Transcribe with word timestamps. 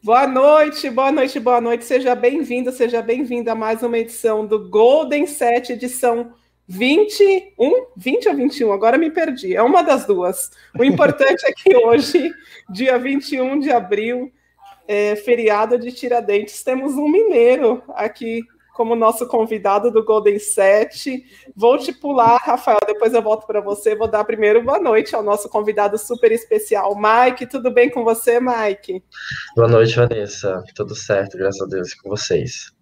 Boa 0.00 0.28
noite, 0.28 0.88
boa 0.90 1.10
noite, 1.10 1.40
boa 1.40 1.60
noite. 1.60 1.84
Seja 1.84 2.14
bem-vindo, 2.14 2.70
seja 2.70 3.02
bem-vinda 3.02 3.50
a 3.50 3.54
mais 3.56 3.82
uma 3.82 3.98
edição 3.98 4.46
do 4.46 4.68
Golden 4.68 5.26
7, 5.26 5.72
edição 5.72 6.32
21, 6.68 7.86
20 7.96 8.28
ou 8.28 8.36
21? 8.36 8.72
Agora 8.72 8.96
me 8.96 9.10
perdi. 9.10 9.56
É 9.56 9.62
uma 9.62 9.82
das 9.82 10.06
duas. 10.06 10.52
O 10.78 10.84
importante 10.84 11.44
é 11.44 11.52
que 11.52 11.76
hoje, 11.76 12.30
dia 12.70 12.96
21 12.96 13.58
de 13.58 13.72
abril, 13.72 14.32
é 14.86 15.16
feriado 15.16 15.76
de 15.76 15.90
Tiradentes, 15.90 16.62
temos 16.62 16.94
um 16.94 17.08
mineiro 17.08 17.82
aqui 17.88 18.44
como 18.78 18.94
nosso 18.94 19.26
convidado 19.26 19.90
do 19.90 20.04
Golden 20.04 20.38
7. 20.38 21.24
Vou 21.56 21.76
te 21.76 21.92
pular, 21.92 22.36
Rafael, 22.36 22.78
depois 22.86 23.12
eu 23.12 23.20
volto 23.20 23.44
para 23.44 23.60
você. 23.60 23.96
Vou 23.96 24.06
dar 24.06 24.22
primeiro 24.22 24.62
boa 24.62 24.78
noite 24.78 25.16
ao 25.16 25.22
nosso 25.22 25.48
convidado 25.48 25.98
super 25.98 26.30
especial, 26.30 26.94
Mike. 26.96 27.48
Tudo 27.48 27.72
bem 27.72 27.90
com 27.90 28.04
você, 28.04 28.38
Mike? 28.38 29.02
Boa 29.56 29.66
noite, 29.66 29.96
Vanessa. 29.96 30.62
Tudo 30.76 30.94
certo, 30.94 31.36
graças 31.36 31.60
a 31.60 31.66
Deus, 31.66 31.92
com 31.92 32.08
vocês. 32.08 32.72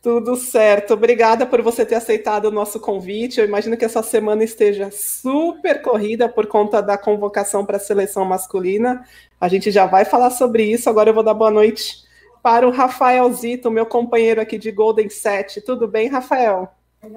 Tudo 0.00 0.36
certo. 0.36 0.94
Obrigada 0.94 1.44
por 1.44 1.60
você 1.60 1.84
ter 1.84 1.96
aceitado 1.96 2.44
o 2.44 2.52
nosso 2.52 2.78
convite. 2.78 3.40
Eu 3.40 3.46
imagino 3.46 3.76
que 3.76 3.84
essa 3.84 4.00
semana 4.00 4.44
esteja 4.44 4.92
super 4.92 5.82
corrida 5.82 6.28
por 6.28 6.46
conta 6.46 6.80
da 6.80 6.96
convocação 6.96 7.66
para 7.66 7.78
a 7.78 7.80
seleção 7.80 8.24
masculina. 8.24 9.04
A 9.40 9.48
gente 9.48 9.72
já 9.72 9.86
vai 9.86 10.04
falar 10.04 10.30
sobre 10.30 10.62
isso. 10.62 10.88
Agora 10.88 11.10
eu 11.10 11.14
vou 11.14 11.24
dar 11.24 11.34
boa 11.34 11.50
noite 11.50 12.06
para 12.42 12.66
o 12.66 12.70
Rafael 12.70 13.32
Zito, 13.32 13.70
meu 13.70 13.86
companheiro 13.86 14.40
aqui 14.40 14.58
de 14.58 14.70
Golden 14.70 15.08
Set. 15.08 15.60
Tudo 15.60 15.88
bem, 15.88 16.08
Rafael? 16.08 16.68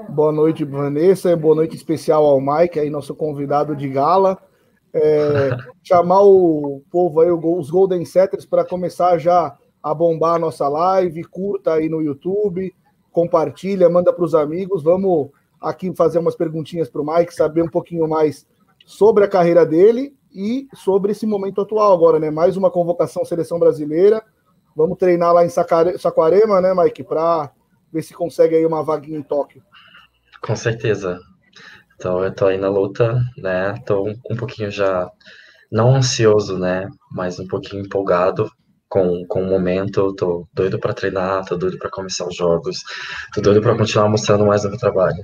Boa 0.09 0.31
noite, 0.31 0.63
Vanessa. 0.63 1.35
Boa 1.35 1.55
noite 1.55 1.75
especial 1.75 2.25
ao 2.25 2.39
Mike, 2.39 2.79
aí 2.79 2.89
nosso 2.89 3.15
convidado 3.15 3.75
de 3.75 3.87
gala. 3.87 4.37
É, 4.93 5.49
chamar 5.81 6.21
o 6.21 6.83
povo 6.91 7.21
aí, 7.21 7.31
os 7.31 7.69
Golden 7.69 8.03
Setters, 8.05 8.45
para 8.45 8.65
começar 8.65 9.17
já 9.17 9.57
a 9.81 9.93
bombar 9.93 10.35
a 10.35 10.39
nossa 10.39 10.67
live. 10.67 11.23
Curta 11.23 11.73
aí 11.73 11.89
no 11.89 12.01
YouTube, 12.01 12.73
compartilha, 13.11 13.89
manda 13.89 14.11
para 14.11 14.25
os 14.25 14.35
amigos. 14.35 14.83
Vamos 14.83 15.29
aqui 15.59 15.93
fazer 15.95 16.19
umas 16.19 16.35
perguntinhas 16.35 16.89
para 16.89 17.01
o 17.01 17.05
Mike, 17.05 17.33
saber 17.33 17.61
um 17.61 17.69
pouquinho 17.69 18.07
mais 18.07 18.45
sobre 18.85 19.23
a 19.23 19.27
carreira 19.27 19.65
dele 19.65 20.15
e 20.33 20.67
sobre 20.73 21.11
esse 21.11 21.25
momento 21.25 21.61
atual 21.61 21.93
agora, 21.93 22.19
né? 22.19 22.29
Mais 22.29 22.57
uma 22.57 22.71
convocação 22.71 23.23
seleção 23.25 23.59
brasileira 23.59 24.23
Vamos 24.75 24.97
treinar 24.97 25.33
lá 25.33 25.45
em 25.45 25.49
Saquarema, 25.49 26.61
né, 26.61 26.73
Mike, 26.73 27.03
para 27.03 27.51
ver 27.91 28.01
se 28.01 28.13
consegue 28.13 28.55
aí 28.55 28.65
uma 28.65 28.83
vaguinha 28.83 29.19
em 29.19 29.23
Tóquio. 29.23 29.61
Com 30.41 30.55
certeza. 30.55 31.19
Então 31.95 32.23
eu 32.23 32.33
tô 32.33 32.47
aí 32.47 32.57
na 32.57 32.69
luta, 32.69 33.21
né? 33.37 33.75
Tô 33.85 34.07
um 34.29 34.35
pouquinho 34.35 34.71
já 34.71 35.09
não 35.71 35.95
ansioso, 35.95 36.57
né, 36.57 36.89
mas 37.11 37.39
um 37.39 37.47
pouquinho 37.47 37.85
empolgado 37.85 38.51
com, 38.89 39.25
com 39.27 39.41
o 39.41 39.47
momento. 39.47 40.13
Tô 40.15 40.47
doido 40.53 40.79
para 40.79 40.93
treinar, 40.93 41.45
tô 41.45 41.55
doido 41.55 41.77
para 41.77 41.89
começar 41.89 42.27
os 42.27 42.35
jogos, 42.35 42.83
tô 43.33 43.41
doido 43.41 43.61
para 43.61 43.77
continuar 43.77 44.09
mostrando 44.09 44.45
mais 44.45 44.65
o 44.65 44.69
meu 44.69 44.77
trabalho. 44.77 45.23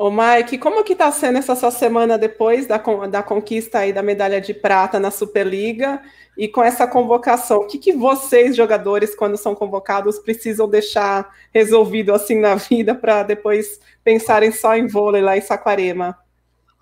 Ô 0.00 0.12
Mike, 0.12 0.58
como 0.58 0.84
que 0.84 0.92
está 0.92 1.10
sendo 1.10 1.38
essa 1.38 1.56
sua 1.56 1.72
semana 1.72 2.16
depois 2.16 2.68
da, 2.68 2.78
da 3.10 3.20
conquista 3.20 3.80
aí 3.80 3.92
da 3.92 4.00
medalha 4.00 4.40
de 4.40 4.54
prata 4.54 5.00
na 5.00 5.10
Superliga 5.10 6.00
e 6.36 6.46
com 6.46 6.62
essa 6.62 6.86
convocação? 6.86 7.62
O 7.62 7.66
que, 7.66 7.78
que 7.78 7.92
vocês, 7.92 8.54
jogadores, 8.54 9.16
quando 9.16 9.36
são 9.36 9.56
convocados, 9.56 10.20
precisam 10.20 10.68
deixar 10.68 11.28
resolvido 11.52 12.14
assim 12.14 12.38
na 12.38 12.54
vida 12.70 12.94
para 12.94 13.24
depois 13.24 13.80
pensarem 14.04 14.52
só 14.52 14.76
em 14.76 14.86
vôlei 14.86 15.20
lá 15.20 15.36
em 15.36 15.40
Saquarema? 15.40 16.16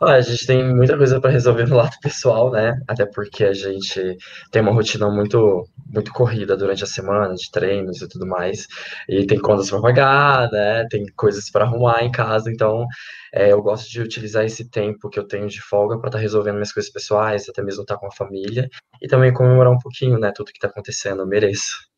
A 0.01 0.21
gente 0.21 0.47
tem 0.47 0.63
muita 0.75 0.97
coisa 0.97 1.19
para 1.21 1.31
resolver 1.31 1.67
no 1.67 1.77
lado 1.77 1.97
pessoal, 2.03 2.51
né? 2.51 2.79
Até 2.87 3.07
porque 3.07 3.45
a 3.45 3.53
gente 3.55 4.17
tem 4.51 4.61
uma 4.61 4.73
rotina 4.73 5.11
muito 5.11 5.67
muito 5.89 6.13
corrida 6.13 6.57
durante 6.57 6.85
a 6.85 6.87
semana, 6.87 7.35
de 7.35 7.51
treinos 7.51 8.03
e 8.03 8.09
tudo 8.09 8.27
mais. 8.27 8.67
E 9.09 9.27
tem 9.27 9.39
contas 9.41 9.71
para 9.71 9.81
pagar, 9.81 10.51
né? 10.51 10.87
Tem 10.91 11.07
coisas 11.17 11.51
para 11.51 11.65
arrumar 11.65 12.03
em 12.03 12.11
casa, 12.11 12.51
então 12.51 12.85
é, 13.33 13.53
eu 13.53 13.63
gosto 13.63 13.91
de 13.91 14.03
utilizar 14.03 14.45
esse 14.45 14.69
tempo 14.69 15.09
que 15.09 15.19
eu 15.19 15.27
tenho 15.27 15.49
de 15.49 15.63
folga 15.63 15.99
para 15.99 16.09
estar 16.09 16.19
tá 16.19 16.23
resolvendo 16.23 16.57
minhas 16.57 16.73
coisas 16.73 16.93
pessoais, 16.93 17.49
até 17.49 17.63
mesmo 17.63 17.83
estar 17.83 17.95
tá 17.95 18.01
com 18.01 18.07
a 18.07 18.13
família 18.13 18.69
e 19.01 19.09
também 19.09 19.33
comemorar 19.33 19.73
um 19.73 19.79
pouquinho, 19.79 20.19
né? 20.19 20.33
Tudo 20.35 20.53
que 20.53 20.59
está 20.59 20.69
acontecendo, 20.69 21.23
eu 21.23 21.27
mereço. 21.27 21.89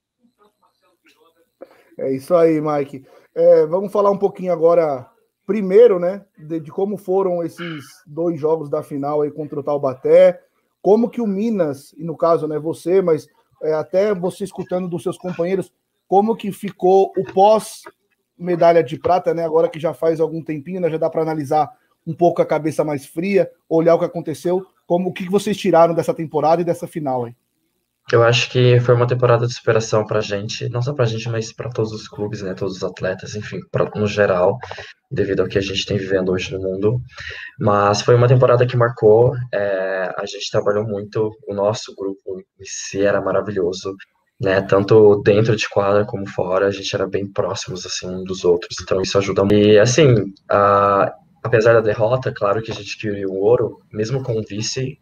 É 1.99 2.13
isso 2.13 2.35
aí, 2.35 2.61
Mike. 2.61 3.05
É, 3.35 3.67
vamos 3.67 3.91
falar 3.91 4.11
um 4.11 4.19
pouquinho 4.19 4.53
agora 4.53 5.09
primeiro, 5.49 5.99
né, 5.99 6.27
de, 6.37 6.61
de, 6.61 6.71
como 6.71 6.99
foram 6.99 7.43
esses 7.43 7.83
dois 8.07 8.39
jogos 8.39 8.69
da 8.69 8.83
final 8.83 9.23
aí 9.23 9.31
contra 9.31 9.59
o 9.59 9.63
Taubaté, 9.63 10.39
como 10.83 11.09
que 11.09 11.23
o 11.23 11.27
Minas, 11.27 11.95
e 11.97 12.05
no 12.05 12.15
caso, 12.15 12.47
né, 12.47 12.59
você, 12.59 13.01
mas 13.01 13.27
é, 13.63 13.73
até 13.73 14.15
você 14.15 14.45
escutando 14.45 14.87
dos 14.87 15.03
seus 15.03 15.17
companheiros, 15.17 15.73
como 16.07 16.37
que 16.37 16.53
ficou 16.53 17.15
o 17.17 17.25
pós 17.33 17.81
medalha 18.39 18.85
de 18.85 18.99
prata, 18.99 19.33
né, 19.33 19.43
agora 19.43 19.71
que 19.71 19.81
já 19.81 19.95
faz 19.95 20.21
algum 20.21 20.45
tempinho, 20.45 20.83
né, 20.83 20.91
já 20.91 20.99
dá 20.99 21.09
para 21.09 21.23
analisar 21.23 21.71
um 22.07 22.15
pouco 22.15 22.43
a 22.43 22.47
cabeça 22.47 22.85
mais 22.85 23.07
fria, 23.07 23.51
olhar 23.71 23.95
o 23.95 23.99
que 23.99 24.05
aconteceu, 24.05 24.67
como 24.87 25.09
o 25.09 25.13
que 25.15 25.31
vocês 25.31 25.57
tiraram 25.57 25.95
dessa 25.95 26.13
temporada 26.13 26.61
e 26.61 26.65
dessa 26.65 26.87
final 26.87 27.25
aí? 27.25 27.35
Eu 28.13 28.23
acho 28.23 28.51
que 28.51 28.81
foi 28.81 28.95
uma 28.95 29.07
temporada 29.07 29.47
de 29.47 29.53
superação 29.53 30.07
para 30.07 30.19
a 30.19 30.23
gente, 30.23 30.69
não 30.71 30.81
só 30.81 30.95
para 30.95 31.05
a 31.05 31.09
gente, 31.09 31.29
mas 31.29 31.53
para 31.53 31.69
todos 31.69 31.93
os 31.93 32.09
clubes, 32.09 32.43
né, 32.43 32.55
todos 32.55 32.77
os 32.77 32.85
atletas, 32.85 33.35
enfim, 33.35 33.61
pra, 33.71 33.85
no 33.95 34.07
geral, 34.07 34.59
devido 35.11 35.41
ao 35.41 35.49
que 35.49 35.59
a 35.59 35.63
gente 35.63 35.85
tem 35.87 35.97
vivendo 35.97 36.33
hoje 36.33 36.53
no 36.53 36.61
mundo. 36.61 37.01
Mas 37.59 38.03
foi 38.03 38.15
uma 38.15 38.29
temporada 38.29 38.67
que 38.67 38.77
marcou, 38.77 39.35
é, 39.53 40.13
a 40.17 40.27
gente 40.27 40.51
trabalhou 40.51 40.85
muito, 40.85 41.31
o 41.47 41.55
nosso 41.55 41.95
grupo 41.95 42.41
em 42.41 42.65
si 42.65 43.03
era 43.03 43.21
maravilhoso, 43.21 43.95
né, 44.41 44.61
tanto 44.63 45.21
dentro 45.23 45.57
de 45.57 45.69
quadra 45.69 46.05
como 46.05 46.27
fora, 46.29 46.67
a 46.67 46.71
gente 46.71 46.95
era 46.95 47.07
bem 47.07 47.31
próximos, 47.31 47.85
assim, 47.85 48.09
um 48.09 48.23
dos 48.23 48.45
outros, 48.45 48.77
então 48.81 49.01
isso 49.01 49.19
ajuda 49.19 49.43
muito. 49.43 49.57
E, 49.57 49.79
assim, 49.79 50.33
a 50.49 51.13
apesar 51.43 51.75
da 51.75 51.81
derrota, 51.81 52.33
claro 52.33 52.63
que 52.63 52.71
a 52.71 52.75
gente 52.75 52.99
queria 52.99 53.29
o 53.29 53.37
ouro, 53.37 53.81
mesmo 53.93 54.23
com 54.23 54.39
o 54.39 54.43
vice, 54.43 54.99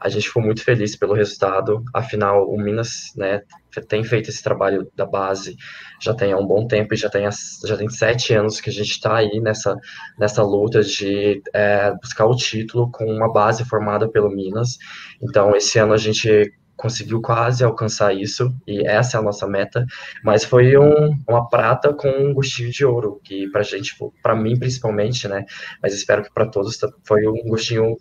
a 0.00 0.08
gente 0.08 0.28
ficou 0.28 0.42
muito 0.42 0.62
feliz 0.62 0.96
pelo 0.96 1.14
resultado. 1.14 1.82
Afinal, 1.92 2.48
o 2.48 2.56
Minas, 2.56 3.12
né, 3.16 3.42
tem 3.88 4.04
feito 4.04 4.30
esse 4.30 4.42
trabalho 4.42 4.90
da 4.94 5.04
base 5.04 5.56
já 6.00 6.14
tem 6.14 6.32
há 6.32 6.36
um 6.36 6.46
bom 6.46 6.66
tempo 6.66 6.94
e 6.94 6.96
já 6.96 7.08
tem, 7.08 7.26
já 7.64 7.76
tem 7.76 7.88
sete 7.88 8.34
anos 8.34 8.60
que 8.60 8.70
a 8.70 8.72
gente 8.72 8.90
está 8.90 9.16
aí 9.16 9.40
nessa, 9.40 9.76
nessa 10.18 10.42
luta 10.42 10.82
de 10.82 11.42
é, 11.52 11.92
buscar 11.92 12.26
o 12.26 12.36
título 12.36 12.90
com 12.90 13.04
uma 13.04 13.32
base 13.32 13.64
formada 13.64 14.08
pelo 14.08 14.30
Minas. 14.30 14.78
Então, 15.22 15.56
esse 15.56 15.78
ano 15.78 15.94
a 15.94 15.98
gente 15.98 16.52
conseguiu 16.76 17.20
quase 17.20 17.64
alcançar 17.64 18.14
isso, 18.14 18.54
e 18.66 18.86
essa 18.86 19.16
é 19.16 19.20
a 19.20 19.22
nossa 19.22 19.46
meta, 19.46 19.84
mas 20.22 20.44
foi 20.44 20.76
um, 20.76 21.16
uma 21.28 21.48
prata 21.48 21.92
com 21.92 22.08
um 22.08 22.34
gostinho 22.34 22.70
de 22.70 22.84
ouro, 22.84 23.20
que 23.22 23.48
pra 23.50 23.62
gente, 23.62 23.94
para 24.22 24.34
mim 24.34 24.58
principalmente, 24.58 25.28
né, 25.28 25.44
mas 25.82 25.94
espero 25.94 26.22
que 26.22 26.32
para 26.32 26.46
todos 26.46 26.78
foi 27.04 27.26
um 27.26 27.48
gostinho 27.48 27.96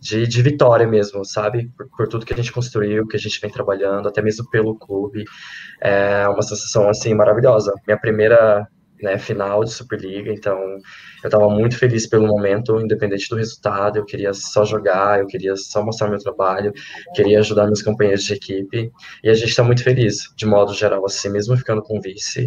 de, 0.00 0.26
de 0.26 0.42
vitória 0.42 0.86
mesmo, 0.86 1.24
sabe, 1.24 1.70
por, 1.76 1.88
por, 1.90 2.08
tudo 2.08 2.24
que 2.24 2.32
a 2.32 2.36
gente 2.36 2.52
construiu, 2.52 3.06
que 3.06 3.16
a 3.16 3.20
gente 3.20 3.40
vem 3.40 3.50
trabalhando, 3.50 4.08
até 4.08 4.22
mesmo 4.22 4.48
pelo 4.50 4.78
clube, 4.78 5.24
é 5.80 6.26
uma 6.28 6.42
sensação, 6.42 6.88
assim, 6.88 7.14
maravilhosa. 7.14 7.72
Minha 7.86 7.98
primeira 7.98 8.66
né, 9.02 9.18
final 9.18 9.64
de 9.64 9.72
Superliga, 9.72 10.32
então 10.32 10.58
eu 11.22 11.26
estava 11.26 11.48
muito 11.48 11.76
feliz 11.78 12.06
pelo 12.06 12.26
momento, 12.26 12.80
independente 12.80 13.28
do 13.28 13.36
resultado, 13.36 13.98
eu 13.98 14.04
queria 14.04 14.32
só 14.32 14.64
jogar, 14.64 15.20
eu 15.20 15.26
queria 15.26 15.54
só 15.56 15.84
mostrar 15.84 16.08
meu 16.08 16.18
trabalho, 16.18 16.72
queria 17.14 17.40
ajudar 17.40 17.66
meus 17.66 17.82
companheiros 17.82 18.24
de 18.24 18.34
equipe, 18.34 18.90
e 19.22 19.28
a 19.28 19.34
gente 19.34 19.48
está 19.48 19.62
muito 19.62 19.82
feliz, 19.82 20.32
de 20.36 20.46
modo 20.46 20.74
geral, 20.74 21.04
assim, 21.04 21.28
mesmo 21.30 21.56
ficando 21.56 21.82
com 21.82 22.00
vice, 22.00 22.46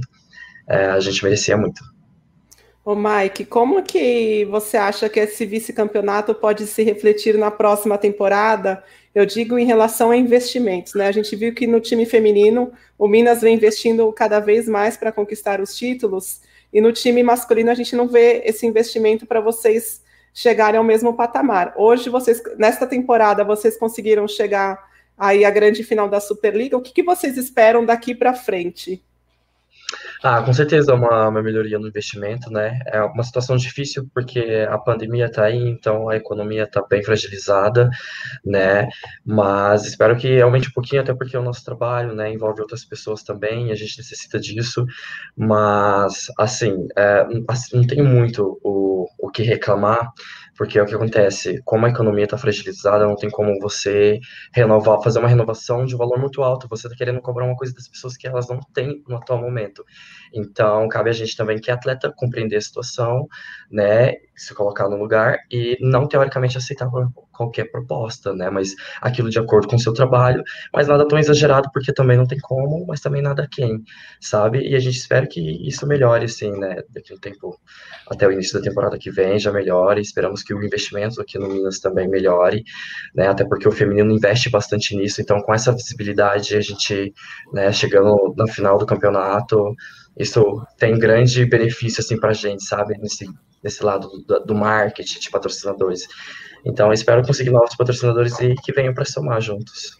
é, 0.67 0.85
a 0.87 0.99
gente 0.99 1.23
merecia 1.23 1.57
muito. 1.57 1.81
Ô 2.85 2.95
Mike, 2.95 3.45
como 3.45 3.81
que 3.81 4.43
você 4.45 4.75
acha 4.75 5.07
que 5.07 5.17
esse 5.17 5.45
vice-campeonato 5.45 6.35
pode 6.35 6.67
se 6.67 6.83
refletir 6.83 7.37
na 7.37 7.49
próxima 7.49 7.97
temporada? 7.97 8.83
Eu 9.15 9.25
digo 9.25 9.57
em 9.57 9.65
relação 9.65 10.11
a 10.11 10.17
investimentos, 10.17 10.93
né? 10.93 11.07
A 11.07 11.11
gente 11.13 11.33
viu 11.33 11.53
que 11.53 11.65
no 11.65 11.79
time 11.79 12.05
feminino 12.05 12.73
o 12.97 13.07
Minas 13.07 13.39
vem 13.39 13.55
investindo 13.55 14.11
cada 14.11 14.41
vez 14.41 14.67
mais 14.67 14.97
para 14.97 15.13
conquistar 15.13 15.61
os 15.61 15.77
títulos, 15.77 16.41
e 16.73 16.81
no 16.81 16.91
time 16.91 17.23
masculino 17.23 17.71
a 17.71 17.73
gente 17.73 17.95
não 17.95 18.05
vê 18.05 18.41
esse 18.45 18.65
investimento 18.65 19.25
para 19.25 19.39
vocês 19.39 20.03
chegarem 20.33 20.77
ao 20.77 20.83
mesmo 20.83 21.13
patamar. 21.13 21.73
Hoje 21.77 22.09
vocês, 22.09 22.43
nesta 22.57 22.85
temporada, 22.85 23.45
vocês 23.45 23.77
conseguiram 23.77 24.27
chegar 24.27 24.77
aí 25.17 25.45
à 25.45 25.49
grande 25.49 25.85
final 25.85 26.09
da 26.09 26.19
Superliga. 26.19 26.75
O 26.75 26.81
que, 26.81 26.91
que 26.91 27.03
vocês 27.03 27.37
esperam 27.37 27.85
daqui 27.85 28.13
para 28.13 28.33
frente? 28.33 29.01
Ah, 30.25 30.41
com 30.41 30.53
certeza 30.53 30.93
é 30.93 30.95
uma, 30.95 31.27
uma 31.27 31.43
melhoria 31.43 31.77
no 31.77 31.89
investimento, 31.89 32.49
né? 32.49 32.79
É 32.85 33.01
uma 33.03 33.23
situação 33.23 33.57
difícil 33.57 34.09
porque 34.13 34.65
a 34.69 34.77
pandemia 34.77 35.25
está 35.25 35.43
aí, 35.43 35.67
então 35.67 36.07
a 36.07 36.15
economia 36.15 36.63
está 36.63 36.81
bem 36.81 37.03
fragilizada, 37.03 37.89
né? 38.45 38.87
Mas 39.25 39.85
espero 39.85 40.15
que 40.15 40.39
aumente 40.39 40.69
um 40.69 40.71
pouquinho, 40.71 41.01
até 41.01 41.13
porque 41.13 41.35
o 41.35 41.43
nosso 41.43 41.65
trabalho, 41.65 42.15
né, 42.15 42.31
envolve 42.31 42.61
outras 42.61 42.85
pessoas 42.85 43.21
também, 43.21 43.67
e 43.67 43.71
a 43.73 43.75
gente 43.75 43.97
necessita 43.97 44.39
disso. 44.39 44.85
Mas, 45.35 46.27
assim, 46.39 46.87
é, 46.97 47.25
assim 47.49 47.75
não 47.75 47.85
tem 47.85 48.01
muito 48.01 48.57
o, 48.63 49.05
o 49.19 49.29
que 49.29 49.43
reclamar, 49.43 50.09
Porque 50.57 50.77
é 50.77 50.83
o 50.83 50.85
que 50.85 50.95
acontece, 50.95 51.61
como 51.63 51.85
a 51.85 51.89
economia 51.89 52.25
está 52.25 52.37
fragilizada, 52.37 53.05
não 53.05 53.15
tem 53.15 53.29
como 53.29 53.59
você 53.59 54.19
renovar, 54.53 55.01
fazer 55.01 55.19
uma 55.19 55.27
renovação 55.27 55.85
de 55.85 55.95
valor 55.95 56.19
muito 56.19 56.43
alto. 56.43 56.67
Você 56.69 56.87
está 56.87 56.97
querendo 56.97 57.21
cobrar 57.21 57.45
uma 57.45 57.55
coisa 57.55 57.73
das 57.73 57.87
pessoas 57.87 58.15
que 58.15 58.27
elas 58.27 58.47
não 58.47 58.59
têm 58.73 59.03
no 59.07 59.17
atual 59.17 59.39
momento. 59.39 59.83
Então, 60.33 60.87
cabe 60.89 61.09
a 61.09 61.13
gente 61.13 61.35
também, 61.35 61.59
que 61.59 61.69
é 61.69 61.73
atleta, 61.73 62.11
compreender 62.15 62.57
a 62.57 62.61
situação, 62.61 63.27
né, 63.71 64.13
se 64.35 64.53
colocar 64.53 64.89
no 64.89 64.97
lugar 64.97 65.37
e 65.51 65.77
não 65.79 66.07
teoricamente 66.07 66.57
aceitar 66.57 66.89
qualquer 67.31 67.65
proposta, 67.71 68.33
né, 68.33 68.49
mas 68.49 68.73
aquilo 69.01 69.29
de 69.29 69.39
acordo 69.39 69.67
com 69.67 69.75
o 69.75 69.79
seu 69.79 69.93
trabalho, 69.93 70.43
mas 70.73 70.87
nada 70.87 71.07
tão 71.07 71.17
exagerado, 71.19 71.69
porque 71.73 71.93
também 71.93 72.17
não 72.17 72.25
tem 72.25 72.39
como, 72.39 72.85
mas 72.87 72.99
também 72.99 73.21
nada 73.21 73.47
quem, 73.51 73.83
sabe? 74.19 74.59
E 74.67 74.75
a 74.75 74.79
gente 74.79 74.97
espera 74.97 75.27
que 75.27 75.39
isso 75.67 75.85
melhore, 75.87 76.25
assim, 76.25 76.51
né, 76.51 76.81
daqui 76.89 77.13
um 77.13 77.17
tempo, 77.17 77.59
até 78.09 78.27
o 78.27 78.31
início 78.31 78.59
da 78.59 78.63
temporada 78.67 78.97
que 78.97 79.11
vem, 79.11 79.39
já 79.39 79.51
melhore, 79.51 80.01
esperamos 80.01 80.43
que 80.43 80.53
o 80.53 80.63
investimento 80.63 81.21
aqui 81.21 81.37
no 81.39 81.47
Minas 81.49 81.79
também 81.79 82.07
melhore, 82.07 82.63
né, 83.15 83.27
até 83.27 83.45
porque 83.45 83.67
o 83.67 83.71
feminino 83.71 84.11
investe 84.11 84.49
bastante 84.49 84.95
nisso, 84.95 85.21
então 85.21 85.41
com 85.41 85.53
essa 85.53 85.71
visibilidade, 85.71 86.55
a 86.55 86.61
gente, 86.61 87.13
né, 87.53 87.71
chegando 87.71 88.33
na 88.37 88.47
final 88.47 88.77
do 88.77 88.85
campeonato, 88.85 89.75
isso 90.17 90.61
tem 90.77 90.97
grande 90.97 91.45
benefício 91.45 92.01
assim 92.01 92.19
para 92.19 92.29
a 92.29 92.33
gente, 92.33 92.63
sabe, 92.63 92.97
nesse, 92.97 93.27
nesse 93.63 93.83
lado 93.83 94.07
do, 94.27 94.39
do, 94.39 94.55
marketing 94.55 95.19
de 95.19 95.29
patrocinadores. 95.29 96.07
Então, 96.65 96.93
espero 96.93 97.25
conseguir 97.25 97.49
novos 97.49 97.75
patrocinadores 97.75 98.39
e 98.39 98.53
que 98.55 98.71
venham 98.71 98.93
para 98.93 99.05
somar 99.05 99.41
juntos. 99.41 99.97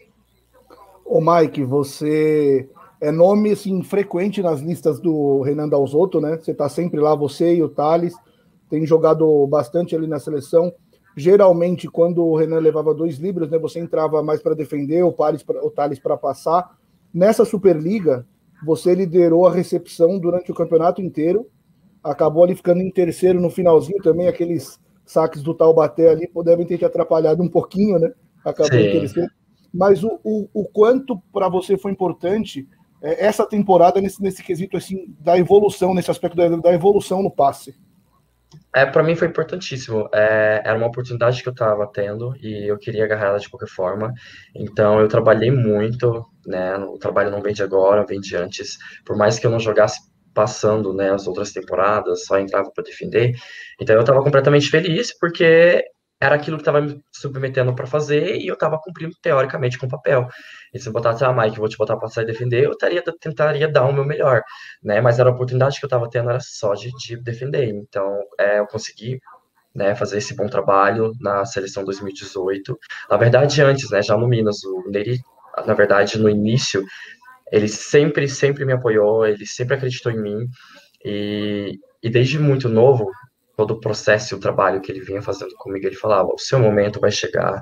Ô 1.04 1.20
Mike, 1.20 1.64
você 1.64 2.68
é 3.00 3.10
nome 3.10 3.50
assim, 3.50 3.82
frequente 3.82 4.40
nas 4.40 4.60
listas 4.60 5.00
do 5.00 5.42
Renan 5.42 5.68
Dalzotto, 5.68 6.20
né? 6.20 6.38
Você 6.38 6.52
está 6.52 6.68
sempre 6.68 7.00
lá, 7.00 7.14
você 7.14 7.56
e 7.56 7.62
o 7.62 7.68
Thales, 7.68 8.14
tem 8.70 8.86
jogado 8.86 9.46
bastante 9.46 9.94
ali 9.94 10.06
na 10.06 10.18
seleção. 10.18 10.72
Geralmente, 11.16 11.88
quando 11.88 12.24
o 12.24 12.36
Renan 12.36 12.58
levava 12.58 12.94
dois 12.94 13.18
livros, 13.18 13.50
né, 13.50 13.58
você 13.58 13.78
entrava 13.78 14.22
mais 14.22 14.40
para 14.42 14.54
defender, 14.54 15.02
o 15.04 15.12
Thales 15.12 15.98
para 15.98 16.16
passar. 16.16 16.76
Nessa 17.12 17.44
Superliga, 17.44 18.26
você 18.64 18.94
liderou 18.94 19.46
a 19.46 19.52
recepção 19.52 20.18
durante 20.18 20.50
o 20.50 20.54
campeonato 20.54 21.02
inteiro, 21.02 21.48
acabou 22.02 22.44
ali 22.44 22.54
ficando 22.54 22.80
em 22.80 22.90
terceiro 22.90 23.40
no 23.40 23.50
finalzinho 23.50 24.02
também, 24.02 24.28
aqueles 24.28 24.78
saques 25.04 25.42
do 25.42 25.54
Taubaté 25.54 26.08
ali 26.08 26.30
devem 26.44 26.66
ter 26.66 26.78
te 26.78 26.84
atrapalhado 26.84 27.42
um 27.42 27.48
pouquinho, 27.48 27.98
né? 27.98 28.12
Acabou 28.44 28.78
Sim. 28.78 28.86
em 28.86 29.00
terceiro. 29.00 29.30
Mas 29.72 30.04
o, 30.04 30.20
o, 30.22 30.48
o 30.52 30.64
quanto 30.68 31.18
para 31.32 31.48
você 31.48 31.76
foi 31.76 31.92
importante 31.92 32.68
é, 33.02 33.26
essa 33.26 33.46
temporada 33.46 34.00
nesse, 34.00 34.22
nesse 34.22 34.42
quesito 34.42 34.76
assim 34.76 35.14
da 35.18 35.36
evolução, 35.38 35.94
nesse 35.94 36.10
aspecto 36.10 36.36
da, 36.36 36.48
da 36.48 36.72
evolução 36.72 37.22
no 37.22 37.30
passe? 37.30 37.74
É, 38.74 38.86
para 38.86 39.02
mim 39.02 39.14
foi 39.14 39.28
importantíssimo. 39.28 40.08
É, 40.12 40.62
era 40.64 40.76
uma 40.76 40.86
oportunidade 40.86 41.42
que 41.42 41.48
eu 41.48 41.52
estava 41.52 41.86
tendo 41.86 42.34
e 42.40 42.70
eu 42.70 42.78
queria 42.78 43.04
agarrar 43.04 43.26
ela 43.26 43.38
de 43.38 43.48
qualquer 43.48 43.68
forma. 43.68 44.12
Então 44.54 45.00
eu 45.00 45.08
trabalhei 45.08 45.50
muito, 45.50 46.26
né? 46.46 46.76
O 46.76 46.98
trabalho 46.98 47.30
não 47.30 47.42
vem 47.42 47.54
de 47.54 47.62
agora, 47.62 48.06
vem 48.06 48.20
de 48.20 48.36
antes. 48.36 48.78
Por 49.04 49.16
mais 49.16 49.38
que 49.38 49.46
eu 49.46 49.50
não 49.50 49.60
jogasse 49.60 50.00
passando, 50.34 50.92
né, 50.92 51.12
as 51.12 51.26
outras 51.28 51.52
temporadas, 51.52 52.24
só 52.24 52.38
entrava 52.38 52.70
para 52.74 52.84
defender. 52.84 53.32
Então 53.80 53.94
eu 53.94 54.00
estava 54.00 54.22
completamente 54.22 54.68
feliz 54.68 55.16
porque 55.16 55.84
era 56.20 56.36
aquilo 56.36 56.56
que 56.56 56.62
estava 56.62 56.80
me 56.80 57.00
submetendo 57.12 57.74
para 57.74 57.86
fazer 57.86 58.36
e 58.36 58.46
eu 58.46 58.54
estava 58.54 58.78
cumprindo 58.78 59.14
teoricamente 59.22 59.78
com 59.78 59.86
o 59.86 59.88
papel. 59.88 60.26
E 60.72 60.78
se 60.78 60.88
eu 60.88 60.92
botasse, 60.92 61.24
ah, 61.24 61.32
Mike, 61.32 61.58
vou 61.58 61.68
te 61.68 61.76
botar 61.76 61.96
para 61.96 62.08
sair 62.08 62.26
defender, 62.26 62.64
eu 62.64 62.76
taria, 62.76 63.02
tentaria 63.20 63.68
dar 63.68 63.84
o 63.84 63.92
meu 63.92 64.04
melhor, 64.04 64.42
né? 64.82 65.00
Mas 65.00 65.18
era 65.18 65.28
a 65.30 65.32
oportunidade 65.32 65.78
que 65.78 65.84
eu 65.84 65.88
estava 65.88 66.08
tendo 66.08 66.30
era 66.30 66.40
só 66.40 66.74
de, 66.74 66.90
de 66.92 67.16
defender. 67.22 67.64
Então, 67.68 68.20
é, 68.38 68.58
eu 68.58 68.66
consegui 68.66 69.20
né, 69.74 69.94
fazer 69.94 70.18
esse 70.18 70.34
bom 70.36 70.46
trabalho 70.46 71.12
na 71.20 71.44
seleção 71.44 71.84
2018. 71.84 72.78
Na 73.10 73.16
verdade, 73.16 73.60
antes, 73.60 73.90
né, 73.90 74.02
já 74.02 74.16
no 74.16 74.28
Minas, 74.28 74.62
o 74.64 74.90
Neri, 74.90 75.18
na 75.66 75.74
verdade, 75.74 76.18
no 76.18 76.28
início, 76.28 76.84
ele 77.52 77.68
sempre, 77.68 78.28
sempre 78.28 78.64
me 78.64 78.72
apoiou, 78.72 79.26
ele 79.26 79.46
sempre 79.46 79.74
acreditou 79.76 80.10
em 80.12 80.20
mim. 80.20 80.48
E, 81.04 81.78
e 82.02 82.10
desde 82.10 82.38
muito 82.38 82.68
novo, 82.68 83.10
todo 83.56 83.72
o 83.72 83.80
processo 83.80 84.34
e 84.34 84.36
o 84.36 84.40
trabalho 84.40 84.80
que 84.80 84.90
ele 84.90 85.00
vinha 85.00 85.22
fazendo 85.22 85.54
comigo, 85.56 85.86
ele 85.86 85.96
falava: 85.96 86.28
o 86.32 86.38
seu 86.38 86.58
momento 86.58 87.00
vai 87.00 87.10
chegar, 87.10 87.60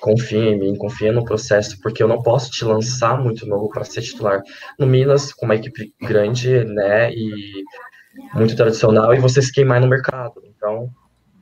confia 0.00 0.50
em 0.50 0.58
mim, 0.58 0.76
confia 0.76 1.12
no 1.12 1.24
processo, 1.24 1.80
porque 1.80 2.02
eu 2.02 2.08
não 2.08 2.22
posso 2.22 2.50
te 2.50 2.64
lançar 2.64 3.20
muito 3.20 3.46
novo 3.46 3.68
para 3.68 3.84
ser 3.84 4.02
titular 4.02 4.42
no 4.78 4.86
Minas, 4.86 5.32
com 5.32 5.44
uma 5.46 5.56
equipe 5.56 5.92
grande, 6.00 6.64
né, 6.64 7.12
e 7.12 7.64
muito 8.34 8.56
tradicional, 8.56 9.12
e 9.14 9.18
você 9.18 9.42
se 9.42 9.52
queimar 9.52 9.80
no 9.80 9.88
mercado. 9.88 10.42
Então, 10.44 10.88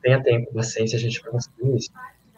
tenha 0.01 0.21
tempo, 0.21 0.53
paciência, 0.53 0.97
a 0.97 0.99
gente 0.99 1.21
vai 1.21 1.31
conseguir 1.31 1.75
isso. 1.75 1.89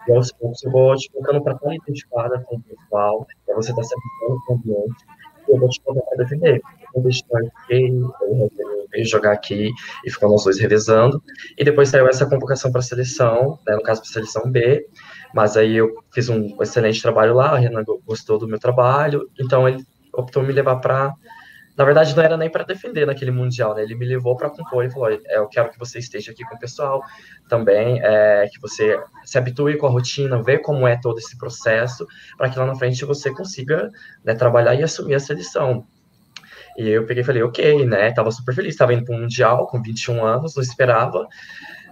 E 0.07 0.12
aos 0.12 0.31
poucos 0.31 0.63
eu 0.63 0.72
vou 0.72 0.96
te 0.96 1.10
colocando 1.12 1.44
para 1.44 1.54
estar 1.54 1.75
identificada 1.75 2.40
com 2.48 2.57
o 2.57 2.62
pessoal, 2.62 3.28
para 3.46 3.56
você 3.56 3.72
estar 3.72 3.81
tá 3.81 3.88
se 3.88 3.94
habituando 3.94 4.42
com 4.46 4.54
o 4.54 4.56
ambiente, 4.57 5.06
e 5.48 5.52
eu 5.52 5.60
vou 5.60 5.69
te 5.69 5.81
colocar 5.81 6.07
para 6.07 6.24
defender. 6.24 6.62
Eu 6.96 7.02
vou 7.02 7.04
deixar 7.04 7.38
aqui, 7.38 7.92
eu 8.94 9.06
jogar 9.06 9.31
aqui 9.34 9.72
e 10.06 10.12
ficou 10.12 10.30
nós 10.30 10.44
dois 10.44 10.60
revezando. 10.60 11.22
E 11.57 11.63
depois 11.63 11.90
saiu 11.90 12.07
essa 12.07 12.25
convocação 12.25 12.72
para 12.72 12.80
a 12.80 12.84
seleção, 12.84 13.60
né, 13.68 13.75
no 13.75 13.84
caso 13.84 14.02
para 14.02 14.10
a 14.10 14.13
seleção 14.13 14.50
B, 14.50 14.88
mas 15.34 15.57
aí 15.57 15.75
eu 15.75 16.04
fiz 16.13 16.30
um 16.30 16.56
excelente 16.62 17.02
trabalho 17.02 17.34
lá, 17.34 17.52
a 17.52 17.57
Renan 17.57 17.84
gostou 18.06 18.38
do 18.38 18.48
meu 18.48 18.60
trabalho, 18.60 19.30
então 19.40 19.68
ele 19.68 19.84
optou 20.13 20.42
me 20.44 20.54
levar 20.54 20.78
para. 20.78 21.13
Na 21.77 21.83
verdade, 21.83 22.16
não 22.16 22.24
era 22.24 22.38
nem 22.38 22.50
para 22.50 22.63
defender 22.63 23.06
naquele 23.06 23.31
Mundial, 23.31 23.75
né? 23.75 23.83
Ele 23.83 23.95
me 23.95 24.06
levou 24.06 24.36
para 24.38 24.50
compor 24.50 24.86
e 24.86 24.89
falou: 24.89 25.10
é, 25.10 25.19
Eu 25.38 25.48
quero 25.48 25.69
que 25.69 25.77
você 25.77 26.00
esteja 26.00 26.31
aqui 26.31 26.44
com 26.45 26.56
o 26.56 26.60
pessoal 26.60 27.01
também, 27.50 28.00
é, 28.01 28.48
que 28.51 28.60
você 28.62 28.98
se 29.25 29.38
habitue 29.38 29.77
com 29.77 29.88
a 29.88 29.89
rotina, 29.89 30.42
vê 30.42 30.57
como 30.57 30.88
é 30.88 30.95
todo 30.95 31.18
esse 31.19 31.38
processo, 31.38 32.07
para 32.38 32.50
que 32.50 32.57
lá 32.57 32.66
na 32.66 32.75
frente 32.75 33.04
você 33.04 33.31
consiga 33.33 33.92
né, 34.24 34.33
trabalhar 34.36 34.75
e 34.75 34.83
assumir 34.83 35.16
a 35.16 35.19
seleção. 35.19 35.86
E 36.77 36.89
eu 36.89 37.06
peguei 37.06 37.24
e 37.24 37.25
falei, 37.25 37.44
ok, 37.44 37.86
né? 37.86 38.12
Tava 38.12 38.31
super 38.31 38.54
feliz, 38.54 38.75
tava 38.75 38.94
indo 38.94 39.06
para 39.06 39.16
um 39.16 39.21
Mundial 39.21 39.68
com 39.68 39.81
21 39.81 40.24
anos, 40.24 40.56
não 40.56 40.63
esperava. 40.63 41.28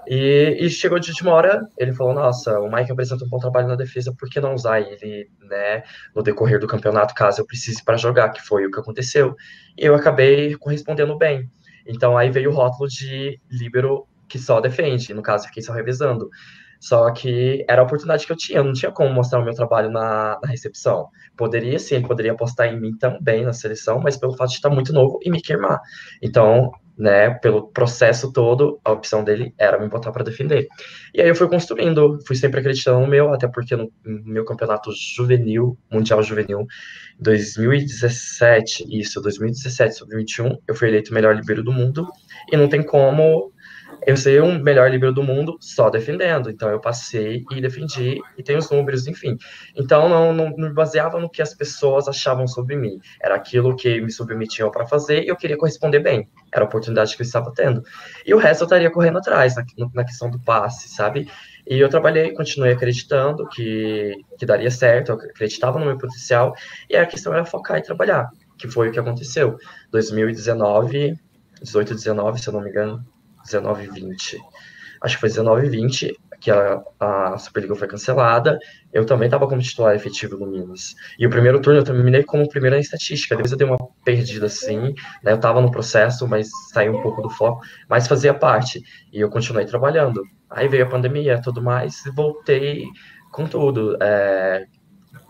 E, 0.08 0.58
e, 0.60 0.70
chegou 0.70 1.00
de 1.00 1.10
última 1.10 1.32
hora, 1.32 1.68
ele 1.78 1.94
falou, 1.94 2.14
nossa, 2.14 2.60
o 2.60 2.72
Mike 2.72 2.92
apresenta 2.92 3.26
um 3.26 3.30
bom 3.30 3.38
trabalho 3.38 3.68
na 3.68 3.76
defesa, 3.76 4.14
por 4.18 4.30
que 4.30 4.40
não 4.40 4.54
usar 4.54 4.82
ele, 4.82 5.30
né, 5.42 5.84
no 6.16 6.22
decorrer 6.22 6.60
do 6.60 6.68
campeonato, 6.68 7.14
caso 7.14 7.42
eu 7.42 7.46
precise 7.46 7.84
para 7.84 7.98
jogar, 7.98 8.30
que 8.30 8.42
foi 8.42 8.66
o 8.66 8.72
que 8.72 8.80
aconteceu. 8.80 9.36
E 9.78 9.86
eu 9.86 9.96
acabei 9.96 10.56
correspondendo 10.56 11.18
bem. 11.18 11.50
Então 11.86 12.18
aí 12.18 12.30
veio 12.30 12.52
o 12.52 12.54
rótulo 12.54 12.88
de 12.88 13.40
líbero 13.50 14.08
que 14.28 14.40
só 14.40 14.60
defende, 14.60 15.14
no 15.14 15.22
caso 15.22 15.48
fiquei 15.48 15.62
só 15.62 15.74
revezando. 15.74 16.30
Só 16.84 17.10
que 17.14 17.64
era 17.70 17.82
a 17.82 17.86
oportunidade 17.86 18.26
que 18.26 18.32
eu 18.34 18.36
tinha, 18.36 18.60
eu 18.60 18.64
não 18.64 18.74
tinha 18.74 18.92
como 18.92 19.10
mostrar 19.14 19.40
o 19.40 19.44
meu 19.44 19.54
trabalho 19.54 19.90
na, 19.90 20.38
na, 20.44 20.50
recepção. 20.50 21.08
Poderia 21.38 21.80
sim, 21.80 21.96
ele 21.96 22.08
poderia 22.08 22.34
apostar 22.34 22.68
em 22.68 22.78
mim 22.78 22.98
também 22.98 23.46
na 23.46 23.54
seleção, 23.54 24.02
mas 24.02 24.18
pelo 24.18 24.36
fato 24.36 24.50
de 24.50 24.56
estar 24.56 24.70
muito 24.70 24.92
novo 24.92 25.18
e 25.24 25.32
me 25.32 25.42
queimar. 25.42 25.80
Então, 26.22 26.74
né, 26.98 27.32
pelo 27.32 27.68
processo 27.70 28.32
todo, 28.32 28.80
a 28.84 28.92
opção 28.92 29.24
dele 29.24 29.54
era 29.58 29.80
me 29.80 29.88
botar 29.88 30.12
para 30.12 30.24
defender. 30.24 30.68
E 31.14 31.22
aí 31.22 31.28
eu 31.28 31.36
fui 31.36 31.48
construindo, 31.48 32.20
fui 32.26 32.36
sempre 32.36 32.60
acreditando 32.60 33.00
no 33.00 33.08
meu, 33.08 33.34
até 33.34 33.48
porque 33.48 33.76
no, 33.76 33.92
meu 34.04 34.46
campeonato 34.46 34.92
juvenil, 34.92 35.78
mundial 35.92 36.22
juvenil, 36.22 36.68
2017, 37.20 38.86
isso, 38.90 39.22
2017 39.22 39.96
sobre 39.96 40.18
21, 40.18 40.58
eu 40.68 40.76
fui 40.76 40.88
eleito 40.88 41.12
o 41.12 41.14
melhor 41.14 41.36
libero 41.36 41.64
do 41.64 41.72
mundo, 41.72 42.08
e 42.52 42.58
não 42.58 42.68
tem 42.68 42.84
como 42.84 43.53
eu 44.06 44.18
ser 44.18 44.42
o 44.42 44.60
melhor 44.60 44.90
líbero 44.90 45.14
do 45.14 45.24
mundo 45.24 45.58
só 45.60 45.90
defendendo. 45.90 46.50
Então 46.50 46.70
eu 46.70 46.80
passei 46.80 47.44
e 47.52 47.62
defendi 47.62 48.20
e 48.38 48.44
tenho 48.44 48.60
os 48.60 48.70
números, 48.70 49.08
enfim. 49.08 49.38
Então 49.76 50.10
não, 50.10 50.34
não, 50.34 50.50
não 50.50 50.70
me 50.70 50.74
baseava 50.74 51.20
no 51.20 51.30
que 51.30 51.42
as 51.42 51.54
pessoas 51.54 52.08
achavam 52.08 52.48
sobre 52.48 52.76
mim. 52.76 53.00
Era 53.22 53.36
aquilo 53.36 53.76
que 53.76 54.02
me 54.02 54.12
submetiam 54.12 54.70
para 54.72 54.86
fazer 54.86 55.24
e 55.24 55.28
eu 55.28 55.36
queria 55.36 55.58
corresponder 55.58 56.00
bem. 56.00 56.28
Era 56.52 56.64
a 56.64 56.68
oportunidade 56.68 57.16
que 57.16 57.22
eu 57.22 57.26
estava 57.26 57.52
tendo. 57.54 57.84
E 58.26 58.34
o 58.34 58.38
resto 58.38 58.64
eu 58.64 58.66
estaria 58.66 58.92
correndo 58.92 59.18
atrás 59.18 59.56
na, 59.56 59.64
na 59.94 60.04
questão 60.04 60.30
do 60.30 60.40
passe, 60.40 60.90
sabe? 60.90 61.28
E 61.66 61.80
eu 61.80 61.88
trabalhei, 61.88 62.34
continuei 62.34 62.74
acreditando 62.74 63.48
que, 63.48 64.14
que 64.38 64.46
daria 64.46 64.70
certo, 64.70 65.14
eu 65.14 65.16
acreditava 65.16 65.80
no 65.80 65.86
meu 65.86 65.98
potencial, 65.98 66.54
e 66.90 66.98
a 66.98 67.06
questão 67.06 67.34
era 67.34 67.46
focar 67.46 67.78
e 67.78 67.82
trabalhar, 67.82 68.30
que 68.58 68.68
foi 68.68 68.90
o 68.90 68.92
que 68.92 69.00
aconteceu. 69.00 69.58
2019, 69.90 71.18
18, 71.62 71.94
19, 71.94 72.42
se 72.42 72.50
eu 72.50 72.54
não 72.54 72.62
me 72.62 72.70
engano, 72.70 73.06
19 73.44 73.88
20. 73.88 74.38
Acho 75.02 75.16
que 75.16 75.22
foi 75.22 75.30
19 75.30 75.70
20 75.70 76.18
que 76.40 76.52
a, 76.52 76.82
a 77.00 77.38
Superliga 77.38 77.74
foi 77.74 77.88
cancelada. 77.88 78.60
Eu 78.92 79.06
também 79.06 79.28
estava 79.28 79.48
como 79.48 79.62
titular 79.62 79.96
efetivo 79.96 80.38
no 80.38 80.46
Minas. 80.46 80.94
E 81.18 81.26
o 81.26 81.30
primeiro 81.30 81.62
turno 81.62 81.80
eu 81.80 81.84
terminei 81.86 82.22
como 82.24 82.48
primeiro 82.50 82.76
na 82.76 82.82
estatística. 82.82 83.36
Depois 83.36 83.52
eu 83.52 83.58
dei 83.58 83.66
uma 83.66 83.78
perdida 84.04 84.48
assim, 84.48 84.94
né? 85.24 85.32
Eu 85.32 85.36
estava 85.36 85.62
no 85.62 85.72
processo, 85.72 86.28
mas 86.28 86.50
saiu 86.74 86.98
um 86.98 87.02
pouco 87.02 87.22
do 87.22 87.30
foco, 87.30 87.62
mas 87.90 88.08
fazia 88.08 88.34
parte. 88.34 88.82
E 89.12 89.22
eu 89.22 89.30
continuei 89.30 89.66
trabalhando. 89.66 90.22
Aí 90.50 90.68
veio 90.68 90.86
a 90.86 90.90
pandemia, 90.90 91.42
tudo 91.42 91.62
mais, 91.62 92.06
e 92.06 92.12
voltei 92.12 92.84
com 93.32 93.48
tudo. 93.48 93.98
É, 94.02 94.66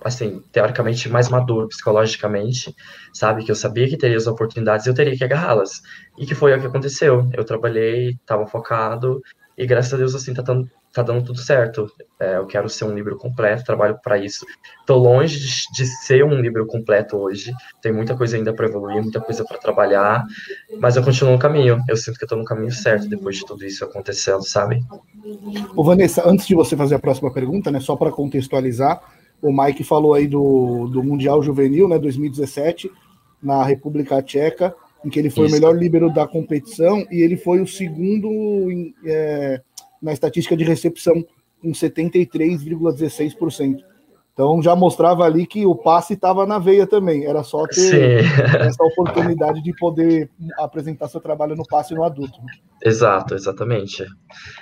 assim, 0.04 0.42
teoricamente 0.52 1.10
mais 1.10 1.30
maduro 1.30 1.68
psicologicamente, 1.68 2.76
sabe? 3.14 3.44
Que 3.44 3.52
eu 3.52 3.56
sabia 3.56 3.88
que 3.88 3.98
teria 3.98 4.18
as 4.18 4.28
oportunidades 4.28 4.86
e 4.86 4.90
eu 4.90 4.94
teria 4.94 5.18
que 5.18 5.24
agarrá-las. 5.24 5.82
E 6.18 6.26
que 6.26 6.36
foi 6.36 6.56
o 6.56 6.60
que 6.60 6.68
aconteceu. 6.68 7.30
Eu 7.34 7.46
trabalhei, 7.46 8.12
estava 8.12 8.46
focado 8.48 9.22
e 9.58 9.66
graças 9.66 9.94
a 9.94 9.98
Deus, 9.98 10.16
assim, 10.16 10.34
tá, 10.34 10.44
tá 10.94 11.04
dando 11.04 11.26
tudo 11.26 11.40
certo. 11.40 11.88
É, 12.20 12.38
eu 12.38 12.48
quero 12.48 12.68
ser 12.68 12.86
um 12.86 12.96
livro 12.96 13.18
completo, 13.18 13.64
trabalho 13.64 14.00
para 14.04 14.18
isso. 14.18 14.46
Estou 14.80 14.98
longe 14.98 15.40
de, 15.40 15.72
de, 15.76 15.86
ser 15.86 16.24
um 16.26 16.34
livro 16.42 16.66
completo 16.66 17.18
hoje. 17.18 17.54
Tem 17.82 17.92
muita 17.92 18.16
coisa 18.16 18.36
ainda 18.36 18.54
para 18.54 18.66
evoluir, 18.66 19.02
muita 19.02 19.22
coisa 19.22 19.46
para 19.46 19.58
trabalhar, 19.58 20.24
mas 20.80 20.96
eu 20.96 21.04
continuo 21.04 21.34
no 21.34 21.40
caminho. 21.40 21.80
Eu 21.88 21.96
sinto 21.96 22.18
que 22.18 22.26
estou 22.26 22.38
no 22.38 22.46
caminho 22.46 22.72
certo 22.72 23.08
depois 23.08 23.38
de 23.38 23.46
tudo 23.46 23.64
isso 23.64 23.86
acontecendo, 23.86 24.48
sabe? 24.48 24.84
Ô 25.76 25.84
Vanessa, 25.84 26.28
antes 26.28 26.48
de 26.48 26.56
você 26.56 26.76
fazer 26.76 26.96
a 26.96 27.00
próxima 27.00 27.32
pergunta, 27.32 27.70
né, 27.70 27.80
só 27.80 27.96
para 27.96 28.12
contextualizar, 28.12 29.02
o 29.44 29.52
Mike 29.52 29.84
falou 29.84 30.14
aí 30.14 30.26
do, 30.26 30.88
do 30.88 31.04
Mundial 31.04 31.44
Juvenil, 31.44 31.90
né, 31.90 32.00
2017, 32.00 32.90
na 33.42 33.64
República 33.64 34.22
Tcheca, 34.22 34.74
em 35.04 35.10
que 35.10 35.20
ele 35.20 35.30
foi 35.30 35.48
isso. 35.48 35.56
o 35.56 35.60
melhor 35.60 35.78
líbero 35.78 36.10
da 36.10 36.26
competição 36.26 37.06
e 37.12 37.22
ele 37.22 37.36
foi 37.36 37.60
o 37.60 37.68
segundo 37.68 38.30
é, 39.06 39.62
na 40.02 40.14
estatística 40.14 40.56
de 40.56 40.64
recepção, 40.64 41.26
com 41.62 41.72
73,16%. 41.72 43.84
Então 44.32 44.62
já 44.64 44.74
mostrava 44.76 45.26
ali 45.26 45.46
que 45.46 45.66
o 45.66 45.76
passe 45.76 46.14
estava 46.14 46.46
na 46.46 46.58
veia 46.58 46.88
também. 46.88 47.26
Era 47.26 47.44
só 47.44 47.68
ter 47.68 47.74
Sim. 47.76 47.98
essa 48.66 48.82
oportunidade 48.84 49.62
de 49.62 49.76
poder 49.76 50.30
apresentar 50.58 51.10
seu 51.10 51.20
trabalho 51.20 51.54
no 51.56 51.68
passe 51.68 51.94
no 51.94 52.04
adulto. 52.04 52.40
Exato, 52.84 53.36
exatamente. 53.36 54.04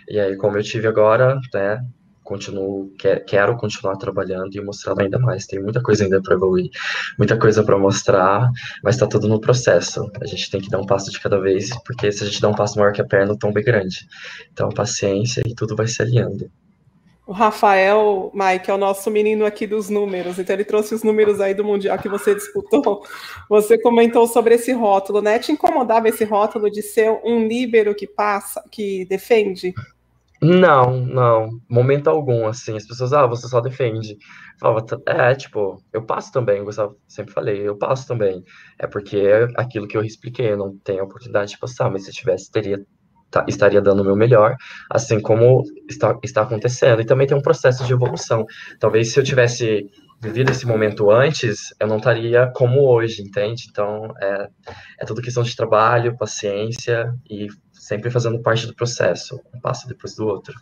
E 0.10 0.20
aí, 0.20 0.36
como 0.36 0.58
eu 0.58 0.64
tive 0.64 0.88
agora, 0.88 1.40
né, 1.54 1.80
continuo, 2.24 2.92
quero 3.26 3.58
continuar 3.58 3.96
trabalhando 3.98 4.56
e 4.56 4.62
mostrando 4.62 5.02
ainda 5.02 5.20
mais. 5.20 5.46
Tem 5.46 5.62
muita 5.62 5.82
coisa 5.82 6.04
ainda 6.04 6.22
para 6.22 6.36
evoluir, 6.36 6.70
muita 7.18 7.38
coisa 7.38 7.64
para 7.64 7.78
mostrar, 7.78 8.50
mas 8.84 8.96
está 8.96 9.08
tudo 9.08 9.28
no 9.28 9.40
processo. 9.40 10.10
A 10.22 10.26
gente 10.26 10.50
tem 10.50 10.62
que 10.62 10.70
dar 10.70 10.80
um 10.80 10.86
passo 10.86 11.12
de 11.12 11.20
cada 11.20 11.40
vez, 11.40 11.70
porque 11.86 12.12
se 12.12 12.24
a 12.24 12.28
gente 12.28 12.42
dá 12.42 12.50
um 12.50 12.56
passo 12.56 12.78
maior 12.80 12.94
que 12.94 13.02
a 13.02 13.06
perna, 13.06 13.34
o 13.34 13.38
tombo 13.38 13.60
é 13.60 13.64
grande. 13.64 14.08
Então, 14.52 14.70
paciência 14.70 15.42
e 15.46 15.54
tudo 15.54 15.76
vai 15.76 15.88
se 15.88 16.02
alinhando. 16.02 16.50
O 17.26 17.34
Rafael, 17.34 18.32
Mike, 18.34 18.70
é 18.70 18.74
o 18.74 18.78
nosso 18.78 19.10
menino 19.10 19.46
aqui 19.46 19.66
dos 19.66 19.90
números, 19.90 20.38
então 20.38 20.54
ele 20.54 20.66
trouxe 20.66 20.94
os 20.94 21.04
números 21.04 21.40
aí 21.40 21.54
do 21.54 21.64
Mundial 21.64 21.98
que 21.98 22.10
você 22.10 22.36
disputou. 22.36 23.06
Você 23.48 23.78
comentou 23.78 24.28
sobre 24.28 24.56
esse 24.56 24.74
rótulo, 24.74 25.22
né? 25.22 25.40
Te 25.40 25.52
incomodava 25.52 26.10
esse 26.10 26.26
rótulo 26.26 26.70
de 26.70 26.82
ser 26.82 27.10
um 27.24 27.48
líbero 27.48 27.96
que 27.96 28.08
passa, 28.08 28.62
que 28.70 29.06
defende? 29.06 29.74
Não, 30.44 30.98
não, 31.06 31.50
momento 31.70 32.10
algum, 32.10 32.48
assim, 32.48 32.76
as 32.76 32.88
pessoas, 32.88 33.14
ah, 33.14 33.28
você 33.28 33.48
só 33.48 33.62
defende. 33.62 34.18
Falava, 34.60 34.84
é, 35.06 35.36
tipo, 35.36 35.80
eu 35.94 36.04
passo 36.04 36.32
também, 36.32 36.58
eu 36.58 36.98
sempre 37.08 37.32
falei, 37.32 37.68
eu 37.68 37.78
passo 37.78 38.08
também. 38.08 38.44
É 38.80 38.88
porque 38.88 39.18
é 39.18 39.48
aquilo 39.56 39.88
que 39.88 39.96
eu 39.96 40.04
expliquei, 40.04 40.52
eu 40.54 40.58
não 40.58 40.76
tenho 40.84 41.02
a 41.02 41.04
oportunidade 41.04 41.52
de 41.52 41.60
passar, 41.60 41.92
mas 41.92 42.06
se 42.06 42.12
tivesse, 42.12 42.50
teria, 42.52 42.84
tá, 43.30 43.46
estaria 43.48 43.80
dando 43.82 44.02
o 44.02 44.06
meu 44.06 44.16
melhor, 44.16 44.56
assim 44.90 45.22
como 45.22 45.62
está, 45.88 46.18
está 46.24 46.42
acontecendo. 46.42 47.02
E 47.02 47.06
também 47.06 47.28
tem 47.28 47.38
um 47.38 47.42
processo 47.42 47.86
de 47.86 47.94
evolução. 47.94 48.44
Talvez 48.80 49.14
se 49.14 49.20
eu 49.20 49.24
tivesse 49.24 49.86
vivido 50.20 50.50
esse 50.52 50.66
momento 50.66 51.12
antes, 51.12 51.70
eu 51.80 51.88
não 51.88 51.98
estaria 51.98 52.52
como 52.56 52.82
hoje, 52.88 53.22
entende? 53.22 53.66
Então, 53.70 54.12
é, 54.20 54.48
é 55.02 55.06
tudo 55.06 55.22
questão 55.22 55.44
de 55.44 55.56
trabalho, 55.56 56.18
paciência 56.18 57.14
e 57.30 57.48
sempre 57.92 58.10
fazendo 58.10 58.40
parte 58.40 58.66
do 58.66 58.74
processo, 58.74 59.42
um 59.54 59.60
passo 59.60 59.86
depois 59.86 60.16
do 60.16 60.26
outro. 60.26 60.54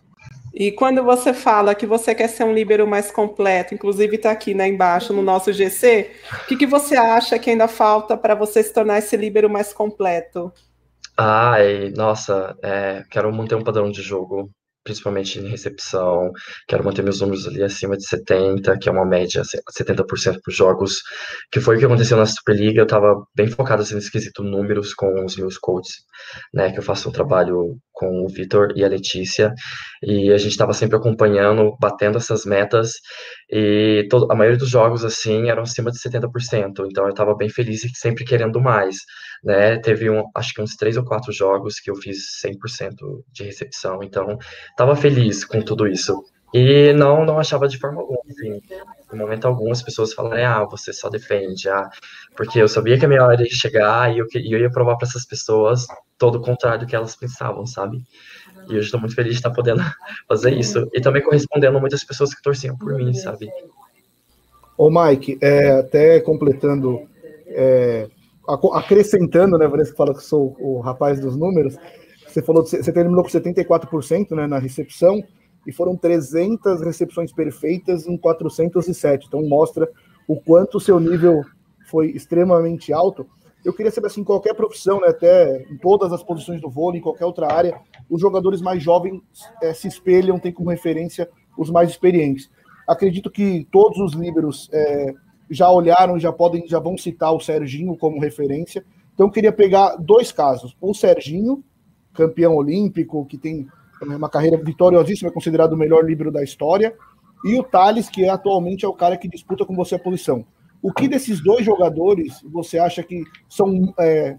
E 0.51 0.71
quando 0.71 1.03
você 1.03 1.31
fala 1.31 1.75
que 1.75 1.85
você 1.85 2.15
quer 2.15 2.27
ser 2.27 2.43
um 2.43 2.51
líbero 2.51 2.87
mais 2.87 3.11
completo, 3.11 3.75
inclusive 3.75 4.15
está 4.15 4.31
aqui 4.31 4.55
né, 4.55 4.67
embaixo 4.67 5.13
no 5.13 5.21
nosso 5.21 5.53
GC, 5.53 6.09
o 6.33 6.47
que, 6.47 6.57
que 6.57 6.65
você 6.65 6.95
acha 6.95 7.37
que 7.37 7.51
ainda 7.51 7.67
falta 7.67 8.17
para 8.17 8.33
você 8.33 8.63
se 8.63 8.73
tornar 8.73 8.97
esse 8.97 9.15
líbero 9.15 9.47
mais 9.47 9.71
completo? 9.71 10.51
Ah, 11.15 11.57
nossa, 11.95 12.57
é, 12.63 13.03
quero 13.11 13.31
manter 13.31 13.53
um 13.53 13.63
padrão 13.63 13.91
de 13.91 14.01
jogo 14.01 14.49
principalmente 14.89 15.39
em 15.39 15.47
recepção. 15.47 16.31
Quero 16.67 16.83
manter 16.83 17.03
meus 17.03 17.21
números 17.21 17.47
ali 17.47 17.63
acima 17.63 17.95
de 17.95 18.05
70, 18.07 18.77
que 18.79 18.89
é 18.89 18.91
uma 18.91 19.05
média 19.05 19.43
70% 19.43 20.39
para 20.41 20.49
os 20.49 20.55
jogos, 20.55 21.01
que 21.51 21.59
foi 21.59 21.75
o 21.75 21.79
que 21.79 21.85
aconteceu 21.85 22.17
na 22.17 22.25
Superliga. 22.25 22.81
Eu 22.81 22.85
estava 22.85 23.23
bem 23.35 23.47
focado 23.47 23.83
assim, 23.83 23.95
nesse 23.95 24.11
quesito 24.11 24.43
números 24.43 24.93
com 24.93 25.23
os 25.23 25.37
meus 25.37 25.57
coaches, 25.57 25.97
né, 26.53 26.71
que 26.71 26.79
eu 26.79 26.83
faço 26.83 27.09
um 27.09 27.11
trabalho 27.11 27.77
com 27.99 28.23
o 28.23 28.29
Vitor 28.29 28.71
e 28.77 28.83
a 28.85 28.87
Letícia, 28.87 29.53
e 30.01 30.31
a 30.31 30.37
gente 30.37 30.51
estava 30.51 30.71
sempre 30.71 30.95
acompanhando, 30.95 31.75
batendo 31.81 32.17
essas 32.17 32.45
metas, 32.45 32.93
e 33.51 34.07
todo, 34.09 34.31
a 34.31 34.35
maioria 34.35 34.57
dos 34.57 34.69
jogos, 34.69 35.03
assim, 35.03 35.49
eram 35.49 35.63
acima 35.63 35.91
de 35.91 35.99
70%, 35.99 36.85
então 36.89 37.03
eu 37.03 37.09
estava 37.09 37.35
bem 37.35 37.49
feliz 37.49 37.83
e 37.83 37.89
sempre 37.93 38.23
querendo 38.23 38.61
mais, 38.61 38.95
né, 39.43 39.77
teve, 39.79 40.09
um, 40.09 40.23
acho 40.33 40.53
que 40.53 40.61
uns 40.61 40.75
três 40.77 40.95
ou 40.95 41.03
quatro 41.03 41.33
jogos 41.33 41.79
que 41.81 41.91
eu 41.91 41.95
fiz 41.95 42.39
100% 42.41 42.95
de 43.33 43.43
recepção, 43.43 43.99
então 44.01 44.37
estava 44.71 44.95
feliz 44.95 45.43
com 45.43 45.61
tudo 45.61 45.85
isso. 45.85 46.23
E 46.53 46.93
não, 46.93 47.25
não 47.25 47.39
achava 47.39 47.67
de 47.67 47.77
forma 47.77 48.01
alguma, 48.01 48.19
assim, 48.27 48.59
em 49.13 49.17
momento 49.17 49.45
algum 49.45 49.71
as 49.71 49.83
pessoas 49.83 50.13
falaram, 50.13 50.45
ah, 50.45 50.65
você 50.65 50.91
só 50.91 51.09
defende, 51.09 51.69
ah, 51.69 51.89
porque 52.35 52.59
eu 52.59 52.67
sabia 52.67 52.97
que 52.97 53.05
a 53.05 53.07
minha 53.07 53.23
hora 53.23 53.41
ia 53.41 53.49
chegar 53.49 54.11
e 54.13 54.19
eu, 54.19 54.25
e 54.33 54.51
eu 54.51 54.59
ia 54.59 54.71
provar 54.71 54.97
para 54.97 55.07
essas 55.07 55.25
pessoas 55.25 55.85
todo 56.17 56.35
o 56.35 56.41
contrário 56.41 56.81
do 56.81 56.87
que 56.87 56.95
elas 56.95 57.15
pensavam, 57.15 57.65
sabe? 57.65 58.01
E 58.67 58.73
hoje 58.73 58.85
estou 58.85 58.99
muito 58.99 59.15
feliz 59.15 59.33
de 59.33 59.39
estar 59.39 59.51
podendo 59.51 59.81
fazer 60.27 60.53
isso. 60.53 60.87
E 60.93 61.01
também 61.01 61.21
correspondendo 61.21 61.77
a 61.77 61.79
muitas 61.79 62.03
pessoas 62.03 62.33
que 62.33 62.41
torciam 62.41 62.77
por 62.77 62.93
mim, 62.95 63.13
sabe? 63.13 63.49
Ô, 64.77 64.89
Mike, 64.89 65.37
é, 65.41 65.71
até 65.71 66.19
completando, 66.19 67.07
é, 67.47 68.07
acrescentando, 68.73 69.57
né, 69.57 69.67
Vanessa 69.67 69.91
que 69.91 69.97
fala 69.97 70.13
que 70.13 70.23
sou 70.23 70.55
o 70.59 70.79
rapaz 70.79 71.19
dos 71.19 71.35
números, 71.35 71.75
você 72.27 72.41
falou 72.41 72.65
você 72.65 72.91
terminou 72.91 73.23
com 73.23 73.29
74% 73.29 74.31
né, 74.31 74.47
na 74.47 74.59
recepção, 74.59 75.23
e 75.69 75.71
foram 75.71 75.95
300 75.95 76.81
recepções 76.81 77.31
perfeitas 77.31 78.07
em 78.07 78.17
407. 78.17 79.27
Então 79.27 79.47
mostra 79.47 79.89
o 80.27 80.35
quanto 80.35 80.77
o 80.77 80.81
seu 80.81 80.99
nível 80.99 81.43
foi 81.85 82.07
extremamente 82.11 82.91
alto. 82.91 83.27
Eu 83.63 83.73
queria 83.73 83.91
saber 83.91 84.07
assim, 84.07 84.23
qualquer 84.23 84.55
profissão, 84.55 84.99
né, 84.99 85.07
até 85.09 85.63
em 85.69 85.77
todas 85.77 86.11
as 86.11 86.23
posições 86.23 86.59
do 86.61 86.69
vôlei, 86.69 86.99
em 86.99 87.03
qualquer 87.03 87.25
outra 87.25 87.51
área, 87.51 87.79
os 88.09 88.19
jogadores 88.19 88.61
mais 88.61 88.81
jovens 88.81 89.21
é, 89.61 89.73
se 89.73 89.87
espelham, 89.87 90.39
têm 90.39 90.51
como 90.51 90.69
referência 90.69 91.29
os 91.57 91.69
mais 91.69 91.89
experientes. 91.89 92.49
Acredito 92.87 93.29
que 93.29 93.67
todos 93.71 93.99
os 93.99 94.13
líberos 94.13 94.69
é, 94.71 95.13
já 95.49 95.69
olharam, 95.69 96.19
já 96.19 96.31
podem, 96.31 96.67
já 96.67 96.79
vão 96.79 96.97
citar 96.97 97.33
o 97.33 97.39
Serginho 97.39 97.95
como 97.95 98.19
referência. 98.19 98.83
Então 99.13 99.27
eu 99.27 99.31
queria 99.31 99.51
pegar 99.51 99.97
dois 99.97 100.31
casos: 100.31 100.75
o 100.79 100.93
Serginho, 100.93 101.63
campeão 102.13 102.55
olímpico, 102.55 103.25
que 103.25 103.37
tem 103.37 103.67
uma 104.01 104.29
carreira 104.29 104.57
vitoriosíssima, 104.57 105.29
é 105.29 105.33
considerado 105.33 105.73
o 105.73 105.77
melhor 105.77 106.05
livro 106.05 106.31
da 106.31 106.43
história, 106.43 106.95
e 107.43 107.57
o 107.57 107.63
Thales, 107.63 108.09
que 108.09 108.25
é, 108.25 108.29
atualmente 108.29 108.85
é 108.85 108.87
o 108.87 108.93
cara 108.93 109.17
que 109.17 109.27
disputa 109.27 109.65
com 109.65 109.75
você 109.75 109.95
a 109.95 109.99
posição. 109.99 110.45
O 110.81 110.93
que 110.93 111.07
desses 111.07 111.41
dois 111.41 111.65
jogadores 111.65 112.41
você 112.43 112.77
acha 112.77 113.03
que 113.03 113.23
são 113.49 113.93
é, 113.99 114.37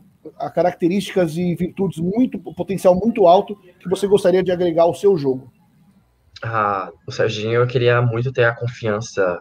características 0.54 1.36
e 1.36 1.54
virtudes 1.54 1.98
muito, 1.98 2.38
potencial 2.38 2.94
muito 2.94 3.26
alto 3.26 3.56
que 3.78 3.88
você 3.88 4.06
gostaria 4.06 4.42
de 4.42 4.50
agregar 4.50 4.84
ao 4.84 4.94
seu 4.94 5.16
jogo? 5.16 5.50
Ah, 6.42 6.90
o 7.06 7.12
Serginho, 7.12 7.60
eu 7.60 7.66
queria 7.66 8.00
muito 8.00 8.32
ter 8.32 8.44
a 8.44 8.54
confiança. 8.54 9.38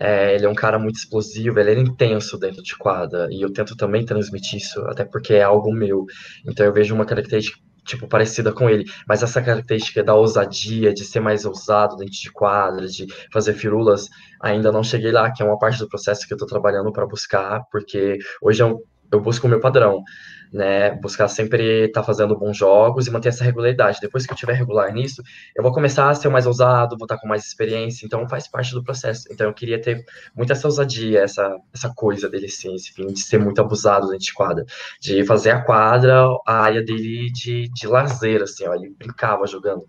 É, 0.00 0.34
ele 0.34 0.46
é 0.46 0.48
um 0.48 0.54
cara 0.54 0.78
muito 0.78 0.96
explosivo, 0.96 1.60
ele 1.60 1.70
é 1.70 1.78
intenso 1.78 2.36
dentro 2.36 2.62
de 2.62 2.76
quadra, 2.76 3.28
e 3.30 3.42
eu 3.42 3.52
tento 3.52 3.76
também 3.76 4.04
transmitir 4.04 4.58
isso, 4.58 4.80
até 4.86 5.04
porque 5.04 5.34
é 5.34 5.42
algo 5.42 5.72
meu. 5.72 6.06
Então 6.44 6.66
eu 6.66 6.72
vejo 6.72 6.94
uma 6.94 7.04
característica 7.04 7.58
tipo, 7.84 8.06
parecida 8.06 8.52
com 8.52 8.68
ele, 8.68 8.84
mas 9.06 9.22
essa 9.22 9.42
característica 9.42 10.02
da 10.02 10.14
ousadia, 10.14 10.92
de 10.92 11.04
ser 11.04 11.20
mais 11.20 11.44
ousado 11.44 11.96
dentro 11.96 12.14
de 12.14 12.30
quadras, 12.30 12.94
de 12.94 13.06
fazer 13.32 13.54
firulas, 13.54 14.08
ainda 14.40 14.70
não 14.70 14.82
cheguei 14.82 15.10
lá, 15.10 15.30
que 15.30 15.42
é 15.42 15.46
uma 15.46 15.58
parte 15.58 15.78
do 15.78 15.88
processo 15.88 16.26
que 16.26 16.32
eu 16.32 16.36
estou 16.36 16.48
trabalhando 16.48 16.92
para 16.92 17.06
buscar, 17.06 17.62
porque 17.70 18.18
hoje 18.40 18.62
eu, 18.62 18.84
eu 19.10 19.20
busco 19.20 19.46
o 19.46 19.50
meu 19.50 19.60
padrão 19.60 20.02
né? 20.52 20.90
Buscar 21.00 21.28
sempre 21.28 21.86
estar 21.86 22.00
tá 22.00 22.06
fazendo 22.06 22.38
bons 22.38 22.56
jogos 22.56 23.06
e 23.06 23.10
manter 23.10 23.30
essa 23.30 23.44
regularidade. 23.44 23.98
Depois 24.00 24.26
que 24.26 24.32
eu 24.32 24.36
tiver 24.36 24.52
regular 24.52 24.92
nisso, 24.92 25.22
eu 25.56 25.62
vou 25.62 25.72
começar 25.72 26.10
a 26.10 26.14
ser 26.14 26.28
mais 26.28 26.46
ousado, 26.46 26.96
vou 26.98 27.06
estar 27.06 27.18
com 27.18 27.26
mais 27.26 27.44
experiência, 27.44 28.04
então 28.04 28.28
faz 28.28 28.46
parte 28.48 28.72
do 28.72 28.84
processo. 28.84 29.24
Então 29.30 29.46
eu 29.46 29.54
queria 29.54 29.80
ter 29.80 30.04
muita 30.34 30.52
essa 30.52 30.68
ousadia, 30.68 31.20
essa, 31.20 31.56
essa 31.72 31.92
coisa 31.94 32.28
dele, 32.28 32.46
assim, 32.46 32.74
esse 32.74 32.92
fim 32.92 33.06
de 33.06 33.20
ser 33.20 33.38
muito 33.38 33.60
abusado 33.60 34.08
dentro 34.08 34.26
de 34.26 34.32
quadra, 34.34 34.64
de 35.00 35.24
fazer 35.24 35.50
a 35.50 35.62
quadra 35.62 36.22
a 36.46 36.54
área 36.60 36.82
dele 36.84 37.30
de, 37.32 37.68
de 37.72 37.86
lazer, 37.86 38.42
assim, 38.42 38.66
ó, 38.66 38.74
ele 38.74 38.94
brincava 38.98 39.46
jogando. 39.46 39.84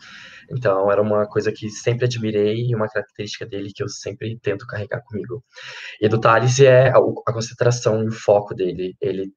Então, 0.51 0.91
era 0.91 1.01
uma 1.01 1.25
coisa 1.27 1.51
que 1.51 1.69
sempre 1.69 2.05
admirei 2.05 2.67
e 2.67 2.75
uma 2.75 2.87
característica 2.87 3.45
dele 3.45 3.71
que 3.73 3.83
eu 3.83 3.89
sempre 3.89 4.37
tento 4.39 4.67
carregar 4.67 5.01
comigo. 5.01 5.43
E 6.01 6.07
do 6.07 6.19
Thales 6.19 6.59
é 6.59 6.89
a 6.89 7.33
concentração 7.33 8.03
e 8.03 8.07
o 8.07 8.11
foco 8.11 8.53
dele. 8.53 8.95
Ele 9.01 9.31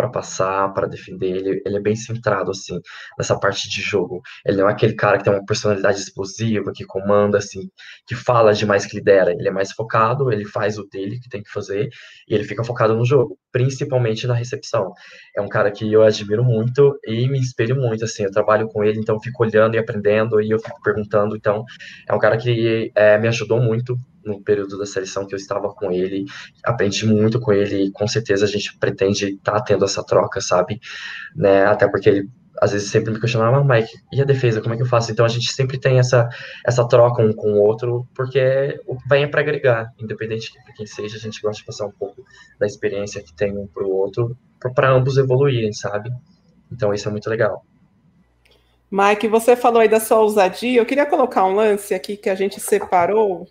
para 0.00 0.08
passar, 0.08 0.72
para 0.72 0.86
defender. 0.86 1.36
Ele, 1.36 1.62
ele 1.64 1.76
é 1.76 1.80
bem 1.80 1.94
centrado, 1.94 2.50
assim, 2.50 2.80
nessa 3.18 3.38
parte 3.38 3.68
de 3.68 3.82
jogo. 3.82 4.22
Ele 4.46 4.56
não 4.56 4.68
é 4.68 4.72
aquele 4.72 4.94
cara 4.94 5.18
que 5.18 5.24
tem 5.24 5.32
uma 5.32 5.44
personalidade 5.44 5.98
explosiva, 5.98 6.72
que 6.74 6.84
comanda, 6.84 7.36
assim, 7.36 7.68
que 8.06 8.14
fala 8.14 8.54
demais 8.54 8.86
que 8.86 8.96
lidera. 8.96 9.32
Ele 9.32 9.48
é 9.48 9.50
mais 9.50 9.72
focado, 9.72 10.32
ele 10.32 10.46
faz 10.46 10.78
o 10.78 10.86
dele 10.88 11.20
que 11.20 11.28
tem 11.28 11.42
que 11.42 11.50
fazer 11.50 11.88
e 12.26 12.34
ele 12.34 12.44
fica 12.44 12.64
focado 12.64 12.96
no 12.96 13.04
jogo, 13.04 13.38
principalmente 13.52 14.26
na 14.26 14.34
recepção. 14.34 14.92
É 15.36 15.40
um 15.42 15.48
cara 15.48 15.70
que 15.70 15.90
eu 15.92 16.02
admiro 16.02 16.42
muito 16.42 16.98
e 17.04 17.28
me 17.28 17.38
espelho 17.38 17.76
muito, 17.76 18.04
assim. 18.04 18.24
Eu 18.24 18.30
trabalho 18.30 18.68
com 18.68 18.82
ele, 18.82 18.98
então 18.98 19.20
fico 19.20 19.44
olhando 19.44 19.74
e 19.74 19.78
aprendendo 19.78 20.40
e 20.40 20.50
eu 20.50 20.58
fico 20.58 20.80
perguntando. 20.82 21.36
Então, 21.36 21.64
é 22.08 22.14
um 22.14 22.18
cara 22.18 22.38
que 22.38 22.90
é, 22.94 23.18
me 23.18 23.28
ajudou 23.28 23.60
muito 23.60 23.98
no 24.30 24.42
período 24.42 24.78
da 24.78 24.86
seleção 24.86 25.26
que 25.26 25.34
eu 25.34 25.38
estava 25.38 25.72
com 25.74 25.90
ele, 25.92 26.24
aprendi 26.64 27.06
muito 27.06 27.40
com 27.40 27.52
ele, 27.52 27.84
e 27.84 27.90
com 27.90 28.06
certeza 28.06 28.44
a 28.44 28.48
gente 28.48 28.76
pretende 28.78 29.34
estar 29.34 29.52
tá 29.52 29.60
tendo 29.60 29.84
essa 29.84 30.04
troca, 30.04 30.40
sabe? 30.40 30.80
Né? 31.36 31.64
Até 31.64 31.88
porque 31.88 32.08
ele 32.08 32.28
às 32.60 32.72
vezes 32.72 32.90
sempre 32.90 33.12
me 33.12 33.18
questionava, 33.18 33.56
ah, 33.56 33.64
Mike, 33.64 33.90
e 34.12 34.20
a 34.20 34.24
defesa, 34.24 34.60
como 34.60 34.74
é 34.74 34.76
que 34.76 34.82
eu 34.82 34.86
faço? 34.86 35.10
Então 35.10 35.24
a 35.24 35.28
gente 35.28 35.50
sempre 35.52 35.78
tem 35.78 35.98
essa, 35.98 36.28
essa 36.66 36.86
troca 36.86 37.22
um 37.22 37.32
com 37.32 37.52
o 37.52 37.62
outro, 37.62 38.06
porque 38.14 38.78
vem 39.08 39.24
é 39.24 39.26
para 39.26 39.40
agregar, 39.40 39.92
independente 39.98 40.52
de 40.52 40.72
quem 40.74 40.86
seja, 40.86 41.16
a 41.16 41.20
gente 41.20 41.40
gosta 41.40 41.60
de 41.60 41.64
passar 41.66 41.86
um 41.86 41.92
pouco 41.92 42.22
da 42.58 42.66
experiência 42.66 43.22
que 43.22 43.32
tem 43.32 43.56
um 43.56 43.66
para 43.66 43.84
o 43.84 43.90
outro, 43.90 44.36
para 44.74 44.90
ambos 44.90 45.16
evoluírem, 45.16 45.72
sabe? 45.72 46.10
Então 46.70 46.92
isso 46.92 47.08
é 47.08 47.10
muito 47.10 47.30
legal. 47.30 47.64
Mike, 48.90 49.28
você 49.28 49.54
falou 49.54 49.80
aí 49.80 49.88
da 49.88 50.00
sua 50.00 50.18
ousadia, 50.18 50.80
eu 50.80 50.86
queria 50.86 51.06
colocar 51.06 51.46
um 51.46 51.54
lance 51.54 51.94
aqui 51.94 52.16
que 52.16 52.28
a 52.28 52.34
gente 52.34 52.60
separou 52.60 53.46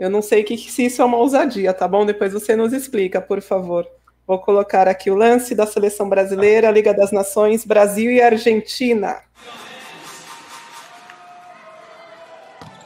eu 0.00 0.08
não 0.08 0.22
sei 0.22 0.42
que, 0.42 0.56
se 0.56 0.86
isso 0.86 1.02
é 1.02 1.04
uma 1.04 1.18
ousadia, 1.18 1.74
tá 1.74 1.86
bom? 1.86 2.06
Depois 2.06 2.32
você 2.32 2.56
nos 2.56 2.72
explica, 2.72 3.20
por 3.20 3.42
favor. 3.42 3.86
Vou 4.26 4.38
colocar 4.38 4.88
aqui 4.88 5.10
o 5.10 5.14
lance 5.14 5.54
da 5.54 5.66
seleção 5.66 6.08
brasileira, 6.08 6.70
Liga 6.70 6.94
das 6.94 7.12
Nações, 7.12 7.66
Brasil 7.66 8.10
e 8.10 8.22
Argentina. 8.22 9.20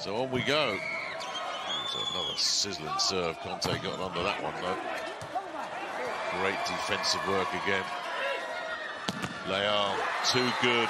So 0.00 0.12
on 0.16 0.28
we 0.32 0.42
go. 0.42 0.76
another 2.10 2.36
sizzling 2.36 2.98
serve. 2.98 3.36
Conte 3.44 3.70
got 3.80 4.00
under 4.00 4.24
that 4.24 4.42
one 4.42 4.54
though. 4.60 4.76
Great 6.42 6.58
defensive 6.66 7.20
work 7.28 7.48
again. 7.62 7.84
Leal, 9.48 9.94
too 10.26 10.50
good. 10.60 10.88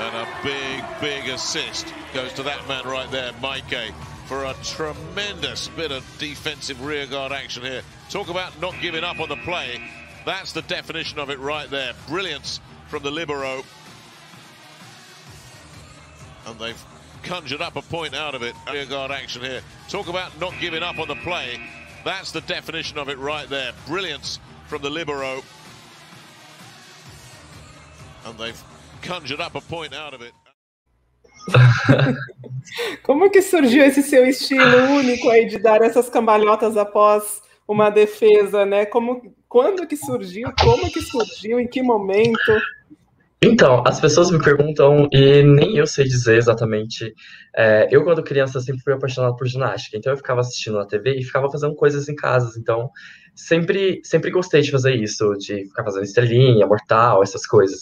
And 0.00 0.16
a 0.16 0.26
big, 0.42 0.82
big 1.02 1.28
assist 1.28 1.92
goes 2.14 2.32
to 2.32 2.42
that 2.44 2.66
man 2.66 2.84
right 2.86 3.10
there, 3.10 3.32
Maike 3.42 3.92
for 4.26 4.44
a 4.44 4.54
tremendous 4.62 5.68
bit 5.68 5.92
of 5.92 6.04
defensive 6.18 6.82
rearguard 6.84 7.32
action 7.32 7.62
here. 7.62 7.82
Talk 8.10 8.28
about 8.30 8.58
not 8.60 8.74
giving 8.80 9.04
up 9.04 9.20
on 9.20 9.28
the 9.28 9.36
play. 9.36 9.80
That's 10.24 10.52
the 10.52 10.62
definition 10.62 11.18
of 11.18 11.30
it 11.30 11.38
right 11.38 11.68
there. 11.68 11.92
Brilliance 12.08 12.60
from 12.88 13.02
the 13.02 13.10
Libero. 13.10 13.62
And 16.46 16.58
they've 16.58 16.82
conjured 17.22 17.60
up 17.60 17.76
a 17.76 17.82
point 17.82 18.14
out 18.14 18.34
of 18.34 18.42
it. 18.42 18.54
Rearguard 18.72 19.10
action 19.10 19.42
here. 19.42 19.60
Talk 19.88 20.08
about 20.08 20.38
not 20.40 20.54
giving 20.60 20.82
up 20.82 20.98
on 20.98 21.08
the 21.08 21.16
play. 21.16 21.60
That's 22.04 22.32
the 22.32 22.40
definition 22.42 22.98
of 22.98 23.08
it 23.08 23.18
right 23.18 23.48
there. 23.48 23.72
Brilliance 23.86 24.38
from 24.68 24.82
the 24.82 24.90
Libero. 24.90 25.42
And 28.26 28.38
they've 28.38 28.62
conjured 29.02 29.40
up 29.40 29.54
a 29.54 29.60
point 29.60 29.94
out 29.94 30.14
of 30.14 30.22
it. 30.22 30.32
Como 33.02 33.30
que 33.30 33.42
surgiu 33.42 33.84
esse 33.84 34.02
seu 34.02 34.26
estilo 34.26 34.76
único 34.96 35.28
aí 35.28 35.46
de 35.46 35.58
dar 35.58 35.82
essas 35.82 36.08
cambalhotas 36.08 36.76
após 36.76 37.42
uma 37.66 37.90
defesa, 37.90 38.64
né? 38.64 38.86
Como, 38.86 39.34
quando 39.48 39.86
que 39.86 39.96
surgiu? 39.96 40.52
Como 40.60 40.90
que 40.90 41.00
surgiu? 41.00 41.60
Em 41.60 41.66
que 41.66 41.82
momento? 41.82 42.52
Então, 43.46 43.82
as 43.86 44.00
pessoas 44.00 44.30
me 44.30 44.42
perguntam 44.42 45.06
e 45.12 45.42
nem 45.42 45.76
eu 45.76 45.86
sei 45.86 46.04
dizer 46.04 46.36
exatamente. 46.38 47.12
É, 47.54 47.86
eu, 47.90 48.02
quando 48.02 48.22
criança, 48.22 48.58
sempre 48.60 48.82
fui 48.82 48.94
apaixonado 48.94 49.36
por 49.36 49.46
ginástica, 49.46 49.98
então 49.98 50.12
eu 50.12 50.16
ficava 50.16 50.40
assistindo 50.40 50.78
na 50.78 50.86
TV 50.86 51.18
e 51.18 51.24
ficava 51.24 51.50
fazendo 51.50 51.74
coisas 51.74 52.08
em 52.08 52.14
casa. 52.14 52.58
Então, 52.58 52.88
sempre, 53.34 54.00
sempre 54.02 54.30
gostei 54.30 54.62
de 54.62 54.70
fazer 54.70 54.94
isso, 54.94 55.34
de 55.34 55.66
ficar 55.66 55.84
fazendo 55.84 56.04
estrelinha, 56.04 56.66
mortal, 56.66 57.22
essas 57.22 57.46
coisas. 57.46 57.80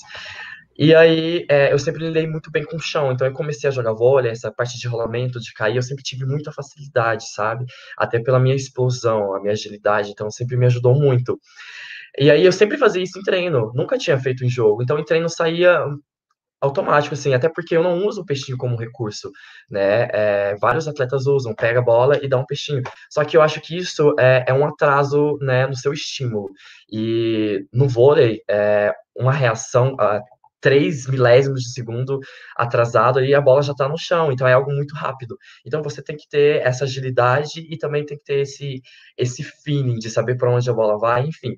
E 0.85 0.93
aí, 0.97 1.47
é, 1.49 1.73
eu 1.73 1.79
sempre 1.79 2.05
lidei 2.05 2.27
muito 2.27 2.51
bem 2.51 2.65
com 2.65 2.75
o 2.75 2.81
chão, 2.81 3.13
então 3.13 3.25
eu 3.25 3.33
comecei 3.33 3.69
a 3.69 3.73
jogar 3.73 3.93
vôlei, 3.93 4.33
essa 4.33 4.51
parte 4.51 4.77
de 4.77 4.89
rolamento, 4.89 5.39
de 5.39 5.53
cair, 5.55 5.77
eu 5.77 5.83
sempre 5.83 6.03
tive 6.03 6.27
muita 6.27 6.51
facilidade, 6.51 7.31
sabe? 7.33 7.65
Até 7.97 8.19
pela 8.19 8.41
minha 8.41 8.57
explosão, 8.57 9.33
a 9.33 9.41
minha 9.41 9.53
agilidade, 9.53 10.11
então 10.11 10.29
sempre 10.29 10.57
me 10.57 10.67
ajudou 10.67 10.93
muito. 10.93 11.39
E 12.19 12.33
aí 12.33 12.45
eu 12.45 12.51
sempre 12.53 12.77
fazia 12.79 13.03
isso 13.03 13.17
em 13.17 13.23
treino, 13.23 13.73
nunca 13.77 13.97
tinha 13.97 14.19
feito 14.19 14.45
em 14.45 14.49
jogo, 14.49 14.83
então 14.83 14.99
em 14.99 15.05
treino 15.05 15.29
saía 15.29 15.85
automático, 16.61 17.15
assim, 17.15 17.35
até 17.35 17.49
porque 17.49 17.77
eu 17.77 17.83
não 17.85 18.07
uso 18.07 18.23
o 18.23 18.27
peixinho 18.27 18.59
como 18.59 18.77
recurso, 18.77 19.31
né? 19.71 20.09
É, 20.13 20.57
vários 20.61 20.89
atletas 20.89 21.27
usam, 21.27 21.55
pega 21.55 21.81
a 21.81 21.83
bola 21.83 22.19
e 22.25 22.29
dá 22.29 22.39
um 22.39 22.47
peixinho. 22.47 22.83
Só 23.11 23.25
que 23.25 23.37
eu 23.37 23.43
acho 23.43 23.61
que 23.61 23.77
isso 23.77 24.15
é, 24.19 24.45
é 24.49 24.55
um 24.55 24.67
atraso, 24.67 25.39
né, 25.41 25.67
no 25.67 25.77
seu 25.77 25.93
estímulo. 25.93 26.51
E 26.91 27.67
no 27.73 27.89
vôlei, 27.89 28.41
é, 28.51 28.93
uma 29.17 29.33
reação, 29.33 29.97
três 30.63 31.07
milésimos 31.07 31.61
de 31.61 31.73
segundo 31.73 32.21
atrasado 32.57 33.23
e 33.23 33.35
a 33.35 33.41
bola 33.41 33.61
já 33.61 33.73
está 33.73 33.89
no 33.89 33.99
chão, 33.99 34.33
então 34.33 34.47
é 34.47 34.55
algo 34.55 34.73
muito 34.73 34.95
rápido. 34.95 35.37
Então 35.67 35.83
você 35.83 36.01
tem 36.01 36.17
que 36.17 36.29
ter 36.29 36.63
essa 36.63 36.85
agilidade 36.85 37.61
e 37.69 37.77
também 37.77 38.07
tem 38.07 38.17
que 38.17 38.25
ter 38.25 38.41
esse, 38.41 38.81
esse 39.19 39.43
feeling 39.43 39.99
de 39.99 40.09
saber 40.09 40.37
para 40.37 40.51
onde 40.51 40.71
a 40.71 40.73
bola 40.73 40.97
vai, 40.99 41.27
enfim. 41.27 41.57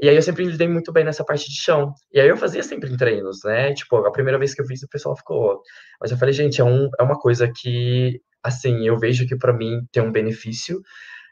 E 0.00 0.08
aí 0.08 0.16
eu 0.16 0.22
sempre 0.22 0.44
lidei 0.44 0.68
muito 0.68 0.92
bem 0.92 1.04
nessa 1.04 1.24
parte 1.24 1.48
de 1.48 1.56
chão. 1.60 1.92
E 2.12 2.20
aí 2.20 2.28
eu 2.28 2.36
fazia 2.36 2.62
sempre 2.62 2.90
em 2.90 2.96
treinos, 2.96 3.40
né? 3.44 3.72
Tipo, 3.74 3.96
a 3.96 4.12
primeira 4.12 4.38
vez 4.38 4.54
que 4.54 4.60
eu 4.60 4.66
fiz, 4.66 4.82
o 4.82 4.88
pessoal 4.88 5.16
ficou. 5.16 5.60
Mas 6.00 6.10
eu 6.10 6.16
falei, 6.16 6.32
gente, 6.32 6.60
é, 6.60 6.64
um, 6.64 6.88
é 6.98 7.02
uma 7.02 7.18
coisa 7.18 7.50
que, 7.54 8.20
assim, 8.42 8.86
eu 8.86 8.98
vejo 8.98 9.26
que 9.26 9.36
para 9.36 9.52
mim 9.52 9.80
tem 9.92 10.02
um 10.02 10.12
benefício, 10.12 10.80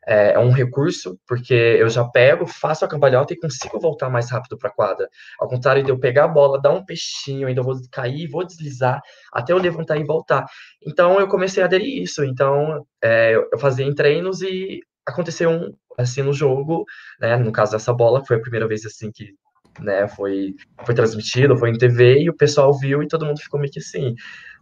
é, 0.06 0.32
é, 0.32 0.38
um 0.38 0.50
recurso, 0.50 1.18
porque 1.26 1.54
eu 1.54 1.88
já 1.88 2.04
pego, 2.04 2.46
faço 2.46 2.84
a 2.84 2.88
cambalhota 2.88 3.32
e 3.32 3.38
consigo 3.38 3.78
voltar 3.78 4.10
mais 4.10 4.30
rápido 4.30 4.58
para 4.58 4.68
a 4.68 4.72
quadra. 4.72 5.08
Ao 5.38 5.48
contrário 5.48 5.82
de 5.82 5.90
eu 5.90 5.98
pegar 5.98 6.24
a 6.24 6.28
bola, 6.28 6.60
dar 6.60 6.72
um 6.72 6.84
peixinho, 6.84 7.46
ainda 7.46 7.62
vou 7.62 7.74
cair, 7.90 8.28
vou 8.28 8.44
deslizar 8.44 9.00
até 9.32 9.52
eu 9.52 9.58
levantar 9.58 9.96
e 9.98 10.04
voltar. 10.04 10.44
Então 10.84 11.20
eu 11.20 11.28
comecei 11.28 11.62
a 11.62 11.66
aderir 11.66 12.02
isso. 12.02 12.24
Então 12.24 12.84
é, 13.02 13.34
eu 13.34 13.58
fazia 13.58 13.86
em 13.86 13.94
treinos 13.94 14.42
e 14.42 14.80
aconteceu 15.06 15.50
um 15.50 15.72
assim 15.98 16.22
no 16.22 16.32
jogo, 16.32 16.84
né? 17.20 17.36
No 17.36 17.52
caso 17.52 17.72
dessa 17.72 17.92
bola, 17.92 18.24
foi 18.24 18.36
a 18.36 18.40
primeira 18.40 18.66
vez 18.66 18.84
assim 18.86 19.10
que 19.12 19.34
né, 19.80 20.06
foi, 20.08 20.54
foi 20.84 20.94
transmitido, 20.94 21.56
foi 21.56 21.70
em 21.70 21.78
TV 21.78 22.22
e 22.22 22.30
o 22.30 22.36
pessoal 22.36 22.76
viu 22.78 23.02
e 23.02 23.08
todo 23.08 23.24
mundo 23.24 23.40
ficou 23.40 23.58
meio 23.58 23.72
que 23.72 23.78
assim 23.78 24.14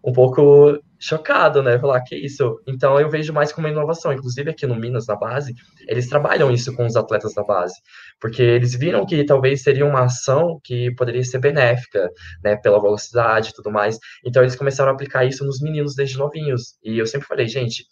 um 0.04 0.12
pouco 0.12 0.78
chocado, 0.98 1.62
né? 1.62 1.78
Falar 1.78 2.02
que 2.02 2.14
isso. 2.14 2.60
Então 2.66 3.00
eu 3.00 3.08
vejo 3.08 3.32
mais 3.32 3.52
como 3.52 3.66
uma 3.66 3.72
inovação. 3.72 4.12
Inclusive 4.12 4.50
aqui 4.50 4.66
no 4.66 4.76
Minas, 4.76 5.06
na 5.06 5.16
base, 5.16 5.54
eles 5.88 6.08
trabalham 6.08 6.50
isso 6.50 6.74
com 6.76 6.86
os 6.86 6.94
atletas 6.94 7.34
da 7.34 7.42
base, 7.42 7.74
porque 8.20 8.42
eles 8.42 8.74
viram 8.74 9.06
que 9.06 9.24
talvez 9.24 9.62
seria 9.62 9.86
uma 9.86 10.04
ação 10.04 10.60
que 10.62 10.94
poderia 10.94 11.24
ser 11.24 11.38
benéfica, 11.38 12.08
né? 12.44 12.56
Pela 12.56 12.80
velocidade 12.80 13.50
e 13.50 13.52
tudo 13.54 13.70
mais. 13.70 13.98
Então 14.24 14.42
eles 14.42 14.56
começaram 14.56 14.90
a 14.90 14.94
aplicar 14.94 15.24
isso 15.24 15.44
nos 15.44 15.60
meninos 15.60 15.94
desde 15.94 16.18
novinhos. 16.18 16.74
E 16.84 16.98
eu 16.98 17.06
sempre 17.06 17.26
falei, 17.26 17.48
gente, 17.48 17.84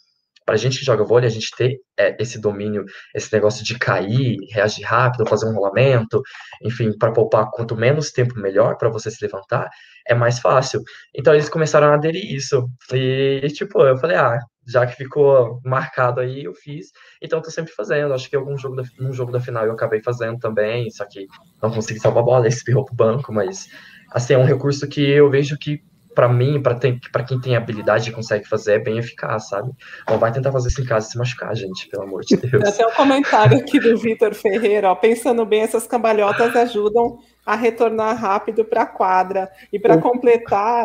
para 0.48 0.54
a 0.54 0.58
gente 0.58 0.78
que 0.78 0.84
joga 0.86 1.04
vôlei, 1.04 1.26
a 1.26 1.30
gente 1.30 1.54
ter 1.54 1.78
é, 1.94 2.16
esse 2.18 2.40
domínio, 2.40 2.82
esse 3.14 3.30
negócio 3.34 3.62
de 3.62 3.78
cair, 3.78 4.38
reagir 4.50 4.82
rápido, 4.82 5.28
fazer 5.28 5.44
um 5.46 5.52
rolamento, 5.52 6.22
enfim, 6.62 6.96
para 6.96 7.12
poupar 7.12 7.50
quanto 7.52 7.76
menos 7.76 8.10
tempo 8.10 8.34
melhor 8.40 8.78
para 8.78 8.88
você 8.88 9.10
se 9.10 9.22
levantar, 9.22 9.68
é 10.08 10.14
mais 10.14 10.38
fácil. 10.38 10.80
Então 11.14 11.34
eles 11.34 11.50
começaram 11.50 11.88
a 11.88 11.94
aderir 11.96 12.34
isso. 12.34 12.66
E, 12.94 13.46
tipo, 13.52 13.78
eu 13.82 13.98
falei, 13.98 14.16
ah, 14.16 14.38
já 14.66 14.86
que 14.86 14.96
ficou 14.96 15.60
marcado 15.62 16.20
aí, 16.20 16.44
eu 16.44 16.54
fiz. 16.54 16.86
Então 17.20 17.42
tô 17.42 17.50
sempre 17.50 17.74
fazendo. 17.74 18.14
Acho 18.14 18.30
que 18.30 18.36
algum 18.36 18.56
jogo 18.56 18.76
da, 18.76 18.84
num 18.98 19.12
jogo 19.12 19.30
da 19.30 19.40
final 19.40 19.66
eu 19.66 19.72
acabei 19.72 20.02
fazendo 20.02 20.38
também, 20.38 20.90
só 20.90 21.04
que 21.04 21.26
não 21.62 21.70
consegui 21.70 22.00
salvar 22.00 22.22
a 22.22 22.26
bola, 22.26 22.48
espirrou 22.48 22.86
pro 22.86 22.94
banco, 22.94 23.34
mas 23.34 23.66
assim, 24.12 24.32
é 24.32 24.38
um 24.38 24.46
recurso 24.46 24.88
que 24.88 25.10
eu 25.10 25.28
vejo 25.28 25.58
que 25.58 25.82
para 26.14 26.28
mim, 26.28 26.60
para 26.62 27.24
quem 27.24 27.40
tem 27.40 27.54
habilidade 27.54 28.10
e 28.10 28.12
consegue 28.12 28.48
fazer, 28.48 28.74
é 28.74 28.78
bem 28.78 28.98
eficaz, 28.98 29.48
sabe? 29.48 29.70
Não 30.08 30.18
vai 30.18 30.32
tentar 30.32 30.50
fazer 30.50 30.68
isso 30.68 30.80
em 30.80 30.84
casa 30.84 31.06
e 31.06 31.10
se 31.12 31.18
machucar, 31.18 31.54
gente, 31.54 31.88
pelo 31.88 32.02
amor 32.04 32.22
de 32.24 32.36
Deus. 32.36 32.64
Até 32.64 32.86
um 32.86 32.92
comentário 32.92 33.58
aqui 33.58 33.78
do 33.78 33.96
Vitor 33.96 34.34
Ferreira, 34.34 34.90
ó, 34.90 34.94
pensando 34.94 35.44
bem, 35.46 35.60
essas 35.60 35.86
cambalhotas 35.86 36.54
ajudam 36.56 37.18
a 37.46 37.54
retornar 37.54 38.16
rápido 38.16 38.64
para 38.64 38.82
a 38.82 38.86
quadra. 38.86 39.48
E 39.72 39.78
para 39.78 39.98
completar, 39.98 40.84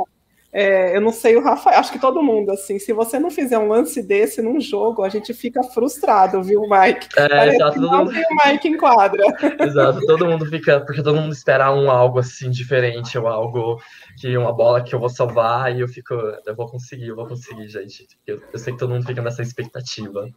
é, 0.53 0.95
eu 0.95 1.01
não 1.01 1.11
sei 1.11 1.35
o 1.35 1.41
Rafael, 1.41 1.79
acho 1.79 1.91
que 1.91 1.97
todo 1.97 2.21
mundo, 2.21 2.51
assim, 2.51 2.77
se 2.77 2.93
você 2.93 3.17
não 3.17 3.31
fizer 3.31 3.57
um 3.57 3.69
lance 3.69 4.03
desse 4.03 4.39
num 4.39 4.61
jogo, 4.61 5.01
a 5.01 5.09
gente 5.09 5.33
fica 5.33 5.63
frustrado, 5.63 6.43
viu, 6.43 6.61
Mike? 6.61 7.07
É, 7.17 7.55
exato, 7.55 7.81
todo 7.81 7.91
não 7.91 8.05
mundo... 8.05 8.11
o 8.11 8.47
Mike 8.51 8.67
em 8.67 8.77
quadra. 8.77 9.23
Exato, 9.59 10.05
todo 10.05 10.27
mundo 10.27 10.45
fica, 10.45 10.79
porque 10.81 11.01
todo 11.01 11.19
mundo 11.19 11.33
espera 11.33 11.73
um 11.73 11.89
algo 11.89 12.19
assim 12.19 12.51
diferente, 12.51 13.17
ou 13.17 13.27
algo 13.27 13.81
que 14.19 14.37
uma 14.37 14.53
bola 14.53 14.83
que 14.83 14.93
eu 14.93 14.99
vou 14.99 15.09
salvar 15.09 15.75
e 15.75 15.81
eu 15.81 15.87
fico, 15.87 16.13
eu 16.13 16.55
vou 16.55 16.67
conseguir, 16.67 17.07
eu 17.07 17.15
vou 17.15 17.25
conseguir, 17.25 17.67
gente. 17.67 18.07
Eu, 18.27 18.39
eu 18.53 18.59
sei 18.59 18.73
que 18.73 18.79
todo 18.79 18.93
mundo 18.93 19.07
fica 19.07 19.23
nessa 19.23 19.41
expectativa. 19.41 20.29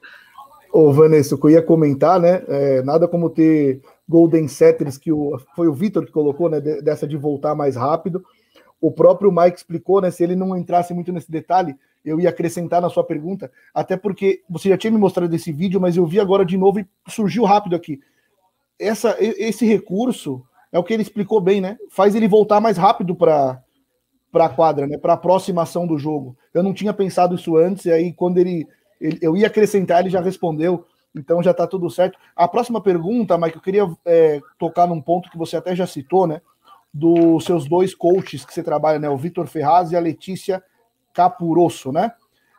Ô, 0.72 0.92
Vanessa, 0.92 1.34
o 1.34 1.38
que 1.38 1.46
eu 1.46 1.50
ia 1.50 1.62
comentar, 1.62 2.18
né? 2.18 2.42
É, 2.48 2.82
nada 2.82 3.06
como 3.06 3.28
ter 3.28 3.82
Golden 4.08 4.48
Setters, 4.48 4.96
que 4.96 5.12
o, 5.12 5.38
foi 5.54 5.68
o 5.68 5.74
Vitor 5.74 6.06
que 6.06 6.12
colocou, 6.12 6.48
né, 6.48 6.60
dessa 6.60 7.06
de 7.06 7.16
voltar 7.16 7.54
mais 7.54 7.76
rápido. 7.76 8.24
O 8.80 8.90
próprio 8.90 9.32
Mike 9.32 9.56
explicou, 9.56 10.00
né, 10.00 10.10
se 10.10 10.22
ele 10.22 10.36
não 10.36 10.56
entrasse 10.56 10.92
muito 10.92 11.12
nesse 11.12 11.30
detalhe, 11.30 11.76
eu 12.04 12.20
ia 12.20 12.28
acrescentar 12.28 12.80
na 12.80 12.88
sua 12.88 13.02
pergunta, 13.02 13.50
até 13.74 13.96
porque 13.96 14.42
você 14.48 14.68
já 14.68 14.78
tinha 14.78 14.92
me 14.92 14.98
mostrado 14.98 15.34
esse 15.34 15.50
vídeo, 15.50 15.80
mas 15.80 15.96
eu 15.96 16.06
vi 16.06 16.20
agora 16.20 16.44
de 16.44 16.56
novo 16.56 16.78
e 16.78 16.86
surgiu 17.08 17.44
rápido 17.44 17.74
aqui. 17.74 18.00
Essa, 18.78 19.16
esse 19.18 19.66
recurso 19.66 20.44
é 20.70 20.78
o 20.78 20.84
que 20.84 20.92
ele 20.94 21.02
explicou 21.02 21.40
bem, 21.40 21.60
né? 21.60 21.76
Faz 21.90 22.14
ele 22.14 22.28
voltar 22.28 22.60
mais 22.60 22.76
rápido 22.76 23.14
para 23.14 23.60
para 24.30 24.46
a 24.46 24.48
quadra, 24.50 24.86
né? 24.86 24.98
Para 24.98 25.12
a 25.12 25.14
aproximação 25.14 25.86
do 25.86 25.96
jogo. 25.98 26.36
Eu 26.52 26.62
não 26.62 26.74
tinha 26.74 26.92
pensado 26.92 27.34
isso 27.34 27.56
antes, 27.56 27.86
e 27.86 27.90
aí 27.90 28.12
quando 28.12 28.36
ele, 28.36 28.68
ele 29.00 29.18
eu 29.22 29.34
ia 29.34 29.46
acrescentar, 29.46 30.00
ele 30.00 30.10
já 30.10 30.20
respondeu. 30.20 30.84
Então 31.14 31.42
já 31.42 31.52
está 31.52 31.66
tudo 31.66 31.88
certo. 31.88 32.18
A 32.36 32.46
próxima 32.46 32.80
pergunta, 32.80 33.38
Mike, 33.38 33.56
eu 33.56 33.62
queria 33.62 33.90
é, 34.04 34.40
tocar 34.58 34.86
num 34.86 35.00
ponto 35.00 35.30
que 35.30 35.38
você 35.38 35.56
até 35.56 35.74
já 35.74 35.86
citou, 35.86 36.26
né? 36.26 36.42
Dos 36.98 37.44
seus 37.44 37.68
dois 37.68 37.94
coaches 37.94 38.44
que 38.44 38.54
você 38.54 38.62
trabalha, 38.62 38.98
né? 38.98 39.08
O 39.08 39.16
Vitor 39.16 39.46
Ferraz 39.46 39.92
e 39.92 39.96
a 39.96 40.00
Letícia 40.00 40.62
Capurosso, 41.12 41.92
né? 41.92 42.12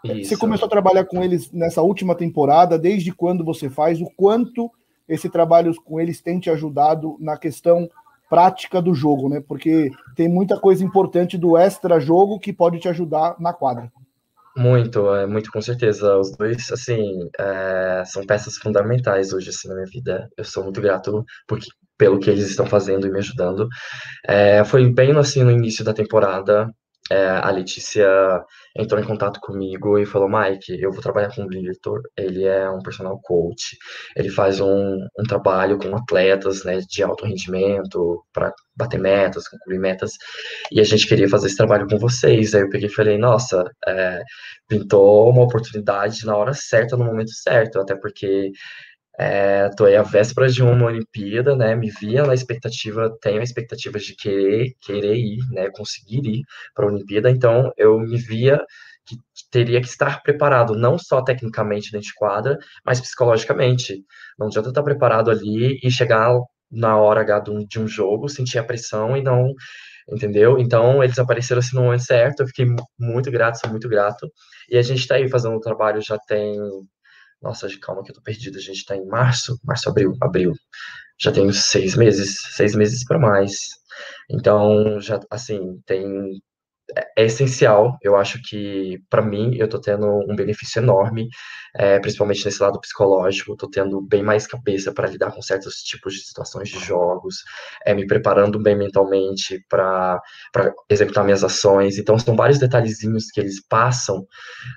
Isso. 0.03 0.29
Você 0.29 0.37
começou 0.37 0.67
a 0.67 0.69
trabalhar 0.69 1.05
com 1.05 1.23
eles 1.23 1.51
nessa 1.51 1.81
última 1.81 2.13
temporada, 2.13 2.77
desde 2.77 3.11
quando 3.11 3.43
você 3.43 3.69
faz, 3.69 3.99
o 3.99 4.09
quanto 4.15 4.71
esse 5.09 5.29
trabalho 5.29 5.73
com 5.83 5.99
eles 5.99 6.21
tem 6.21 6.39
te 6.39 6.49
ajudado 6.49 7.17
na 7.19 7.35
questão 7.37 7.89
prática 8.29 8.81
do 8.81 8.93
jogo, 8.93 9.29
né? 9.29 9.41
Porque 9.45 9.89
tem 10.15 10.27
muita 10.27 10.59
coisa 10.59 10.83
importante 10.83 11.37
do 11.37 11.57
extra 11.57 11.99
jogo 11.99 12.39
que 12.39 12.53
pode 12.53 12.79
te 12.79 12.87
ajudar 12.89 13.35
na 13.39 13.53
quadra. 13.53 13.91
Muito, 14.55 15.13
é 15.13 15.27
muito 15.27 15.51
com 15.51 15.61
certeza. 15.61 16.17
Os 16.17 16.35
dois, 16.35 16.71
assim, 16.71 17.29
é, 17.39 18.03
são 18.05 18.25
peças 18.25 18.57
fundamentais 18.57 19.31
hoje 19.31 19.49
assim, 19.49 19.67
na 19.67 19.75
minha 19.75 19.85
vida. 19.85 20.29
Eu 20.35 20.43
sou 20.43 20.63
muito 20.63 20.81
grato 20.81 21.23
porque, 21.47 21.67
pelo 21.97 22.19
que 22.19 22.29
eles 22.29 22.49
estão 22.49 22.65
fazendo 22.65 23.07
e 23.07 23.11
me 23.11 23.19
ajudando. 23.19 23.67
É, 24.27 24.63
foi 24.63 24.91
bem 24.91 25.11
assim 25.17 25.43
no 25.43 25.51
início 25.51 25.83
da 25.83 25.93
temporada 25.93 26.69
é, 27.09 27.25
a 27.29 27.49
Letícia 27.51 28.07
entrou 28.75 28.99
em 28.99 29.05
contato 29.05 29.39
comigo 29.39 29.97
e 29.97 30.05
falou: 30.05 30.29
Mike, 30.29 30.81
eu 30.81 30.91
vou 30.91 31.01
trabalhar 31.01 31.33
com 31.33 31.43
o 31.43 31.47
Victor, 31.47 32.01
ele 32.17 32.43
é 32.43 32.69
um 32.69 32.81
personal 32.81 33.19
coach, 33.21 33.77
ele 34.15 34.29
faz 34.29 34.59
um, 34.59 34.97
um 35.17 35.23
trabalho 35.27 35.77
com 35.77 35.95
atletas 35.95 36.63
né, 36.65 36.79
de 36.79 37.03
alto 37.03 37.25
rendimento 37.25 38.23
para 38.33 38.53
bater 38.75 38.99
metas, 38.99 39.47
concluir 39.47 39.79
metas, 39.79 40.11
e 40.71 40.79
a 40.79 40.83
gente 40.83 41.07
queria 41.07 41.29
fazer 41.29 41.47
esse 41.47 41.57
trabalho 41.57 41.87
com 41.87 41.97
vocês. 41.97 42.53
Aí 42.53 42.61
eu 42.61 42.69
peguei 42.69 42.89
e 42.89 42.93
falei: 42.93 43.17
Nossa, 43.17 43.63
é, 43.87 44.21
pintou 44.67 45.29
uma 45.29 45.43
oportunidade 45.43 46.25
na 46.25 46.35
hora 46.35 46.53
certa, 46.53 46.97
no 46.97 47.05
momento 47.05 47.31
certo, 47.31 47.79
até 47.79 47.95
porque 47.95 48.51
é, 49.19 49.69
tô 49.69 49.85
aí 49.85 49.95
à 49.95 50.03
véspera 50.03 50.47
de 50.47 50.61
uma 50.61 50.85
Olimpíada, 50.87 51.55
né? 51.55 51.75
Me 51.75 51.89
via 51.89 52.23
na 52.23 52.33
expectativa, 52.33 53.15
tenho 53.21 53.39
a 53.39 53.43
expectativa 53.43 53.97
de 53.99 54.15
querer, 54.15 54.75
querer 54.81 55.15
ir, 55.15 55.39
né? 55.51 55.69
Conseguir 55.71 56.25
ir 56.25 56.43
para 56.75 56.85
a 56.85 56.89
Olimpíada, 56.89 57.29
então 57.29 57.71
eu 57.77 57.99
me 57.99 58.17
via 58.17 58.59
que 59.05 59.15
teria 59.51 59.81
que 59.81 59.87
estar 59.87 60.21
preparado, 60.21 60.75
não 60.75 60.97
só 60.97 61.21
tecnicamente 61.23 61.91
dentro 61.91 62.07
de 62.07 62.13
quadra, 62.15 62.57
mas 62.85 62.99
psicologicamente. 63.01 64.03
Não 64.37 64.47
adianta 64.47 64.69
estar 64.69 64.83
preparado 64.83 65.31
ali 65.31 65.79
e 65.83 65.89
chegar 65.89 66.37
na 66.69 66.97
hora 66.97 67.21
H 67.21 67.39
de 67.39 67.51
um, 67.51 67.65
de 67.65 67.79
um 67.79 67.87
jogo, 67.87 68.29
sentir 68.29 68.59
a 68.59 68.63
pressão 68.63 69.15
e 69.17 69.23
não 69.23 69.53
entendeu? 70.09 70.57
Então, 70.59 71.03
eles 71.03 71.19
apareceram 71.19 71.59
assim 71.59 71.75
no 71.75 71.83
momento 71.83 72.03
certo, 72.03 72.41
eu 72.41 72.47
fiquei 72.47 72.65
muito 72.99 73.31
grato, 73.31 73.59
sou 73.59 73.69
muito 73.69 73.89
grato. 73.89 74.31
E 74.69 74.77
a 74.77 74.81
gente 74.81 74.99
está 74.99 75.15
aí 75.15 75.29
fazendo 75.29 75.55
o 75.55 75.59
trabalho 75.59 76.01
já 76.01 76.17
tem 76.19 76.57
nossa, 77.41 77.67
calma 77.79 78.03
que 78.03 78.11
eu 78.11 78.15
tô 78.15 78.21
perdido. 78.21 78.57
A 78.57 78.61
gente 78.61 78.85
tá 78.85 78.95
em 78.95 79.05
março, 79.05 79.59
março, 79.63 79.89
abril, 79.89 80.13
abril. 80.21 80.53
Já 81.19 81.31
tenho 81.31 81.53
seis 81.53 81.95
meses, 81.95 82.37
seis 82.55 82.75
meses 82.75 83.03
para 83.05 83.19
mais. 83.19 83.51
Então, 84.29 84.99
já, 85.01 85.19
assim, 85.31 85.81
tem 85.85 86.41
é, 86.95 87.25
essencial. 87.25 87.97
Eu 88.01 88.15
acho 88.15 88.39
que, 88.41 88.99
para 89.09 89.21
mim, 89.21 89.55
eu 89.55 89.65
estou 89.65 89.79
tendo 89.81 90.07
um 90.07 90.35
benefício 90.35 90.79
enorme, 90.79 91.27
é, 91.75 91.99
principalmente 91.99 92.45
nesse 92.45 92.61
lado 92.61 92.79
psicológico. 92.79 93.53
Estou 93.53 93.69
tendo 93.69 94.01
bem 94.01 94.23
mais 94.23 94.47
cabeça 94.47 94.93
para 94.93 95.07
lidar 95.07 95.31
com 95.31 95.41
certos 95.41 95.75
tipos 95.83 96.13
de 96.13 96.21
situações 96.21 96.69
de 96.69 96.79
jogos, 96.79 97.37
é, 97.85 97.93
me 97.93 98.07
preparando 98.07 98.61
bem 98.61 98.77
mentalmente 98.77 99.63
para 99.69 100.21
executar 100.89 101.25
minhas 101.25 101.43
ações. 101.43 101.97
Então, 101.97 102.17
são 102.17 102.35
vários 102.35 102.59
detalhezinhos 102.59 103.25
que 103.31 103.39
eles 103.39 103.61
passam 103.67 104.25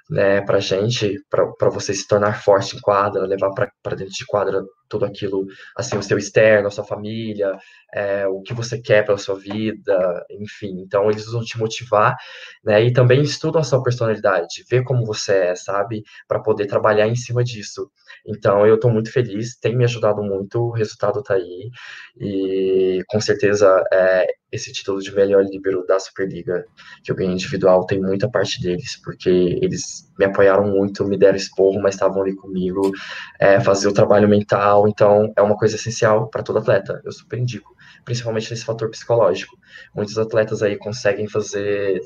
né, 0.09 0.41
para 0.41 0.59
gente, 0.59 1.17
para 1.31 1.71
você 1.71 1.95
se 1.95 2.07
tornar 2.07 2.43
forte 2.43 2.77
em 2.77 2.81
quadra, 2.81 3.27
levar 3.27 3.51
para 3.51 3.97
dentro 3.97 4.13
de 4.15 4.27
quadra 4.27 4.63
tudo 4.91 5.07
aquilo, 5.07 5.47
assim, 5.77 5.97
o 5.97 6.03
seu 6.03 6.19
externo, 6.19 6.69
a 6.69 6.71
sua 6.71 6.85
família, 6.85 7.57
é, 7.95 8.27
o 8.27 8.43
que 8.43 8.53
você 8.53 8.81
quer 8.81 9.05
para 9.05 9.17
sua 9.17 9.37
vida, 9.39 10.27
enfim. 10.31 10.81
Então, 10.81 11.11
eles 11.11 11.27
vão 11.27 11.43
te 11.43 11.59
motivar, 11.59 12.17
né? 12.65 12.83
E 12.83 12.93
também 12.93 13.23
estudam 13.23 13.61
a 13.61 13.65
sua 13.65 13.83
personalidade, 13.83 14.65
ver 14.69 14.83
como 14.85 15.07
você 15.07 15.33
é, 15.33 15.55
sabe? 15.55 16.03
Para 16.29 16.41
poder 16.41 16.67
trabalhar 16.67 17.07
em 17.09 17.17
cima 17.17 17.43
disso. 17.45 17.91
Então, 18.27 18.67
eu 18.67 18.75
estou 18.75 18.91
muito 18.91 19.13
feliz, 19.13 19.57
tem 19.59 19.77
me 19.77 19.85
ajudado 19.85 20.23
muito, 20.23 20.61
o 20.61 20.71
resultado 20.73 21.21
está 21.21 21.35
aí. 21.35 21.71
E, 22.19 23.03
com 23.09 23.21
certeza, 23.21 23.83
é, 23.93 24.27
esse 24.53 24.73
título 24.73 25.01
de 25.01 25.15
melhor 25.15 25.45
líbero 25.45 25.85
da 25.87 25.99
Superliga 25.99 26.65
que 27.03 27.11
eu 27.11 27.17
ganhei 27.17 27.33
individual 27.33 27.87
tem 27.87 28.01
muita 28.01 28.29
parte 28.29 28.61
deles, 28.61 28.97
porque 29.03 29.59
eles 29.63 30.11
me 30.19 30.25
apoiaram 30.25 30.69
muito, 30.69 31.05
me 31.05 31.17
deram 31.17 31.37
esporro, 31.37 31.81
mas 31.81 31.95
estavam 31.95 32.23
ali 32.23 32.35
comigo, 32.35 32.91
é, 33.39 33.61
fazer 33.61 33.89
o 33.89 33.93
trabalho 33.93 34.29
mental, 34.29 34.89
então 34.89 35.33
é 35.37 35.43
uma 35.43 35.57
coisa 35.57 35.77
essencial 35.77 36.29
para 36.29 36.43
todo 36.43 36.59
atleta, 36.59 37.01
eu 37.05 37.13
super 37.13 37.39
indico, 37.39 37.75
principalmente 38.05 38.51
nesse 38.51 38.65
fator 38.65 38.91
psicológico. 38.91 39.57
Muitos 39.95 40.19
atletas 40.19 40.63
aí 40.63 40.77
conseguem 40.77 41.29
fazer 41.29 42.01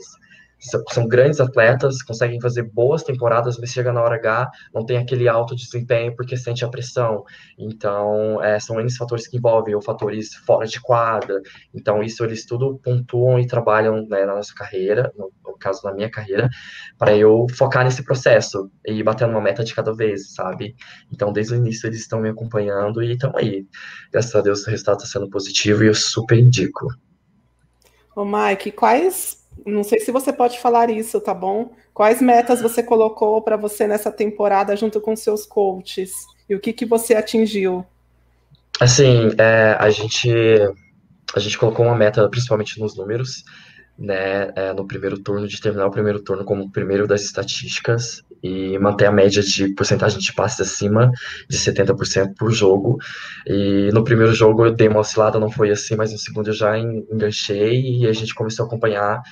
são 0.93 1.07
grandes 1.07 1.41
atletas, 1.41 2.03
conseguem 2.03 2.41
fazer 2.41 2.63
boas 2.63 3.03
temporadas, 3.03 3.59
mas 3.59 3.71
chega 3.71 3.93
na 3.93 4.03
hora 4.03 4.17
H, 4.17 4.51
não 4.73 4.85
tem 4.85 4.97
aquele 4.97 5.29
alto 5.29 5.55
desempenho 5.55 6.15
porque 6.17 6.37
sente 6.37 6.65
a 6.65 6.69
pressão. 6.69 7.25
Então, 7.59 8.43
é, 8.43 8.59
são 8.59 8.81
N 8.81 8.95
fatores 8.95 9.27
que 9.27 9.37
envolvem, 9.37 9.75
ou 9.75 9.83
fatores 9.83 10.35
fora 10.35 10.67
de 10.67 10.81
quadra. 10.81 11.41
Então, 11.75 12.03
isso 12.03 12.25
eles 12.25 12.47
tudo 12.47 12.79
pontuam 12.83 13.39
e 13.39 13.47
trabalham 13.47 14.07
né, 14.09 14.25
na 14.25 14.37
nossa 14.37 14.55
carreira, 14.55 15.13
no, 15.17 15.31
no 15.45 15.59
caso 15.59 15.83
da 15.83 15.93
minha 15.93 16.11
carreira, 16.11 16.49
para 16.99 17.17
eu 17.17 17.47
focar 17.57 17.85
nesse 17.85 18.03
processo 18.05 18.71
e 18.87 19.03
bater 19.03 19.29
uma 19.29 19.41
meta 19.41 19.63
de 19.63 19.75
cada 19.75 19.93
vez, 19.93 20.35
sabe? 20.35 20.75
Então, 21.13 21.33
desde 21.33 21.55
o 21.55 21.57
início 21.57 21.87
eles 21.87 22.01
estão 22.01 22.21
me 22.21 22.29
acompanhando 22.29 23.03
e 23.03 23.13
estão 23.13 23.33
aí. 23.37 23.67
Graças 24.13 24.35
a 24.35 24.41
Deus 24.41 24.67
o 24.67 24.71
resultado 24.71 24.99
está 25.03 25.19
sendo 25.19 25.29
positivo 25.29 25.85
e 25.85 25.89
eu 25.89 25.95
super 25.95 26.39
indico. 26.39 26.89
Ô 28.17 28.25
Mike, 28.25 28.71
quais 28.71 29.44
não 29.65 29.83
sei 29.83 30.01
se 30.01 30.13
você 30.13 30.33
pode 30.33 30.59
falar 30.59 30.91
isso, 30.91 31.21
tá 31.21 31.33
bom? 31.33 31.73
Quais 31.93 32.21
metas 32.21 32.61
você 32.61 32.83
colocou 32.83 33.41
para 33.43 33.57
você 33.57 33.87
nessa 33.87 34.11
temporada 34.11 34.77
junto 34.77 35.01
com 35.01 35.15
seus 35.17 35.47
coaches? 35.47 36.13
E 36.49 36.55
o 36.55 36.61
que, 36.61 36.73
que 36.73 36.85
você 36.85 37.15
atingiu? 37.15 37.85
Assim, 38.81 39.31
é, 39.39 39.77
a 39.79 39.89
gente 39.91 40.31
a 41.35 41.41
gente 41.41 41.59
colocou 41.59 41.87
uma 41.87 41.97
meta, 41.97 42.29
principalmente 42.29 42.79
nos 42.79 42.97
números, 42.97 43.45
né, 43.99 44.53
é, 44.55 44.73
no 44.73 44.87
primeiro 44.87 45.19
turno, 45.19 45.49
de 45.49 45.61
terminar 45.61 45.87
o 45.87 45.91
primeiro 45.91 46.23
turno 46.23 46.45
como 46.45 46.65
o 46.65 46.71
primeiro 46.71 47.07
das 47.07 47.23
estatísticas 47.23 48.23
e 48.45 48.79
manter 48.79 49.07
a 49.07 49.11
média 49.11 49.43
de 49.43 49.75
porcentagem 49.75 50.19
de 50.19 50.33
passes 50.35 50.61
acima 50.61 51.11
de 51.49 51.57
70% 51.57 52.35
por 52.39 52.53
jogo. 52.53 52.99
E 53.47 53.89
no 53.95 54.05
primeiro 54.05 54.35
jogo 54.35 54.67
eu 54.67 54.71
dei 54.71 54.87
uma 54.87 55.01
oscilada, 55.01 55.41
não 55.41 55.51
foi 55.51 55.71
assim, 55.71 55.97
mas 55.97 56.13
no 56.13 56.19
segundo 56.19 56.51
eu 56.51 56.53
já 56.53 56.79
enganchei 56.79 57.81
e 57.81 58.07
a 58.07 58.13
gente 58.13 58.35
começou 58.35 58.65
a 58.65 58.67
acompanhar 58.67 59.23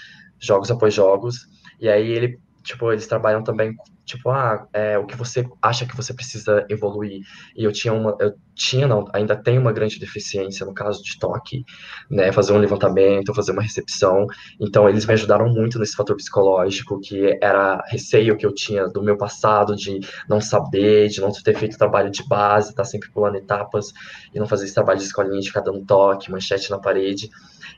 jogos 0.40 0.70
após 0.70 0.94
jogos. 0.94 1.46
E 1.78 1.90
aí 1.90 2.10
ele 2.10 2.38
tipo, 2.62 2.90
eles 2.92 3.06
trabalham 3.06 3.42
também, 3.42 3.74
tipo, 4.04 4.30
ah, 4.30 4.66
é, 4.72 4.96
o 4.96 5.04
que 5.04 5.16
você 5.16 5.44
acha 5.60 5.84
que 5.84 5.96
você 5.96 6.14
precisa 6.14 6.64
evoluir. 6.68 7.20
E 7.56 7.64
eu 7.64 7.72
tinha 7.72 7.92
uma, 7.92 8.16
eu 8.20 8.34
tinha, 8.54 8.86
não, 8.86 9.08
ainda 9.12 9.34
tenho 9.36 9.60
uma 9.60 9.72
grande 9.72 9.98
deficiência 9.98 10.64
no 10.66 10.74
caso 10.74 11.02
de 11.02 11.18
toque, 11.18 11.64
né, 12.10 12.32
fazer 12.32 12.52
um 12.52 12.58
levantamento, 12.58 13.34
fazer 13.34 13.52
uma 13.52 13.62
recepção. 13.62 14.26
Então, 14.60 14.88
eles 14.88 15.06
me 15.06 15.12
ajudaram 15.14 15.48
muito 15.48 15.78
nesse 15.78 15.96
fator 15.96 16.16
psicológico, 16.16 17.00
que 17.00 17.38
era 17.40 17.82
receio 17.88 18.36
que 18.36 18.44
eu 18.44 18.54
tinha 18.54 18.88
do 18.88 19.02
meu 19.02 19.16
passado, 19.16 19.74
de 19.74 20.00
não 20.28 20.40
saber, 20.40 21.08
de 21.08 21.20
não 21.20 21.32
ter 21.32 21.56
feito 21.56 21.78
trabalho 21.78 22.10
de 22.10 22.26
base, 22.26 22.70
estar 22.70 22.82
tá 22.82 22.88
sempre 22.88 23.10
pulando 23.10 23.36
etapas 23.36 23.92
e 24.34 24.38
não 24.38 24.46
fazer 24.46 24.64
esse 24.64 24.74
trabalho 24.74 24.98
de 24.98 25.04
escolinha, 25.04 25.40
de 25.40 25.48
ficar 25.48 25.60
dando 25.60 25.84
toque, 25.84 26.30
manchete 26.30 26.70
na 26.70 26.78
parede. 26.78 27.30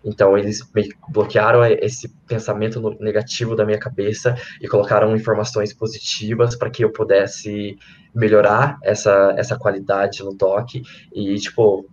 Então, 0.05 0.37
eles 0.37 0.61
bloquearam 1.09 1.65
esse 1.65 2.09
pensamento 2.27 2.97
negativo 3.01 3.57
da 3.57 3.65
minha 3.65 3.79
cabeça 3.79 4.35
e 4.61 4.69
colocaram 4.69 5.15
informações 5.17 5.73
positivas 5.73 6.57
para 6.57 6.71
que 6.71 6.85
eu 6.85 6.93
pudesse 6.93 7.79
melhorar 8.15 8.79
essa, 8.83 9.35
essa 9.37 9.59
qualidade 9.59 10.23
no 10.23 10.37
toque. 10.37 10.83
E, 11.13 11.35
tipo, 11.37 11.87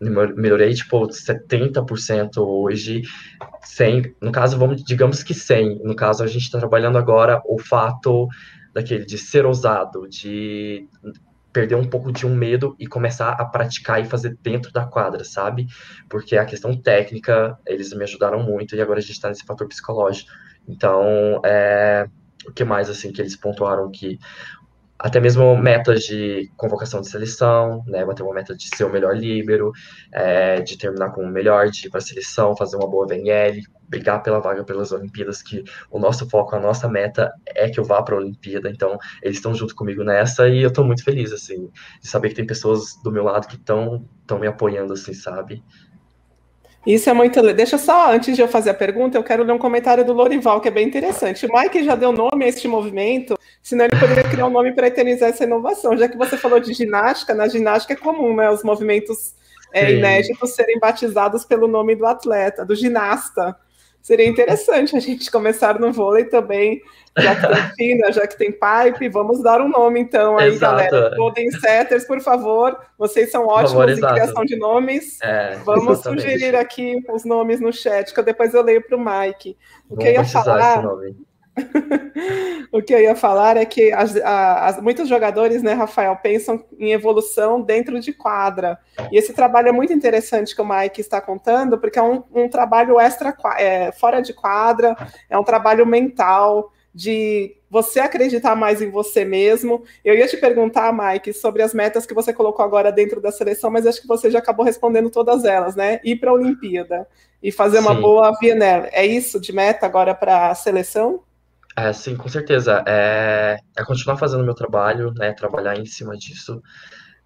melhorei, 0.00 0.74
tipo, 0.74 1.06
70% 1.06 2.38
hoje. 2.38 3.02
100, 3.62 4.14
no 4.20 4.32
caso, 4.32 4.58
vamos, 4.58 4.82
digamos 4.82 5.22
que 5.22 5.34
100. 5.34 5.80
No 5.84 5.94
caso, 5.94 6.22
a 6.22 6.26
gente 6.26 6.42
está 6.42 6.58
trabalhando 6.58 6.98
agora 6.98 7.40
o 7.46 7.58
fato 7.58 8.26
daquele 8.74 9.04
de 9.04 9.18
ser 9.18 9.46
ousado, 9.46 10.08
de 10.08 10.86
perder 11.52 11.76
um 11.76 11.84
pouco 11.84 12.12
de 12.12 12.26
um 12.26 12.34
medo 12.34 12.76
e 12.78 12.86
começar 12.86 13.30
a 13.30 13.44
praticar 13.44 14.00
e 14.00 14.04
fazer 14.04 14.36
dentro 14.42 14.72
da 14.72 14.84
quadra, 14.84 15.24
sabe? 15.24 15.66
Porque 16.08 16.36
a 16.36 16.44
questão 16.44 16.76
técnica, 16.76 17.58
eles 17.66 17.92
me 17.92 18.04
ajudaram 18.04 18.42
muito 18.42 18.76
e 18.76 18.80
agora 18.80 18.98
a 18.98 19.02
gente 19.02 19.12
está 19.12 19.28
nesse 19.28 19.44
fator 19.44 19.66
psicológico. 19.66 20.30
Então, 20.68 21.40
é, 21.44 22.06
o 22.46 22.52
que 22.52 22.64
mais, 22.64 22.90
assim, 22.90 23.10
que 23.10 23.20
eles 23.20 23.34
pontuaram 23.34 23.90
que 23.90 24.18
até 24.98 25.20
mesmo 25.20 25.56
metas 25.56 26.02
de 26.02 26.50
convocação 26.56 27.00
de 27.00 27.08
seleção, 27.08 27.84
né? 27.86 28.04
Bater 28.04 28.24
uma 28.24 28.34
meta 28.34 28.54
de 28.54 28.68
ser 28.74 28.84
o 28.84 28.90
melhor 28.90 29.16
líbero, 29.16 29.70
é, 30.12 30.60
de 30.60 30.76
terminar 30.76 31.10
com 31.10 31.22
o 31.22 31.28
melhor, 31.28 31.70
de 31.70 31.86
ir 31.86 31.90
para 31.90 31.98
a 31.98 32.02
seleção, 32.02 32.56
fazer 32.56 32.76
uma 32.76 32.88
boa 32.88 33.06
VNL, 33.06 33.62
brigar 33.88 34.22
pela 34.22 34.40
vaga 34.40 34.64
pelas 34.64 34.90
Olimpíadas, 34.90 35.40
que 35.40 35.62
o 35.90 36.00
nosso 36.00 36.28
foco, 36.28 36.56
a 36.56 36.60
nossa 36.60 36.88
meta 36.88 37.32
é 37.46 37.68
que 37.68 37.78
eu 37.78 37.84
vá 37.84 38.02
para 38.02 38.16
a 38.16 38.18
Olimpíada. 38.18 38.68
Então, 38.68 38.98
eles 39.22 39.36
estão 39.36 39.54
junto 39.54 39.74
comigo 39.74 40.02
nessa 40.02 40.48
e 40.48 40.62
eu 40.62 40.68
estou 40.68 40.84
muito 40.84 41.04
feliz, 41.04 41.32
assim, 41.32 41.70
de 42.00 42.08
saber 42.08 42.30
que 42.30 42.34
tem 42.34 42.46
pessoas 42.46 43.00
do 43.02 43.12
meu 43.12 43.22
lado 43.22 43.46
que 43.46 43.54
estão 43.54 44.04
me 44.38 44.48
apoiando, 44.48 44.94
assim, 44.94 45.14
sabe? 45.14 45.62
Isso 46.86 47.10
é 47.10 47.12
muito. 47.12 47.40
Deixa 47.52 47.76
só, 47.76 48.12
antes 48.12 48.34
de 48.34 48.40
eu 48.40 48.48
fazer 48.48 48.70
a 48.70 48.74
pergunta, 48.74 49.18
eu 49.18 49.22
quero 49.22 49.42
ler 49.42 49.52
um 49.52 49.58
comentário 49.58 50.04
do 50.04 50.12
Lorival, 50.12 50.60
que 50.60 50.68
é 50.68 50.70
bem 50.70 50.86
interessante. 50.86 51.44
O 51.44 51.52
Mike 51.52 51.84
já 51.84 51.94
deu 51.94 52.12
nome 52.12 52.44
a 52.44 52.48
este 52.48 52.66
movimento, 52.66 53.37
senão 53.68 53.84
ele 53.84 54.00
poderia 54.00 54.24
criar 54.24 54.46
um 54.46 54.50
nome 54.50 54.72
para 54.72 54.86
eternizar 54.86 55.28
essa 55.28 55.44
inovação. 55.44 55.94
Já 55.94 56.08
que 56.08 56.16
você 56.16 56.38
falou 56.38 56.58
de 56.58 56.72
ginástica, 56.72 57.34
na 57.34 57.46
ginástica 57.48 57.92
é 57.92 57.96
comum, 57.96 58.34
né? 58.34 58.50
Os 58.50 58.64
movimentos 58.64 59.34
é, 59.74 59.92
inéditos 59.92 60.54
serem 60.54 60.78
batizados 60.78 61.44
pelo 61.44 61.68
nome 61.68 61.94
do 61.94 62.06
atleta, 62.06 62.64
do 62.64 62.74
ginasta. 62.74 63.54
Seria 64.00 64.26
interessante 64.26 64.96
a 64.96 65.00
gente 65.00 65.30
começar 65.30 65.78
no 65.78 65.92
vôlei 65.92 66.24
também, 66.24 66.80
já 67.18 67.34
que 67.34 67.46
tem 67.76 67.92
China, 67.92 68.10
já 68.10 68.26
que 68.26 68.38
tem 68.38 68.50
pipe, 68.50 69.06
vamos 69.10 69.42
dar 69.42 69.60
um 69.60 69.68
nome 69.68 70.00
então 70.00 70.38
aí, 70.38 70.48
exato. 70.48 70.76
galera. 70.76 71.14
Golden 71.14 71.50
Setters, 71.50 72.06
por 72.06 72.20
favor, 72.22 72.74
vocês 72.96 73.30
são 73.30 73.46
ótimos 73.46 73.72
favor, 73.72 73.90
em 73.90 74.00
criação 74.00 74.46
de 74.46 74.56
nomes. 74.56 75.20
É, 75.20 75.56
vamos 75.62 75.98
exatamente. 75.98 76.22
sugerir 76.22 76.56
aqui 76.56 77.04
os 77.12 77.26
nomes 77.26 77.60
no 77.60 77.70
chat, 77.70 78.14
que 78.14 78.22
depois 78.22 78.54
eu 78.54 78.62
leio 78.62 78.82
para 78.82 78.96
o 78.96 79.04
Mike. 79.04 79.58
O 79.90 79.96
que 79.98 80.06
eu 80.08 80.12
ia 80.12 80.24
falar... 80.24 80.82
o 82.72 82.82
que 82.82 82.94
eu 82.94 83.00
ia 83.00 83.14
falar 83.14 83.56
é 83.56 83.64
que 83.64 83.92
as, 83.92 84.16
as, 84.16 84.80
muitos 84.80 85.08
jogadores, 85.08 85.62
né, 85.62 85.72
Rafael, 85.72 86.16
pensam 86.16 86.64
em 86.78 86.92
evolução 86.92 87.60
dentro 87.60 87.98
de 88.00 88.12
quadra. 88.12 88.78
E 89.10 89.18
esse 89.18 89.32
trabalho 89.32 89.68
é 89.68 89.72
muito 89.72 89.92
interessante 89.92 90.54
que 90.54 90.62
o 90.62 90.68
Mike 90.68 91.00
está 91.00 91.20
contando, 91.20 91.78
porque 91.78 91.98
é 91.98 92.02
um, 92.02 92.22
um 92.34 92.48
trabalho 92.48 92.98
extra, 92.98 93.36
é, 93.58 93.92
fora 93.92 94.20
de 94.20 94.32
quadra, 94.32 94.96
é 95.28 95.38
um 95.38 95.44
trabalho 95.44 95.86
mental, 95.86 96.72
de 96.98 97.56
você 97.70 98.00
acreditar 98.00 98.56
mais 98.56 98.82
em 98.82 98.90
você 98.90 99.24
mesmo. 99.24 99.84
Eu 100.04 100.16
ia 100.16 100.26
te 100.26 100.36
perguntar, 100.36 100.92
Mike, 100.92 101.32
sobre 101.32 101.62
as 101.62 101.72
metas 101.72 102.04
que 102.04 102.12
você 102.12 102.32
colocou 102.32 102.64
agora 102.64 102.90
dentro 102.90 103.20
da 103.20 103.30
seleção, 103.30 103.70
mas 103.70 103.86
acho 103.86 104.00
que 104.00 104.08
você 104.08 104.28
já 104.30 104.40
acabou 104.40 104.64
respondendo 104.64 105.08
todas 105.08 105.44
elas, 105.44 105.76
né? 105.76 106.00
Ir 106.02 106.16
para 106.16 106.30
a 106.30 106.34
Olimpíada 106.34 107.06
e 107.40 107.52
fazer 107.52 107.78
uma 107.78 107.94
Sim. 107.94 108.00
boa 108.00 108.32
VNL. 108.40 108.88
É 108.90 109.06
isso 109.06 109.38
de 109.38 109.52
meta 109.52 109.86
agora 109.86 110.12
para 110.12 110.50
a 110.50 110.54
seleção? 110.56 111.22
É, 111.78 111.92
sim, 111.92 112.16
com 112.16 112.28
certeza. 112.28 112.82
É, 112.88 113.56
é 113.76 113.84
continuar 113.84 114.16
fazendo 114.16 114.42
meu 114.42 114.54
trabalho, 114.54 115.12
né? 115.14 115.32
Trabalhar 115.32 115.78
em 115.78 115.86
cima 115.86 116.16
disso. 116.16 116.60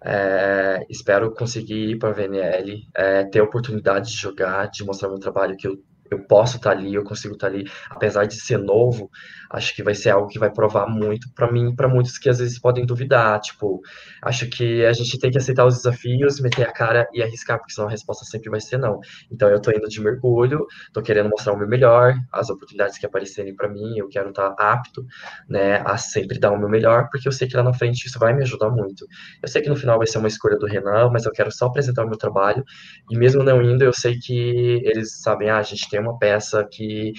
É, 0.05 0.85
espero 0.89 1.33
conseguir 1.33 1.91
ir 1.91 1.97
para 1.97 2.09
a 2.09 2.13
VNL, 2.13 2.87
é, 2.95 3.23
ter 3.25 3.39
a 3.39 3.43
oportunidade 3.43 4.11
de 4.11 4.17
jogar, 4.17 4.69
de 4.69 4.83
mostrar 4.83 5.09
meu 5.09 5.19
trabalho 5.19 5.57
que 5.57 5.67
eu 5.67 5.77
eu 6.11 6.27
posso 6.27 6.57
estar 6.57 6.71
tá 6.71 6.77
ali, 6.77 6.93
eu 6.93 7.03
consigo 7.03 7.33
estar 7.33 7.49
tá 7.49 7.53
ali, 7.55 7.65
apesar 7.89 8.25
de 8.25 8.35
ser 8.35 8.59
novo, 8.59 9.09
acho 9.53 9.75
que 9.75 9.83
vai 9.83 9.93
ser 9.93 10.09
algo 10.09 10.27
que 10.27 10.39
vai 10.39 10.51
provar 10.51 10.87
muito 10.87 11.31
para 11.33 11.51
mim 11.51 11.75
para 11.75 11.87
muitos 11.87 12.17
que 12.17 12.27
às 12.27 12.39
vezes 12.39 12.59
podem 12.59 12.85
duvidar. 12.85 13.39
Tipo, 13.39 13.81
acho 14.21 14.49
que 14.49 14.83
a 14.83 14.91
gente 14.91 15.19
tem 15.19 15.29
que 15.29 15.37
aceitar 15.37 15.65
os 15.65 15.77
desafios, 15.77 16.41
meter 16.41 16.67
a 16.67 16.71
cara 16.71 17.07
e 17.13 17.21
arriscar, 17.21 17.59
porque 17.59 17.71
senão 17.71 17.87
a 17.87 17.91
resposta 17.91 18.25
sempre 18.25 18.49
vai 18.49 18.59
ser 18.59 18.77
não. 18.77 18.99
Então 19.31 19.47
eu 19.49 19.61
tô 19.61 19.71
indo 19.71 19.87
de 19.87 20.01
mergulho, 20.01 20.65
tô 20.91 21.01
querendo 21.03 21.29
mostrar 21.29 21.53
o 21.53 21.57
meu 21.57 21.67
melhor, 21.67 22.15
as 22.31 22.49
oportunidades 22.49 22.97
que 22.97 23.05
aparecerem 23.05 23.55
para 23.55 23.69
mim, 23.69 23.97
eu 23.97 24.07
quero 24.09 24.29
estar 24.29 24.49
tá 24.51 24.73
apto, 24.73 25.05
né, 25.47 25.83
a 25.85 25.97
sempre 25.97 26.39
dar 26.39 26.51
o 26.51 26.57
meu 26.57 26.67
melhor, 26.69 27.09
porque 27.11 27.27
eu 27.27 27.31
sei 27.31 27.47
que 27.47 27.55
lá 27.55 27.61
na 27.63 27.73
frente 27.73 28.07
isso 28.07 28.17
vai 28.17 28.33
me 28.33 28.41
ajudar 28.41 28.71
muito. 28.71 29.05
Eu 29.41 29.47
sei 29.47 29.61
que 29.61 29.69
no 29.69 29.75
final 29.75 29.99
vai 29.99 30.07
ser 30.07 30.17
uma 30.17 30.27
escolha 30.27 30.57
do 30.57 30.65
Renan, 30.65 31.09
mas 31.11 31.25
eu 31.25 31.31
quero 31.31 31.51
só 31.51 31.67
apresentar 31.67 32.03
o 32.03 32.09
meu 32.09 32.17
trabalho, 32.17 32.63
e 33.11 33.17
mesmo 33.17 33.43
não 33.43 33.61
indo, 33.61 33.83
eu 33.83 33.93
sei 33.93 34.17
que 34.17 34.81
eles 34.83 35.21
sabem, 35.21 35.49
ah, 35.49 35.57
a 35.57 35.63
gente 35.63 35.87
tem 35.89 35.99
uma 35.99 36.17
peça 36.17 36.67
que 36.71 37.13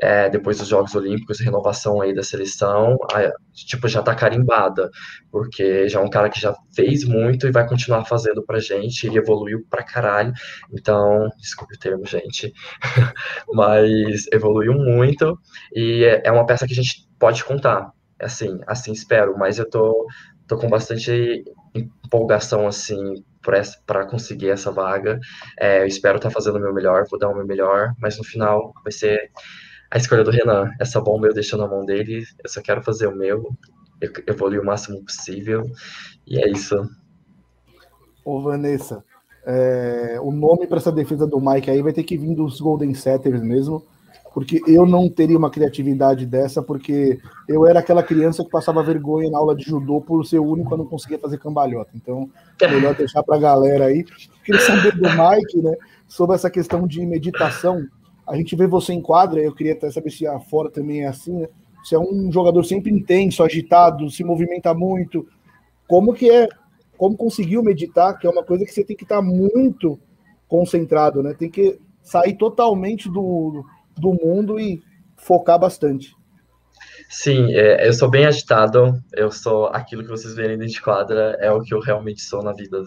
é, 0.00 0.30
depois 0.30 0.58
dos 0.58 0.68
Jogos 0.68 0.94
Olímpicos, 0.94 1.40
renovação 1.40 2.00
aí 2.00 2.14
da 2.14 2.22
seleção, 2.22 2.96
a, 3.12 3.30
tipo, 3.52 3.86
já 3.86 4.02
tá 4.02 4.14
carimbada, 4.14 4.90
porque 5.30 5.88
já 5.88 6.00
é 6.00 6.02
um 6.02 6.10
cara 6.10 6.30
que 6.30 6.40
já 6.40 6.54
fez 6.74 7.04
muito 7.04 7.46
e 7.46 7.52
vai 7.52 7.68
continuar 7.68 8.04
fazendo 8.04 8.42
pra 8.44 8.58
gente, 8.58 9.06
ele 9.06 9.18
evoluiu 9.18 9.64
pra 9.68 9.82
caralho, 9.82 10.32
então, 10.72 11.28
desculpe 11.38 11.74
o 11.74 11.78
termo, 11.78 12.06
gente, 12.06 12.52
mas 13.52 14.26
evoluiu 14.32 14.74
muito, 14.74 15.38
e 15.74 16.04
é, 16.04 16.22
é 16.24 16.32
uma 16.32 16.46
peça 16.46 16.66
que 16.66 16.72
a 16.72 16.76
gente 16.76 17.06
pode 17.18 17.44
contar, 17.44 17.90
assim, 18.18 18.58
assim 18.66 18.92
espero, 18.92 19.36
mas 19.38 19.58
eu 19.58 19.68
tô, 19.68 20.06
tô 20.46 20.56
com 20.56 20.68
bastante 20.68 21.44
empolgação, 21.74 22.66
assim, 22.66 23.22
para 23.86 24.06
conseguir 24.06 24.50
essa 24.50 24.70
vaga. 24.70 25.18
É, 25.58 25.80
eu 25.80 25.86
espero 25.86 26.16
estar 26.16 26.28
tá 26.28 26.34
fazendo 26.34 26.56
o 26.56 26.60
meu 26.60 26.74
melhor, 26.74 27.06
vou 27.10 27.18
dar 27.18 27.28
o 27.28 27.34
meu 27.34 27.46
melhor, 27.46 27.92
mas 27.98 28.18
no 28.18 28.24
final 28.24 28.72
vai 28.84 28.92
ser 28.92 29.30
a 29.90 29.98
escolha 29.98 30.22
do 30.22 30.30
Renan. 30.30 30.70
Essa 30.78 31.00
bomba 31.00 31.26
eu 31.26 31.34
deixo 31.34 31.56
na 31.56 31.66
mão 31.66 31.84
dele, 31.84 32.24
eu 32.42 32.48
só 32.48 32.62
quero 32.62 32.82
fazer 32.82 33.06
o 33.08 33.16
meu, 33.16 33.50
evoluir 34.26 34.60
o 34.60 34.64
máximo 34.64 35.02
possível, 35.02 35.66
e 36.26 36.38
é 36.38 36.48
isso. 36.48 36.88
Ô, 38.24 38.40
Vanessa, 38.40 39.02
é, 39.44 40.18
o 40.22 40.30
nome 40.30 40.66
para 40.66 40.78
essa 40.78 40.92
defesa 40.92 41.26
do 41.26 41.40
Mike 41.40 41.70
aí 41.70 41.82
vai 41.82 41.92
ter 41.92 42.04
que 42.04 42.16
vir 42.16 42.34
dos 42.34 42.60
Golden 42.60 42.94
Setters 42.94 43.42
mesmo, 43.42 43.84
porque 44.32 44.60
eu 44.64 44.86
não 44.86 45.08
teria 45.08 45.36
uma 45.36 45.50
criatividade 45.50 46.24
dessa, 46.24 46.62
porque 46.62 47.18
eu 47.48 47.66
era 47.66 47.80
aquela 47.80 48.02
criança 48.02 48.44
que 48.44 48.50
passava 48.50 48.82
vergonha 48.82 49.28
na 49.28 49.38
aula 49.38 49.56
de 49.56 49.64
judô 49.64 50.00
por 50.00 50.24
ser 50.24 50.38
o 50.38 50.46
único 50.46 50.72
a 50.72 50.78
não 50.78 50.86
conseguir 50.86 51.18
fazer 51.18 51.38
cambalhota. 51.38 51.90
Então, 51.96 52.30
melhor 52.62 52.94
deixar 52.94 53.24
para 53.24 53.36
a 53.36 53.40
galera 53.40 53.86
aí. 53.86 54.04
Queria 54.44 54.60
saber 54.60 54.94
do 54.94 55.08
Mike, 55.08 55.62
né, 55.62 55.74
sobre 56.06 56.36
essa 56.36 56.48
questão 56.48 56.86
de 56.86 57.04
meditação 57.04 57.84
a 58.30 58.36
gente 58.36 58.54
vê 58.54 58.66
você 58.66 58.92
em 58.92 59.02
quadra, 59.02 59.40
eu 59.40 59.54
queria 59.54 59.72
até 59.72 59.90
saber 59.90 60.10
se 60.10 60.26
a 60.26 60.38
fora 60.38 60.70
também 60.70 61.02
é 61.02 61.08
assim, 61.08 61.32
né? 61.32 61.48
Você 61.82 61.96
é 61.96 61.98
um 61.98 62.30
jogador 62.30 62.62
sempre 62.62 62.92
intenso, 62.92 63.42
agitado, 63.42 64.08
se 64.10 64.22
movimenta 64.22 64.72
muito. 64.72 65.26
Como 65.88 66.14
que 66.14 66.30
é? 66.30 66.46
Como 66.96 67.16
conseguiu 67.16 67.62
meditar? 67.62 68.18
Que 68.18 68.26
é 68.26 68.30
uma 68.30 68.44
coisa 68.44 68.64
que 68.64 68.72
você 68.72 68.84
tem 68.84 68.96
que 68.96 69.02
estar 69.02 69.20
muito 69.20 69.98
concentrado, 70.46 71.22
né? 71.22 71.34
Tem 71.34 71.50
que 71.50 71.78
sair 72.02 72.36
totalmente 72.36 73.08
do, 73.08 73.64
do 73.98 74.12
mundo 74.12 74.60
e 74.60 74.82
focar 75.16 75.58
bastante. 75.58 76.14
Sim, 77.08 77.52
é, 77.54 77.88
eu 77.88 77.92
sou 77.92 78.08
bem 78.08 78.24
agitado, 78.24 79.02
eu 79.12 79.32
sou 79.32 79.66
aquilo 79.66 80.04
que 80.04 80.10
vocês 80.10 80.34
verem 80.34 80.56
dentro 80.56 80.74
de 80.74 80.80
quadra, 80.80 81.36
é 81.40 81.50
o 81.50 81.60
que 81.60 81.74
eu 81.74 81.80
realmente 81.80 82.22
sou 82.22 82.42
na 82.42 82.52
vida 82.52 82.84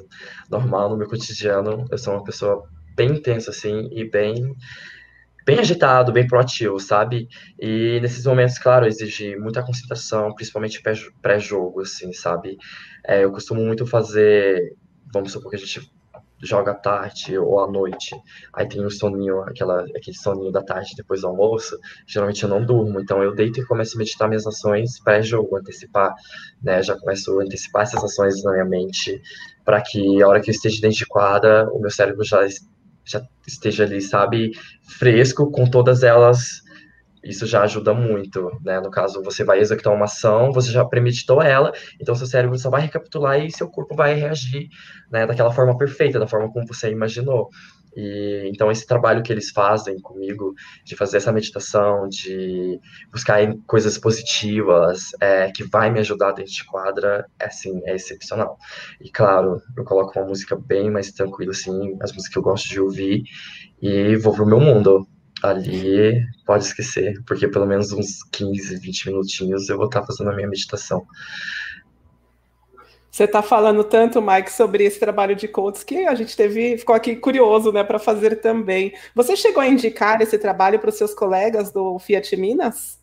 normal, 0.49 0.89
no 0.89 0.97
meu 0.97 1.09
cotidiano. 1.09 1.85
Eu 1.91 1.97
sou 1.97 2.13
uma 2.13 2.23
pessoa 2.23 2.63
bem 2.95 3.11
intensa, 3.11 3.51
assim, 3.51 3.89
e 3.91 4.09
bem 4.09 4.55
bem 5.45 5.59
agitado, 5.59 6.11
bem 6.11 6.27
proativo, 6.27 6.79
sabe? 6.79 7.27
E 7.59 7.99
nesses 8.01 8.25
momentos, 8.25 8.57
claro, 8.57 8.85
exige 8.85 9.35
muita 9.35 9.63
concentração, 9.63 10.33
principalmente 10.33 10.81
pré-jogo, 11.21 11.81
assim, 11.81 12.11
sabe? 12.13 12.57
É, 13.05 13.23
eu 13.23 13.31
costumo 13.31 13.61
muito 13.61 13.85
fazer, 13.85 14.75
vamos 15.13 15.31
supor 15.31 15.49
que 15.49 15.57
a 15.57 15.59
gente 15.59 15.91
joga 16.41 16.71
à 16.71 16.75
tarde 16.75 17.37
ou 17.37 17.59
à 17.59 17.71
noite, 17.71 18.15
aí 18.53 18.67
tem 18.67 18.85
um 18.85 18.89
soninho, 18.89 19.41
aquela, 19.41 19.83
aquele 19.95 20.17
soninho 20.17 20.51
da 20.51 20.61
tarde 20.61 20.91
depois 20.95 21.21
do 21.21 21.27
almoço, 21.27 21.79
geralmente 22.05 22.43
eu 22.43 22.49
não 22.49 22.65
durmo, 22.65 22.99
então 22.99 23.23
eu 23.23 23.33
deito 23.33 23.61
e 23.61 23.65
começo 23.65 23.95
a 23.95 23.99
meditar 23.99 24.27
minhas 24.27 24.45
ações 24.45 24.99
pré-jogo, 25.01 25.55
antecipar, 25.57 26.13
né, 26.61 26.83
já 26.83 26.97
começo 26.97 27.39
a 27.39 27.43
antecipar 27.43 27.83
essas 27.83 28.03
ações 28.03 28.43
na 28.43 28.51
minha 28.51 28.65
mente, 28.65 29.21
para 29.63 29.81
que 29.81 30.21
a 30.21 30.27
hora 30.27 30.41
que 30.41 30.49
eu 30.49 30.53
esteja 30.53 30.81
dentro 30.81 30.97
de 30.97 31.05
quadra, 31.05 31.69
o 31.71 31.79
meu 31.79 31.89
cérebro 31.89 32.23
já 32.25 32.45
já 33.05 33.21
esteja 33.47 33.83
ali, 33.83 34.01
sabe, 34.01 34.51
fresco 34.99 35.51
com 35.51 35.65
todas 35.69 36.03
elas. 36.03 36.61
Isso 37.23 37.45
já 37.45 37.63
ajuda 37.63 37.93
muito, 37.93 38.51
né? 38.63 38.81
No 38.81 38.91
caso, 38.91 39.23
você 39.23 39.43
vai 39.45 39.59
executar 39.59 39.93
uma 39.93 40.05
ação, 40.05 40.51
você 40.51 40.71
já 40.71 40.83
premeditou 40.83 41.41
ela, 41.41 41.71
então 41.99 42.13
seu 42.15 42.27
cérebro 42.27 42.57
só 42.57 42.69
vai 42.69 42.81
recapitular 42.81 43.39
e 43.39 43.49
seu 43.49 43.69
corpo 43.69 43.95
vai 43.95 44.13
reagir, 44.13 44.67
né, 45.09 45.25
daquela 45.25 45.51
forma 45.51 45.77
perfeita, 45.77 46.19
da 46.19 46.27
forma 46.27 46.51
como 46.51 46.67
você 46.67 46.91
imaginou. 46.91 47.49
E 47.95 48.49
então 48.51 48.71
esse 48.71 48.85
trabalho 48.85 49.23
que 49.23 49.31
eles 49.31 49.51
fazem 49.51 49.99
comigo 49.99 50.53
de 50.83 50.95
fazer 50.95 51.17
essa 51.17 51.31
meditação, 51.31 52.07
de 52.07 52.79
buscar 53.11 53.39
coisas 53.67 53.97
positivas, 53.97 55.11
é, 55.21 55.51
que 55.51 55.63
vai 55.63 55.91
me 55.91 55.99
ajudar 55.99 56.31
dentro 56.31 56.51
de 56.51 56.65
quadra, 56.65 57.25
é 57.39 57.45
assim, 57.45 57.81
é 57.85 57.95
excepcional. 57.95 58.57
E 59.01 59.09
claro, 59.09 59.61
eu 59.77 59.83
coloco 59.83 60.17
uma 60.17 60.27
música 60.27 60.55
bem 60.55 60.89
mais 60.89 61.11
tranquila, 61.11 61.51
assim, 61.51 61.95
as 62.01 62.11
músicas 62.11 62.33
que 62.33 62.37
eu 62.37 62.43
gosto 62.43 62.69
de 62.69 62.79
ouvir 62.79 63.23
e 63.81 64.15
vou 64.17 64.33
pro 64.33 64.45
meu 64.45 64.59
mundo. 64.59 65.07
Ali 65.41 66.23
pode 66.45 66.63
esquecer, 66.63 67.21
porque 67.27 67.49
pelo 67.49 67.65
menos 67.65 67.91
uns 67.91 68.23
15, 68.31 68.79
20 68.79 69.07
minutinhos 69.07 69.67
eu 69.67 69.75
vou 69.75 69.87
estar 69.87 70.01
fazendo 70.05 70.29
a 70.29 70.35
minha 70.35 70.47
meditação. 70.47 71.05
Você 73.13 73.25
está 73.25 73.43
falando 73.43 73.83
tanto, 73.83 74.19
Mike, 74.19 74.51
sobre 74.51 74.85
esse 74.85 74.99
trabalho 74.99 75.35
de 75.35 75.47
coaches 75.47 75.83
que 75.83 76.07
a 76.07 76.15
gente 76.15 76.35
teve, 76.35 76.79
ficou 76.79 76.95
aqui 76.95 77.15
curioso, 77.15 77.71
né, 77.71 77.83
para 77.83 77.99
fazer 77.99 78.37
também. 78.37 78.91
Você 79.13 79.35
chegou 79.35 79.61
a 79.61 79.67
indicar 79.67 80.19
esse 80.19 80.35
trabalho 80.39 80.79
para 80.79 80.89
os 80.89 80.95
seus 80.95 81.13
colegas 81.13 81.71
do 81.71 81.99
Fiat 81.99 82.35
Minas? 82.35 82.99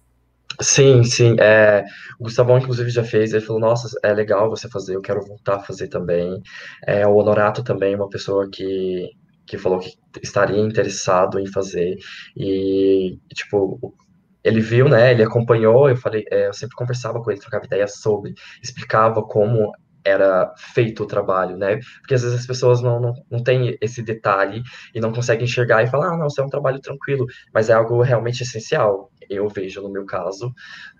Sim, 0.60 1.04
sim. 1.04 1.36
É, 1.38 1.84
o 2.18 2.24
Gustavão, 2.24 2.58
inclusive, 2.58 2.90
já 2.90 3.04
fez. 3.04 3.32
Ele 3.32 3.44
falou: 3.44 3.60
Nossa, 3.60 3.88
é 4.02 4.12
legal 4.12 4.50
você 4.50 4.68
fazer, 4.68 4.96
eu 4.96 5.00
quero 5.00 5.24
voltar 5.24 5.58
a 5.58 5.62
fazer 5.62 5.86
também. 5.86 6.42
É, 6.84 7.06
o 7.06 7.14
Honorato 7.14 7.62
também, 7.62 7.94
uma 7.94 8.08
pessoa 8.08 8.50
que, 8.50 9.08
que 9.46 9.56
falou 9.56 9.78
que 9.78 9.96
estaria 10.20 10.58
interessado 10.58 11.38
em 11.38 11.46
fazer. 11.46 11.96
E, 12.36 13.16
tipo, 13.32 13.94
ele 14.42 14.60
viu, 14.60 14.88
né? 14.88 15.12
Ele 15.12 15.22
acompanhou. 15.22 15.88
Eu 15.88 15.96
falei, 15.96 16.24
é, 16.32 16.48
eu 16.48 16.52
sempre 16.52 16.74
conversava 16.74 17.22
com 17.22 17.30
ele, 17.30 17.40
trocava 17.40 17.64
ideias 17.64 18.00
sobre, 18.00 18.34
explicava 18.60 19.22
como 19.22 19.70
era 20.10 20.52
feito 20.74 21.02
o 21.02 21.06
trabalho, 21.06 21.56
né? 21.56 21.78
Porque 22.00 22.14
às 22.14 22.22
vezes 22.22 22.40
as 22.40 22.46
pessoas 22.46 22.82
não, 22.82 23.00
não, 23.00 23.14
não 23.30 23.42
têm 23.42 23.76
esse 23.80 24.02
detalhe 24.02 24.62
e 24.94 25.00
não 25.00 25.12
conseguem 25.12 25.44
enxergar 25.44 25.82
e 25.82 25.86
falar, 25.86 26.14
ah, 26.14 26.16
não, 26.16 26.26
isso 26.26 26.40
é 26.40 26.44
um 26.44 26.48
trabalho 26.48 26.80
tranquilo, 26.80 27.26
mas 27.54 27.70
é 27.70 27.72
algo 27.72 28.02
realmente 28.02 28.42
essencial, 28.42 29.10
eu 29.28 29.48
vejo 29.48 29.80
no 29.80 29.90
meu 29.90 30.04
caso, 30.04 30.52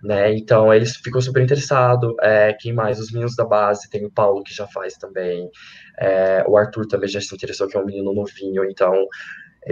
né? 0.03 0.33
Então 0.33 0.73
eles 0.73 0.97
ficou 0.97 1.21
super 1.21 1.43
interessado. 1.43 2.15
É, 2.21 2.53
quem 2.59 2.73
mais? 2.73 3.01
Os 3.01 3.11
meninos 3.11 3.35
da 3.35 3.45
base, 3.45 3.91
tem 3.91 4.07
o 4.07 4.11
Paulo 4.11 4.43
que 4.45 4.55
já 4.55 4.67
faz 4.69 4.95
também, 4.95 5.49
é, 5.99 6.45
o 6.47 6.57
Arthur 6.57 6.87
também 6.87 7.09
já 7.09 7.21
se 7.21 7.35
interessou, 7.35 7.67
que 7.69 7.77
é 7.77 7.81
um 7.81 7.85
menino 7.85 8.13
novinho, 8.15 8.65
então 8.65 8.95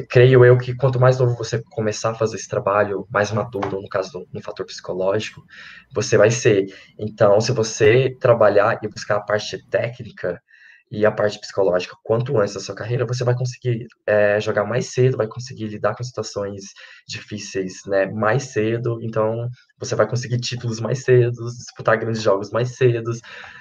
creio 0.09 0.45
eu 0.45 0.59
que 0.59 0.75
quanto 0.75 1.01
mais 1.01 1.19
novo 1.19 1.37
você 1.37 1.63
começar 1.71 2.11
a 2.11 2.15
fazer 2.15 2.37
esse 2.37 2.49
trabalho, 2.49 3.07
mais 3.11 3.31
maduro, 3.33 3.81
no 3.81 3.89
caso 3.89 4.13
do, 4.13 4.29
no 4.33 4.43
fator 4.43 4.67
psicológico, 4.67 5.43
você 5.95 6.17
vai 6.17 6.31
ser. 6.31 6.67
Então, 6.99 7.41
se 7.41 7.53
você 7.53 8.15
trabalhar 8.21 8.79
e 8.83 8.89
buscar 8.89 9.17
a 9.17 9.21
parte 9.21 9.59
técnica 9.69 10.41
e 10.91 11.05
a 11.05 11.13
parte 11.13 11.39
psicológica 11.39 11.95
quanto 12.03 12.39
antes 12.39 12.55
da 12.55 12.61
sua 12.61 12.75
carreira, 12.75 13.07
você 13.07 13.23
vai 13.25 13.35
conseguir 13.35 13.87
é, 14.07 14.41
jogar 14.41 14.65
mais 14.65 14.87
cedo, 14.87 15.17
vai 15.17 15.27
conseguir 15.27 15.67
lidar 15.67 15.95
com 15.95 16.03
situações 16.03 16.63
difíceis 17.07 17.83
né, 17.87 18.07
mais 18.07 18.45
cedo, 18.45 18.99
então 19.03 19.49
você 19.79 19.95
vai 19.95 20.09
conseguir 20.09 20.39
títulos 20.39 20.81
mais 20.81 21.05
cedo, 21.05 21.45
disputar 21.45 21.99
grandes 21.99 22.23
jogos 22.23 22.51
mais 22.51 22.77
cedo, 22.77 23.11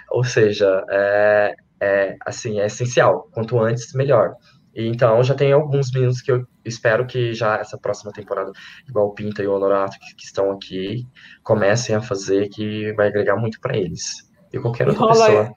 ou 0.10 0.24
seja, 0.24 0.84
é, 0.90 1.56
é, 1.82 2.16
assim, 2.26 2.60
é 2.60 2.66
essencial, 2.68 3.30
quanto 3.34 3.60
antes, 3.60 3.94
melhor. 3.94 4.36
Então, 4.80 5.24
já 5.24 5.34
tem 5.34 5.52
alguns 5.52 5.92
meninos 5.92 6.22
que 6.22 6.32
eu 6.32 6.46
espero 6.64 7.08
que 7.08 7.34
já 7.34 7.58
essa 7.58 7.80
próxima 7.80 8.12
temporada, 8.12 8.52
igual 8.88 9.08
o 9.08 9.14
Pinta 9.14 9.42
e 9.42 9.48
o 9.48 9.56
Honorato, 9.56 9.98
que, 10.00 10.16
que 10.16 10.26
estão 10.26 10.52
aqui, 10.52 11.08
comecem 11.42 11.96
a 11.96 12.02
fazer, 12.02 12.48
que 12.50 12.94
vai 12.94 13.08
agregar 13.08 13.36
muito 13.38 13.60
para 13.60 13.76
eles. 13.76 14.30
E 14.54 14.60
qualquer 14.60 14.88
outra 14.88 15.08
pessoa. 15.08 15.52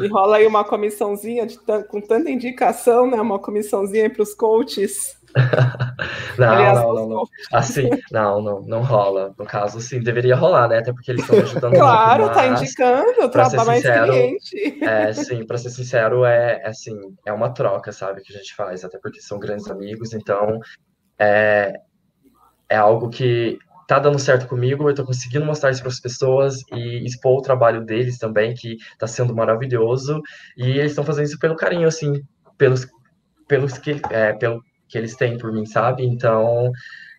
E 0.00 0.08
rola 0.08 0.36
aí 0.36 0.46
uma 0.46 0.64
comissãozinha 0.64 1.46
de, 1.46 1.58
com 1.88 2.00
tanta 2.00 2.30
indicação, 2.30 3.10
né? 3.10 3.20
Uma 3.20 3.38
comissãozinha 3.38 4.08
para 4.10 4.22
os 4.22 4.34
coaches 4.34 5.16
não, 6.38 6.50
Aliás, 6.50 6.78
não, 6.78 6.94
não, 6.94 7.08
não. 7.08 7.24
Assim, 7.52 7.90
não, 8.10 8.40
não, 8.40 8.62
não 8.62 8.82
rola. 8.82 9.34
No 9.38 9.44
caso, 9.44 9.80
sim, 9.80 10.00
deveria 10.00 10.34
rolar, 10.34 10.68
né? 10.68 10.78
Até 10.78 10.92
porque 10.92 11.10
eles 11.10 11.22
estão 11.22 11.38
ajudando 11.38 11.74
Claro, 11.76 12.24
muito 12.24 12.34
tá 12.34 12.46
indicando, 12.46 13.30
trabalho 13.30 13.66
mais 13.66 13.84
experiente. 13.84 14.84
É, 14.84 15.12
sim, 15.12 15.46
para 15.46 15.58
ser 15.58 15.70
sincero, 15.70 16.24
é, 16.24 16.62
é 16.64 16.68
assim, 16.68 16.96
é 17.26 17.32
uma 17.32 17.50
troca, 17.50 17.92
sabe, 17.92 18.22
que 18.22 18.32
a 18.32 18.36
gente 18.36 18.54
faz, 18.54 18.84
até 18.84 18.98
porque 18.98 19.20
são 19.20 19.38
grandes 19.38 19.70
amigos, 19.70 20.14
então 20.14 20.58
é, 21.18 21.74
é 22.68 22.76
algo 22.76 23.10
que 23.10 23.58
tá 23.86 23.98
dando 23.98 24.18
certo 24.18 24.48
comigo, 24.48 24.88
eu 24.88 24.94
tô 24.94 25.04
conseguindo 25.04 25.44
mostrar 25.44 25.70
isso 25.70 25.80
para 25.80 25.90
as 25.90 26.00
pessoas 26.00 26.56
e 26.72 27.04
expor 27.04 27.38
o 27.38 27.42
trabalho 27.42 27.84
deles 27.84 28.18
também, 28.18 28.54
que 28.54 28.76
tá 28.98 29.06
sendo 29.06 29.34
maravilhoso, 29.34 30.20
e 30.56 30.78
eles 30.78 30.92
estão 30.92 31.04
fazendo 31.04 31.26
isso 31.26 31.38
pelo 31.38 31.56
carinho, 31.56 31.86
assim, 31.86 32.22
pelos, 32.58 32.86
pelos 33.46 33.78
que, 33.78 34.00
é, 34.10 34.32
pelo 34.32 34.60
que 34.88 34.98
eles 34.98 35.16
têm 35.16 35.38
por 35.38 35.52
mim, 35.52 35.66
sabe? 35.66 36.04
Então, 36.04 36.72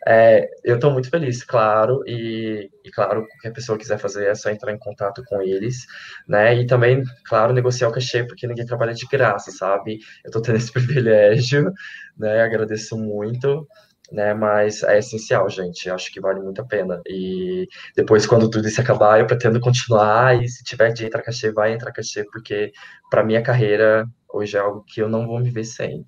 é, 0.06 0.48
eu 0.64 0.76
estou 0.76 0.92
muito 0.92 1.10
feliz, 1.10 1.44
claro, 1.44 2.02
e, 2.06 2.70
e, 2.84 2.92
claro, 2.92 3.28
qualquer 3.28 3.52
pessoa 3.52 3.78
quiser 3.78 3.98
fazer 3.98 4.28
é 4.28 4.36
só 4.36 4.50
entrar 4.50 4.72
em 4.72 4.80
contato 4.80 5.22
com 5.26 5.42
eles, 5.42 5.86
né? 6.28 6.56
E 6.56 6.66
também, 6.66 7.04
claro, 7.26 7.52
negociar 7.54 7.90
o 7.90 7.92
cachê, 7.92 8.24
porque 8.24 8.48
ninguém 8.48 8.66
trabalha 8.66 8.94
de 8.94 9.06
graça, 9.06 9.52
sabe? 9.52 10.00
Eu 10.24 10.30
estou 10.30 10.42
tendo 10.42 10.58
esse 10.58 10.72
privilégio, 10.74 11.74
né? 12.18 12.42
Agradeço 12.42 12.98
muito, 12.98 13.68
né? 14.12 14.34
Mas 14.34 14.84
é 14.84 15.00
essencial, 15.00 15.50
gente. 15.50 15.89
Acho 15.89 16.12
que 16.12 16.20
vale 16.20 16.39
muito 16.39 16.62
a 16.62 16.65
pena. 16.65 17.02
E 17.08 17.67
depois, 17.96 18.26
quando 18.26 18.50
tudo 18.50 18.67
isso 18.67 18.82
acabar, 18.82 19.20
eu 19.20 19.28
pretendo 19.28 19.60
continuar. 19.60 20.41
E 20.41 20.48
se 20.48 20.63
tiver 20.63 20.91
de 20.91 21.06
entrar 21.06 21.22
cachê, 21.22 21.52
vai 21.52 21.74
entrar 21.74 21.91
cachê, 21.91 22.24
porque 22.26 22.72
para 23.10 23.24
minha 23.24 23.41
carreira 23.41 24.06
hoje 24.30 24.58
é 24.58 24.60
algo 24.60 24.84
que 24.86 25.02
eu 25.02 25.10
não 25.10 25.26
vou 25.26 25.39
me 25.39 25.50
ver 25.50 25.63
sem. 25.63 26.06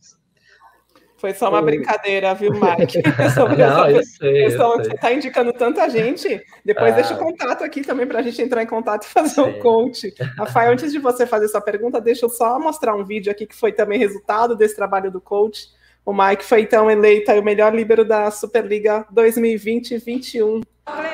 Foi 1.20 1.34
só 1.34 1.50
uma 1.50 1.62
brincadeira, 1.62 2.34
viu, 2.34 2.52
Mike? 2.54 3.02
Sobre 3.36 3.58
Não, 3.58 3.86
essa 3.86 3.92
eu 3.92 4.04
sei, 4.04 4.46
questão 4.46 4.72
eu 4.72 4.76
sei. 4.78 4.86
você 4.86 4.96
está 4.96 5.14
indicando 5.14 5.52
tanta 5.52 5.90
gente. 5.90 6.42
Depois 6.64 6.94
ah. 6.94 6.96
deixa 6.96 7.14
o 7.14 7.18
contato 7.18 7.62
aqui 7.62 7.82
também 7.82 8.08
para 8.08 8.20
a 8.20 8.22
gente 8.22 8.42
entrar 8.42 8.64
em 8.64 8.68
contato 8.68 9.04
e 9.04 9.08
fazer 9.08 9.42
o 9.42 9.48
um 9.48 9.60
coach. 9.60 10.14
Rafael, 10.40 10.72
antes 10.72 10.94
de 10.94 10.98
você 10.98 11.28
fazer 11.28 11.50
sua 11.50 11.60
pergunta, 11.60 12.00
deixa 12.00 12.26
eu 12.26 12.30
só 12.30 12.58
mostrar 12.58 12.96
um 12.96 13.04
vídeo 13.04 13.30
aqui 13.30 13.46
que 13.46 13.56
foi 13.56 13.74
também 13.74 14.00
resultado 14.00 14.56
desse 14.56 14.78
trabalho 14.78 15.12
do 15.12 15.20
coach. 15.20 15.68
O 16.06 16.14
Mike 16.14 16.44
foi 16.44 16.62
então 16.62 16.90
eleito 16.90 17.32
o 17.32 17.44
melhor 17.44 17.74
líbero 17.74 18.04
da 18.04 18.32
Superliga 18.32 19.06
2020-21. 19.14 20.64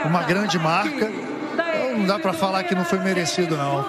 Uma 0.06 0.24
grande 0.24 0.58
marca. 0.58 1.10
Não 1.98 2.06
dá 2.06 2.20
para 2.20 2.34
falar 2.34 2.64
que 2.64 2.76
não 2.76 2.86
foi 2.86 3.00
merecido, 3.00 3.58
não. 3.58 3.86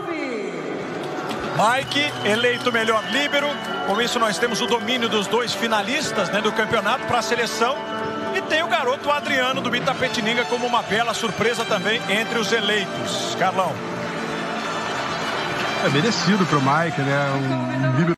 Mike, 1.56 2.12
eleito 2.28 2.72
melhor 2.72 3.02
líbero. 3.10 3.46
Com 3.86 4.00
isso, 4.00 4.18
nós 4.18 4.38
temos 4.38 4.60
o 4.60 4.66
domínio 4.66 5.08
dos 5.08 5.26
dois 5.26 5.54
finalistas 5.54 6.28
né, 6.30 6.40
do 6.40 6.52
campeonato 6.52 7.06
para 7.06 7.18
a 7.18 7.22
seleção. 7.22 7.76
E 8.34 8.42
tem 8.42 8.62
o 8.62 8.68
garoto 8.68 9.10
Adriano 9.10 9.62
do 9.62 9.74
Itapetininga 9.74 10.44
como 10.44 10.66
uma 10.66 10.82
bela 10.82 11.14
surpresa 11.14 11.64
também 11.64 12.00
entre 12.10 12.38
os 12.38 12.52
eleitos. 12.52 13.34
Carlão. 13.38 13.72
É 15.84 15.88
merecido 15.88 16.44
para 16.44 16.58
o 16.58 16.60
Mike, 16.60 17.00
né? 17.00 17.30
Um, 17.30 17.86
um 17.86 17.96
líbero 17.96 18.15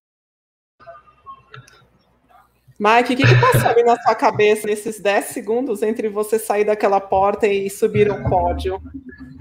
Mike, 2.78 3.14
o 3.14 3.16
que, 3.16 3.26
que 3.26 3.40
passou 3.40 3.84
na 3.84 3.96
sua 4.00 4.14
cabeça 4.14 4.66
nesses 4.66 5.00
10 5.00 5.24
segundos 5.26 5.82
entre 5.82 6.08
você 6.08 6.38
sair 6.38 6.64
daquela 6.64 7.00
porta 7.00 7.46
e 7.46 7.68
subir 7.68 8.08
ao 8.08 8.22
pódio? 8.22 8.80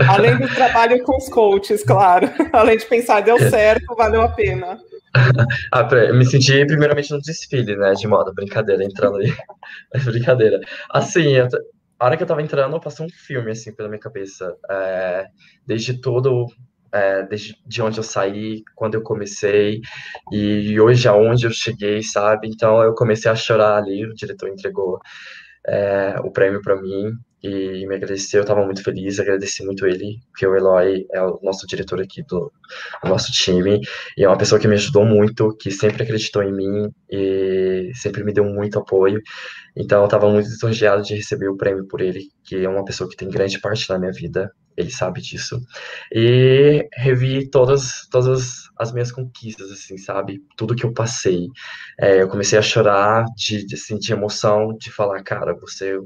Além 0.08 0.38
do 0.38 0.48
trabalho 0.48 1.04
com 1.04 1.16
os 1.16 1.30
coaches, 1.30 1.84
claro. 1.84 2.28
Além 2.52 2.78
de 2.78 2.86
pensar, 2.86 3.22
deu 3.22 3.38
certo, 3.50 3.96
valeu 3.96 4.22
a 4.22 4.30
pena. 4.30 4.80
ah, 5.72 5.88
eu 5.92 6.16
me 6.16 6.26
senti 6.26 6.66
primeiramente 6.66 7.12
no 7.12 7.22
desfile, 7.22 7.76
né, 7.76 7.94
de 7.94 8.08
moda, 8.08 8.34
brincadeira, 8.34 8.84
entrando 8.84 9.18
aí. 9.18 9.32
brincadeira. 10.04 10.60
Assim, 10.90 11.36
eu, 11.36 11.48
a 12.00 12.06
hora 12.06 12.18
que 12.18 12.24
eu 12.24 12.28
tava 12.28 12.42
entrando, 12.42 12.80
passou 12.80 13.06
um 13.06 13.10
filme, 13.10 13.52
assim, 13.52 13.74
pela 13.74 13.90
minha 13.90 14.00
cabeça. 14.00 14.56
É, 14.70 15.28
desde 15.66 16.00
todo 16.00 16.48
é, 16.94 17.24
desde 17.24 17.56
de 17.66 17.82
onde 17.82 18.00
eu 18.00 18.04
saí, 18.04 18.64
quando 18.76 18.96
eu 18.96 19.02
comecei 19.04 19.82
e 20.32 20.80
hoje 20.80 21.08
aonde 21.08 21.46
eu 21.46 21.52
cheguei, 21.52 22.02
sabe? 22.04 22.48
Então 22.48 22.82
eu 22.82 22.94
comecei 22.94 23.30
a 23.30 23.36
chorar 23.36 23.78
ali, 23.78 24.06
o 24.06 24.14
diretor 24.14 24.50
entregou 24.50 25.00
é, 25.68 26.16
o 26.24 26.32
prêmio 26.32 26.62
para 26.62 26.82
mim 26.82 27.12
e 27.44 27.86
me 27.88 27.96
agradeceu, 27.96 28.40
eu 28.40 28.42
estava 28.42 28.66
muito 28.66 28.84
feliz, 28.84 29.20
agradeci 29.20 29.64
muito 29.64 29.86
ele, 29.86 30.20
porque 30.32 30.46
o 30.48 30.56
Eloy 30.56 31.06
é 31.14 31.22
o 31.22 31.40
nosso 31.44 31.68
diretor 31.68 32.02
aqui 32.02 32.24
do, 32.24 32.52
do, 33.04 33.10
nosso 33.10 33.32
time, 33.32 33.80
e 34.18 34.24
é 34.24 34.28
uma 34.28 34.38
pessoa 34.38 34.60
que 34.60 34.68
me 34.68 34.74
ajudou 34.74 35.06
muito, 35.06 35.56
que 35.58 35.70
sempre 35.70 36.04
acreditou 36.04 36.42
em 36.42 36.52
mim 36.52 36.90
e 37.10 37.92
sempre 37.94 38.24
me 38.24 38.34
deu 38.34 38.44
muito 38.44 38.80
apoio, 38.80 39.22
então 39.76 40.00
eu 40.00 40.06
estava 40.06 40.30
muito 40.30 40.48
lisonjeado 40.48 41.04
de 41.04 41.16
receber 41.16 41.48
o 41.48 41.58
prêmio 41.58 41.88
por 41.88 42.02
ele, 42.02 42.24
que 42.44 42.66
é 42.66 42.70
uma 42.70 42.84
pessoa 42.84 43.10
que 43.10 43.16
tem 43.16 43.30
grande 43.30 43.60
parte 43.60 43.88
na 43.90 44.00
minha 44.00 44.12
vida, 44.12 44.52
ele 44.78 44.92
sabe 44.92 45.22
disso. 45.22 45.60
E 46.14 46.88
revi 46.94 47.50
todas, 47.50 48.08
todas 48.12 48.70
as 48.78 48.92
minhas 48.94 49.12
conquistas, 49.12 49.72
assim, 49.72 49.98
sabe? 49.98 50.40
Tudo 50.56 50.76
que 50.76 50.86
eu 50.86 50.94
passei. 50.94 51.48
É, 52.00 52.22
eu 52.22 52.30
comecei 52.30 52.60
a 52.60 52.62
chorar 52.62 53.26
de, 53.36 53.66
de, 53.66 54.14
emoção, 54.14 54.78
de 54.78 54.92
falar, 54.92 55.24
cara, 55.24 55.56
você 55.60 55.98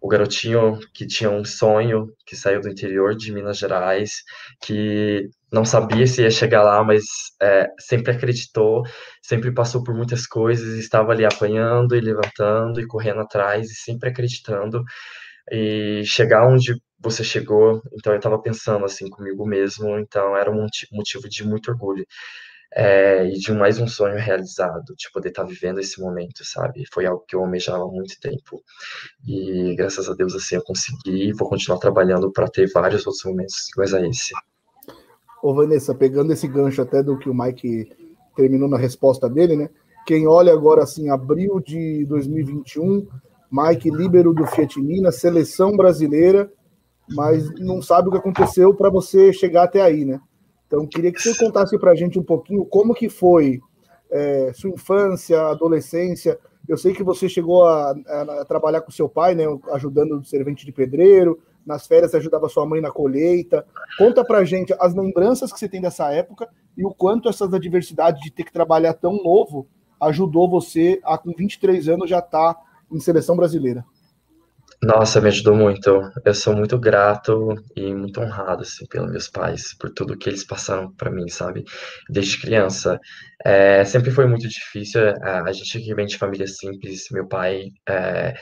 o 0.00 0.08
garotinho 0.08 0.80
que 0.92 1.06
tinha 1.06 1.30
um 1.30 1.44
sonho, 1.44 2.08
que 2.26 2.34
saiu 2.34 2.60
do 2.60 2.68
interior 2.68 3.14
de 3.14 3.32
Minas 3.32 3.56
Gerais, 3.56 4.24
que 4.60 5.28
não 5.52 5.64
sabia 5.64 6.06
se 6.08 6.22
ia 6.22 6.30
chegar 6.30 6.64
lá, 6.64 6.82
mas 6.82 7.04
é, 7.40 7.68
sempre 7.78 8.10
acreditou, 8.10 8.82
sempre 9.22 9.54
passou 9.54 9.84
por 9.84 9.94
muitas 9.94 10.26
coisas, 10.26 10.76
estava 10.76 11.12
ali 11.12 11.24
apanhando 11.24 11.94
e 11.94 12.00
levantando 12.00 12.80
e 12.80 12.86
correndo 12.86 13.20
atrás 13.20 13.70
e 13.70 13.74
sempre 13.74 14.08
acreditando 14.08 14.82
e 15.50 16.02
chegar 16.04 16.48
onde 16.48 16.74
você 17.02 17.24
chegou. 17.24 17.82
Então 17.92 18.12
eu 18.12 18.18
estava 18.18 18.38
pensando 18.38 18.84
assim 18.84 19.08
comigo 19.08 19.46
mesmo, 19.46 19.98
então 19.98 20.36
era 20.36 20.50
um 20.50 20.66
motivo 20.92 21.28
de 21.28 21.46
muito 21.46 21.70
orgulho. 21.70 22.06
É, 22.74 23.28
e 23.28 23.32
de 23.38 23.52
mais 23.52 23.78
um 23.78 23.86
sonho 23.86 24.16
realizado, 24.16 24.94
de 24.96 25.10
poder 25.12 25.28
estar 25.28 25.42
tá 25.42 25.48
vivendo 25.48 25.78
esse 25.78 26.00
momento, 26.00 26.42
sabe? 26.42 26.84
Foi 26.90 27.04
algo 27.04 27.22
que 27.28 27.36
eu 27.36 27.40
almejava 27.40 27.84
há 27.84 27.86
muito 27.86 28.18
tempo. 28.18 28.62
E 29.26 29.74
graças 29.76 30.08
a 30.08 30.14
Deus, 30.14 30.34
assim, 30.34 30.54
eu 30.54 30.62
consegui 30.62 31.28
e 31.28 31.32
vou 31.34 31.50
continuar 31.50 31.78
trabalhando 31.78 32.32
para 32.32 32.48
ter 32.48 32.70
vários 32.72 33.06
outros 33.06 33.24
momentos 33.24 33.68
iguais 33.74 33.92
a 33.92 34.00
esse. 34.06 34.32
Ô, 35.42 35.52
Vanessa, 35.52 35.94
pegando 35.94 36.32
esse 36.32 36.48
gancho 36.48 36.80
até 36.80 37.02
do 37.02 37.18
que 37.18 37.28
o 37.28 37.34
Mike 37.34 37.90
terminou 38.34 38.70
na 38.70 38.78
resposta 38.78 39.28
dele, 39.28 39.54
né? 39.54 39.68
Quem 40.06 40.26
olha 40.26 40.52
agora 40.52 40.82
assim, 40.82 41.10
abril 41.10 41.60
de 41.60 42.06
2021, 42.06 43.06
Mike 43.50 43.90
Líbero 43.90 44.32
do 44.32 44.46
Fiat 44.46 44.80
Minas, 44.80 45.16
seleção 45.16 45.76
brasileira, 45.76 46.50
mas 47.08 47.48
não 47.60 47.82
sabe 47.82 48.08
o 48.08 48.12
que 48.12 48.18
aconteceu 48.18 48.74
para 48.74 48.90
você 48.90 49.32
chegar 49.32 49.64
até 49.64 49.80
aí, 49.80 50.04
né? 50.04 50.20
Então, 50.66 50.86
queria 50.86 51.12
que 51.12 51.20
você 51.20 51.36
contasse 51.36 51.78
para 51.78 51.90
a 51.90 51.94
gente 51.94 52.18
um 52.18 52.22
pouquinho 52.22 52.64
como 52.64 52.94
que 52.94 53.08
foi 53.08 53.60
é, 54.10 54.52
sua 54.54 54.70
infância, 54.70 55.40
adolescência. 55.42 56.38
Eu 56.66 56.76
sei 56.76 56.94
que 56.94 57.02
você 57.02 57.28
chegou 57.28 57.64
a, 57.64 57.90
a, 57.90 58.44
trabalhar 58.46 58.80
com 58.80 58.90
seu 58.90 59.08
pai, 59.08 59.34
né, 59.34 59.44
ajudando 59.72 60.12
o 60.12 60.24
servente 60.24 60.64
de 60.64 60.72
pedreiro. 60.72 61.40
Nas 61.64 61.86
férias 61.86 62.14
ajudava 62.14 62.48
sua 62.48 62.66
mãe 62.66 62.80
na 62.80 62.90
colheita. 62.90 63.66
Conta 63.98 64.24
para 64.24 64.38
a 64.38 64.44
gente 64.44 64.74
as 64.80 64.94
lembranças 64.94 65.52
que 65.52 65.58
você 65.58 65.68
tem 65.68 65.80
dessa 65.80 66.10
época 66.10 66.48
e 66.76 66.84
o 66.84 66.90
quanto 66.94 67.28
essas 67.28 67.52
adversidades 67.52 68.22
de 68.22 68.30
ter 68.30 68.44
que 68.44 68.52
trabalhar 68.52 68.94
tão 68.94 69.22
novo 69.22 69.66
ajudou 70.00 70.50
você 70.50 71.00
a, 71.04 71.16
com 71.16 71.32
23 71.32 71.88
anos, 71.88 72.10
já 72.10 72.18
estar 72.18 72.54
tá 72.54 72.60
em 72.90 72.98
seleção 72.98 73.36
brasileira. 73.36 73.84
Nossa, 74.84 75.20
me 75.20 75.28
ajudou 75.28 75.54
muito. 75.54 76.00
Eu 76.24 76.34
sou 76.34 76.54
muito 76.56 76.76
grato 76.78 77.54
e 77.76 77.94
muito 77.94 78.20
honrado, 78.20 78.62
assim, 78.62 78.84
pelos 78.86 79.10
meus 79.10 79.28
pais, 79.28 79.74
por 79.78 79.90
tudo 79.92 80.16
que 80.18 80.28
eles 80.28 80.44
passaram 80.44 80.92
para 80.96 81.10
mim, 81.10 81.28
sabe? 81.28 81.62
Desde 82.10 82.40
criança. 82.40 82.98
É, 83.44 83.84
sempre 83.84 84.10
foi 84.10 84.26
muito 84.26 84.48
difícil. 84.48 85.00
A, 85.22 85.44
é, 85.46 85.50
a 85.50 85.52
gente 85.52 85.80
que 85.80 85.94
vem 85.94 86.06
de 86.06 86.18
família 86.18 86.46
simples, 86.48 87.04
meu 87.12 87.28
pai 87.28 87.66
é, 87.88 88.34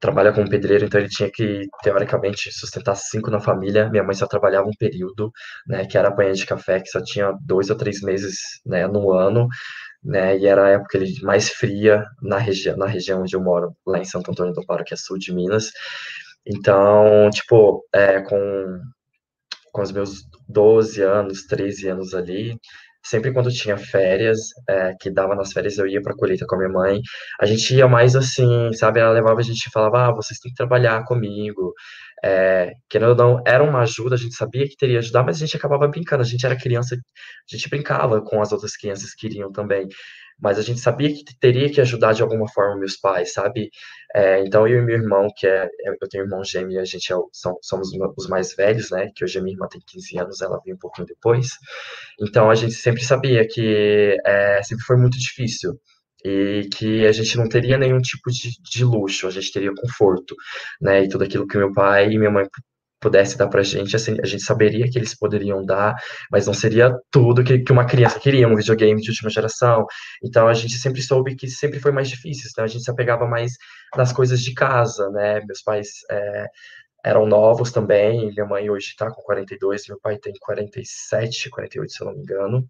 trabalha 0.00 0.32
como 0.32 0.48
pedreiro, 0.50 0.84
então 0.86 1.00
ele 1.00 1.08
tinha 1.08 1.30
que, 1.32 1.62
teoricamente, 1.82 2.52
sustentar 2.52 2.96
cinco 2.96 3.30
na 3.30 3.40
família. 3.40 3.88
Minha 3.90 4.04
mãe 4.04 4.14
só 4.14 4.26
trabalhava 4.26 4.66
um 4.68 4.76
período, 4.78 5.30
né, 5.68 5.86
que 5.86 5.98
era 5.98 6.08
a 6.08 6.32
de 6.32 6.46
café, 6.46 6.80
que 6.80 6.88
só 6.90 7.02
tinha 7.02 7.32
dois 7.42 7.70
ou 7.70 7.76
três 7.76 8.00
meses, 8.02 8.36
né, 8.66 8.86
no 8.88 9.12
ano 9.12 9.48
né? 10.06 10.38
E 10.38 10.46
era 10.46 10.66
a 10.66 10.70
época 10.70 10.98
mais 11.22 11.48
fria 11.50 12.04
na 12.22 12.38
região, 12.38 12.76
na 12.76 12.86
região 12.86 13.22
onde 13.22 13.34
eu 13.34 13.42
moro, 13.42 13.76
lá 13.86 13.98
em 13.98 14.04
Santo 14.04 14.30
Antônio 14.30 14.54
do 14.54 14.64
Paro, 14.64 14.84
que 14.84 14.94
é 14.94 14.96
sul 14.96 15.18
de 15.18 15.34
Minas. 15.34 15.72
Então, 16.46 17.28
tipo, 17.30 17.84
é, 17.92 18.20
com, 18.22 18.80
com 19.72 19.82
os 19.82 19.92
meus 19.92 20.22
12 20.48 21.02
anos, 21.02 21.44
13 21.46 21.88
anos 21.88 22.14
ali, 22.14 22.56
sempre 23.08 23.32
quando 23.32 23.50
tinha 23.50 23.76
férias, 23.76 24.38
é, 24.68 24.94
que 25.00 25.10
dava 25.10 25.34
nas 25.34 25.52
férias, 25.52 25.78
eu 25.78 25.86
ia 25.86 26.02
para 26.02 26.14
colheita 26.14 26.44
com 26.46 26.56
a 26.56 26.58
minha 26.58 26.70
mãe. 26.70 27.00
A 27.40 27.46
gente 27.46 27.74
ia 27.74 27.88
mais 27.88 28.16
assim, 28.16 28.72
sabe? 28.72 29.00
Ela 29.00 29.12
levava 29.12 29.40
a 29.40 29.42
gente 29.42 29.66
e 29.66 29.70
falava: 29.70 30.08
ah, 30.08 30.12
vocês 30.12 30.38
têm 30.40 30.50
que 30.50 30.56
trabalhar 30.56 31.04
comigo. 31.04 31.72
É, 32.24 32.72
não, 33.16 33.42
era 33.46 33.62
uma 33.62 33.80
ajuda, 33.82 34.14
a 34.14 34.18
gente 34.18 34.34
sabia 34.34 34.66
que 34.66 34.76
teria 34.76 34.98
ajudar, 34.98 35.22
mas 35.22 35.36
a 35.36 35.38
gente 35.40 35.56
acabava 35.56 35.86
brincando. 35.88 36.22
A 36.22 36.26
gente 36.26 36.44
era 36.44 36.56
criança, 36.56 36.96
a 36.96 37.56
gente 37.56 37.68
brincava 37.68 38.20
com 38.22 38.40
as 38.40 38.52
outras 38.52 38.76
crianças 38.76 39.14
que 39.14 39.26
iriam 39.26 39.52
também. 39.52 39.86
Mas 40.40 40.58
a 40.58 40.62
gente 40.62 40.80
sabia 40.80 41.08
que 41.12 41.24
teria 41.40 41.70
que 41.70 41.80
ajudar 41.80 42.12
de 42.12 42.22
alguma 42.22 42.46
forma 42.48 42.78
meus 42.78 42.96
pais, 42.96 43.32
sabe? 43.32 43.70
É, 44.14 44.40
então 44.44 44.66
eu 44.68 44.80
e 44.80 44.84
meu 44.84 44.96
irmão, 44.96 45.28
que 45.34 45.46
é, 45.46 45.68
eu 45.84 46.08
tenho 46.08 46.24
um 46.24 46.26
irmão 46.26 46.44
gêmeo, 46.44 46.80
a 46.80 46.84
gente 46.84 47.12
é, 47.12 47.16
são, 47.32 47.58
somos 47.62 47.90
os 48.16 48.28
mais 48.28 48.54
velhos, 48.54 48.90
né? 48.90 49.10
Que 49.14 49.24
hoje 49.24 49.38
a 49.38 49.42
minha 49.42 49.54
irmã 49.54 49.66
tem 49.68 49.80
15 49.86 50.18
anos, 50.18 50.40
ela 50.42 50.60
veio 50.64 50.76
um 50.76 50.78
pouquinho 50.78 51.06
depois. 51.06 51.48
Então 52.20 52.50
a 52.50 52.54
gente 52.54 52.74
sempre 52.74 53.02
sabia 53.04 53.46
que 53.48 54.16
é, 54.26 54.62
sempre 54.62 54.84
foi 54.84 54.96
muito 54.96 55.18
difícil 55.18 55.78
e 56.24 56.68
que 56.76 57.06
a 57.06 57.12
gente 57.12 57.36
não 57.36 57.48
teria 57.48 57.78
nenhum 57.78 58.00
tipo 58.00 58.30
de, 58.30 58.50
de 58.62 58.84
luxo, 58.84 59.26
a 59.26 59.30
gente 59.30 59.52
teria 59.52 59.72
conforto, 59.74 60.34
né? 60.80 61.04
E 61.04 61.08
tudo 61.08 61.24
aquilo 61.24 61.46
que 61.46 61.56
meu 61.56 61.72
pai 61.72 62.10
e 62.10 62.18
minha 62.18 62.30
mãe 62.30 62.46
pudesse 63.06 63.38
dar 63.38 63.46
pra 63.46 63.62
gente, 63.62 63.94
assim, 63.94 64.16
a 64.20 64.26
gente 64.26 64.42
saberia 64.42 64.90
que 64.90 64.98
eles 64.98 65.14
poderiam 65.16 65.64
dar, 65.64 65.94
mas 66.28 66.44
não 66.44 66.52
seria 66.52 66.92
tudo 67.08 67.44
que, 67.44 67.60
que 67.60 67.70
uma 67.70 67.84
criança 67.86 68.18
queria, 68.18 68.48
um 68.48 68.56
videogame 68.56 69.00
de 69.00 69.10
última 69.10 69.30
geração. 69.30 69.86
Então 70.24 70.48
a 70.48 70.54
gente 70.54 70.76
sempre 70.76 71.00
soube 71.00 71.36
que 71.36 71.46
sempre 71.48 71.78
foi 71.78 71.92
mais 71.92 72.08
difícil, 72.08 72.50
né? 72.58 72.64
A 72.64 72.66
gente 72.66 72.82
se 72.82 72.90
apegava 72.90 73.24
mais 73.24 73.52
nas 73.96 74.12
coisas 74.12 74.40
de 74.40 74.52
casa, 74.54 75.08
né? 75.10 75.40
Meus 75.46 75.62
pais 75.62 75.88
é, 76.10 76.46
eram 77.04 77.26
novos 77.26 77.70
também. 77.70 78.32
Minha 78.32 78.44
mãe 78.44 78.68
hoje 78.68 78.88
está 78.88 79.08
com 79.08 79.22
42, 79.22 79.86
meu 79.88 80.00
pai 80.00 80.18
tem 80.18 80.32
47, 80.40 81.48
48, 81.48 81.92
se 81.92 82.02
eu 82.02 82.06
não 82.08 82.14
me 82.14 82.22
engano. 82.22 82.66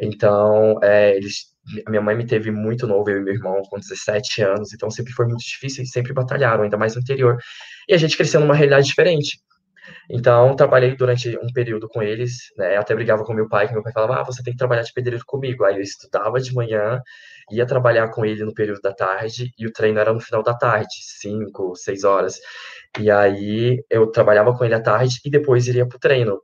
Então, 0.00 0.78
é, 0.80 1.16
eles, 1.16 1.46
a 1.84 1.90
minha 1.90 2.02
mãe 2.02 2.16
me 2.16 2.24
teve 2.24 2.52
muito 2.52 2.86
novo, 2.86 3.10
eu 3.10 3.18
e 3.18 3.24
meu 3.24 3.34
irmão, 3.34 3.60
com 3.68 3.80
17 3.80 4.42
anos, 4.42 4.72
então 4.72 4.88
sempre 4.88 5.12
foi 5.12 5.26
muito 5.26 5.42
difícil 5.44 5.82
e 5.82 5.88
sempre 5.88 6.12
batalharam, 6.12 6.62
ainda 6.62 6.78
mais 6.78 6.94
no 6.94 7.00
interior. 7.00 7.36
E 7.88 7.94
a 7.94 7.98
gente 7.98 8.16
cresceu 8.16 8.38
numa 8.40 8.54
realidade 8.54 8.86
diferente. 8.86 9.40
Então, 10.10 10.54
trabalhei 10.56 10.94
durante 10.96 11.36
um 11.38 11.52
período 11.52 11.88
com 11.88 12.02
eles, 12.02 12.34
né? 12.56 12.76
Até 12.76 12.94
brigava 12.94 13.24
com 13.24 13.32
meu 13.34 13.48
pai, 13.48 13.66
que 13.68 13.74
meu 13.74 13.82
pai 13.82 13.92
falava: 13.92 14.20
"Ah, 14.20 14.24
você 14.24 14.42
tem 14.42 14.52
que 14.52 14.58
trabalhar 14.58 14.82
de 14.82 14.92
pedreiro 14.92 15.24
comigo". 15.26 15.64
Aí 15.64 15.76
eu 15.76 15.82
estudava 15.82 16.40
de 16.40 16.54
manhã, 16.54 17.00
ia 17.50 17.66
trabalhar 17.66 18.08
com 18.10 18.24
ele 18.24 18.44
no 18.44 18.54
período 18.54 18.80
da 18.82 18.92
tarde 18.94 19.52
e 19.58 19.66
o 19.66 19.72
treino 19.72 19.98
era 20.00 20.12
no 20.12 20.20
final 20.20 20.42
da 20.42 20.54
tarde, 20.54 20.88
5, 21.20 21.74
6 21.76 22.04
horas. 22.04 22.38
E 23.00 23.10
aí 23.10 23.84
eu 23.90 24.06
trabalhava 24.10 24.56
com 24.56 24.64
ele 24.64 24.74
à 24.74 24.82
tarde 24.82 25.20
e 25.24 25.30
depois 25.30 25.66
iria 25.68 25.86
pro 25.88 25.98
treino. 25.98 26.40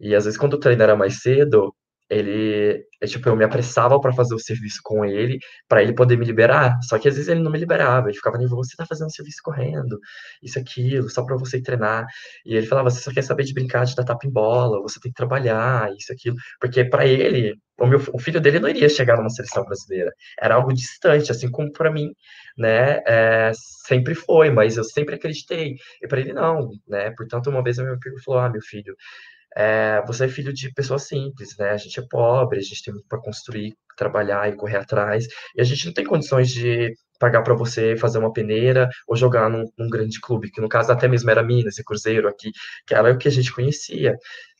E 0.00 0.14
às 0.14 0.24
vezes 0.24 0.38
quando 0.38 0.54
o 0.54 0.60
treino 0.60 0.82
era 0.82 0.96
mais 0.96 1.20
cedo, 1.22 1.74
ele, 2.10 2.84
é, 3.00 3.06
tipo, 3.06 3.28
eu 3.28 3.36
me 3.36 3.44
apressava 3.44 4.00
para 4.00 4.12
fazer 4.12 4.34
o 4.34 4.38
serviço 4.38 4.80
com 4.82 5.04
ele, 5.04 5.38
para 5.68 5.82
ele 5.82 5.94
poder 5.94 6.16
me 6.16 6.24
liberar. 6.24 6.78
Só 6.82 6.98
que 6.98 7.08
às 7.08 7.14
vezes 7.14 7.28
ele 7.28 7.40
não 7.40 7.50
me 7.50 7.58
liberava, 7.58 8.08
ele 8.08 8.16
ficava 8.16 8.38
nervoso, 8.38 8.70
você 8.70 8.76
tá 8.76 8.86
fazendo 8.86 9.08
o 9.08 9.12
serviço 9.12 9.38
correndo, 9.42 9.98
isso 10.42 10.58
aquilo, 10.58 11.08
só 11.10 11.24
para 11.24 11.36
você 11.36 11.60
treinar. 11.62 12.06
E 12.44 12.54
ele 12.56 12.66
falava, 12.66 12.90
você 12.90 13.00
só 13.00 13.12
quer 13.12 13.22
saber 13.22 13.44
de 13.44 13.54
brincar, 13.54 13.84
de 13.84 13.94
dar 13.94 14.04
tapa 14.04 14.26
em 14.26 14.30
bola, 14.30 14.80
você 14.82 14.98
tem 15.00 15.10
que 15.12 15.16
trabalhar, 15.16 15.90
isso 15.96 16.12
aquilo, 16.12 16.36
porque 16.60 16.84
para 16.84 17.06
ele, 17.06 17.54
o 17.78 17.86
meu 17.86 18.00
o 18.12 18.18
filho 18.18 18.40
dele 18.40 18.58
não 18.58 18.68
iria 18.68 18.88
chegar 18.88 19.16
numa 19.16 19.30
seleção 19.30 19.64
brasileira. 19.64 20.12
Era 20.40 20.54
algo 20.56 20.72
distante, 20.72 21.30
assim 21.30 21.50
como 21.50 21.72
para 21.72 21.90
mim, 21.92 22.10
né? 22.56 23.00
É, 23.06 23.52
sempre 23.86 24.14
foi, 24.14 24.50
mas 24.50 24.76
eu 24.76 24.84
sempre 24.84 25.14
acreditei. 25.14 25.76
E 26.02 26.08
para 26.08 26.20
ele 26.20 26.32
não, 26.32 26.70
né? 26.88 27.10
Portanto, 27.12 27.50
uma 27.50 27.62
vez 27.62 27.78
meu 27.78 27.96
filho 28.02 28.16
falou: 28.24 28.40
"Ah, 28.40 28.50
meu 28.50 28.62
filho, 28.62 28.94
é, 29.58 30.00
você 30.06 30.26
é 30.26 30.28
filho 30.28 30.52
de 30.52 30.72
pessoas 30.72 31.08
simples, 31.08 31.56
né? 31.58 31.70
A 31.70 31.76
gente 31.76 31.98
é 31.98 32.02
pobre, 32.08 32.60
a 32.60 32.62
gente 32.62 32.80
tem 32.84 32.94
muito 32.94 33.08
para 33.08 33.20
construir, 33.20 33.74
trabalhar 33.96 34.48
e 34.48 34.56
correr 34.56 34.76
atrás, 34.76 35.26
e 35.56 35.60
a 35.60 35.64
gente 35.64 35.86
não 35.86 35.92
tem 35.92 36.04
condições 36.04 36.48
de 36.50 36.94
pagar 37.18 37.42
para 37.42 37.54
você 37.54 37.96
fazer 37.96 38.18
uma 38.18 38.32
peneira 38.32 38.88
ou 39.08 39.16
jogar 39.16 39.50
num, 39.50 39.64
num, 39.76 39.90
grande 39.90 40.20
clube, 40.20 40.50
que 40.52 40.60
no 40.60 40.68
caso 40.68 40.92
até 40.92 41.08
mesmo 41.08 41.28
era 41.28 41.42
Minas 41.42 41.76
e 41.76 41.84
Cruzeiro 41.84 42.28
aqui, 42.28 42.52
que 42.86 42.94
era 42.94 43.12
o 43.12 43.18
que 43.18 43.26
a 43.26 43.30
gente 43.32 43.52
conhecia. 43.52 44.14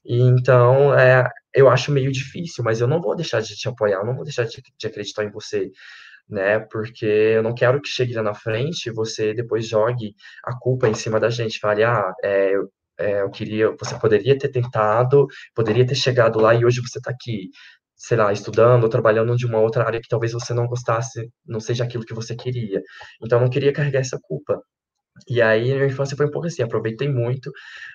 E 0.05 0.21
então, 0.21 0.93
é, 0.99 1.25
eu 1.55 1.69
acho 1.69 1.93
meio 1.93 2.11
difícil, 2.11 2.65
mas 2.65 2.81
eu 2.81 2.89
não 2.89 3.01
vou 3.01 3.15
deixar 3.15 3.41
de 3.41 3.55
te 3.55 3.69
apoiar, 3.69 3.99
eu 3.99 4.07
não 4.07 4.17
vou 4.17 4.25
deixar 4.25 4.45
de, 4.47 4.61
de 4.77 4.87
acreditar 4.87 5.25
em 5.25 5.31
você 5.31 5.71
né? 6.29 6.59
Porque 6.71 7.07
eu 7.07 7.43
não 7.43 7.55
quero 7.55 7.81
que 7.81 7.89
chegue 7.89 8.15
lá 8.15 8.23
na 8.23 8.35
frente 8.35 8.89
e 8.89 8.93
você 8.93 9.33
depois 9.35 9.67
jogue 9.67 10.15
a 10.45 10.55
culpa 10.59 10.89
em 10.89 10.95
cima 10.95 11.19
da 11.19 11.31
gente, 11.31 11.59
fale, 11.59 11.83
ah, 11.85 12.13
é, 12.23 12.53
é, 12.99 13.23
eu 13.23 13.31
queria, 13.31 13.71
você 13.79 13.99
poderia 13.99 14.37
ter 14.39 14.49
tentado, 14.51 15.27
poderia 15.55 15.87
ter 15.87 15.95
chegado 15.95 16.41
lá 16.41 16.55
e 16.55 16.65
hoje 16.65 16.81
você 16.81 16.99
está 16.99 17.11
aqui, 17.11 17.51
sei 17.97 18.17
lá, 18.17 18.33
estudando 18.33 18.85
ou 18.85 18.91
trabalhando 18.91 19.37
de 19.37 19.47
uma 19.47 19.59
outra 19.61 19.85
área 19.85 20.01
que 20.01 20.09
talvez 20.09 20.33
você 20.33 20.55
não 20.55 20.67
gostasse, 20.67 21.31
não 21.47 21.61
seja 21.61 21.85
aquilo 21.85 22.05
que 22.05 22.15
você 22.15 22.35
queria. 22.37 22.83
Então, 23.23 23.39
eu 23.39 23.43
não 23.45 23.51
queria 23.51 23.73
carregar 23.73 24.01
essa 24.01 24.19
culpa. 24.23 24.61
E 25.29 25.41
aí, 25.43 25.73
minha 25.75 25.87
infância 25.87 26.17
foi 26.17 26.27
um 26.27 26.31
pouco 26.31 26.47
assim, 26.47 26.63
aproveitei 26.63 27.09
muito, 27.09 27.51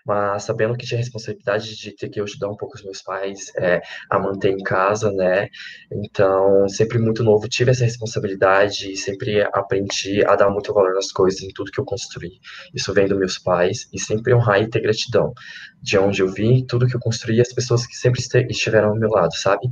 mas 0.05 0.43
sabendo 0.43 0.75
que 0.75 0.85
tinha 0.85 0.97
responsabilidade 0.97 1.75
de 1.75 1.95
ter 1.95 2.09
que 2.09 2.19
ajudar 2.19 2.49
um 2.49 2.57
pouco 2.57 2.75
os 2.75 2.83
meus 2.83 3.01
pais 3.01 3.51
é, 3.57 3.81
a 4.09 4.19
manter 4.19 4.51
em 4.51 4.63
casa, 4.63 5.11
né? 5.11 5.47
Então, 5.91 6.67
sempre 6.67 6.99
muito 6.99 7.23
novo, 7.23 7.47
tive 7.47 7.71
essa 7.71 7.83
responsabilidade 7.85 8.91
e 8.91 8.97
sempre 8.97 9.41
aprendi 9.53 10.23
a 10.25 10.35
dar 10.35 10.49
muito 10.49 10.73
valor 10.73 10.93
nas 10.93 11.11
coisas, 11.11 11.41
em 11.41 11.49
tudo 11.53 11.71
que 11.71 11.79
eu 11.79 11.85
construí. 11.85 12.39
Isso 12.73 12.93
vem 12.93 13.07
dos 13.07 13.17
meus 13.17 13.39
pais 13.39 13.87
e 13.93 13.99
sempre 13.99 14.33
honrar 14.33 14.61
e 14.61 14.69
ter 14.69 14.81
gratidão 14.81 15.33
de 15.81 15.97
onde 15.97 16.21
eu 16.21 16.27
vim, 16.31 16.65
tudo 16.65 16.87
que 16.87 16.95
eu 16.95 16.99
construí, 16.99 17.41
as 17.41 17.51
pessoas 17.53 17.85
que 17.85 17.95
sempre 17.95 18.21
estiveram 18.49 18.89
ao 18.89 18.95
meu 18.95 19.09
lado, 19.09 19.35
sabe? 19.35 19.67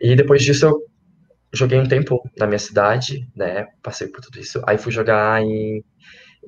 E 0.00 0.14
depois 0.14 0.42
disso, 0.42 0.66
eu 0.66 0.82
joguei 1.52 1.78
um 1.78 1.86
tempo 1.86 2.20
na 2.38 2.46
minha 2.46 2.58
cidade, 2.58 3.26
né? 3.34 3.66
Passei 3.82 4.08
por 4.08 4.20
tudo 4.20 4.38
isso. 4.38 4.62
Aí 4.66 4.76
fui 4.78 4.92
jogar 4.92 5.40
em 5.42 5.82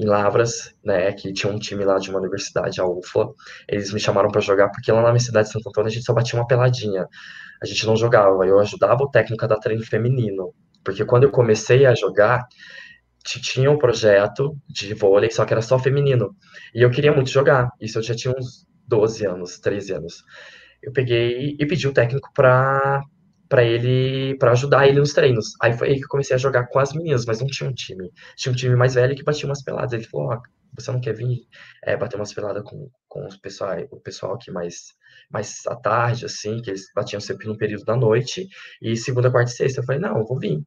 em 0.00 0.06
Lavras, 0.06 0.74
né, 0.82 1.12
que 1.12 1.30
tinha 1.30 1.52
um 1.52 1.58
time 1.58 1.84
lá 1.84 1.98
de 1.98 2.08
uma 2.08 2.18
universidade, 2.18 2.80
a 2.80 2.86
UFLA. 2.86 3.34
Eles 3.68 3.92
me 3.92 4.00
chamaram 4.00 4.30
para 4.30 4.40
jogar 4.40 4.70
porque 4.70 4.90
lá 4.90 5.02
na 5.02 5.10
minha 5.10 5.20
cidade 5.20 5.48
de 5.48 5.52
Santo 5.52 5.68
Antônio 5.68 5.88
a 5.88 5.92
gente 5.92 6.06
só 6.06 6.14
batia 6.14 6.38
uma 6.38 6.46
peladinha. 6.46 7.06
A 7.62 7.66
gente 7.66 7.86
não 7.86 7.94
jogava. 7.94 8.46
Eu 8.46 8.58
ajudava 8.60 9.02
o 9.02 9.10
técnico 9.10 9.44
a 9.44 9.48
dar 9.48 9.58
treino 9.58 9.84
feminino, 9.84 10.54
porque 10.82 11.04
quando 11.04 11.24
eu 11.24 11.30
comecei 11.30 11.84
a 11.84 11.94
jogar 11.94 12.46
tinha 13.22 13.70
um 13.70 13.76
projeto 13.76 14.56
de 14.66 14.94
vôlei, 14.94 15.30
só 15.30 15.44
que 15.44 15.52
era 15.52 15.60
só 15.60 15.78
feminino. 15.78 16.34
E 16.74 16.80
eu 16.80 16.90
queria 16.90 17.12
muito 17.12 17.28
jogar. 17.28 17.68
Isso 17.78 17.98
eu 17.98 18.02
já 18.02 18.14
tinha 18.14 18.34
uns 18.34 18.66
12 18.88 19.26
anos, 19.26 19.58
13 19.58 19.92
anos. 19.92 20.24
Eu 20.82 20.92
peguei 20.92 21.54
e 21.60 21.66
pedi 21.66 21.86
o 21.86 21.92
técnico 21.92 22.30
para 22.34 23.02
para 23.50 23.64
ele, 23.64 24.36
para 24.38 24.52
ajudar 24.52 24.86
ele 24.86 25.00
nos 25.00 25.12
treinos. 25.12 25.54
Aí 25.60 25.72
foi 25.76 25.88
aí 25.88 25.96
que 25.96 26.04
eu 26.04 26.08
comecei 26.08 26.36
a 26.36 26.38
jogar 26.38 26.68
com 26.68 26.78
as 26.78 26.92
meninas, 26.92 27.26
mas 27.26 27.40
não 27.40 27.48
tinha 27.48 27.68
um 27.68 27.74
time. 27.74 28.08
Tinha 28.36 28.52
um 28.52 28.56
time 28.56 28.76
mais 28.76 28.94
velho 28.94 29.14
que 29.16 29.24
batia 29.24 29.46
umas 29.46 29.62
peladas. 29.62 29.92
Ele 29.92 30.04
falou: 30.04 30.32
oh, 30.32 30.40
você 30.78 30.92
não 30.92 31.00
quer 31.00 31.14
vir 31.14 31.40
é, 31.84 31.96
bater 31.96 32.14
umas 32.16 32.32
peladas 32.32 32.62
com, 32.62 32.88
com 33.08 33.26
os 33.26 33.36
pessoal, 33.36 33.76
o 33.90 34.00
pessoal 34.00 34.34
aqui 34.34 34.52
mais, 34.52 34.94
mais 35.28 35.66
à 35.66 35.74
tarde, 35.74 36.26
assim, 36.26 36.62
que 36.62 36.70
eles 36.70 36.84
batiam 36.94 37.20
sempre 37.20 37.48
no 37.48 37.58
período 37.58 37.84
da 37.84 37.96
noite, 37.96 38.46
e 38.80 38.96
segunda, 38.96 39.32
quarta 39.32 39.50
e 39.50 39.54
sexta. 39.54 39.80
Eu 39.80 39.84
falei, 39.84 40.00
não, 40.00 40.18
eu 40.18 40.24
vou 40.24 40.38
vir. 40.38 40.62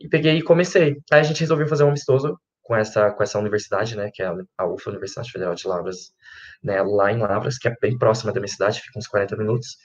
E 0.00 0.08
peguei 0.08 0.38
e 0.38 0.42
comecei. 0.42 0.96
Aí 1.12 1.20
a 1.20 1.22
gente 1.22 1.40
resolveu 1.40 1.68
fazer 1.68 1.84
um 1.84 1.88
amistoso 1.88 2.34
com 2.62 2.74
essa, 2.74 3.10
com 3.10 3.22
essa 3.22 3.38
universidade, 3.38 3.94
né, 3.94 4.10
que 4.12 4.22
é 4.22 4.32
a 4.56 4.66
UFA, 4.66 4.90
Universidade 4.90 5.30
Federal 5.30 5.54
de 5.54 5.68
Lavras, 5.68 6.14
né, 6.64 6.80
lá 6.80 7.12
em 7.12 7.18
Lavras, 7.18 7.58
que 7.58 7.68
é 7.68 7.74
bem 7.78 7.98
próxima 7.98 8.32
da 8.32 8.40
minha 8.40 8.48
cidade, 8.48 8.80
fica 8.80 8.98
uns 8.98 9.06
40 9.06 9.36
minutos. 9.36 9.76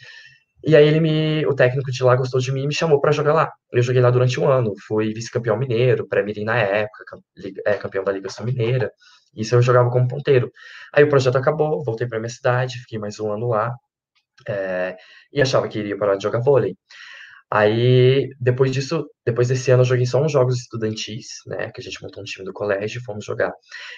E 0.63 0.75
aí 0.75 0.87
ele 0.87 0.99
me, 0.99 1.45
o 1.45 1.53
técnico 1.53 1.91
de 1.91 2.03
lá 2.03 2.15
gostou 2.15 2.39
de 2.39 2.51
mim 2.51 2.63
e 2.63 2.67
me 2.67 2.73
chamou 2.73 2.99
para 2.99 3.11
jogar 3.11 3.33
lá. 3.33 3.51
Eu 3.71 3.81
joguei 3.81 4.01
lá 4.01 4.09
durante 4.11 4.39
um 4.39 4.49
ano, 4.49 4.73
fui 4.87 5.13
vice-campeão 5.13 5.57
mineiro, 5.57 6.07
pré-mirim 6.07 6.43
na 6.43 6.57
época, 6.57 7.19
é, 7.65 7.73
campeão 7.75 8.03
da 8.03 8.11
Liga 8.11 8.29
Sul 8.29 8.45
Mineira. 8.45 8.91
Isso 9.35 9.55
eu 9.55 9.61
jogava 9.61 9.89
como 9.89 10.07
ponteiro. 10.07 10.51
Aí 10.93 11.03
o 11.03 11.09
projeto 11.09 11.37
acabou, 11.37 11.83
voltei 11.83 12.07
para 12.07 12.19
minha 12.19 12.29
cidade, 12.29 12.79
fiquei 12.79 12.99
mais 12.99 13.19
um 13.19 13.31
ano 13.31 13.49
lá 13.49 13.73
é, 14.47 14.97
e 15.31 15.41
achava 15.41 15.67
que 15.67 15.79
iria 15.79 15.97
parar 15.97 16.15
de 16.15 16.23
jogar 16.23 16.39
vôlei. 16.41 16.75
Aí, 17.49 18.29
depois 18.39 18.71
disso, 18.71 19.05
depois 19.25 19.47
desse 19.47 19.71
ano, 19.71 19.81
eu 19.81 19.85
joguei 19.85 20.05
só 20.05 20.21
uns 20.21 20.31
jogos 20.33 20.59
estudantis, 20.59 21.27
né? 21.47 21.71
Que 21.71 21.79
a 21.81 21.83
gente 21.83 22.01
montou 22.03 22.21
um 22.21 22.25
time 22.25 22.45
do 22.45 22.51
colégio 22.53 22.99
e 22.99 23.03
fomos 23.03 23.23
jogar. 23.25 23.53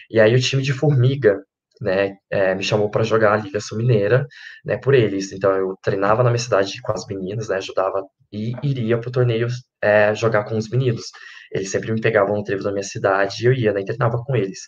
E 0.10 0.20
aí, 0.20 0.36
o 0.36 0.40
time 0.40 0.62
de 0.62 0.74
Formiga, 0.74 1.40
né, 1.80 2.16
é, 2.32 2.56
me 2.56 2.64
chamou 2.64 2.90
para 2.90 3.04
jogar 3.04 3.34
a 3.34 3.38
Liga 3.38 3.60
Sul 3.60 3.78
Mineira, 3.78 4.26
né, 4.66 4.78
por 4.78 4.94
eles. 4.94 5.32
Então, 5.32 5.52
eu 5.54 5.76
treinava 5.82 6.24
na 6.24 6.30
minha 6.30 6.40
cidade 6.40 6.82
com 6.82 6.92
as 6.92 7.06
meninas, 7.08 7.50
né, 7.50 7.58
ajudava 7.58 8.04
e 8.32 8.54
iria 8.64 8.98
para 9.00 9.10
o 9.10 9.12
torneio 9.12 9.48
é, 9.82 10.14
jogar 10.16 10.44
com 10.46 10.58
os 10.58 10.70
meninos. 10.70 11.06
Eles 11.52 11.72
sempre 11.72 11.92
me 11.92 12.02
pegavam 12.02 12.36
no 12.36 12.44
trevo 12.44 12.64
da 12.64 12.72
minha 12.72 12.84
cidade 12.84 13.44
e 13.44 13.46
eu 13.48 13.54
ia, 13.54 13.74
né, 13.74 13.82
e 13.82 13.86
treinava 13.86 14.18
com 14.24 14.36
eles. 14.36 14.60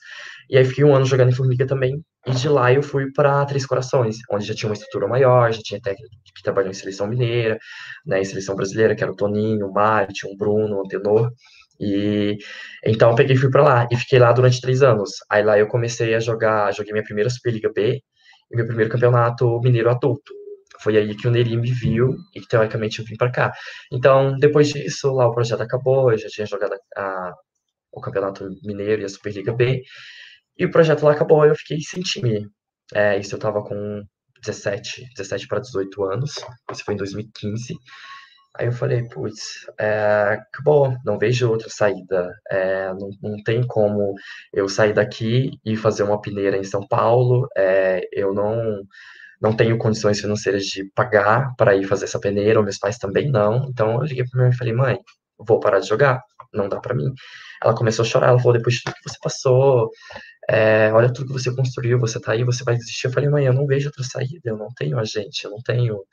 E 0.50 0.58
aí, 0.58 0.66
fiquei 0.66 0.84
um 0.84 0.96
ano 0.96 1.06
jogando 1.06 1.30
em 1.30 1.36
Formiga 1.36 1.66
também. 1.66 2.04
E 2.28 2.32
de 2.32 2.48
lá, 2.50 2.72
eu 2.72 2.84
fui 2.84 3.12
para 3.14 3.46
Três 3.46 3.66
Corações, 3.66 4.18
onde 4.32 4.46
já 4.46 4.54
tinha 4.54 4.70
uma 4.70 4.74
estrutura 4.76 5.08
maior, 5.08 5.52
já 5.52 5.62
tinha 5.64 5.82
técnico 5.82 6.14
que 6.36 6.44
trabalhou 6.44 6.70
em 6.70 6.74
seleção 6.74 7.08
mineira, 7.08 7.58
né, 8.06 8.20
em 8.22 8.26
seleção 8.26 8.56
brasileira, 8.56 8.96
que 8.96 9.04
era 9.04 9.12
o 9.12 9.16
Toninho, 9.16 9.68
o 9.68 9.74
Mário, 9.74 10.14
tinha 10.14 10.32
o 10.32 10.38
Bruno, 10.38 10.78
o 10.78 10.82
Antenor. 10.86 11.32
E 11.82 12.38
então 12.86 13.10
eu 13.12 13.16
peguei 13.16 13.36
e 13.36 13.40
fui 13.40 13.50
para 13.50 13.64
lá 13.64 13.88
e 13.92 13.98
fiquei 13.98 14.20
lá 14.20 14.32
durante 14.32 14.62
três 14.62 14.84
anos. 14.84 15.12
Aí 15.30 15.44
lá 15.44 15.58
eu 15.58 15.68
comecei 15.68 16.14
a 16.16 16.20
jogar, 16.20 16.74
joguei 16.74 16.94
minha 16.94 17.04
primeira 17.04 17.30
Superliga 17.30 17.72
B 17.74 18.02
e 18.52 18.56
meu 18.56 18.66
primeiro 18.68 18.92
campeonato 18.92 19.60
mineiro 19.62 19.90
adulto. 19.90 20.34
Foi 20.82 20.98
aí 20.98 21.16
que 21.16 21.28
o 21.28 21.32
Neri 21.32 21.58
me 21.58 21.72
viu 21.72 22.16
e 22.36 22.42
teoricamente 22.42 23.00
eu 23.00 23.06
vim 23.06 23.16
para 23.16 23.32
cá. 23.32 23.52
Então 23.92 24.36
depois 24.38 24.70
disso 24.70 25.12
lá 25.14 25.28
o 25.28 25.34
projeto 25.34 25.62
acabou, 25.62 26.12
eu 26.12 26.18
já 26.18 26.28
tinha 26.30 26.46
jogado 26.48 26.76
a, 26.96 27.34
o 27.92 28.02
campeonato 28.02 28.48
mineiro 28.64 29.02
e 29.02 29.06
a 29.06 29.10
Superliga 29.10 29.54
B 29.54 29.82
e 30.58 30.66
o 30.66 30.72
projeto 30.72 31.04
lá 31.04 31.14
acabou. 31.14 31.46
Eu 31.46 31.56
fiquei 31.56 31.80
sem 31.82 32.02
time. 32.02 32.48
É, 32.94 33.18
isso 33.20 33.36
eu 33.36 33.40
tava 33.40 33.64
com 33.64 34.04
17, 34.44 35.06
17 35.16 35.48
para 35.48 35.60
18 35.60 36.04
anos. 36.06 36.34
Isso 36.72 36.84
foi 36.84 36.94
em 36.94 36.98
2015. 36.98 37.76
Aí 38.58 38.68
eu 38.68 38.72
falei, 38.74 39.08
putz, 39.08 39.66
é, 39.80 40.40
acabou, 40.52 40.94
não 41.06 41.18
vejo 41.18 41.50
outra 41.50 41.70
saída. 41.70 42.30
É, 42.50 42.94
não, 42.94 43.10
não 43.22 43.44
tem 43.44 43.66
como 43.66 44.14
eu 44.54 44.68
sair 44.68 44.94
daqui 44.94 45.52
e 45.66 45.78
fazer 45.78 46.04
uma 46.04 46.20
peneira 46.22 46.58
em 46.58 46.64
São 46.64 46.86
Paulo. 46.86 47.48
É, 47.56 48.02
eu 48.12 48.34
não, 48.34 48.84
não 49.42 49.56
tenho 49.56 49.78
condições 49.78 50.20
financeiras 50.20 50.66
de 50.66 50.86
pagar 50.94 51.56
para 51.58 51.76
ir 51.76 51.86
fazer 51.86 52.06
essa 52.06 52.20
peneira, 52.20 52.62
meus 52.62 52.78
pais 52.78 52.98
também 52.98 53.32
não. 53.32 53.68
Então 53.70 53.94
eu 53.96 54.02
liguei 54.02 54.26
para 54.26 54.38
minha 54.38 54.48
mãe 54.50 54.56
e 54.56 54.58
falei, 54.58 54.74
mãe, 54.74 55.00
vou 55.40 55.60
parar 55.60 55.80
de 55.80 55.88
jogar, 55.88 56.22
não 56.54 56.70
dá 56.70 56.80
para 56.80 56.94
mim. 56.94 57.14
Ela 57.64 57.76
começou 57.76 58.04
a 58.04 58.08
chorar, 58.08 58.30
ela 58.30 58.40
falou, 58.40 58.54
depois 58.54 58.76
de 58.76 58.84
tudo 58.84 58.96
que 58.96 59.10
você 59.10 59.18
passou, 59.22 59.90
é, 60.50 60.92
olha 60.94 61.12
tudo 61.14 61.28
que 61.28 61.34
você 61.34 61.56
construiu, 61.56 62.00
você 62.00 62.20
tá 62.20 62.34
aí, 62.34 62.44
você 62.44 62.64
vai 62.64 62.76
desistir. 62.76 63.08
Eu 63.08 63.12
falei, 63.14 63.30
mãe, 63.30 63.46
eu 63.46 63.54
não 63.54 63.66
vejo 63.66 63.88
outra 63.88 64.04
saída, 64.04 64.42
eu 64.46 64.58
não 64.58 64.68
tenho 64.76 65.00
a 65.00 65.04
gente, 65.06 65.46
eu 65.46 65.52
não 65.52 65.62
tenho 65.64 66.04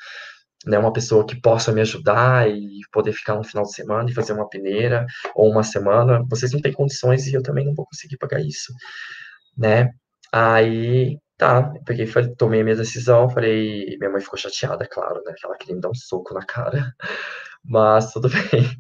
né, 0.66 0.78
uma 0.78 0.92
pessoa 0.92 1.26
que 1.26 1.40
possa 1.40 1.72
me 1.72 1.80
ajudar 1.80 2.50
e 2.50 2.80
poder 2.92 3.12
ficar 3.12 3.38
um 3.38 3.44
final 3.44 3.64
de 3.64 3.72
semana 3.72 4.10
e 4.10 4.14
fazer 4.14 4.32
uma 4.32 4.48
peneira 4.48 5.06
ou 5.34 5.50
uma 5.50 5.62
semana, 5.62 6.24
vocês 6.28 6.52
não 6.52 6.60
têm 6.60 6.72
condições 6.72 7.26
e 7.26 7.34
eu 7.34 7.42
também 7.42 7.64
não 7.64 7.74
vou 7.74 7.86
conseguir 7.86 8.16
pagar 8.18 8.40
isso, 8.40 8.72
né? 9.56 9.90
Aí, 10.32 11.18
tá, 11.36 11.72
eu 11.74 11.82
peguei, 11.84 12.06
falei, 12.06 12.34
tomei 12.36 12.60
a 12.60 12.64
minha 12.64 12.76
decisão, 12.76 13.30
falei, 13.30 13.96
minha 13.98 14.10
mãe 14.10 14.20
ficou 14.20 14.38
chateada, 14.38 14.86
claro, 14.90 15.22
né, 15.24 15.34
ela 15.44 15.56
queria 15.56 15.76
me 15.76 15.80
dar 15.80 15.90
um 15.90 15.94
soco 15.94 16.34
na 16.34 16.44
cara, 16.44 16.92
mas 17.68 18.12
tudo 18.12 18.28
bem. 18.52 18.70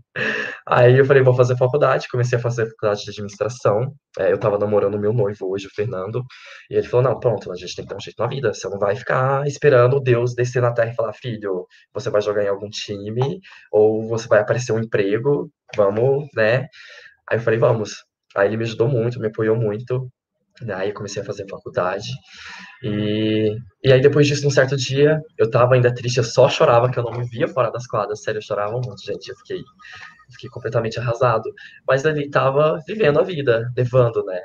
Aí 0.66 0.98
eu 0.98 1.04
falei, 1.04 1.22
vou 1.22 1.34
fazer 1.34 1.56
faculdade, 1.56 2.08
comecei 2.10 2.38
a 2.38 2.42
fazer 2.42 2.66
faculdade 2.70 3.04
de 3.04 3.10
administração. 3.10 3.94
É, 4.18 4.32
eu 4.32 4.38
tava 4.38 4.58
namorando 4.58 4.98
meu 4.98 5.12
noivo 5.12 5.50
hoje, 5.50 5.66
o 5.66 5.70
Fernando, 5.74 6.24
e 6.70 6.74
ele 6.76 6.86
falou: 6.86 7.04
Não, 7.10 7.18
pronto, 7.20 7.50
a 7.52 7.56
gente 7.56 7.74
tem 7.74 7.84
que 7.84 7.90
dar 7.90 7.96
um 7.96 8.00
jeito 8.00 8.20
na 8.22 8.28
vida. 8.28 8.52
Você 8.54 8.68
não 8.68 8.78
vai 8.78 8.94
ficar 8.96 9.46
esperando 9.46 10.00
Deus 10.00 10.34
descer 10.34 10.60
na 10.62 10.72
terra 10.72 10.90
e 10.92 10.94
falar, 10.94 11.12
filho, 11.14 11.66
você 11.92 12.10
vai 12.10 12.20
jogar 12.22 12.44
em 12.44 12.48
algum 12.48 12.68
time, 12.68 13.40
ou 13.72 14.06
você 14.08 14.28
vai 14.28 14.40
aparecer 14.40 14.72
um 14.72 14.78
emprego, 14.80 15.50
vamos, 15.76 16.26
né? 16.34 16.68
Aí 17.30 17.38
eu 17.38 17.40
falei, 17.40 17.58
vamos. 17.58 18.04
Aí 18.36 18.48
ele 18.48 18.56
me 18.58 18.64
ajudou 18.64 18.88
muito, 18.88 19.20
me 19.20 19.28
apoiou 19.28 19.56
muito. 19.56 20.08
Aí 20.74 20.88
eu 20.88 20.94
comecei 20.94 21.22
a 21.22 21.24
fazer 21.24 21.46
faculdade. 21.48 22.08
E, 22.82 23.56
e 23.82 23.92
aí 23.92 24.00
depois 24.00 24.26
disso, 24.26 24.46
um 24.46 24.50
certo 24.50 24.76
dia, 24.76 25.20
eu 25.36 25.50
tava 25.50 25.74
ainda 25.74 25.94
triste, 25.94 26.18
eu 26.18 26.24
só 26.24 26.48
chorava 26.48 26.90
que 26.90 26.98
eu 26.98 27.02
não 27.04 27.12
me 27.12 27.28
via 27.28 27.48
fora 27.48 27.70
das 27.70 27.86
quadras. 27.86 28.22
Sério, 28.22 28.38
eu 28.38 28.42
chorava 28.42 28.72
muito, 28.72 29.04
gente. 29.04 29.28
Eu 29.28 29.36
fiquei, 29.36 29.62
fiquei 30.32 30.50
completamente 30.50 30.98
arrasado. 30.98 31.50
Mas 31.86 32.04
ali 32.04 32.28
tava 32.30 32.78
vivendo 32.86 33.18
a 33.20 33.22
vida, 33.22 33.70
levando, 33.76 34.24
né? 34.24 34.40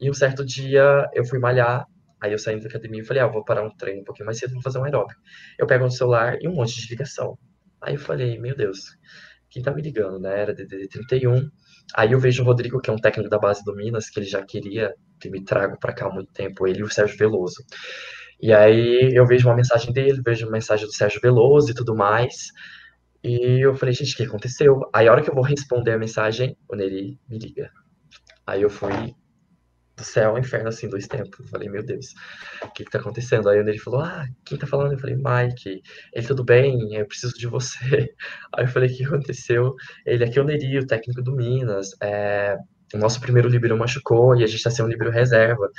E 0.00 0.10
um 0.10 0.14
certo 0.14 0.44
dia 0.44 1.08
eu 1.14 1.24
fui 1.24 1.38
malhar, 1.38 1.84
aí 2.20 2.32
eu 2.32 2.38
saí 2.38 2.58
da 2.58 2.68
academia 2.68 3.02
e 3.02 3.04
falei, 3.04 3.22
ah, 3.22 3.26
vou 3.26 3.44
parar 3.44 3.62
um 3.62 3.70
treino 3.76 4.00
um 4.00 4.04
pouquinho 4.04 4.26
mais 4.26 4.38
cedo, 4.38 4.54
vou 4.54 4.62
fazer 4.62 4.78
um 4.78 4.84
aeróbico. 4.84 5.20
Eu 5.58 5.66
pego 5.66 5.84
no 5.84 5.90
celular 5.90 6.38
e 6.40 6.48
um 6.48 6.54
monte 6.54 6.80
de 6.80 6.88
ligação. 6.88 7.38
Aí 7.82 7.94
eu 7.94 8.00
falei, 8.00 8.38
meu 8.38 8.56
Deus, 8.56 8.80
quem 9.50 9.62
tá 9.62 9.72
me 9.72 9.82
ligando, 9.82 10.18
né? 10.18 10.40
Era 10.40 10.54
DDD 10.54 10.88
31. 10.88 11.50
Aí 11.94 12.12
eu 12.12 12.20
vejo 12.20 12.42
o 12.42 12.46
Rodrigo, 12.46 12.80
que 12.80 12.88
é 12.88 12.92
um 12.92 12.96
técnico 12.96 13.28
da 13.28 13.38
base 13.38 13.62
do 13.64 13.74
Minas, 13.74 14.08
que 14.08 14.20
ele 14.20 14.26
já 14.26 14.42
queria 14.42 14.94
que 15.20 15.30
me 15.30 15.44
trago 15.44 15.78
para 15.78 15.92
cá 15.92 16.06
há 16.06 16.12
muito 16.12 16.32
tempo, 16.32 16.66
ele 16.66 16.80
e 16.80 16.82
o 16.82 16.90
Sérgio 16.90 17.16
Veloso. 17.16 17.64
E 18.40 18.52
aí 18.52 19.12
eu 19.14 19.26
vejo 19.26 19.48
uma 19.48 19.54
mensagem 19.54 19.92
dele, 19.92 20.22
vejo 20.24 20.46
uma 20.46 20.52
mensagem 20.52 20.86
do 20.86 20.92
Sérgio 20.92 21.20
Veloso 21.20 21.70
e 21.70 21.74
tudo 21.74 21.94
mais. 21.94 22.48
E 23.22 23.64
eu 23.64 23.74
falei, 23.74 23.94
gente, 23.94 24.14
o 24.14 24.16
que 24.16 24.22
aconteceu? 24.22 24.80
Aí 24.94 25.06
a 25.06 25.12
hora 25.12 25.22
que 25.22 25.30
eu 25.30 25.34
vou 25.34 25.44
responder 25.44 25.92
a 25.92 25.98
mensagem, 25.98 26.56
o 26.68 26.74
Neri 26.74 27.18
me 27.28 27.38
liga. 27.38 27.70
Aí 28.46 28.62
eu 28.62 28.70
fui 28.70 29.14
do 29.94 30.04
céu 30.04 30.30
ao 30.30 30.38
inferno, 30.38 30.68
assim, 30.68 30.88
dois 30.88 31.06
tempos. 31.06 31.38
Eu 31.38 31.46
falei, 31.48 31.68
meu 31.68 31.84
Deus, 31.84 32.14
o 32.62 32.70
que 32.70 32.84
que 32.84 32.90
tá 32.90 32.98
acontecendo? 32.98 33.48
Aí 33.48 33.60
o 33.60 33.64
Neri 33.64 33.78
falou, 33.78 34.00
ah, 34.00 34.26
quem 34.44 34.58
tá 34.58 34.66
falando? 34.66 34.92
Eu 34.92 34.98
falei, 34.98 35.16
Mike. 35.16 35.82
Ele, 36.14 36.26
tudo 36.26 36.42
bem? 36.42 36.94
Eu 36.94 37.06
preciso 37.06 37.34
de 37.34 37.46
você. 37.46 37.78
Aí 38.56 38.64
eu 38.64 38.68
falei, 38.68 38.90
o 38.90 38.96
que 38.96 39.04
aconteceu? 39.04 39.74
Ele, 40.06 40.24
aqui 40.24 40.38
é 40.38 40.42
o 40.42 40.44
Neri, 40.46 40.78
o 40.78 40.86
técnico 40.86 41.22
do 41.22 41.36
Minas. 41.36 41.90
É, 42.02 42.56
o 42.94 42.98
nosso 42.98 43.20
primeiro 43.20 43.48
líbero 43.48 43.76
machucou 43.76 44.34
e 44.36 44.42
a 44.42 44.46
gente 44.46 44.56
está 44.56 44.70
sendo 44.70 44.86
um 44.86 44.90
líbero 44.90 45.10
reserva. 45.10 45.70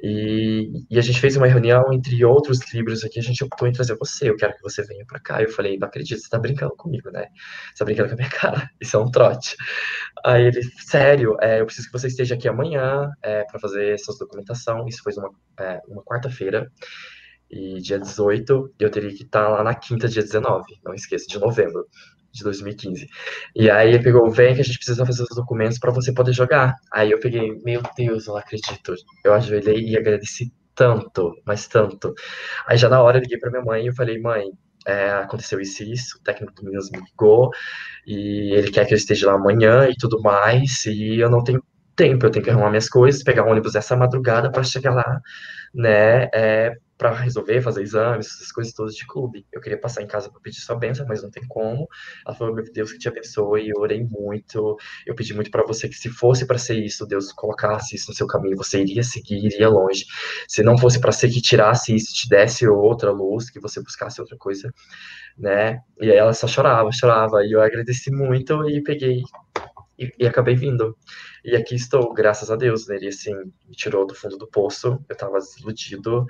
E, 0.00 0.70
e, 0.88 0.98
a 0.98 1.02
gente 1.02 1.20
fez 1.20 1.36
uma 1.36 1.46
reunião 1.46 1.92
entre 1.92 2.24
outros 2.24 2.60
livros 2.72 3.04
aqui, 3.04 3.18
a 3.18 3.22
gente 3.22 3.42
optou 3.42 3.66
em 3.66 3.72
trazer 3.72 3.96
você, 3.96 4.30
eu 4.30 4.36
quero 4.36 4.54
que 4.54 4.62
você 4.62 4.82
venha 4.84 5.04
para 5.04 5.18
cá. 5.18 5.42
Eu 5.42 5.50
falei, 5.50 5.76
não 5.76 5.88
acredito, 5.88 6.20
você 6.20 6.28
tá 6.28 6.38
brincando 6.38 6.76
comigo, 6.76 7.10
né? 7.10 7.26
Você 7.74 7.78
tá 7.78 7.84
brincando 7.84 8.08
com 8.08 8.14
a 8.14 8.18
minha 8.18 8.30
cara, 8.30 8.70
isso 8.80 8.96
é 8.96 9.00
um 9.00 9.10
trote. 9.10 9.56
Aí 10.24 10.46
ele, 10.46 10.62
sério, 10.80 11.36
é, 11.40 11.60
eu 11.60 11.66
preciso 11.66 11.88
que 11.88 11.98
você 11.98 12.06
esteja 12.06 12.34
aqui 12.34 12.48
amanhã 12.48 13.10
é, 13.22 13.44
para 13.44 13.58
fazer 13.58 13.94
essa 13.94 14.12
documentação. 14.18 14.86
Isso 14.86 15.02
foi 15.02 15.12
uma, 15.14 15.30
é, 15.58 15.80
uma 15.88 16.02
quarta-feira, 16.04 16.70
e 17.50 17.80
dia 17.80 17.98
18, 17.98 18.74
eu 18.78 18.90
teria 18.90 19.10
que 19.10 19.22
estar 19.22 19.48
lá 19.48 19.64
na 19.64 19.74
quinta, 19.74 20.06
dia 20.06 20.22
19, 20.22 20.64
não 20.84 20.92
esqueça, 20.92 21.26
de 21.26 21.38
novembro 21.38 21.86
de 22.38 22.44
2015. 22.44 23.06
E 23.54 23.70
aí 23.70 23.88
ele 23.88 24.02
pegou, 24.02 24.30
vem 24.30 24.54
que 24.54 24.60
a 24.60 24.64
gente 24.64 24.78
precisa 24.78 25.04
fazer 25.04 25.22
os 25.22 25.36
documentos 25.36 25.78
para 25.78 25.90
você 25.90 26.12
poder 26.12 26.32
jogar. 26.32 26.74
Aí 26.92 27.10
eu 27.10 27.20
peguei, 27.20 27.52
meu 27.64 27.82
Deus, 27.96 28.26
eu 28.26 28.34
não 28.34 28.40
acredito. 28.40 28.94
Eu 29.24 29.34
ajoelhei 29.34 29.80
e 29.80 29.96
agradeci 29.96 30.52
tanto, 30.74 31.34
mas 31.44 31.66
tanto. 31.66 32.14
Aí 32.66 32.78
já 32.78 32.88
na 32.88 33.02
hora 33.02 33.18
eu 33.18 33.22
liguei 33.22 33.38
para 33.38 33.50
minha 33.50 33.64
mãe 33.64 33.84
e 33.84 33.86
eu 33.88 33.94
falei, 33.94 34.20
mãe, 34.20 34.44
é, 34.86 35.10
aconteceu 35.10 35.60
isso 35.60 35.82
e 35.82 35.92
isso, 35.92 36.18
o 36.18 36.22
técnico 36.22 36.54
do 36.54 36.64
Minas 36.64 36.90
me 36.90 37.00
ligou 37.00 37.50
e 38.06 38.54
ele 38.54 38.70
quer 38.70 38.86
que 38.86 38.94
eu 38.94 38.96
esteja 38.96 39.26
lá 39.26 39.34
amanhã 39.34 39.88
e 39.88 39.94
tudo 39.96 40.20
mais, 40.22 40.86
e 40.86 41.18
eu 41.18 41.28
não 41.28 41.42
tenho 41.44 41.62
tempo, 41.94 42.24
eu 42.24 42.30
tenho 42.30 42.44
que 42.44 42.50
arrumar 42.50 42.70
minhas 42.70 42.88
coisas, 42.88 43.22
pegar 43.22 43.44
um 43.44 43.50
ônibus 43.50 43.74
essa 43.74 43.96
madrugada 43.96 44.50
para 44.50 44.62
chegar 44.62 44.94
lá, 44.94 45.20
né, 45.74 46.28
é, 46.32 46.72
para 46.98 47.12
resolver, 47.12 47.62
fazer 47.62 47.80
exames, 47.80 48.26
essas 48.26 48.50
coisas 48.50 48.74
todas 48.74 48.94
de 48.96 49.06
clube. 49.06 49.46
Eu 49.52 49.60
queria 49.60 49.78
passar 49.78 50.02
em 50.02 50.06
casa 50.06 50.28
para 50.28 50.40
pedir 50.40 50.58
sua 50.60 50.74
bênção, 50.74 51.06
mas 51.08 51.22
não 51.22 51.30
tem 51.30 51.46
como. 51.46 51.88
Ela 52.26 52.34
falou: 52.34 52.52
Meu 52.52 52.64
Deus, 52.64 52.92
que 52.92 52.98
te 52.98 53.08
abençoe. 53.08 53.68
Eu 53.68 53.80
orei 53.80 54.02
muito. 54.04 54.76
Eu 55.06 55.14
pedi 55.14 55.32
muito 55.32 55.50
para 55.50 55.64
você 55.64 55.88
que, 55.88 55.94
se 55.94 56.10
fosse 56.10 56.44
para 56.44 56.58
ser 56.58 56.74
isso, 56.74 57.06
Deus 57.06 57.32
colocasse 57.32 57.94
isso 57.94 58.10
no 58.10 58.16
seu 58.16 58.26
caminho, 58.26 58.56
você 58.56 58.80
iria 58.82 59.04
seguir, 59.04 59.46
iria 59.46 59.68
longe. 59.68 60.04
Se 60.48 60.62
não 60.62 60.76
fosse 60.76 61.00
para 61.00 61.12
ser 61.12 61.28
que 61.30 61.40
tirasse 61.40 61.94
isso, 61.94 62.12
te 62.12 62.28
desse 62.28 62.66
outra 62.66 63.12
luz, 63.12 63.48
que 63.48 63.60
você 63.60 63.80
buscasse 63.80 64.20
outra 64.20 64.36
coisa, 64.36 64.74
né? 65.38 65.80
E 66.00 66.10
aí 66.10 66.16
ela 66.16 66.34
só 66.34 66.48
chorava, 66.48 66.90
chorava. 66.92 67.44
E 67.44 67.52
eu 67.52 67.62
agradeci 67.62 68.10
muito 68.10 68.68
e 68.68 68.82
peguei 68.82 69.22
e, 69.98 70.12
e, 70.18 70.26
acabei 70.26 70.54
vindo. 70.54 70.96
E 71.44 71.56
aqui 71.56 71.74
estou, 71.74 72.12
graças 72.14 72.50
a 72.50 72.56
Deus, 72.56 72.86
né? 72.86 72.96
Ele, 72.96 73.08
assim, 73.08 73.34
me 73.68 73.74
tirou 73.74 74.06
do 74.06 74.14
fundo 74.14 74.38
do 74.38 74.46
poço, 74.46 75.04
eu 75.08 75.12
estava 75.12 75.38
desiludido, 75.38 76.24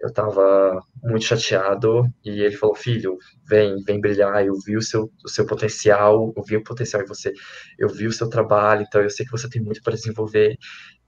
eu 0.00 0.08
estava 0.08 0.80
muito 1.02 1.24
chateado, 1.24 2.04
e 2.24 2.42
ele 2.42 2.56
falou, 2.56 2.74
filho, 2.74 3.16
vem, 3.48 3.82
vem 3.84 4.00
brilhar, 4.00 4.44
eu 4.44 4.54
vi 4.66 4.76
o 4.76 4.82
seu, 4.82 5.10
o 5.24 5.28
seu 5.28 5.46
potencial, 5.46 6.32
eu 6.36 6.42
vi 6.42 6.56
o 6.56 6.64
potencial 6.64 7.02
em 7.02 7.06
você, 7.06 7.32
eu 7.78 7.88
vi 7.88 8.06
o 8.06 8.12
seu 8.12 8.28
trabalho, 8.28 8.84
então 8.86 9.00
eu 9.00 9.10
sei 9.10 9.24
que 9.24 9.32
você 9.32 9.48
tem 9.48 9.62
muito 9.62 9.82
para 9.82 9.94
desenvolver, 9.94 10.56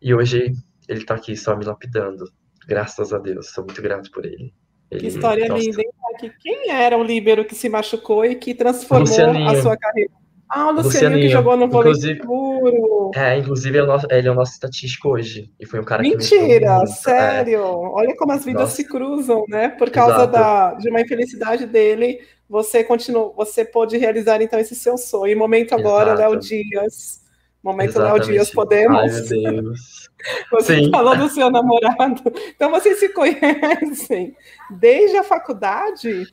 e 0.01 0.15
hoje 0.15 0.53
ele 0.89 1.01
está 1.01 1.15
aqui 1.15 1.37
só 1.37 1.57
me 1.57 1.65
lapidando, 1.65 2.25
graças 2.69 3.13
a 3.13 3.19
Deus, 3.19 3.51
sou 3.51 3.65
muito 3.65 3.83
grato 3.83 4.11
por 4.13 4.25
ele. 4.25 4.55
ele 4.91 5.01
que 5.01 5.07
história 5.09 5.49
nossa. 5.49 5.61
linda, 5.61 5.83
hein? 5.83 6.33
Quem 6.41 6.71
era 6.71 6.97
o 6.97 7.03
líbero 7.03 7.45
que 7.45 7.55
se 7.55 7.69
machucou 7.69 8.25
e 8.25 8.37
que 8.37 8.55
transformou 8.55 9.07
Lucianinho. 9.07 9.51
a 9.51 9.61
sua 9.61 9.77
carreira? 9.77 10.13
Ah, 10.49 10.69
o 10.69 10.73
Lucianinho, 10.73 11.23
que 11.23 11.29
jogou 11.29 11.57
no 11.57 11.69
vôlei 11.69 11.91
inclusive, 11.91 12.21
puro. 12.21 13.11
É, 13.15 13.39
inclusive 13.39 13.79
é 13.79 13.83
o 13.83 13.87
nosso, 13.87 14.07
ele 14.11 14.29
é 14.29 14.31
o 14.31 14.35
nosso 14.35 14.53
estatístico 14.53 15.11
hoje. 15.11 15.53
E 15.59 15.67
foi 15.67 15.81
um 15.81 15.85
cara 15.85 16.03
Mentira, 16.03 16.81
que 16.81 16.87
sério. 16.87 17.59
É. 17.59 17.61
Olha 17.61 18.17
como 18.17 18.33
as 18.33 18.45
vidas 18.45 18.63
nossa. 18.63 18.77
se 18.77 18.85
cruzam, 18.85 19.45
né? 19.49 19.71
Por 19.71 19.91
causa 19.91 20.27
da, 20.27 20.75
de 20.75 20.89
uma 20.89 21.01
infelicidade 21.01 21.67
dele, 21.67 22.21
você 22.49 22.85
continuou, 22.85 23.35
você 23.37 23.65
pôde 23.65 23.97
realizar 23.97 24.41
então 24.41 24.59
esse 24.59 24.75
seu 24.75 24.97
sonho. 24.97 25.33
E 25.33 25.35
momento 25.35 25.75
agora, 25.75 26.15
Léo 26.15 26.37
Dias. 26.37 27.25
Momento 27.63 27.99
Léo 27.99 28.21
Dias, 28.21 28.49
podemos? 28.51 28.97
Ai, 28.97 29.09
meu 29.09 29.63
Deus. 29.63 30.07
Você 30.51 30.77
Sim. 30.77 30.91
falou 30.91 31.17
do 31.17 31.29
seu 31.29 31.51
namorado. 31.51 32.23
Então 32.55 32.71
vocês 32.71 32.99
se 32.99 33.11
conhecem 33.11 34.35
desde 34.71 35.17
a 35.19 35.23
faculdade? 35.23 36.27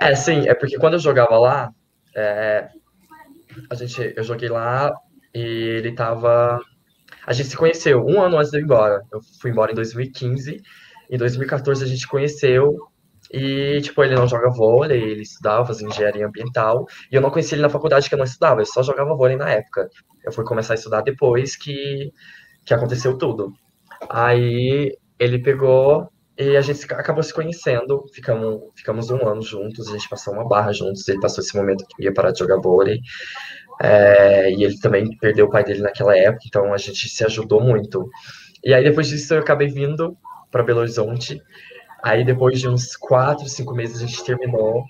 É, 0.00 0.14
sim, 0.14 0.48
é 0.48 0.54
porque 0.54 0.78
quando 0.78 0.94
eu 0.94 1.00
jogava 1.00 1.36
lá, 1.38 1.74
é, 2.14 2.68
a 3.70 3.74
gente, 3.74 4.14
eu 4.16 4.24
joguei 4.24 4.48
lá 4.48 4.92
e 5.34 5.40
ele 5.40 5.92
tava. 5.92 6.60
A 7.26 7.32
gente 7.32 7.48
se 7.48 7.56
conheceu 7.56 8.04
um 8.04 8.20
ano 8.20 8.38
antes 8.38 8.50
de 8.50 8.58
eu 8.58 8.60
ir 8.60 8.64
embora. 8.64 9.02
Eu 9.12 9.20
fui 9.40 9.50
embora 9.50 9.72
em 9.72 9.74
2015. 9.74 10.60
Em 11.10 11.16
2014 11.18 11.84
a 11.84 11.86
gente 11.86 12.06
conheceu 12.06 12.76
e, 13.32 13.80
tipo, 13.80 14.02
ele 14.02 14.14
não 14.14 14.26
joga 14.28 14.50
vôlei, 14.50 15.02
ele 15.02 15.22
estudava, 15.22 15.66
fazia 15.66 15.86
engenharia 15.88 16.26
ambiental. 16.26 16.86
E 17.10 17.14
eu 17.16 17.20
não 17.20 17.30
conheci 17.30 17.54
ele 17.54 17.62
na 17.62 17.68
faculdade, 17.68 18.08
que 18.08 18.14
eu 18.14 18.18
não 18.18 18.24
estudava, 18.24 18.60
eu 18.60 18.66
só 18.66 18.82
jogava 18.82 19.14
vôlei 19.14 19.36
na 19.36 19.50
época. 19.50 19.88
Eu 20.24 20.32
fui 20.32 20.44
começar 20.44 20.74
a 20.74 20.76
estudar 20.76 21.02
depois 21.02 21.56
que, 21.56 22.12
que 22.64 22.74
aconteceu 22.74 23.16
tudo. 23.18 23.52
Aí 24.08 24.96
ele 25.18 25.38
pegou 25.40 26.08
e 26.38 26.56
a 26.56 26.60
gente 26.60 26.84
acabou 26.92 27.22
se 27.22 27.32
conhecendo, 27.32 28.04
ficamos, 28.12 28.60
ficamos 28.74 29.10
um 29.10 29.26
ano 29.26 29.42
juntos, 29.42 29.88
a 29.88 29.92
gente 29.92 30.08
passou 30.08 30.34
uma 30.34 30.46
barra 30.46 30.72
juntos, 30.72 31.08
ele 31.08 31.20
passou 31.20 31.42
esse 31.42 31.56
momento 31.56 31.86
que 31.86 32.04
ia 32.04 32.12
parar 32.12 32.30
de 32.30 32.40
jogar 32.40 32.60
vôlei. 32.60 33.00
É, 33.80 34.50
e 34.52 34.64
ele 34.64 34.78
também 34.78 35.16
perdeu 35.18 35.46
o 35.46 35.50
pai 35.50 35.64
dele 35.64 35.80
naquela 35.80 36.16
época, 36.16 36.44
então 36.46 36.72
a 36.72 36.78
gente 36.78 37.08
se 37.08 37.24
ajudou 37.24 37.60
muito. 37.60 38.08
E 38.62 38.74
aí 38.74 38.84
depois 38.84 39.08
disso 39.08 39.34
eu 39.34 39.40
acabei 39.40 39.68
vindo 39.68 40.16
para 40.50 40.62
Belo 40.62 40.80
Horizonte. 40.80 41.40
Aí 42.02 42.24
depois 42.24 42.60
de 42.60 42.68
uns 42.68 42.96
quatro, 42.96 43.48
cinco 43.48 43.74
meses 43.74 44.02
a 44.02 44.06
gente 44.06 44.24
terminou. 44.24 44.84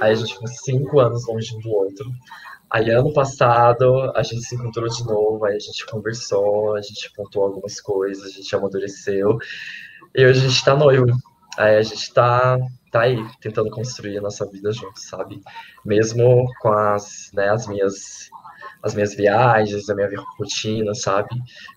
Aí 0.00 0.12
a 0.12 0.14
gente 0.14 0.34
ficou 0.34 0.48
cinco 0.48 1.00
anos 1.00 1.26
longe 1.26 1.54
um 1.56 1.60
do 1.60 1.70
outro. 1.70 2.06
Aí 2.70 2.90
ano 2.90 3.12
passado 3.12 4.12
a 4.14 4.22
gente 4.22 4.42
se 4.42 4.56
encontrou 4.56 4.88
de 4.88 5.04
novo, 5.04 5.44
aí 5.44 5.56
a 5.56 5.58
gente 5.58 5.86
conversou, 5.86 6.74
a 6.74 6.82
gente 6.82 7.12
contou 7.14 7.44
algumas 7.44 7.80
coisas, 7.80 8.24
a 8.24 8.28
gente 8.28 8.54
amadureceu. 8.54 9.38
E 10.14 10.24
hoje 10.26 10.44
a 10.44 10.48
gente 10.48 10.64
tá 10.64 10.76
noivo. 10.76 11.06
Aí 11.58 11.76
a 11.76 11.82
gente 11.82 12.12
tá 12.12 12.58
tá 12.90 13.02
aí 13.02 13.18
tentando 13.40 13.68
construir 13.70 14.18
a 14.18 14.22
nossa 14.22 14.48
vida 14.48 14.72
juntos, 14.72 15.04
sabe? 15.04 15.40
Mesmo 15.84 16.46
com 16.60 16.72
as, 16.72 17.30
né, 17.34 17.50
as 17.50 17.66
minhas 17.66 18.30
as 18.82 18.94
minhas 18.94 19.14
viagens, 19.14 19.88
a 19.88 19.94
minha 19.94 20.08
rotina, 20.38 20.94
sabe? 20.94 21.28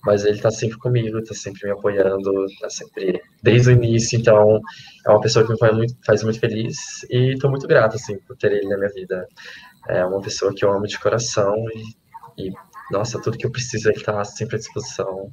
Mas 0.05 0.25
ele 0.25 0.39
tá 0.39 0.51
sempre 0.51 0.77
comigo, 0.77 1.23
tá 1.23 1.33
sempre 1.33 1.65
me 1.65 1.71
apoiando, 1.71 2.45
tá 2.61 2.69
sempre 2.69 3.21
desde 3.41 3.69
o 3.69 3.71
início, 3.71 4.19
então 4.19 4.59
é 5.07 5.09
uma 5.09 5.19
pessoa 5.21 5.45
que 5.45 5.51
me 5.51 5.57
faz 5.57 5.75
muito, 5.75 5.95
faz 6.05 6.23
muito 6.23 6.39
feliz 6.39 7.03
e 7.09 7.35
tô 7.39 7.49
muito 7.49 7.67
grato, 7.67 7.95
assim, 7.95 8.17
por 8.19 8.37
ter 8.37 8.51
ele 8.51 8.67
na 8.69 8.77
minha 8.77 8.91
vida. 8.93 9.27
É 9.87 10.05
uma 10.05 10.21
pessoa 10.21 10.53
que 10.53 10.63
eu 10.63 10.71
amo 10.71 10.85
de 10.85 10.99
coração 10.99 11.55
e, 12.37 12.47
e 12.47 12.53
nossa, 12.91 13.19
tudo 13.21 13.37
que 13.37 13.45
eu 13.45 13.51
preciso 13.51 13.89
ele 13.89 14.01
tá 14.01 14.23
sempre 14.23 14.55
à 14.55 14.59
disposição 14.59 15.31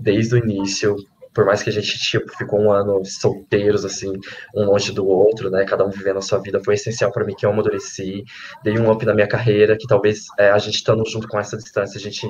desde 0.00 0.34
o 0.34 0.38
início, 0.38 0.96
por 1.34 1.44
mais 1.44 1.62
que 1.62 1.68
a 1.68 1.72
gente, 1.72 1.98
tipo, 1.98 2.30
ficou 2.36 2.60
um 2.60 2.70
ano 2.70 3.04
solteiros, 3.04 3.84
assim, 3.84 4.12
um 4.54 4.64
longe 4.64 4.92
do 4.92 5.06
outro, 5.06 5.50
né, 5.50 5.64
cada 5.64 5.84
um 5.84 5.90
vivendo 5.90 6.18
a 6.18 6.22
sua 6.22 6.38
vida, 6.38 6.62
foi 6.64 6.74
essencial 6.74 7.10
para 7.10 7.24
mim 7.24 7.34
que 7.34 7.44
eu 7.44 7.50
amadureci, 7.50 8.22
dei 8.62 8.78
um 8.78 8.90
up 8.90 9.04
na 9.04 9.12
minha 9.12 9.26
carreira, 9.26 9.76
que 9.76 9.86
talvez 9.86 10.26
é, 10.38 10.50
a 10.50 10.58
gente 10.58 10.76
estando 10.76 11.04
junto 11.04 11.26
com 11.26 11.38
essa 11.38 11.56
distância, 11.56 11.98
a 11.98 12.00
gente 12.00 12.26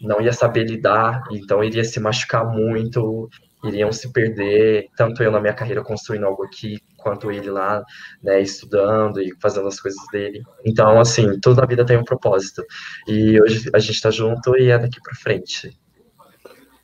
não 0.00 0.20
ia 0.20 0.32
saber 0.32 0.64
lidar, 0.64 1.22
então 1.32 1.64
iria 1.64 1.82
se 1.82 1.98
machucar 1.98 2.46
muito, 2.46 3.28
iriam 3.64 3.90
se 3.90 4.12
perder, 4.12 4.86
tanto 4.96 5.22
eu 5.22 5.32
na 5.32 5.40
minha 5.40 5.54
carreira 5.54 5.82
construindo 5.82 6.24
algo 6.24 6.44
aqui, 6.44 6.78
quanto 6.96 7.30
ele 7.30 7.50
lá, 7.50 7.82
né, 8.22 8.40
estudando 8.40 9.20
e 9.20 9.34
fazendo 9.40 9.68
as 9.68 9.80
coisas 9.80 10.00
dele. 10.12 10.42
Então, 10.64 10.98
assim, 11.00 11.38
tudo 11.40 11.60
na 11.60 11.66
vida 11.66 11.84
tem 11.84 11.98
um 11.98 12.04
propósito. 12.04 12.64
E 13.06 13.40
hoje 13.42 13.68
a 13.74 13.78
gente 13.78 13.96
está 13.96 14.10
junto 14.10 14.56
e 14.56 14.70
é 14.70 14.78
daqui 14.78 14.98
para 15.02 15.14
frente. 15.14 15.70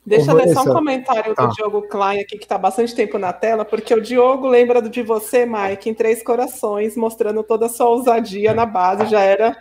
Deixa 0.04 0.30
eu 0.30 0.34
ler 0.34 0.52
só 0.54 0.62
um 0.62 0.72
comentário 0.72 1.34
do 1.34 1.42
ah. 1.42 1.50
Diogo 1.54 1.82
Klein 1.82 2.20
aqui, 2.20 2.38
que 2.38 2.44
está 2.44 2.56
bastante 2.56 2.94
tempo 2.94 3.18
na 3.18 3.32
tela, 3.32 3.64
porque 3.64 3.94
o 3.94 4.00
Diogo 4.00 4.48
lembra 4.48 4.80
de 4.80 5.02
você, 5.02 5.44
Mike, 5.44 5.90
em 5.90 5.94
Três 5.94 6.22
Corações, 6.22 6.96
mostrando 6.96 7.42
toda 7.42 7.66
a 7.66 7.68
sua 7.68 7.88
ousadia 7.88 8.54
na 8.54 8.64
base, 8.64 9.06
já 9.06 9.20
era 9.20 9.56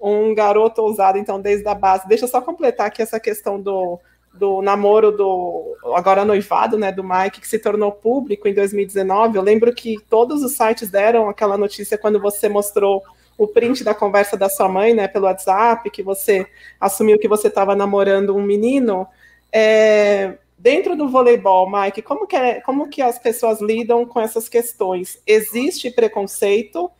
um 0.00 0.34
garoto 0.34 0.82
ousado, 0.82 1.18
então, 1.18 1.40
desde 1.40 1.66
a 1.66 1.74
base. 1.74 2.06
Deixa 2.06 2.24
eu 2.24 2.28
só 2.28 2.40
completar 2.40 2.86
aqui 2.86 3.02
essa 3.02 3.18
questão 3.18 3.60
do, 3.60 3.98
do 4.34 4.62
namoro 4.62 5.10
do 5.10 5.76
agora 5.94 6.24
noivado, 6.24 6.78
né, 6.78 6.92
do 6.92 7.02
Mike, 7.02 7.40
que 7.40 7.48
se 7.48 7.58
tornou 7.58 7.90
público 7.90 8.46
em 8.46 8.54
2019. 8.54 9.36
Eu 9.36 9.42
lembro 9.42 9.74
que 9.74 9.96
todos 10.08 10.42
os 10.42 10.52
sites 10.52 10.90
deram 10.90 11.28
aquela 11.28 11.58
notícia 11.58 11.98
quando 11.98 12.20
você 12.20 12.48
mostrou 12.48 13.02
o 13.36 13.46
print 13.46 13.84
da 13.84 13.94
conversa 13.94 14.36
da 14.36 14.48
sua 14.48 14.68
mãe, 14.68 14.94
né, 14.94 15.08
pelo 15.08 15.26
WhatsApp, 15.26 15.88
que 15.90 16.02
você 16.02 16.46
assumiu 16.80 17.18
que 17.18 17.28
você 17.28 17.48
estava 17.48 17.74
namorando 17.74 18.36
um 18.36 18.42
menino. 18.42 19.06
É, 19.52 20.38
dentro 20.58 20.96
do 20.96 21.08
voleibol, 21.08 21.70
Mike, 21.70 22.02
como 22.02 22.26
que, 22.26 22.36
é, 22.36 22.60
como 22.60 22.88
que 22.88 23.00
as 23.00 23.18
pessoas 23.18 23.60
lidam 23.60 24.04
com 24.06 24.20
essas 24.20 24.48
questões? 24.48 25.22
Existe 25.26 25.90
preconceito 25.90 26.90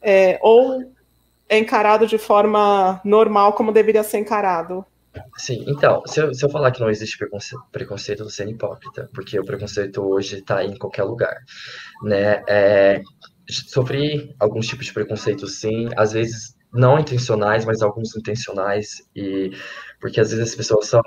é, 0.00 0.38
ou 0.42 0.84
é 1.48 1.58
encarado 1.58 2.06
de 2.06 2.18
forma 2.18 3.00
normal 3.04 3.52
como 3.52 3.72
deveria 3.72 4.02
ser 4.02 4.18
encarado? 4.18 4.84
Sim, 5.36 5.64
então, 5.68 6.02
se 6.06 6.20
eu, 6.20 6.34
se 6.34 6.44
eu 6.44 6.50
falar 6.50 6.72
que 6.72 6.80
não 6.80 6.90
existe 6.90 7.16
preconceito, 7.16 7.62
preconceito, 7.70 8.20
eu 8.20 8.24
vou 8.24 8.32
ser 8.32 8.48
hipócrita, 8.48 9.08
porque 9.14 9.38
o 9.38 9.44
preconceito 9.44 10.02
hoje 10.02 10.38
está 10.38 10.64
em 10.64 10.76
qualquer 10.76 11.04
lugar, 11.04 11.36
né? 12.02 12.42
É, 12.48 13.00
sofri 13.48 14.34
alguns 14.40 14.66
tipos 14.66 14.86
de 14.86 14.92
preconceito, 14.92 15.46
sim, 15.46 15.88
às 15.96 16.12
vezes 16.12 16.56
não 16.72 16.98
intencionais, 16.98 17.64
mas 17.64 17.82
alguns 17.82 18.16
intencionais, 18.16 19.02
e 19.14 19.52
porque 20.04 20.20
às 20.20 20.32
vezes 20.32 20.50
as 20.50 20.54
pessoas 20.54 20.86
só, 20.88 21.00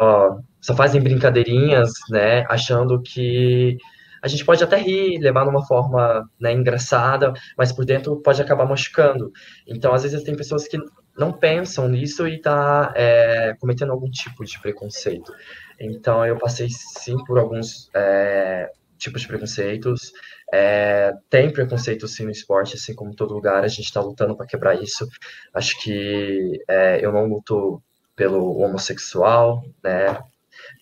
só 0.60 0.76
fazem 0.76 1.00
brincadeirinhas, 1.00 1.92
né, 2.10 2.44
achando 2.50 3.00
que 3.00 3.78
a 4.24 4.28
gente 4.28 4.44
pode 4.44 4.64
até 4.64 4.76
rir, 4.78 5.20
levar 5.20 5.46
numa 5.46 5.64
forma 5.68 6.28
né, 6.40 6.52
engraçada, 6.52 7.32
mas 7.56 7.72
por 7.72 7.86
dentro 7.86 8.20
pode 8.24 8.42
acabar 8.42 8.66
machucando. 8.66 9.32
Então, 9.68 9.94
às 9.94 10.02
vezes 10.02 10.24
tem 10.24 10.36
pessoas 10.36 10.68
que 10.68 10.80
não 11.16 11.32
pensam 11.32 11.88
nisso 11.88 12.28
e 12.28 12.42
tá 12.42 12.92
é, 12.96 13.54
cometendo 13.60 13.92
algum 13.92 14.10
tipo 14.10 14.44
de 14.44 14.60
preconceito. 14.60 15.32
Então, 15.80 16.26
eu 16.26 16.40
passei 16.40 16.68
sim 16.68 17.24
por 17.26 17.38
alguns 17.38 17.92
é, 17.94 18.68
tipos 18.98 19.22
de 19.22 19.28
preconceitos. 19.28 20.12
É, 20.52 21.14
tem 21.30 21.54
preconceito 21.54 22.08
sim 22.08 22.26
no 22.26 22.32
esporte, 22.32 22.74
assim 22.74 22.96
como 22.96 23.16
todo 23.16 23.36
lugar, 23.36 23.64
a 23.64 23.68
gente 23.68 23.86
está 23.86 24.02
lutando 24.02 24.36
para 24.36 24.48
quebrar 24.48 24.82
isso. 24.82 25.08
Acho 25.54 25.80
que 25.84 26.60
é, 26.68 27.06
eu 27.06 27.12
não 27.12 27.28
luto 27.28 27.80
pelo 28.18 28.58
homossexual, 28.58 29.64
né? 29.82 30.20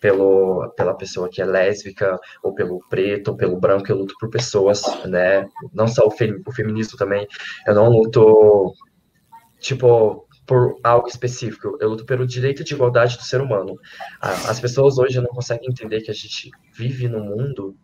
Pelo, 0.02 0.74
pela 0.76 0.96
pessoa 0.96 1.30
que 1.30 1.42
é 1.42 1.46
lésbica, 1.46 2.18
ou 2.42 2.56
pelo 2.56 2.80
preto, 2.90 3.32
ou 3.32 3.38
pelo 3.38 3.60
branco, 3.60 3.92
eu 3.92 3.98
luto 3.98 4.16
por 4.20 4.30
pessoas, 4.30 4.82
né? 5.06 5.46
Não 5.74 5.88
só 5.88 6.08
o, 6.08 6.12
fem, 6.12 6.42
o 6.48 6.52
feminismo 6.52 6.98
também. 6.98 7.28
Eu 7.68 7.76
não 7.76 7.90
luto, 7.90 8.74
tipo, 9.60 10.26
por 10.48 10.80
algo 10.82 11.08
específico. 11.08 11.78
Eu 11.82 11.90
luto 11.90 12.06
pelo 12.06 12.26
direito 12.26 12.64
de 12.64 12.74
igualdade 12.74 13.18
do 13.18 13.24
ser 13.24 13.42
humano. 13.42 13.78
As 14.22 14.60
pessoas 14.60 14.98
hoje 14.98 15.20
não 15.20 15.28
conseguem 15.28 15.70
entender 15.70 16.02
que 16.02 16.12
a 16.12 16.16
gente 16.16 16.50
vive 16.74 17.10
num 17.10 17.24
mundo 17.24 17.76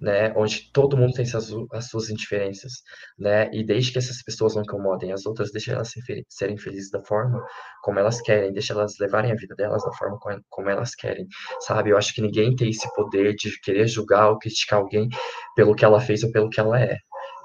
né, 0.00 0.32
onde 0.34 0.70
todo 0.72 0.96
mundo 0.96 1.12
tem 1.12 1.24
as, 1.24 1.52
as 1.72 1.88
suas 1.88 2.08
indiferenças, 2.08 2.72
né, 3.18 3.50
e 3.52 3.64
desde 3.64 3.92
que 3.92 3.98
essas 3.98 4.22
pessoas 4.22 4.54
não 4.54 4.62
incomodem 4.62 5.12
as 5.12 5.26
outras, 5.26 5.52
deixa 5.52 5.72
elas 5.72 5.92
serem 6.28 6.56
felizes 6.56 6.90
da 6.90 7.02
forma 7.04 7.44
como 7.82 7.98
elas 7.98 8.20
querem, 8.20 8.52
deixa 8.52 8.72
elas 8.72 8.94
levarem 8.98 9.32
a 9.32 9.34
vida 9.34 9.54
delas 9.54 9.82
da 9.84 9.92
forma 9.92 10.18
como 10.48 10.70
elas 10.70 10.94
querem, 10.94 11.26
sabe? 11.60 11.90
Eu 11.90 11.98
acho 11.98 12.14
que 12.14 12.22
ninguém 12.22 12.54
tem 12.56 12.70
esse 12.70 12.92
poder 12.94 13.34
de 13.34 13.50
querer 13.60 13.86
julgar 13.86 14.30
ou 14.30 14.38
criticar 14.38 14.80
alguém 14.80 15.08
pelo 15.54 15.74
que 15.74 15.84
ela 15.84 16.00
fez 16.00 16.22
ou 16.22 16.32
pelo 16.32 16.48
que 16.48 16.60
ela 16.60 16.80
é, 16.80 16.96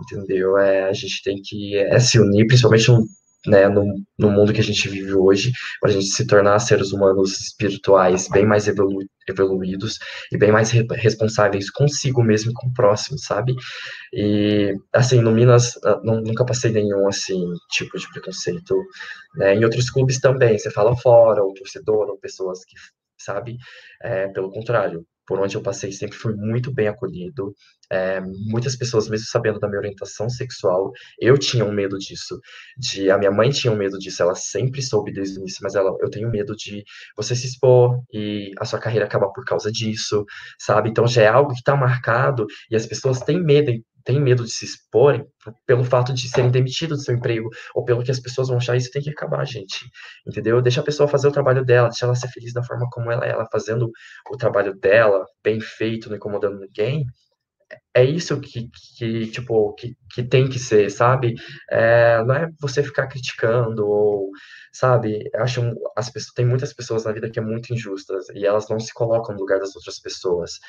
entendeu? 0.02 0.58
É, 0.58 0.86
a 0.86 0.94
gente 0.94 1.22
tem 1.24 1.42
que 1.44 1.78
é, 1.78 2.00
se 2.00 2.20
unir, 2.20 2.48
principalmente 2.48 2.90
né, 3.48 3.68
no, 3.68 3.86
no 4.18 4.32
mundo 4.32 4.54
que 4.54 4.60
a 4.60 4.64
gente 4.64 4.88
vive 4.90 5.14
hoje, 5.14 5.52
para 5.80 5.90
a 5.90 5.94
gente 5.94 6.08
se 6.08 6.26
tornar 6.28 6.60
seres 6.60 6.92
humanos 6.92 7.40
espirituais 7.40 8.28
bem 8.30 8.46
mais 8.46 8.68
evolu 8.68 9.00
evoluídos 9.28 9.98
e 10.32 10.38
bem 10.38 10.52
mais 10.52 10.70
re 10.70 10.86
responsáveis 10.92 11.72
consigo 11.72 12.24
mesmo 12.24 12.52
e 12.52 12.54
com 12.54 12.68
o 12.68 12.74
próximo, 12.74 13.18
sabe? 13.18 13.56
E, 14.14 14.74
assim, 14.94 15.20
no 15.20 15.32
Minas, 15.32 15.78
ah, 15.84 16.00
não, 16.04 16.22
nunca 16.22 16.46
passei 16.46 16.72
nenhum, 16.72 17.08
assim, 17.08 17.44
tipo 17.72 17.98
de 17.98 18.08
preconceito, 18.12 18.76
né? 19.36 19.56
Em 19.56 19.64
outros 19.64 19.90
clubes 19.90 20.20
também, 20.20 20.58
você 20.58 20.70
fala 20.72 20.96
fora, 20.96 21.44
ou 21.44 21.54
torcedor, 21.56 22.08
ou 22.10 22.20
pessoas 22.20 22.64
que, 22.66 22.76
sabe? 23.18 23.58
É, 24.04 24.28
pelo 24.30 24.52
contrário, 24.52 25.06
por 25.28 25.40
onde 25.40 25.56
eu 25.56 25.62
passei 25.62 25.92
sempre 25.92 26.18
fui 26.18 26.34
muito 26.36 26.74
bem 26.74 26.88
acolhido. 26.88 27.54
É, 27.92 28.20
muitas 28.22 28.76
pessoas, 28.76 29.08
mesmo 29.10 29.28
sabendo 29.28 29.60
da 29.60 29.68
minha 29.68 29.80
orientação 29.80 30.30
sexual, 30.30 30.92
eu 31.20 31.38
tinha 31.38 31.66
um 31.66 31.72
medo 31.72 31.98
disso. 31.98 32.40
De 32.78 33.10
a 33.10 33.18
minha 33.18 33.32
mãe 33.32 33.50
tinha 33.50 33.72
um 33.72 33.78
medo 33.78 33.98
disso. 33.98 34.22
Ela 34.22 34.36
sempre 34.36 34.82
soube 34.82 35.12
desde 35.12 35.38
o 35.38 35.42
início, 35.42 35.60
mas 35.62 35.76
ela, 35.76 35.96
eu 36.02 36.10
tenho 36.10 36.30
medo 36.30 36.56
de 36.56 36.84
você 37.16 37.36
se 37.36 37.48
expor 37.48 38.02
e 38.12 38.52
a 38.60 38.66
sua 38.66 38.80
carreira 38.80 39.06
acabar 39.06 39.30
por 39.30 39.46
causa 39.46 39.72
disso, 39.72 40.26
sabe? 40.60 40.90
Então 40.90 41.08
já 41.08 41.24
é 41.24 41.28
algo 41.28 41.52
que 41.52 41.60
está 41.60 41.76
marcado 41.76 42.46
e 42.70 42.76
as 42.76 42.86
pessoas 42.86 43.20
têm 43.22 43.44
medo 43.44 43.72
têm 44.06 44.22
medo 44.22 44.46
de 44.46 44.52
se 44.52 44.64
exporem 44.64 45.26
pelo 45.66 45.84
fato 45.84 46.14
de 46.14 46.30
serem 46.30 46.52
demitidos 46.52 47.00
do 47.00 47.04
seu 47.04 47.16
emprego 47.16 47.50
ou 47.74 47.84
pelo 47.84 48.04
que 48.04 48.12
as 48.12 48.20
pessoas 48.20 48.48
vão 48.48 48.58
achar, 48.58 48.78
isso 48.78 48.92
tem 48.92 49.02
que 49.02 49.10
acabar, 49.10 49.44
gente. 49.46 49.86
Entendeu? 50.26 50.62
Deixa 50.62 50.80
a 50.80 50.84
pessoa 50.84 51.10
fazer 51.10 51.28
o 51.28 51.32
trabalho 51.32 51.66
dela, 51.66 51.90
deixa 51.90 52.06
ela 52.06 52.16
ser 52.16 52.30
feliz 52.30 52.54
da 52.54 52.64
forma 52.64 52.88
como 52.92 53.12
ela 53.12 53.26
é, 53.26 53.32
ela 53.32 53.48
fazendo 53.52 53.90
o 54.32 54.38
trabalho 54.38 54.74
dela, 54.80 55.26
bem 55.44 55.60
feito, 55.60 56.08
não 56.10 56.16
incomodando 56.16 56.60
ninguém. 56.60 57.06
É 57.94 58.04
isso 58.04 58.40
que, 58.42 58.70
que 58.98 59.28
tipo, 59.32 59.74
que, 59.76 59.96
que 60.14 60.24
tem 60.24 60.50
que 60.50 60.60
ser, 60.60 60.90
sabe? 60.92 61.36
É, 61.70 62.24
não 62.26 62.36
é 62.36 62.50
você 62.60 62.84
ficar 62.84 63.08
criticando 63.08 63.88
ou 63.88 64.30
sabe? 64.74 65.30
Acho 65.36 65.62
as 65.96 66.10
pessoas 66.10 66.34
tem 66.34 66.46
muitas 66.46 66.74
pessoas 66.74 67.06
na 67.06 67.14
vida 67.14 67.30
que 67.30 67.40
é 67.40 67.42
muito 67.42 67.74
injustas 67.74 68.28
e 68.34 68.46
elas 68.46 68.68
não 68.70 68.80
se 68.80 68.94
colocam 68.94 69.34
no 69.34 69.42
lugar 69.42 69.60
das 69.60 69.76
outras 69.76 70.00
pessoas, 70.00 70.60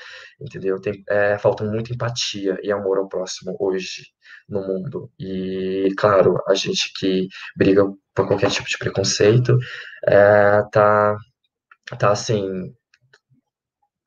entendeu? 0.40 0.80
Tem, 0.80 1.03
é, 1.09 1.36
falta 1.38 1.64
muita 1.64 1.92
empatia 1.92 2.57
e 2.62 2.70
amor 2.72 2.99
ao 2.99 3.09
próximo 3.09 3.57
hoje 3.59 4.05
no 4.49 4.61
mundo. 4.61 5.11
E 5.18 5.88
claro, 5.99 6.38
a 6.49 6.55
gente 6.55 6.92
que 6.99 7.26
briga 7.57 7.84
por 8.14 8.26
qualquer 8.28 8.51
tipo 8.51 8.68
de 8.68 8.78
preconceito 8.78 9.59
é, 10.07 10.62
tá 10.72 11.16
tá 11.99 12.11
assim 12.12 12.74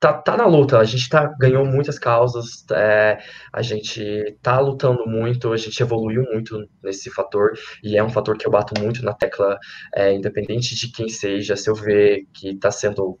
tá, 0.00 0.14
tá 0.14 0.36
na 0.36 0.46
luta, 0.46 0.78
a 0.78 0.84
gente 0.84 1.08
tá, 1.10 1.26
ganhou 1.38 1.64
muitas 1.64 1.98
causas, 1.98 2.64
é, 2.72 3.18
a 3.52 3.60
gente 3.62 4.36
tá 4.42 4.58
lutando 4.58 5.06
muito, 5.06 5.52
a 5.52 5.56
gente 5.58 5.80
evoluiu 5.82 6.22
muito 6.32 6.66
nesse 6.82 7.10
fator, 7.10 7.52
e 7.84 7.96
é 7.98 8.02
um 8.02 8.08
fator 8.08 8.36
que 8.36 8.46
eu 8.46 8.50
bato 8.50 8.80
muito 8.80 9.04
na 9.04 9.12
tecla, 9.12 9.58
é, 9.94 10.12
independente 10.12 10.74
de 10.74 10.90
quem 10.90 11.08
seja, 11.08 11.54
se 11.54 11.68
eu 11.68 11.74
ver 11.74 12.26
que 12.32 12.56
tá 12.56 12.70
sendo 12.70 13.18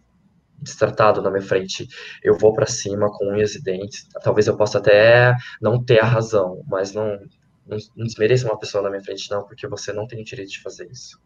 destratado 0.58 1.22
na 1.22 1.30
minha 1.30 1.42
frente, 1.42 1.86
eu 2.22 2.36
vou 2.36 2.54
para 2.54 2.66
cima 2.66 3.08
com 3.12 3.32
unhas 3.32 3.54
e 3.54 3.62
dentes, 3.62 4.08
talvez 4.22 4.46
eu 4.46 4.56
possa 4.56 4.78
até 4.78 5.34
não 5.60 5.82
ter 5.82 6.00
a 6.00 6.06
razão, 6.06 6.62
mas 6.66 6.92
não, 6.94 7.18
não, 7.66 7.76
não 7.94 8.06
desmereça 8.06 8.46
uma 8.46 8.58
pessoa 8.58 8.82
na 8.82 8.90
minha 8.90 9.02
frente 9.02 9.30
não, 9.30 9.44
porque 9.44 9.68
você 9.68 9.92
não 9.92 10.06
tem 10.06 10.20
o 10.22 10.24
direito 10.24 10.50
de 10.50 10.62
fazer 10.62 10.90
isso. 10.90 11.20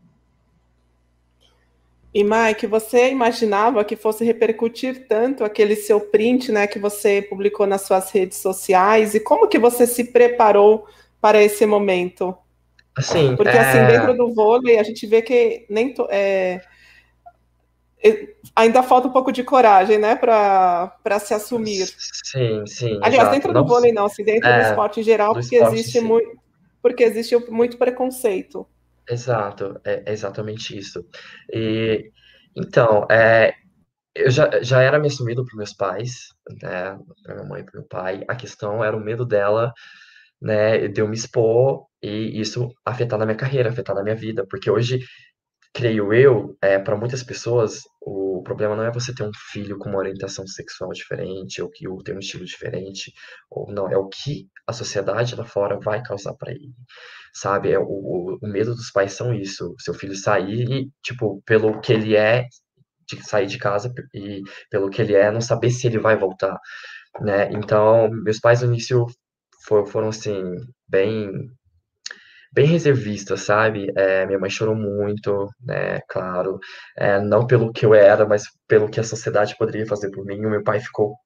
E 2.15 2.23
Mike, 2.23 2.69
você 2.69 3.11
imaginava 3.11 3.85
que 3.85 3.97
fosse 3.97 4.25
repercutir 4.25 5.09
tanto 5.09 5.43
aquele 5.43 5.75
seu 5.75 5.99
print, 5.99 6.53
né, 6.53 6.65
que 6.69 6.79
você 6.79 7.21
publicou 7.21 7.67
nas 7.67 7.83
suas 7.83 8.13
redes 8.13 8.39
sociais? 8.39 9.17
E 9.17 9.21
como 9.21 9.49
que 9.49 9.59
você 9.59 9.85
se 9.85 10.13
preparou 10.13 10.87
para 11.21 11.43
esse 11.43 11.67
momento? 11.67 12.37
Assim, 12.97 13.35
porque 13.35 13.57
assim, 13.59 13.79
é... 13.79 13.87
assim 13.87 13.99
dentro 13.99 14.17
do 14.17 14.33
vôlei 14.33 14.79
a 14.79 14.85
gente 14.85 15.05
vê 15.09 15.21
que 15.21 15.67
nem 15.69 15.93
to, 15.93 16.07
é, 16.09 16.61
ainda 18.55 18.81
falta 18.85 19.09
um 19.09 19.13
pouco 19.13 19.33
de 19.33 19.43
coragem, 19.43 19.99
né, 19.99 20.15
para 20.15 21.19
se 21.19 21.35
assumir. 21.35 21.85
Sim, 22.23 22.65
sim. 22.65 22.99
Aliás, 23.03 23.15
exato. 23.15 23.31
dentro 23.33 23.53
do 23.53 23.61
não, 23.61 23.67
vôlei 23.67 23.93
não, 23.93 24.07
assim, 24.07 24.23
dentro 24.23 24.49
é, 24.49 24.63
do 24.63 24.69
esporte 24.69 25.01
em 25.01 25.03
geral, 25.03 25.33
porque 25.33 25.57
esporte, 25.57 25.75
existe 25.75 25.99
sim. 25.99 26.05
muito, 26.05 26.39
porque 26.81 27.03
existe 27.03 27.37
muito 27.51 27.77
preconceito. 27.77 28.65
Exato, 29.09 29.79
é 29.85 30.11
exatamente 30.13 30.77
isso. 30.77 31.05
E 31.53 32.11
então, 32.57 33.07
é, 33.11 33.53
eu 34.15 34.31
já, 34.31 34.63
já 34.63 34.83
era 34.83 34.99
me 35.01 35.09
assumido 35.09 35.45
para 35.45 35.57
meus 35.57 35.75
pais, 35.75 36.29
né, 36.63 36.99
para 37.25 37.35
minha 37.37 37.49
mãe 37.49 37.63
e 37.63 37.65
para 37.65 37.81
meu 37.81 37.89
pai. 37.89 38.25
A 38.29 38.37
questão 38.37 38.85
era 38.85 38.97
o 38.97 39.01
medo 39.01 39.27
dela, 39.27 39.73
né, 40.43 40.89
de 40.89 41.01
eu 41.03 41.09
me 41.09 41.17
expor 41.17 41.87
e 42.03 42.41
isso 42.41 42.71
afetar 42.85 43.19
na 43.19 43.27
minha 43.27 43.39
carreira, 43.39 43.71
afetar 43.71 43.97
na 43.97 44.03
minha 44.05 44.17
vida, 44.17 44.47
porque 44.51 44.71
hoje, 44.71 45.01
creio 45.75 46.13
eu, 46.15 46.57
é, 46.63 46.79
para 46.79 46.97
muitas 46.97 47.23
pessoas, 47.23 47.81
o 48.03 48.43
problema 48.45 48.77
não 48.77 48.85
é 48.85 48.93
você 48.93 49.15
ter 49.15 49.25
um 49.25 49.31
filho 49.53 49.79
com 49.79 49.91
uma 49.91 49.99
orientação 49.99 50.47
sexual 50.47 50.93
diferente, 50.93 51.63
ou 51.63 51.71
que 51.71 51.87
tem 52.05 52.17
um 52.17 52.21
estilo 52.21 52.45
diferente, 52.45 53.13
ou 53.51 53.73
não, 53.73 53.91
é 53.91 53.97
o 53.99 54.09
que 54.09 54.49
a 54.67 54.73
sociedade 54.73 55.35
lá 55.37 55.45
fora 55.45 55.79
vai 55.81 56.03
causar 56.03 56.35
para 56.35 56.53
ele 56.53 56.73
sabe? 57.35 57.73
É, 57.73 57.79
o, 57.79 58.39
o 58.41 58.47
medo 58.49 58.75
dos 58.75 58.91
pais 58.91 59.13
são 59.13 59.35
isso, 59.35 59.75
seu 59.79 59.95
filho 59.95 60.15
sair 60.17 60.71
e, 60.71 60.91
tipo, 61.03 61.43
pelo 61.45 61.81
que 61.81 61.93
ele 61.93 62.17
é, 62.17 62.47
de 63.09 63.23
sair 63.29 63.47
de 63.47 63.59
casa 63.59 63.93
e 64.15 64.43
pelo 64.71 64.91
que 64.91 65.03
ele 65.03 65.15
é, 65.15 65.31
não 65.31 65.41
saber 65.41 65.71
se 65.71 65.87
ele 65.87 65.99
vai 65.99 66.17
voltar, 66.17 66.59
né? 67.21 67.51
Então, 67.53 68.11
meus 68.11 68.41
pais 68.41 68.63
no 68.63 68.69
início 68.69 69.07
foram, 69.67 69.87
foram 69.87 70.09
assim, 70.09 70.43
bem 70.89 71.31
bem 72.53 72.67
reservistas, 72.67 73.41
sabe? 73.43 73.87
É, 73.97 74.25
minha 74.27 74.39
mãe 74.39 74.49
chorou 74.51 74.77
muito, 74.77 75.49
né? 75.61 76.01
Claro, 76.09 76.59
é, 76.97 77.21
não 77.21 77.47
pelo 77.47 77.73
que 77.73 77.85
eu 77.85 77.95
era, 77.95 78.27
mas 78.27 78.45
pelo 78.69 78.89
que 78.89 79.01
a 79.01 79.05
sociedade 79.05 79.57
poderia 79.59 79.87
fazer 79.87 80.11
por 80.11 80.25
mim. 80.25 80.45
O 80.45 80.51
meu 80.51 80.63
pai 80.63 80.81
ficou 80.81 81.17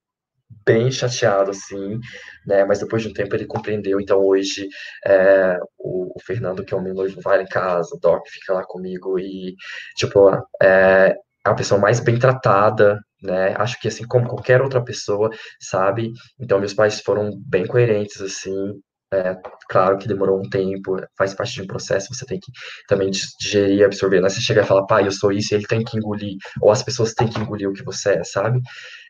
bem 0.64 0.90
chateado, 0.90 1.50
assim, 1.50 1.98
né? 2.46 2.64
Mas 2.64 2.80
depois 2.80 3.02
de 3.02 3.08
um 3.08 3.12
tempo 3.12 3.34
ele 3.34 3.46
compreendeu. 3.46 4.00
Então 4.00 4.20
hoje 4.20 4.68
é, 5.06 5.58
o, 5.78 6.12
o, 6.16 6.20
Fernando, 6.20 6.64
que 6.64 6.74
é 6.74 6.76
o 6.76 6.82
meu 6.82 6.94
noivo, 6.94 7.20
vai 7.20 7.42
em 7.42 7.46
casa, 7.46 7.94
o 7.94 7.98
Doc 7.98 8.26
fica 8.28 8.54
lá 8.54 8.64
comigo 8.64 9.18
e, 9.18 9.54
tipo, 9.96 10.30
é, 10.62 11.14
é 11.46 11.50
a 11.50 11.54
pessoa 11.54 11.80
mais 11.80 12.00
bem 12.00 12.18
tratada, 12.18 12.98
né? 13.22 13.54
Acho 13.56 13.80
que 13.80 13.88
assim 13.88 14.06
como 14.06 14.28
qualquer 14.28 14.62
outra 14.62 14.82
pessoa, 14.82 15.30
sabe? 15.60 16.12
Então 16.38 16.58
meus 16.58 16.74
pais 16.74 17.00
foram 17.00 17.30
bem 17.46 17.66
coerentes, 17.66 18.20
assim, 18.20 18.80
é, 19.12 19.36
claro 19.68 19.98
que 19.98 20.08
demorou 20.08 20.38
um 20.38 20.48
tempo, 20.50 20.96
faz 21.16 21.34
parte 21.34 21.54
de 21.54 21.62
um 21.62 21.66
processo, 21.66 22.14
você 22.14 22.26
tem 22.26 22.38
que 22.38 22.52
também 22.86 23.10
digerir, 23.40 23.84
absorver. 23.84 24.20
Não 24.20 24.26
é 24.26 24.30
você 24.30 24.40
chegar 24.40 24.64
e 24.64 24.66
falar, 24.66 24.86
pai, 24.86 25.06
eu 25.06 25.12
sou 25.12 25.32
isso, 25.32 25.54
e 25.54 25.56
ele 25.56 25.66
tem 25.66 25.82
que 25.84 25.96
engolir, 25.96 26.36
ou 26.60 26.70
as 26.70 26.82
pessoas 26.82 27.14
têm 27.14 27.28
que 27.28 27.38
engolir 27.40 27.68
o 27.68 27.72
que 27.72 27.84
você 27.84 28.14
é, 28.14 28.24
sabe? 28.24 28.60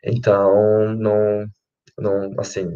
Então, 0.03 0.95
não, 0.95 1.45
não 1.97 2.31
assim, 2.39 2.67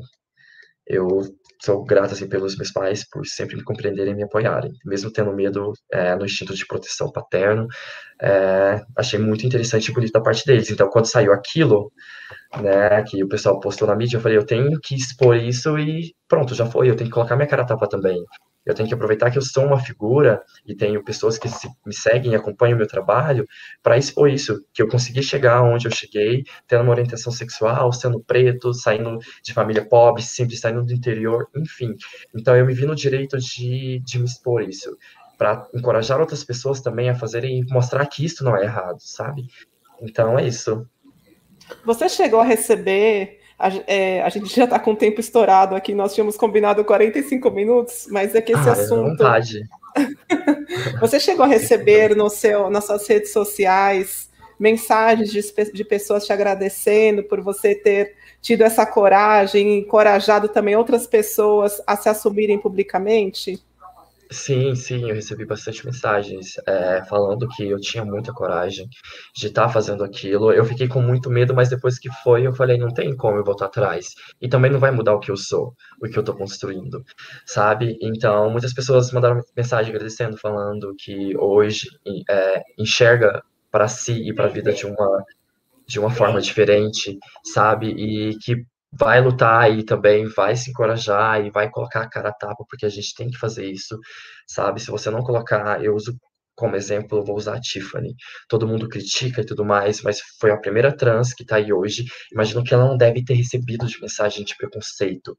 eu 0.87 1.21
sou 1.61 1.83
grato 1.85 2.13
assim 2.13 2.27
pelos 2.27 2.57
meus 2.57 2.71
pais 2.71 3.07
por 3.09 3.25
sempre 3.25 3.55
me 3.55 3.63
compreenderem 3.63 4.13
e 4.13 4.15
me 4.17 4.23
apoiarem, 4.23 4.71
mesmo 4.85 5.11
tendo 5.11 5.33
medo 5.33 5.71
é, 5.93 6.15
no 6.15 6.25
instinto 6.25 6.53
de 6.53 6.65
proteção 6.67 7.09
paterno, 7.11 7.67
é, 8.21 8.81
achei 8.97 9.17
muito 9.17 9.45
interessante 9.45 9.89
e 9.89 9.93
bonito 9.93 10.11
da 10.11 10.21
parte 10.21 10.45
deles. 10.45 10.69
Então, 10.69 10.89
quando 10.89 11.05
saiu 11.09 11.31
aquilo, 11.33 11.91
né, 12.61 13.03
que 13.03 13.23
o 13.23 13.27
pessoal 13.27 13.59
postou 13.59 13.87
na 13.87 13.95
mídia, 13.95 14.17
eu 14.17 14.21
falei, 14.21 14.37
eu 14.37 14.45
tenho 14.45 14.79
que 14.79 14.95
expor 14.95 15.35
isso 15.35 15.77
e 15.77 16.13
pronto, 16.27 16.53
já 16.55 16.65
foi, 16.65 16.89
eu 16.89 16.95
tenho 16.95 17.09
que 17.09 17.13
colocar 17.13 17.35
minha 17.35 17.47
cara 17.47 17.65
tapa 17.65 17.87
também. 17.87 18.23
Eu 18.65 18.73
tenho 18.73 18.87
que 18.87 18.93
aproveitar 18.93 19.29
que 19.29 19.37
eu 19.37 19.41
sou 19.41 19.65
uma 19.65 19.79
figura 19.79 20.41
e 20.65 20.73
tenho 20.73 21.03
pessoas 21.03 21.37
que 21.37 21.49
se, 21.49 21.67
me 21.85 21.93
seguem 21.93 22.31
e 22.31 22.35
acompanham 22.35 22.75
o 22.75 22.77
meu 22.77 22.87
trabalho 22.87 23.45
para 23.81 23.97
expor 23.97 24.29
isso, 24.29 24.57
que 24.73 24.81
eu 24.81 24.87
consegui 24.87 25.21
chegar 25.21 25.61
onde 25.61 25.85
eu 25.85 25.91
cheguei, 25.91 26.43
tendo 26.65 26.83
uma 26.83 26.91
orientação 26.91 27.31
sexual, 27.31 27.91
sendo 27.91 28.23
preto, 28.23 28.73
saindo 28.73 29.17
de 29.43 29.53
família 29.53 29.85
pobre, 29.85 30.21
sempre 30.21 30.55
saindo 30.55 30.83
do 30.83 30.93
interior, 30.93 31.49
enfim. 31.55 31.93
Então 32.33 32.55
eu 32.55 32.65
me 32.65 32.73
vi 32.73 32.85
no 32.85 32.95
direito 32.95 33.37
de, 33.37 33.99
de 33.99 34.19
me 34.19 34.25
expor 34.25 34.61
isso, 34.61 34.97
para 35.37 35.67
encorajar 35.73 36.21
outras 36.21 36.43
pessoas 36.43 36.79
também 36.79 37.09
a 37.09 37.15
fazerem 37.15 37.59
e 37.59 37.65
mostrar 37.73 38.05
que 38.05 38.23
isso 38.23 38.45
não 38.45 38.55
é 38.55 38.63
errado, 38.63 38.99
sabe? 38.99 39.47
Então 40.01 40.39
é 40.39 40.47
isso. 40.47 40.87
Você 41.85 42.09
chegou 42.09 42.39
a 42.39 42.43
receber 42.43 43.39
a, 43.57 43.69
é, 43.87 44.21
a 44.21 44.29
gente 44.29 44.53
já 44.53 44.65
está 44.65 44.79
com 44.79 44.91
o 44.91 44.95
tempo 44.95 45.19
estourado 45.19 45.75
aqui, 45.75 45.93
nós 45.93 46.13
tínhamos 46.13 46.35
combinado 46.35 46.83
45 46.83 47.49
minutos, 47.51 48.07
mas 48.09 48.35
é 48.35 48.41
que 48.41 48.51
esse 48.51 48.69
ah, 48.69 48.73
assunto. 48.73 49.11
Vontade. 49.11 49.63
Você 50.99 51.19
chegou 51.19 51.45
a 51.45 51.47
receber 51.47 52.15
no 52.15 52.29
seu, 52.29 52.69
nas 52.69 52.85
suas 52.85 53.07
redes 53.07 53.31
sociais 53.31 54.29
mensagens 54.59 55.31
de, 55.31 55.41
de 55.71 55.83
pessoas 55.83 56.25
te 56.25 56.31
agradecendo 56.31 57.23
por 57.23 57.41
você 57.41 57.75
ter 57.75 58.15
tido 58.41 58.61
essa 58.61 58.85
coragem, 58.85 59.79
encorajado 59.79 60.47
também 60.47 60.75
outras 60.75 61.05
pessoas 61.05 61.81
a 61.85 61.97
se 61.97 62.07
assumirem 62.07 62.57
publicamente? 62.59 63.61
Sim, 64.31 64.73
sim, 64.73 65.09
eu 65.09 65.15
recebi 65.15 65.45
bastante 65.45 65.85
mensagens 65.85 66.53
é, 66.65 67.03
falando 67.05 67.47
que 67.49 67.63
eu 67.69 67.79
tinha 67.79 68.03
muita 68.03 68.33
coragem 68.33 68.87
de 69.35 69.47
estar 69.47 69.69
fazendo 69.69 70.03
aquilo. 70.03 70.51
Eu 70.51 70.65
fiquei 70.65 70.87
com 70.87 71.01
muito 71.01 71.29
medo, 71.29 71.53
mas 71.53 71.69
depois 71.69 71.99
que 71.99 72.09
foi, 72.23 72.47
eu 72.47 72.53
falei, 72.55 72.77
não 72.77 72.87
tem 72.91 73.15
como 73.15 73.37
eu 73.37 73.43
voltar 73.43 73.65
atrás. 73.67 74.15
E 74.41 74.47
também 74.49 74.71
não 74.71 74.79
vai 74.79 74.91
mudar 74.91 75.13
o 75.13 75.19
que 75.19 75.29
eu 75.29 75.37
sou, 75.37 75.75
o 76.01 76.07
que 76.09 76.17
eu 76.17 76.21
estou 76.21 76.35
construindo, 76.35 77.03
sabe? 77.45 77.97
Então, 78.01 78.49
muitas 78.49 78.73
pessoas 78.73 79.11
mandaram 79.11 79.39
mensagem 79.55 79.91
agradecendo, 79.93 80.37
falando 80.37 80.95
que 80.97 81.37
hoje 81.37 81.87
é, 82.29 82.61
enxerga 82.79 83.43
para 83.71 83.87
si 83.87 84.13
e 84.29 84.33
para 84.33 84.45
a 84.45 84.49
vida 84.49 84.71
de 84.73 84.85
uma 84.85 85.23
de 85.87 85.99
uma 85.99 86.09
forma 86.09 86.41
diferente, 86.41 87.17
sabe? 87.43 87.87
E 87.91 88.37
que 88.39 88.65
vai 88.97 89.21
lutar 89.21 89.71
e 89.71 89.83
também 89.83 90.25
vai 90.27 90.55
se 90.55 90.69
encorajar 90.69 91.43
e 91.43 91.49
vai 91.49 91.69
colocar 91.69 92.01
a 92.01 92.09
cara 92.09 92.29
a 92.29 92.33
tapa, 92.33 92.63
porque 92.69 92.85
a 92.85 92.89
gente 92.89 93.13
tem 93.15 93.29
que 93.29 93.37
fazer 93.37 93.65
isso, 93.69 93.97
sabe? 94.47 94.79
Se 94.79 94.91
você 94.91 95.09
não 95.09 95.21
colocar, 95.21 95.83
eu 95.83 95.95
uso 95.95 96.17
como 96.55 96.75
exemplo, 96.75 97.17
eu 97.17 97.25
vou 97.25 97.35
usar 97.35 97.55
a 97.55 97.59
Tiffany. 97.59 98.15
Todo 98.47 98.67
mundo 98.67 98.87
critica 98.87 99.41
e 99.41 99.45
tudo 99.45 99.65
mais, 99.65 100.01
mas 100.03 100.21
foi 100.39 100.51
a 100.51 100.57
primeira 100.57 100.95
trans 100.95 101.33
que 101.33 101.43
tá 101.43 101.55
aí 101.55 101.73
hoje. 101.73 102.05
Imagino 102.31 102.63
que 102.63 102.73
ela 102.73 102.87
não 102.87 102.95
deve 102.97 103.23
ter 103.23 103.33
recebido 103.33 103.87
de 103.87 103.99
mensagem 103.99 104.45
de 104.45 104.55
preconceito. 104.55 105.35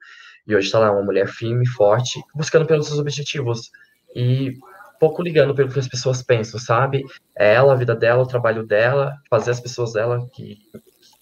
E 0.47 0.55
hoje 0.55 0.71
tá 0.71 0.79
lá 0.79 0.91
uma 0.91 1.05
mulher 1.05 1.29
firme, 1.29 1.67
forte, 1.67 2.21
buscando 2.35 2.67
pelos 2.67 2.89
seus 2.89 2.99
objetivos. 2.99 3.71
E 4.15 4.55
pouco 4.99 5.23
ligando 5.23 5.55
pelo 5.55 5.71
que 5.71 5.79
as 5.79 5.89
pessoas 5.89 6.23
pensam, 6.23 6.59
sabe? 6.59 7.05
É 7.39 7.55
ela, 7.55 7.73
a 7.73 7.77
vida 7.77 7.95
dela, 7.95 8.23
o 8.23 8.27
trabalho 8.27 8.67
dela, 8.67 9.15
fazer 9.31 9.53
as 9.53 9.61
pessoas 9.61 9.93
dela 9.93 10.27
que 10.35 10.59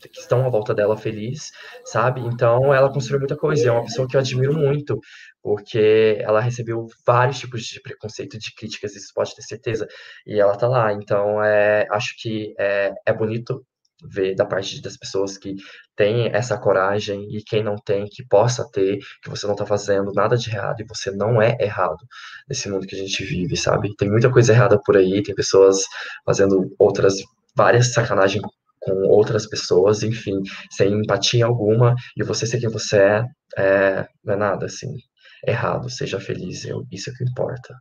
que 0.09 0.21
estão 0.21 0.47
à 0.47 0.49
volta 0.51 0.75
dela 0.75 0.97
feliz, 0.97 1.51
sabe? 1.85 2.21
Então 2.21 2.73
ela 2.75 2.93
construiu 2.93 3.21
muita 3.21 3.37
coisa. 3.37 3.69
é 3.69 3.73
uma 3.73 3.85
pessoa 3.85 4.09
que 4.09 4.17
eu 4.17 4.21
admiro 4.21 4.55
muito, 4.55 4.99
porque 5.43 6.19
ela 6.21 6.41
recebeu 6.41 6.87
vários 7.07 7.39
tipos 7.39 7.63
de 7.63 7.81
preconceito, 7.81 8.39
de 8.39 8.55
críticas, 8.55 8.95
isso 8.95 9.13
pode 9.15 9.35
ter 9.35 9.43
certeza. 9.43 9.87
E 10.27 10.41
ela 10.41 10.57
tá 10.57 10.69
lá. 10.69 10.93
Então 10.93 11.43
é, 11.43 11.87
acho 11.91 12.15
que 12.21 12.55
é, 12.59 12.93
é 13.07 13.13
bonito 13.13 13.65
ver 14.05 14.35
da 14.35 14.45
parte 14.45 14.81
das 14.83 14.97
pessoas 14.97 15.39
que 15.39 15.55
têm 15.97 16.27
essa 16.35 16.59
coragem 16.59 17.29
e 17.37 17.43
quem 17.43 17.63
não 17.63 17.77
tem, 17.77 18.07
que 18.07 18.27
possa 18.27 18.69
ter, 18.71 18.99
que 19.23 19.31
você 19.31 19.47
não 19.47 19.55
tá 19.55 19.65
fazendo 19.65 20.13
nada 20.13 20.37
de 20.37 20.51
errado 20.51 20.81
e 20.81 20.85
você 20.85 21.11
não 21.11 21.41
é 21.41 21.57
errado 21.61 21.99
nesse 22.49 22.69
mundo 22.69 22.87
que 22.87 22.97
a 22.97 22.99
gente 22.99 23.25
vive, 23.25 23.57
sabe? 23.57 23.95
Tem 23.97 24.11
muita 24.11 24.31
coisa 24.31 24.53
errada 24.53 24.81
por 24.85 24.97
aí, 24.97 25.23
tem 25.23 25.35
pessoas 25.35 25.83
fazendo 26.25 26.75
outras 26.79 27.15
várias 27.55 27.93
sacanagens 27.93 28.43
com 28.85 28.93
outras 29.09 29.47
pessoas, 29.47 30.03
enfim, 30.03 30.41
sem 30.71 30.93
empatia 30.93 31.47
alguma, 31.47 31.95
e 32.17 32.25
você 32.25 32.47
ser 32.47 32.59
quem 32.59 32.69
você 32.69 32.99
é, 32.99 33.25
é 33.59 34.07
não 34.25 34.35
é 34.35 34.37
nada 34.37 34.67
assim 34.67 34.89
errado, 35.47 35.91
seja 35.91 36.21
feliz, 36.21 36.65
eu, 36.65 36.85
isso 36.91 37.11
é 37.11 37.13
que 37.13 37.25
importa. 37.25 37.75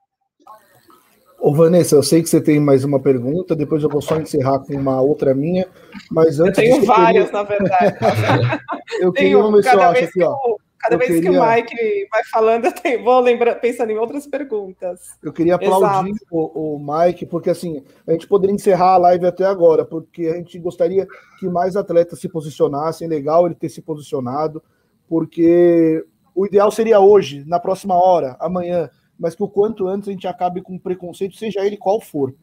Ô 1.39 1.53
Vanessa, 1.53 1.95
eu 1.95 2.03
sei 2.03 2.21
que 2.21 2.29
você 2.29 2.39
tem 2.39 2.59
mais 2.59 2.83
uma 2.83 2.99
pergunta, 2.99 3.55
depois 3.55 3.81
eu 3.83 3.89
vou 3.89 4.01
só 4.01 4.17
encerrar 4.17 4.59
com 4.59 4.75
uma 4.75 5.01
outra 5.01 5.33
minha, 5.33 5.67
mas 6.11 6.39
antes... 6.39 6.59
Eu 6.59 6.65
tenho 6.65 6.85
várias, 6.85 7.25
queria... 7.25 7.39
na 7.39 7.43
verdade. 7.43 8.59
eu 9.01 9.11
queria 9.11 9.39
uma 9.39 9.51
ver 9.57 9.63
se 9.63 9.75
eu 9.75 9.81
acho 9.81 10.03
aqui, 10.03 10.23
ó. 10.23 10.35
Cada 10.81 10.95
eu 10.95 10.99
vez 10.99 11.11
queria... 11.11 11.29
que 11.29 11.37
o 11.37 11.49
Mike 11.49 12.07
vai 12.09 12.23
falando, 12.25 12.65
eu 12.65 12.71
tenho, 12.71 13.03
vou 13.03 13.19
lembrar, 13.19 13.55
pensando 13.55 13.91
em 13.91 13.97
outras 13.97 14.25
perguntas. 14.25 15.11
Eu 15.21 15.31
queria 15.31 15.55
aplaudir 15.55 16.15
o, 16.31 16.75
o, 16.75 16.79
Mike, 16.79 17.27
porque 17.27 17.51
assim, 17.51 17.83
a 18.07 18.11
gente 18.11 18.27
poderia 18.27 18.55
encerrar 18.55 18.93
a 18.93 18.97
live 18.97 19.25
até 19.27 19.45
agora, 19.45 19.85
porque 19.85 20.25
a 20.27 20.35
gente 20.37 20.57
gostaria 20.59 21.07
que 21.39 21.47
mais 21.47 21.75
atletas 21.75 22.19
se 22.19 22.27
posicionassem. 22.27 23.07
Legal 23.07 23.45
ele 23.45 23.55
ter 23.55 23.69
se 23.69 23.81
posicionado, 23.81 24.63
porque 25.07 26.03
o 26.33 26.45
ideal 26.45 26.71
seria 26.71 26.99
hoje, 26.99 27.43
na 27.45 27.59
próxima 27.59 27.95
hora, 27.95 28.35
amanhã, 28.39 28.89
mas 29.19 29.35
que 29.35 29.43
o 29.43 29.47
quanto 29.47 29.87
antes 29.87 30.09
a 30.09 30.11
gente 30.11 30.27
acabe 30.27 30.61
com 30.61 30.79
preconceito, 30.79 31.35
seja 31.35 31.63
ele 31.63 31.77
qual 31.77 32.01
for. 32.01 32.33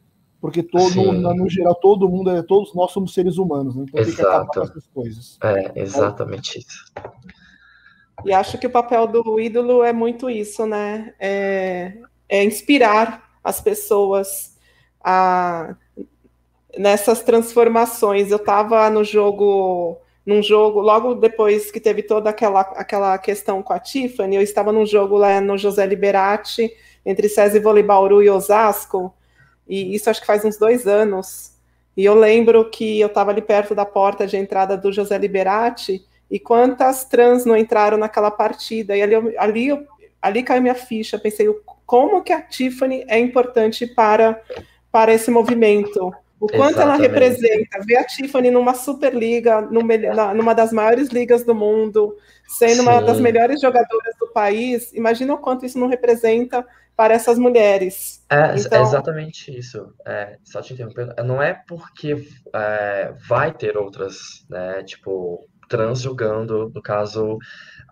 Porque 0.41 0.63
todo, 0.63 1.13
no, 1.13 1.35
no, 1.35 1.49
geral, 1.49 1.75
todo 1.75 2.09
mundo, 2.09 2.31
é, 2.31 2.43
todos 2.43 2.73
nós 2.73 2.93
somos 2.93 3.13
seres 3.13 3.39
humanos, 3.39 3.75
né? 3.75 3.85
Então 3.89 4.01
Exato. 4.01 4.17
tem 4.17 4.25
que 4.25 4.31
acabar 4.31 4.47
com 4.47 4.63
essas 4.63 4.87
coisas. 4.87 5.39
É, 5.43 5.83
exatamente 5.83 6.61
isso. 6.61 6.85
E 8.25 8.33
acho 8.33 8.59
que 8.59 8.67
o 8.67 8.71
papel 8.71 9.07
do 9.07 9.39
ídolo 9.39 9.83
é 9.83 9.93
muito 9.93 10.29
isso, 10.29 10.67
né? 10.67 11.15
É, 11.21 11.95
é 12.29 12.45
inspirar 12.45 13.31
as 13.43 13.61
pessoas 13.61 14.57
a, 15.03 15.75
nessas 16.77 17.23
transformações. 17.23 18.31
Eu 18.31 18.37
estava 18.37 18.91
no 18.91 19.05
jogo, 19.05 19.99
num 20.27 20.43
jogo, 20.43 20.81
logo 20.81 21.15
depois 21.15 21.71
que 21.71 21.81
teve 21.81 22.03
toda 22.03 22.31
aquela, 22.31 22.61
aquela 22.61 23.17
questão 23.19 23.63
com 23.63 23.73
a 23.73 23.79
Tiffany, 23.79 24.37
eu 24.37 24.43
estava 24.43 24.73
num 24.73 24.85
jogo 24.85 25.17
lá 25.17 25.41
no 25.41 25.57
José 25.57 25.87
Liberati, 25.87 26.73
entre 27.07 27.29
César 27.29 27.61
Vôlei 27.61 27.85
e 28.25 28.31
Osasco, 28.31 29.15
e 29.67 29.95
isso 29.95 30.11
acho 30.11 30.21
que 30.21 30.27
faz 30.27 30.45
uns 30.45 30.59
dois 30.59 30.87
anos. 30.87 31.53
E 31.97 32.05
eu 32.05 32.15
lembro 32.15 32.69
que 32.71 33.01
eu 33.01 33.09
estava 33.09 33.31
ali 33.31 33.43
perto 33.43 33.75
da 33.75 33.85
porta 33.85 34.27
de 34.27 34.37
entrada 34.37 34.77
do 34.77 34.93
José 34.93 35.19
Liberati, 35.19 36.05
e 36.31 36.39
quantas 36.39 37.05
trans 37.05 37.45
não 37.45 37.57
entraram 37.57 37.97
naquela 37.97 38.31
partida? 38.31 38.97
E 38.97 39.03
ali, 39.03 39.15
ali, 39.39 39.87
ali 40.21 40.43
caiu 40.43 40.63
minha 40.63 40.75
ficha. 40.75 41.19
Pensei, 41.19 41.49
como 41.87 42.23
que 42.23 42.33
a 42.33 42.43
Tiffany 42.43 43.05
é 43.09 43.19
importante 43.19 43.87
para, 43.87 44.41
para 44.93 45.13
esse 45.13 45.31
movimento? 45.31 46.13
O 46.41 46.47
quanto 46.47 46.79
Exatamente. 46.79 46.81
ela 46.81 46.97
representa, 46.97 47.81
ver 47.85 47.97
a 47.97 48.05
Tiffany 48.05 48.51
numa 48.51 48.75
Superliga, 48.75 49.61
numa, 49.61 50.35
numa 50.35 50.55
das 50.55 50.73
maiores 50.73 51.09
ligas 51.09 51.45
do 51.45 51.55
mundo, 51.55 52.17
sendo 52.47 52.75
Sim. 52.75 52.81
uma 52.83 53.01
das 53.01 53.19
melhores 53.19 53.61
jogadoras 53.61 54.15
do 54.21 54.29
país, 54.29 54.93
imagina 54.93 55.35
o 55.35 55.39
quanto 55.39 55.67
isso 55.67 55.79
não 55.79 55.89
representa 55.89 56.65
para 56.97 57.15
essas 57.15 57.39
mulheres. 57.39 58.25
É, 58.31 58.55
então... 58.57 58.79
é 58.79 58.83
exatamente 58.83 59.57
isso. 59.57 59.93
É, 60.07 60.37
só 60.45 60.61
te 60.61 60.75
interrompendo, 60.75 61.15
não 61.25 61.43
é 61.43 61.61
porque 61.67 62.25
é, 62.55 63.13
vai 63.29 63.53
ter 63.53 63.77
outras, 63.77 64.45
né, 64.49 64.83
tipo, 64.85 65.45
trans 65.69 66.01
jogando, 66.03 66.71
no 66.75 66.83
caso, 66.83 67.39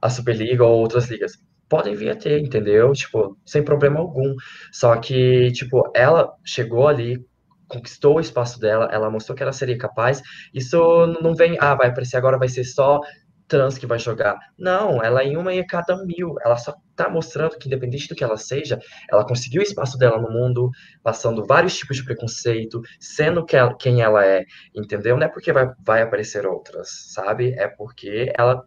a 0.02 0.10
Superliga 0.10 0.64
ou 0.64 0.80
outras 0.80 1.08
ligas. 1.10 1.32
Podem 1.68 1.94
vir 1.94 2.10
a 2.10 2.16
ter, 2.16 2.40
entendeu? 2.40 2.92
Tipo, 2.92 3.36
sem 3.44 3.62
problema 3.64 3.98
algum. 4.00 4.34
Só 4.72 4.96
que, 4.96 5.50
tipo, 5.52 5.82
ela 5.94 6.32
chegou 6.44 6.88
ali, 6.88 7.24
conquistou 7.68 8.16
o 8.16 8.20
espaço 8.20 8.60
dela, 8.60 8.88
ela 8.92 9.10
mostrou 9.10 9.36
que 9.36 9.42
ela 9.42 9.52
seria 9.52 9.76
capaz. 9.78 10.22
Isso 10.54 10.78
não 11.20 11.34
vem, 11.34 11.56
ah, 11.60 11.74
vai 11.74 11.88
aparecer 11.88 12.16
agora, 12.16 12.38
vai 12.38 12.48
ser 12.48 12.64
só 12.64 13.00
trans 13.48 13.78
que 13.78 13.86
vai 13.86 13.98
jogar. 13.98 14.38
Não, 14.58 15.02
ela 15.02 15.22
é 15.22 15.26
em 15.26 15.36
uma 15.36 15.52
em 15.52 15.66
cada 15.66 15.96
mil. 16.04 16.34
Ela 16.44 16.56
só 16.56 16.74
tá 16.94 17.08
mostrando 17.08 17.58
que, 17.58 17.68
independente 17.68 18.08
do 18.08 18.14
que 18.14 18.24
ela 18.24 18.36
seja, 18.36 18.78
ela 19.10 19.26
conseguiu 19.26 19.60
o 19.60 19.64
espaço 19.64 19.98
dela 19.98 20.20
no 20.20 20.30
mundo, 20.30 20.70
passando 21.02 21.44
vários 21.44 21.76
tipos 21.76 21.96
de 21.96 22.04
preconceito, 22.04 22.80
sendo 22.98 23.44
que 23.44 23.56
ela, 23.56 23.76
quem 23.76 24.02
ela 24.02 24.24
é, 24.24 24.44
entendeu? 24.74 25.16
Não 25.16 25.26
é 25.26 25.28
porque 25.28 25.52
vai, 25.52 25.70
vai 25.84 26.02
aparecer 26.02 26.46
outras, 26.46 26.88
sabe? 27.12 27.52
É 27.58 27.68
porque 27.68 28.32
ela 28.36 28.64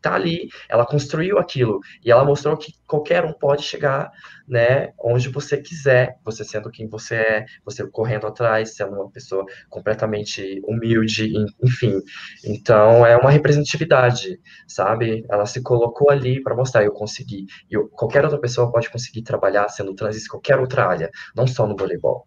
tá 0.00 0.14
ali, 0.14 0.48
ela 0.68 0.86
construiu 0.86 1.38
aquilo 1.38 1.80
e 2.04 2.10
ela 2.10 2.24
mostrou 2.24 2.56
que 2.56 2.72
qualquer 2.86 3.24
um 3.24 3.32
pode 3.32 3.62
chegar, 3.62 4.10
né, 4.46 4.92
onde 4.98 5.28
você 5.28 5.58
quiser, 5.60 6.16
você 6.24 6.44
sendo 6.44 6.70
quem 6.70 6.88
você 6.88 7.16
é, 7.16 7.44
você 7.64 7.86
correndo 7.90 8.26
atrás, 8.26 8.74
sendo 8.74 8.92
uma 8.94 9.10
pessoa 9.10 9.44
completamente 9.68 10.60
humilde, 10.64 11.32
enfim. 11.62 12.00
Então 12.44 13.04
é 13.04 13.16
uma 13.16 13.30
representatividade, 13.30 14.40
sabe? 14.66 15.24
Ela 15.30 15.46
se 15.46 15.62
colocou 15.62 16.10
ali 16.10 16.42
para 16.42 16.54
mostrar 16.56 16.84
eu 16.84 16.92
consegui. 16.92 17.46
E 17.70 17.76
qualquer 17.92 18.24
outra 18.24 18.40
pessoa 18.40 18.70
pode 18.70 18.90
conseguir 18.90 19.22
trabalhar 19.22 19.68
sendo 19.68 19.94
trans 19.94 20.16
em 20.16 20.28
qualquer 20.28 20.58
outra 20.58 20.86
área, 20.86 21.10
não 21.36 21.46
só 21.46 21.66
no 21.66 21.76
voleibol. 21.76 22.26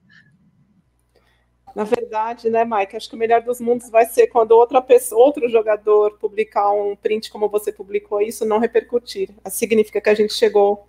Na 1.76 1.84
verdade, 1.84 2.49
né, 2.49 2.65
Mike, 2.65 2.95
acho 2.95 3.09
que 3.09 3.15
o 3.15 3.19
melhor 3.19 3.41
dos 3.41 3.61
mundos 3.61 3.89
vai 3.89 4.05
ser 4.05 4.28
quando 4.28 4.51
outra 4.51 4.82
pessoa, 4.82 5.26
outro 5.26 5.47
jogador 5.49 6.17
publicar 6.19 6.72
um 6.72 6.95
print 6.95 7.32
como 7.32 7.49
você 7.49 7.72
publicou, 7.72 8.22
isso 8.22 8.45
não 8.45 8.59
repercutir. 8.59 9.30
Significa 9.47 10.01
que 10.01 10.09
a 10.09 10.13
gente 10.13 10.34
chegou 10.34 10.88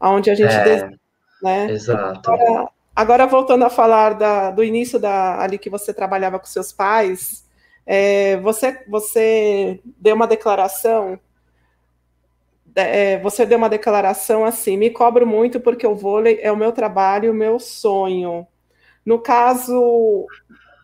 aonde 0.00 0.30
a 0.30 0.34
gente 0.34 0.52
é, 0.52 0.64
deseja, 0.64 0.90
né? 1.42 1.70
Exato. 1.70 2.30
Agora, 2.30 2.68
agora, 2.94 3.26
voltando 3.26 3.64
a 3.64 3.70
falar 3.70 4.14
da, 4.14 4.50
do 4.50 4.64
início 4.64 4.98
da 4.98 5.40
ali 5.40 5.58
que 5.58 5.70
você 5.70 5.94
trabalhava 5.94 6.38
com 6.38 6.46
seus 6.46 6.72
pais, 6.72 7.46
é, 7.86 8.36
você 8.38 8.84
você 8.88 9.80
deu 9.98 10.16
uma 10.16 10.26
declaração 10.26 11.18
é, 12.76 13.18
você 13.20 13.46
deu 13.46 13.56
uma 13.56 13.70
declaração 13.70 14.44
assim, 14.44 14.76
me 14.76 14.90
cobro 14.90 15.26
muito 15.26 15.58
porque 15.60 15.86
o 15.86 15.94
vôlei 15.94 16.38
é 16.42 16.52
o 16.52 16.56
meu 16.56 16.72
trabalho, 16.72 17.30
o 17.32 17.34
meu 17.34 17.58
sonho. 17.58 18.46
No 19.06 19.20
caso, 19.20 20.26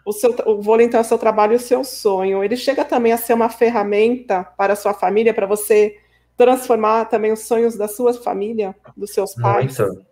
o, 0.07 0.13
seu, 0.13 0.33
o 0.47 0.63
vôlei, 0.63 0.87
então, 0.87 0.99
é 0.99 1.03
o 1.03 1.07
seu 1.07 1.19
trabalho 1.19 1.55
e 1.55 1.57
o 1.57 1.61
seu 1.61 1.83
sonho. 1.83 2.45
Ele 2.45 2.57
chega 2.57 2.85
também 2.85 3.13
a 3.13 3.17
ser 3.17 3.35
uma 3.35 3.49
ferramenta 3.49 4.45
para 4.57 4.75
a 4.75 4.77
sua 4.77 4.95
família, 4.95 5.35
para 5.35 5.47
você 5.47 5.97
transformar 6.37 7.07
também 7.07 7.33
os 7.33 7.41
sonhos 7.41 7.77
da 7.77 7.89
sua 7.89 8.15
família, 8.15 8.75
dos 8.97 9.11
seus 9.11 9.35
pais? 9.35 9.77
Muito, 9.79 10.07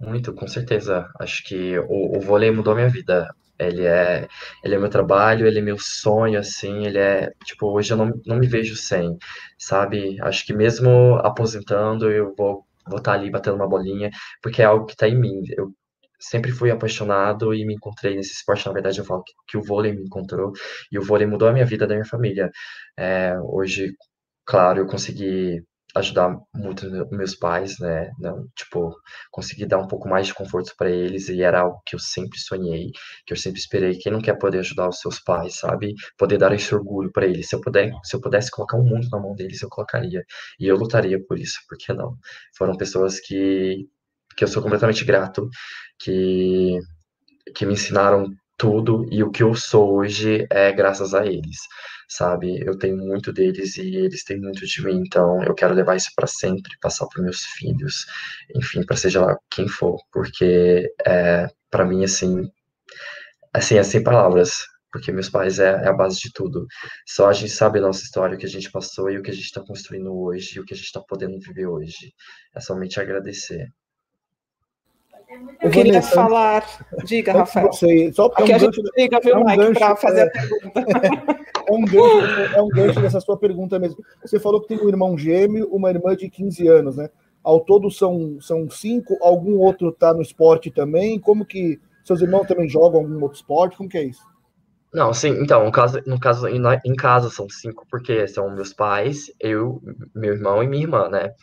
muito, 0.00 0.34
com 0.34 0.48
certeza. 0.48 1.08
Acho 1.20 1.44
que 1.44 1.78
o, 1.78 2.16
o 2.16 2.20
vôlei 2.20 2.50
mudou 2.50 2.74
minha 2.74 2.88
vida. 2.88 3.28
Ele 3.58 3.84
é, 3.84 4.28
ele 4.62 4.76
é 4.76 4.78
meu 4.78 4.88
trabalho, 4.88 5.46
ele 5.46 5.58
é 5.58 5.62
meu 5.62 5.76
sonho, 5.78 6.38
assim, 6.38 6.86
ele 6.86 6.98
é, 6.98 7.32
tipo, 7.44 7.66
hoje 7.66 7.92
eu 7.92 7.96
não, 7.96 8.12
não 8.24 8.36
me 8.36 8.46
vejo 8.46 8.76
sem, 8.76 9.16
sabe? 9.58 10.16
Acho 10.22 10.46
que 10.46 10.52
mesmo 10.52 11.16
aposentando, 11.16 12.10
eu 12.10 12.34
vou 12.36 12.64
vou 12.88 12.98
estar 12.98 13.12
ali 13.12 13.30
batendo 13.30 13.56
uma 13.56 13.68
bolinha, 13.68 14.10
porque 14.42 14.62
é 14.62 14.64
algo 14.64 14.86
que 14.86 14.92
está 14.92 15.08
em 15.08 15.18
mim. 15.18 15.42
Eu 15.56 15.72
sempre 16.20 16.52
fui 16.52 16.70
apaixonado 16.70 17.54
e 17.54 17.64
me 17.66 17.74
encontrei 17.74 18.16
nesse 18.16 18.32
esporte. 18.32 18.66
Na 18.66 18.72
verdade, 18.72 18.98
eu 18.98 19.04
falo 19.04 19.22
que, 19.24 19.32
que 19.48 19.58
o 19.58 19.62
vôlei 19.62 19.92
me 19.92 20.02
encontrou 20.02 20.52
e 20.92 20.98
o 20.98 21.02
vôlei 21.02 21.26
mudou 21.26 21.48
a 21.48 21.52
minha 21.52 21.66
vida, 21.66 21.86
da 21.86 21.94
minha 21.94 22.06
família. 22.06 22.50
É, 22.98 23.34
hoje, 23.40 23.92
claro, 24.46 24.80
eu 24.80 24.86
consegui 24.86 25.62
ajudar 25.94 26.36
muito 26.54 26.86
meus 27.10 27.34
pais, 27.34 27.78
né? 27.78 28.10
Não, 28.18 28.46
tipo, 28.56 28.94
conseguir 29.30 29.66
dar 29.66 29.78
um 29.78 29.86
pouco 29.86 30.08
mais 30.08 30.26
de 30.26 30.34
conforto 30.34 30.74
para 30.76 30.90
eles 30.90 31.28
e 31.28 31.42
era 31.42 31.60
algo 31.60 31.80
que 31.86 31.94
eu 31.96 31.98
sempre 31.98 32.38
sonhei, 32.38 32.90
que 33.26 33.32
eu 33.32 33.36
sempre 33.36 33.60
esperei. 33.60 33.96
Quem 33.96 34.12
não 34.12 34.20
quer 34.20 34.38
poder 34.38 34.58
ajudar 34.60 34.88
os 34.88 35.00
seus 35.00 35.20
pais, 35.20 35.56
sabe? 35.58 35.94
Poder 36.16 36.38
dar 36.38 36.52
esse 36.52 36.74
orgulho 36.74 37.10
para 37.12 37.26
eles. 37.26 37.48
Se 37.48 37.56
eu 37.56 37.60
puder, 37.60 37.90
se 38.04 38.16
eu 38.16 38.20
pudesse 38.20 38.50
colocar 38.50 38.76
o 38.76 38.80
um 38.80 38.84
mundo 38.84 39.08
na 39.10 39.18
mão 39.18 39.34
deles, 39.34 39.62
eu 39.62 39.68
colocaria. 39.68 40.24
E 40.60 40.66
eu 40.66 40.76
lutaria 40.76 41.18
por 41.26 41.38
isso, 41.38 41.58
porque 41.68 41.92
não? 41.92 42.16
Foram 42.56 42.76
pessoas 42.76 43.20
que 43.20 43.88
que 44.38 44.44
eu 44.44 44.48
sou 44.48 44.62
completamente 44.62 45.04
grato, 45.04 45.48
que 45.98 46.78
que 47.54 47.66
me 47.66 47.74
ensinaram 47.74 48.28
tudo 48.56 49.06
e 49.10 49.22
o 49.22 49.30
que 49.30 49.42
eu 49.42 49.54
sou 49.54 49.96
hoje 49.96 50.46
é 50.50 50.72
graças 50.72 51.14
a 51.14 51.26
eles 51.26 51.58
sabe? 52.08 52.60
Eu 52.66 52.78
tenho 52.78 52.96
muito 52.96 53.32
deles 53.32 53.76
e 53.76 53.96
eles 53.96 54.24
têm 54.24 54.40
muito 54.40 54.64
de 54.66 54.84
mim, 54.84 55.02
então 55.06 55.42
eu 55.44 55.54
quero 55.54 55.74
levar 55.74 55.96
isso 55.96 56.10
para 56.16 56.26
sempre, 56.26 56.72
passar 56.80 57.06
para 57.06 57.22
meus 57.22 57.44
filhos, 57.44 58.06
enfim, 58.56 58.84
para 58.84 58.96
seja 58.96 59.20
lá 59.24 59.36
quem 59.50 59.68
for, 59.68 59.98
porque 60.12 60.90
é, 61.06 61.46
para 61.70 61.84
mim 61.84 62.04
assim, 62.04 62.50
assim, 63.52 63.76
é 63.76 63.82
sem 63.82 64.02
palavras, 64.02 64.52
porque 64.92 65.12
meus 65.12 65.28
pais 65.28 65.58
é, 65.58 65.68
é, 65.84 65.88
a 65.88 65.92
base 65.92 66.18
de 66.20 66.32
tudo. 66.32 66.66
Só 67.06 67.28
a 67.28 67.32
gente 67.32 67.52
sabe 67.52 67.78
a 67.78 67.82
nossa 67.82 68.02
história, 68.02 68.36
o 68.36 68.38
que 68.38 68.46
a 68.46 68.48
gente 68.48 68.70
passou 68.70 69.10
e 69.10 69.18
o 69.18 69.22
que 69.22 69.30
a 69.30 69.34
gente 69.34 69.44
está 69.44 69.60
construindo 69.62 70.12
hoje, 70.14 70.56
e 70.56 70.60
o 70.60 70.64
que 70.64 70.74
a 70.74 70.76
gente 70.76 70.86
está 70.86 71.00
podendo 71.00 71.38
viver 71.40 71.66
hoje. 71.66 72.12
É 72.54 72.60
somente 72.60 73.00
agradecer. 73.00 73.68
Eu 75.60 75.70
queria 75.70 75.92
Vanessa, 75.92 76.14
falar. 76.14 76.64
Diga, 77.04 77.32
Rafael. 77.32 77.66
Você, 77.66 78.12
só 78.12 78.28
porque 78.28 78.44
Aqui 78.44 78.52
é 78.52 78.54
um 78.54 78.56
a 78.56 78.72
gente 78.72 78.82
liga, 78.96 79.20
viu, 79.20 79.34
é 79.34 79.38
um 79.38 79.44
Mike, 79.44 79.78
para 79.78 79.96
fazer 79.96 80.20
é, 80.20 80.24
a 80.24 80.30
pergunta. 80.30 80.80
É 81.66 81.72
um, 81.72 81.84
gancho, 81.84 82.56
é 82.56 82.62
um 82.62 82.68
gancho 82.68 83.00
dessa 83.00 83.20
sua 83.20 83.36
pergunta 83.36 83.78
mesmo. 83.78 84.02
Você 84.22 84.40
falou 84.40 84.60
que 84.60 84.68
tem 84.68 84.78
um 84.78 84.88
irmão 84.88 85.18
gêmeo, 85.18 85.68
uma 85.70 85.90
irmã 85.90 86.16
de 86.16 86.30
15 86.30 86.66
anos, 86.66 86.96
né? 86.96 87.10
Ao 87.44 87.60
todo 87.60 87.90
são, 87.90 88.38
são 88.40 88.70
cinco, 88.70 89.18
algum 89.20 89.58
outro 89.58 89.90
está 89.90 90.14
no 90.14 90.22
esporte 90.22 90.70
também? 90.70 91.18
Como 91.18 91.44
que 91.44 91.78
seus 92.04 92.22
irmãos 92.22 92.46
também 92.46 92.68
jogam 92.68 93.00
algum 93.00 93.22
outro 93.22 93.36
esporte? 93.36 93.76
Como 93.76 93.88
que 93.88 93.98
é 93.98 94.04
isso? 94.04 94.22
Não, 94.92 95.12
sim, 95.12 95.30
então, 95.42 95.64
no 95.64 95.70
caso, 95.70 96.00
no 96.06 96.18
caso 96.18 96.48
em 96.48 96.94
casa 96.96 97.28
são 97.28 97.46
cinco, 97.50 97.86
porque 97.90 98.26
são 98.26 98.50
meus 98.50 98.72
pais, 98.72 99.30
eu, 99.38 99.82
meu 100.14 100.32
irmão 100.32 100.62
e 100.62 100.66
minha 100.66 100.82
irmã, 100.82 101.10
né? 101.10 101.34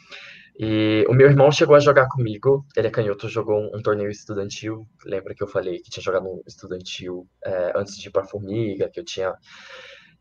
E 0.57 1.05
o 1.09 1.13
meu 1.13 1.27
irmão 1.27 1.51
chegou 1.51 1.75
a 1.75 1.79
jogar 1.79 2.07
comigo, 2.07 2.65
ele 2.77 2.87
é 2.87 2.91
canhoto, 2.91 3.27
jogou 3.27 3.59
um, 3.59 3.77
um 3.77 3.81
torneio 3.81 4.09
estudantil. 4.09 4.87
Lembra 5.05 5.35
que 5.35 5.43
eu 5.43 5.47
falei 5.47 5.79
que 5.79 5.89
tinha 5.89 6.03
jogado 6.03 6.23
no 6.23 6.41
estudantil 6.47 7.27
é, 7.43 7.73
antes 7.75 7.97
de 7.97 8.07
ir 8.07 8.11
para 8.11 8.23
Formiga, 8.23 8.89
que 8.89 8.99
eu 8.99 9.03
tinha. 9.05 9.33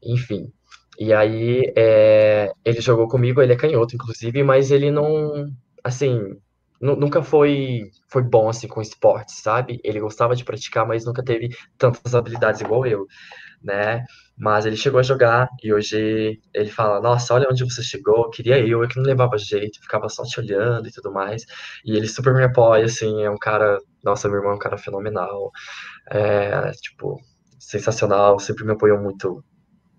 Enfim. 0.02 0.52
E 0.98 1.12
aí 1.12 1.72
é, 1.76 2.52
ele 2.64 2.80
jogou 2.80 3.08
comigo, 3.08 3.42
ele 3.42 3.52
é 3.52 3.56
canhoto, 3.56 3.94
inclusive, 3.94 4.42
mas 4.42 4.70
ele 4.70 4.90
não. 4.90 5.46
Assim, 5.82 6.18
nunca 6.80 7.22
foi 7.22 7.90
foi 8.08 8.22
bom 8.22 8.48
assim 8.48 8.68
com 8.68 8.80
esportes, 8.80 9.36
sabe? 9.42 9.80
Ele 9.84 10.00
gostava 10.00 10.36
de 10.36 10.44
praticar, 10.44 10.86
mas 10.86 11.04
nunca 11.04 11.22
teve 11.24 11.48
tantas 11.78 12.14
habilidades 12.14 12.60
igual 12.60 12.86
eu, 12.86 13.06
né? 13.64 14.04
Mas 14.36 14.66
ele 14.66 14.76
chegou 14.76 15.00
a 15.00 15.02
jogar 15.02 15.48
e 15.62 15.72
hoje 15.72 16.40
ele 16.52 16.70
fala: 16.70 17.00
Nossa, 17.00 17.34
olha 17.34 17.48
onde 17.50 17.64
você 17.64 17.82
chegou, 17.82 18.30
queria 18.30 18.58
eu, 18.60 18.82
eu 18.82 18.88
que 18.88 18.96
não 18.96 19.04
levava 19.04 19.38
jeito, 19.38 19.80
ficava 19.80 20.08
só 20.08 20.22
te 20.24 20.38
olhando 20.40 20.88
e 20.88 20.92
tudo 20.92 21.12
mais. 21.12 21.44
E 21.84 21.96
ele 21.96 22.08
super 22.08 22.34
me 22.34 22.44
apoia, 22.44 22.84
assim, 22.84 23.22
é 23.22 23.30
um 23.30 23.38
cara. 23.38 23.78
Nossa, 24.04 24.28
meu 24.28 24.38
irmão 24.38 24.52
é 24.52 24.56
um 24.56 24.58
cara 24.58 24.76
fenomenal, 24.76 25.50
é, 26.10 26.70
tipo, 26.72 27.18
sensacional, 27.58 28.38
sempre 28.38 28.64
me 28.64 28.72
apoiou 28.72 29.00
muito. 29.00 29.42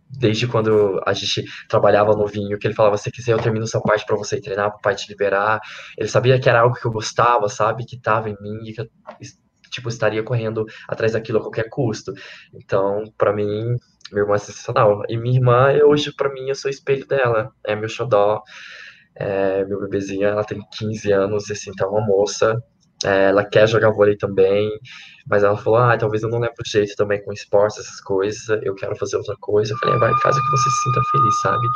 Desde 0.07 0.47
quando 0.47 1.01
a 1.05 1.13
gente 1.13 1.43
trabalhava 1.67 2.13
no 2.15 2.27
vinho, 2.27 2.57
que 2.59 2.67
ele 2.67 2.75
falava: 2.75 2.97
Se 2.97 3.11
quiser, 3.11 3.33
eu 3.33 3.39
termino 3.41 3.67
sua 3.67 3.81
parte 3.81 4.05
para 4.05 4.15
você 4.15 4.39
treinar, 4.39 4.69
para 4.69 4.77
o 4.77 4.81
pai 4.81 4.95
te 4.95 5.09
liberar. 5.09 5.59
Ele 5.97 6.07
sabia 6.09 6.39
que 6.39 6.49
era 6.49 6.61
algo 6.61 6.75
que 6.75 6.85
eu 6.85 6.91
gostava, 6.91 7.49
sabe? 7.49 7.85
Que 7.85 7.95
estava 7.95 8.29
em 8.29 8.37
mim, 8.41 8.71
que 8.73 8.81
eu, 8.81 8.87
tipo, 9.75 9.89
estaria 9.89 10.23
correndo 10.23 10.65
atrás 10.87 11.13
daquilo 11.13 11.39
a 11.39 11.41
qualquer 11.41 11.69
custo. 11.69 12.13
Então, 12.53 13.03
para 13.17 13.33
mim, 13.33 13.75
meu 14.11 14.23
irmão 14.23 14.35
é 14.35 14.39
sensacional. 14.39 15.03
E 15.09 15.17
minha 15.17 15.35
irmã, 15.37 15.73
hoje, 15.85 16.13
para 16.15 16.31
mim, 16.33 16.49
eu 16.49 16.55
sou 16.55 16.69
espelho 16.69 17.07
dela. 17.07 17.51
É 17.65 17.75
meu 17.75 17.89
xodó. 17.89 18.41
É, 19.15 19.63
meu 19.65 19.79
bebezinho, 19.79 20.27
ela 20.27 20.43
tem 20.43 20.59
15 20.77 21.11
anos, 21.11 21.49
assim, 21.49 21.71
tá 21.73 21.87
uma 21.87 22.05
moça. 22.05 22.61
É, 23.03 23.25
ela 23.25 23.43
quer 23.43 23.67
jogar 23.67 23.91
vôlei 23.91 24.15
também, 24.15 24.69
mas 25.27 25.43
ela 25.43 25.57
falou, 25.57 25.79
ah, 25.79 25.97
talvez 25.97 26.23
eu 26.23 26.29
não 26.29 26.39
levo 26.39 26.53
jeito 26.65 26.95
também 26.95 27.21
com 27.23 27.33
esportes, 27.33 27.79
essas 27.79 27.99
coisas, 28.01 28.47
eu 28.63 28.73
quero 28.75 28.95
fazer 28.95 29.17
outra 29.17 29.35
coisa. 29.39 29.73
Eu 29.73 29.77
falei, 29.79 29.99
vai, 29.99 30.13
faz 30.21 30.37
o 30.37 30.41
que 30.41 30.51
você 30.51 30.69
se 30.69 30.83
sinta 30.83 31.01
feliz, 31.11 31.41
sabe? 31.41 31.67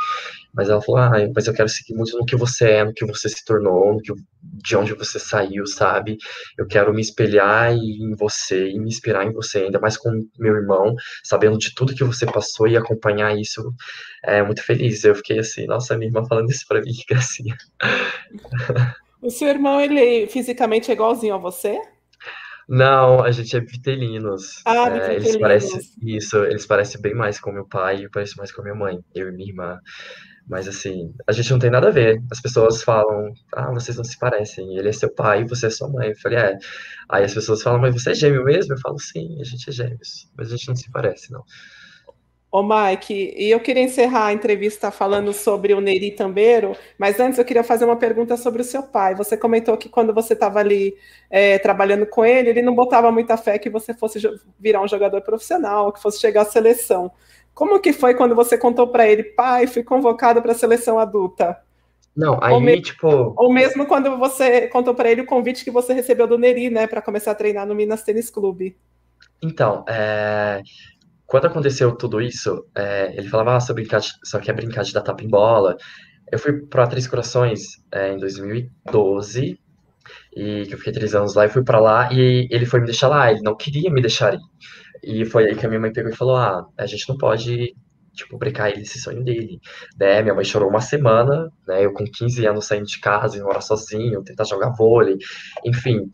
Mas 0.54 0.68
ela 0.70 0.80
falou, 0.80 1.00
ah, 1.00 1.10
mas 1.34 1.46
eu 1.46 1.52
quero 1.52 1.68
seguir 1.68 1.94
muito 1.94 2.16
no 2.16 2.24
que 2.24 2.36
você 2.36 2.70
é, 2.70 2.84
no 2.84 2.94
que 2.94 3.04
você 3.04 3.28
se 3.28 3.44
tornou, 3.44 3.94
no 3.94 4.00
que, 4.00 4.12
de 4.42 4.76
onde 4.76 4.94
você 4.94 5.18
saiu, 5.18 5.66
sabe? 5.66 6.16
Eu 6.56 6.66
quero 6.66 6.92
me 6.94 7.00
espelhar 7.00 7.72
em 7.72 8.14
você 8.16 8.70
e 8.70 8.78
me 8.78 8.88
inspirar 8.88 9.26
em 9.26 9.32
você, 9.32 9.64
ainda 9.64 9.80
mais 9.80 9.96
com 9.96 10.10
meu 10.38 10.54
irmão, 10.56 10.94
sabendo 11.24 11.58
de 11.58 11.74
tudo 11.74 11.94
que 11.94 12.04
você 12.04 12.24
passou 12.26 12.66
e 12.68 12.76
acompanhar 12.76 13.36
isso, 13.36 13.62
é 14.24 14.42
muito 14.42 14.62
feliz. 14.62 15.04
Eu 15.04 15.14
fiquei 15.14 15.38
assim, 15.38 15.66
nossa, 15.66 15.96
minha 15.96 16.08
irmã 16.08 16.24
falando 16.26 16.50
isso 16.50 16.64
pra 16.66 16.80
mim, 16.80 16.92
que 16.94 17.04
gracinha. 17.08 17.56
O 19.22 19.30
seu 19.30 19.48
irmão, 19.48 19.80
ele 19.80 20.26
fisicamente 20.26 20.90
é 20.90 20.94
igualzinho 20.94 21.34
a 21.34 21.38
você? 21.38 21.80
Não, 22.68 23.22
a 23.22 23.30
gente 23.32 23.56
é 23.56 23.60
vitelinos. 23.60 24.62
Ah, 24.64 24.88
é, 24.96 25.16
eles 25.16 25.36
parecem 25.36 25.80
isso, 26.02 26.44
eles 26.44 26.64
parecem 26.64 27.00
bem 27.00 27.14
mais 27.14 27.40
com 27.40 27.50
meu 27.50 27.66
pai 27.66 28.04
e 28.04 28.08
pareço 28.08 28.36
mais 28.38 28.52
com 28.52 28.62
minha 28.62 28.76
mãe, 28.76 28.98
eu 29.14 29.28
e 29.28 29.32
minha 29.32 29.48
irmã. 29.48 29.80
Mas 30.48 30.66
assim, 30.66 31.12
a 31.26 31.32
gente 31.32 31.50
não 31.50 31.58
tem 31.58 31.70
nada 31.70 31.88
a 31.88 31.92
ver. 31.92 32.22
As 32.30 32.40
pessoas 32.40 32.82
falam, 32.82 33.32
ah, 33.54 33.70
vocês 33.72 33.96
não 33.96 34.04
se 34.04 34.18
parecem. 34.18 34.76
Ele 34.76 34.88
é 34.88 34.92
seu 34.92 35.12
pai, 35.12 35.44
você 35.44 35.66
é 35.66 35.70
sua 35.70 35.88
mãe. 35.88 36.08
Eu 36.08 36.16
falei, 36.16 36.38
é. 36.38 36.58
Aí 37.08 37.24
as 37.24 37.34
pessoas 37.34 37.62
falam, 37.62 37.80
mas 37.80 37.94
você 37.94 38.10
é 38.10 38.14
gêmeo 38.14 38.44
mesmo? 38.44 38.74
Eu 38.74 38.78
falo, 38.80 38.98
sim, 38.98 39.40
a 39.40 39.44
gente 39.44 39.68
é 39.68 39.72
gêmeos. 39.72 40.28
Mas 40.36 40.48
a 40.48 40.56
gente 40.56 40.68
não 40.68 40.76
se 40.76 40.90
parece, 40.90 41.30
não. 41.30 41.44
Ô, 42.52 42.64
Mike, 42.64 43.32
e 43.36 43.48
eu 43.48 43.60
queria 43.60 43.84
encerrar 43.84 44.26
a 44.26 44.32
entrevista 44.32 44.90
falando 44.90 45.32
sobre 45.32 45.72
o 45.72 45.80
Neri 45.80 46.10
Tambeiro, 46.10 46.76
mas 46.98 47.20
antes 47.20 47.38
eu 47.38 47.44
queria 47.44 47.62
fazer 47.62 47.84
uma 47.84 47.94
pergunta 47.94 48.36
sobre 48.36 48.60
o 48.60 48.64
seu 48.64 48.82
pai. 48.82 49.14
Você 49.14 49.36
comentou 49.36 49.76
que 49.76 49.88
quando 49.88 50.12
você 50.12 50.32
estava 50.32 50.58
ali 50.58 50.96
é, 51.30 51.60
trabalhando 51.60 52.06
com 52.06 52.24
ele, 52.24 52.48
ele 52.50 52.62
não 52.62 52.74
botava 52.74 53.12
muita 53.12 53.36
fé 53.36 53.56
que 53.56 53.70
você 53.70 53.94
fosse 53.94 54.18
virar 54.58 54.82
um 54.82 54.88
jogador 54.88 55.20
profissional, 55.20 55.92
que 55.92 56.02
fosse 56.02 56.20
chegar 56.20 56.42
à 56.42 56.44
seleção. 56.44 57.12
Como 57.54 57.78
que 57.78 57.92
foi 57.92 58.14
quando 58.14 58.34
você 58.34 58.58
contou 58.58 58.88
para 58.88 59.06
ele, 59.06 59.22
pai, 59.22 59.68
fui 59.68 59.84
convocado 59.84 60.42
para 60.42 60.50
a 60.50 60.56
seleção 60.56 60.98
adulta? 60.98 61.56
Não, 62.16 62.36
aí, 62.42 62.52
ou 62.52 62.60
me... 62.60 62.82
tipo. 62.82 63.32
Ou 63.36 63.52
mesmo 63.52 63.86
quando 63.86 64.18
você 64.18 64.66
contou 64.66 64.92
para 64.92 65.08
ele 65.08 65.20
o 65.20 65.26
convite 65.26 65.62
que 65.62 65.70
você 65.70 65.92
recebeu 65.92 66.26
do 66.26 66.36
Neri, 66.36 66.68
né, 66.68 66.88
para 66.88 67.00
começar 67.00 67.30
a 67.30 67.34
treinar 67.36 67.64
no 67.64 67.76
Minas 67.76 68.02
Tênis 68.02 68.28
Clube. 68.28 68.76
Então, 69.40 69.84
é, 69.88 70.62
quando 71.30 71.46
aconteceu 71.46 71.94
tudo 71.94 72.20
isso, 72.20 72.66
é, 72.74 73.14
ele 73.16 73.28
falava, 73.28 73.56
ah, 73.56 73.60
só, 73.60 73.72
brincar 73.72 74.00
de, 74.00 74.08
só 74.24 74.40
quer 74.40 74.52
brincar 74.52 74.82
de 74.82 74.92
dar 74.92 75.00
tapa 75.00 75.22
em 75.22 75.28
bola. 75.28 75.76
Eu 76.30 76.40
fui 76.40 76.66
para 76.66 76.88
Três 76.88 77.06
Corações 77.06 77.80
é, 77.92 78.12
em 78.12 78.18
2012, 78.18 79.56
e 80.34 80.66
que 80.66 80.74
eu 80.74 80.78
fiquei 80.78 80.92
três 80.92 81.14
anos 81.14 81.36
lá, 81.36 81.46
e 81.46 81.48
fui 81.48 81.62
para 81.62 81.78
lá, 81.78 82.12
e 82.12 82.48
ele 82.50 82.66
foi 82.66 82.80
me 82.80 82.86
deixar 82.86 83.06
lá, 83.06 83.30
ele 83.30 83.42
não 83.42 83.56
queria 83.56 83.88
me 83.92 84.00
deixar 84.00 84.34
ir. 84.34 84.40
E 85.04 85.24
foi 85.24 85.44
aí 85.44 85.54
que 85.54 85.64
a 85.64 85.68
minha 85.68 85.80
mãe 85.80 85.92
pegou 85.92 86.10
e 86.10 86.16
falou, 86.16 86.34
ah, 86.34 86.66
a 86.76 86.86
gente 86.86 87.08
não 87.08 87.16
pode, 87.16 87.76
tipo, 88.12 88.36
brincar 88.36 88.76
esse 88.76 88.98
sonho 88.98 89.22
dele. 89.22 89.60
Né? 89.96 90.22
Minha 90.22 90.34
mãe 90.34 90.44
chorou 90.44 90.68
uma 90.68 90.80
semana, 90.80 91.48
né, 91.64 91.84
eu 91.84 91.92
com 91.92 92.02
15 92.02 92.44
anos 92.44 92.66
saindo 92.66 92.86
de 92.86 92.98
casa, 92.98 93.36
indo 93.36 93.46
morar 93.46 93.60
sozinho, 93.60 94.24
tentar 94.24 94.42
jogar 94.42 94.70
vôlei, 94.70 95.16
enfim... 95.64 96.10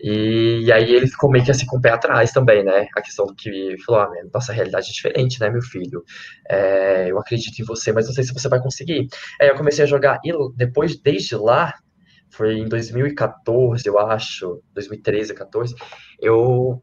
E, 0.00 0.62
e, 0.64 0.72
aí 0.72 0.94
ele 0.94 1.06
ficou 1.06 1.30
meio 1.30 1.44
que 1.44 1.50
assim 1.50 1.66
com 1.66 1.78
o 1.78 1.80
pé 1.80 1.90
atrás 1.90 2.32
também, 2.32 2.64
né? 2.64 2.86
A 2.96 3.02
questão 3.02 3.26
do 3.26 3.34
que 3.34 3.76
falou, 3.84 4.02
ah, 4.02 4.10
nossa 4.32 4.52
realidade 4.52 4.88
é 4.88 4.92
diferente, 4.92 5.40
né, 5.40 5.50
meu 5.50 5.62
filho? 5.62 6.02
É, 6.48 7.10
eu 7.10 7.18
acredito 7.18 7.60
em 7.60 7.64
você, 7.64 7.92
mas 7.92 8.06
não 8.06 8.14
sei 8.14 8.24
se 8.24 8.32
você 8.32 8.48
vai 8.48 8.60
conseguir. 8.60 9.08
Aí 9.40 9.48
eu 9.48 9.54
comecei 9.56 9.84
a 9.84 9.88
jogar 9.88 10.18
e 10.24 10.32
depois, 10.56 10.96
desde 10.96 11.36
lá, 11.36 11.74
foi 12.30 12.58
em 12.58 12.68
2014, 12.68 13.86
eu 13.86 13.98
acho, 13.98 14.62
2013, 14.74 15.34
14, 15.34 15.74
eu 16.20 16.82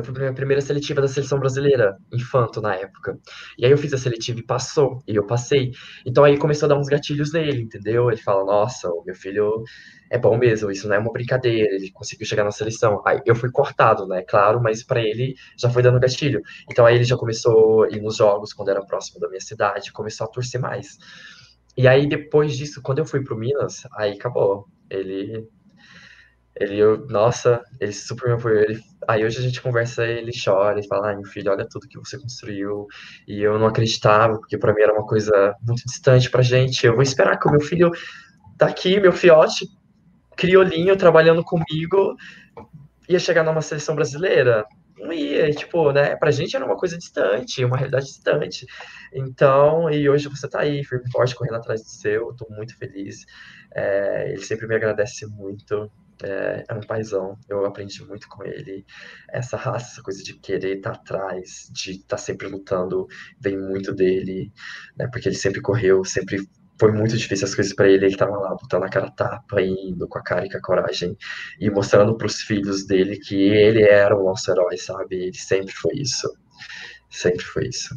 eu 0.00 0.04
fui 0.04 0.26
a 0.26 0.32
primeira 0.32 0.60
seletiva 0.60 1.00
da 1.00 1.08
seleção 1.08 1.38
brasileira, 1.38 1.96
infanto 2.12 2.60
na 2.60 2.74
época. 2.74 3.18
E 3.58 3.64
aí 3.64 3.70
eu 3.70 3.78
fiz 3.78 3.92
a 3.92 3.98
seletiva 3.98 4.40
e 4.40 4.42
passou, 4.42 5.02
e 5.06 5.14
eu 5.16 5.26
passei. 5.26 5.72
Então 6.06 6.24
aí 6.24 6.36
começou 6.38 6.66
a 6.66 6.70
dar 6.70 6.78
uns 6.78 6.88
gatilhos 6.88 7.32
nele, 7.32 7.62
entendeu? 7.62 8.10
Ele 8.10 8.20
fala: 8.20 8.44
Nossa, 8.44 8.88
o 8.90 9.04
meu 9.04 9.14
filho 9.14 9.62
é 10.10 10.18
bom 10.18 10.36
mesmo, 10.36 10.70
isso 10.70 10.88
não 10.88 10.96
é 10.96 10.98
uma 10.98 11.12
brincadeira, 11.12 11.74
ele 11.74 11.90
conseguiu 11.92 12.26
chegar 12.26 12.44
na 12.44 12.50
seleção. 12.50 13.02
Aí 13.06 13.20
eu 13.26 13.34
fui 13.34 13.50
cortado, 13.50 14.06
né? 14.06 14.22
Claro, 14.22 14.60
mas 14.62 14.82
para 14.82 15.00
ele 15.00 15.34
já 15.58 15.70
foi 15.70 15.82
dando 15.82 16.00
gatilho. 16.00 16.40
Então 16.70 16.84
aí 16.86 16.96
ele 16.96 17.04
já 17.04 17.16
começou 17.16 17.84
a 17.84 17.90
ir 17.90 18.00
nos 18.00 18.16
jogos 18.16 18.52
quando 18.52 18.70
era 18.70 18.84
próximo 18.84 19.20
da 19.20 19.28
minha 19.28 19.40
cidade, 19.40 19.92
começou 19.92 20.26
a 20.26 20.30
torcer 20.30 20.60
mais. 20.60 20.98
E 21.76 21.86
aí 21.88 22.08
depois 22.08 22.56
disso, 22.56 22.80
quando 22.82 22.98
eu 22.98 23.06
fui 23.06 23.22
pro 23.22 23.38
Minas, 23.38 23.82
aí 23.96 24.12
acabou 24.12 24.66
Ele 24.90 25.46
ele, 26.56 26.78
eu, 26.78 27.06
nossa, 27.06 27.62
ele 27.80 27.92
super 27.92 28.28
me 28.28 28.34
apoiou. 28.34 28.60
Ele, 28.60 28.80
aí 29.08 29.24
hoje 29.24 29.38
a 29.38 29.42
gente 29.42 29.62
conversa, 29.62 30.04
ele 30.06 30.32
chora 30.32 30.80
e 30.80 30.86
fala: 30.86 31.08
Ai, 31.08 31.16
meu 31.16 31.24
filho, 31.24 31.50
olha 31.50 31.66
tudo 31.68 31.88
que 31.88 31.98
você 31.98 32.18
construiu. 32.18 32.86
E 33.26 33.42
eu 33.42 33.58
não 33.58 33.66
acreditava, 33.66 34.38
porque 34.38 34.58
para 34.58 34.74
mim 34.74 34.82
era 34.82 34.92
uma 34.92 35.06
coisa 35.06 35.54
muito 35.66 35.84
distante 35.86 36.30
pra 36.30 36.42
gente. 36.42 36.86
Eu 36.86 36.94
vou 36.94 37.02
esperar 37.02 37.38
que 37.38 37.48
o 37.48 37.50
meu 37.52 37.60
filho 37.60 37.90
tá 38.58 38.66
aqui, 38.66 39.00
meu 39.00 39.12
fiote, 39.12 39.66
criolinho, 40.36 40.96
trabalhando 40.96 41.42
comigo, 41.44 42.14
ia 43.08 43.18
chegar 43.18 43.44
numa 43.44 43.62
seleção 43.62 43.94
brasileira. 43.94 44.64
Não 44.98 45.12
ia, 45.12 45.50
tipo, 45.52 45.92
né? 45.92 46.14
Pra 46.16 46.30
gente 46.30 46.54
era 46.54 46.64
uma 46.64 46.76
coisa 46.76 46.98
distante, 46.98 47.64
uma 47.64 47.76
realidade 47.76 48.06
distante. 48.06 48.66
Então, 49.14 49.90
e 49.90 50.08
hoje 50.08 50.28
você 50.28 50.48
tá 50.48 50.60
aí, 50.60 50.84
firme 50.84 51.04
e 51.08 51.10
forte, 51.10 51.34
correndo 51.34 51.56
atrás 51.56 51.82
do 51.82 51.88
seu, 51.88 52.28
eu 52.28 52.36
tô 52.36 52.46
muito 52.50 52.76
feliz. 52.76 53.24
É, 53.74 54.32
ele 54.32 54.44
sempre 54.44 54.66
me 54.66 54.74
agradece 54.74 55.26
muito. 55.26 55.90
É, 56.22 56.64
é, 56.68 56.74
um 56.74 56.80
paizão, 56.80 57.38
eu 57.48 57.64
aprendi 57.64 58.04
muito 58.04 58.28
com 58.28 58.44
ele. 58.44 58.84
Essa 59.30 59.56
raça, 59.56 59.92
essa 59.92 60.02
coisa 60.02 60.22
de 60.22 60.34
querer 60.38 60.78
estar 60.78 60.92
tá 60.92 60.96
atrás, 60.96 61.70
de 61.72 61.92
estar 61.92 62.08
tá 62.08 62.18
sempre 62.18 62.48
lutando, 62.48 63.06
vem 63.40 63.58
muito 63.58 63.94
dele, 63.94 64.52
né? 64.96 65.08
Porque 65.10 65.28
ele 65.28 65.36
sempre 65.36 65.60
correu, 65.60 66.04
sempre 66.04 66.38
foi 66.78 66.92
muito 66.92 67.16
difícil 67.16 67.46
as 67.46 67.54
coisas 67.54 67.74
para 67.74 67.88
ele. 67.88 68.06
Ele 68.06 68.14
estava 68.14 68.36
lá 68.38 68.54
botando 68.54 68.84
a 68.84 68.88
cara 68.88 69.10
tapa, 69.10 69.60
indo 69.62 70.08
com 70.08 70.18
a 70.18 70.22
cara 70.22 70.46
e 70.46 70.50
com 70.50 70.58
a 70.58 70.62
coragem 70.62 71.16
e 71.60 71.70
mostrando 71.70 72.16
para 72.16 72.26
os 72.26 72.40
filhos 72.42 72.86
dele 72.86 73.18
que 73.18 73.36
ele 73.36 73.82
era 73.82 74.16
o 74.16 74.24
nosso 74.24 74.50
herói, 74.50 74.76
sabe? 74.76 75.16
Ele 75.16 75.38
sempre 75.38 75.72
foi 75.74 75.94
isso, 75.96 76.32
sempre 77.10 77.44
foi 77.44 77.68
isso. 77.68 77.94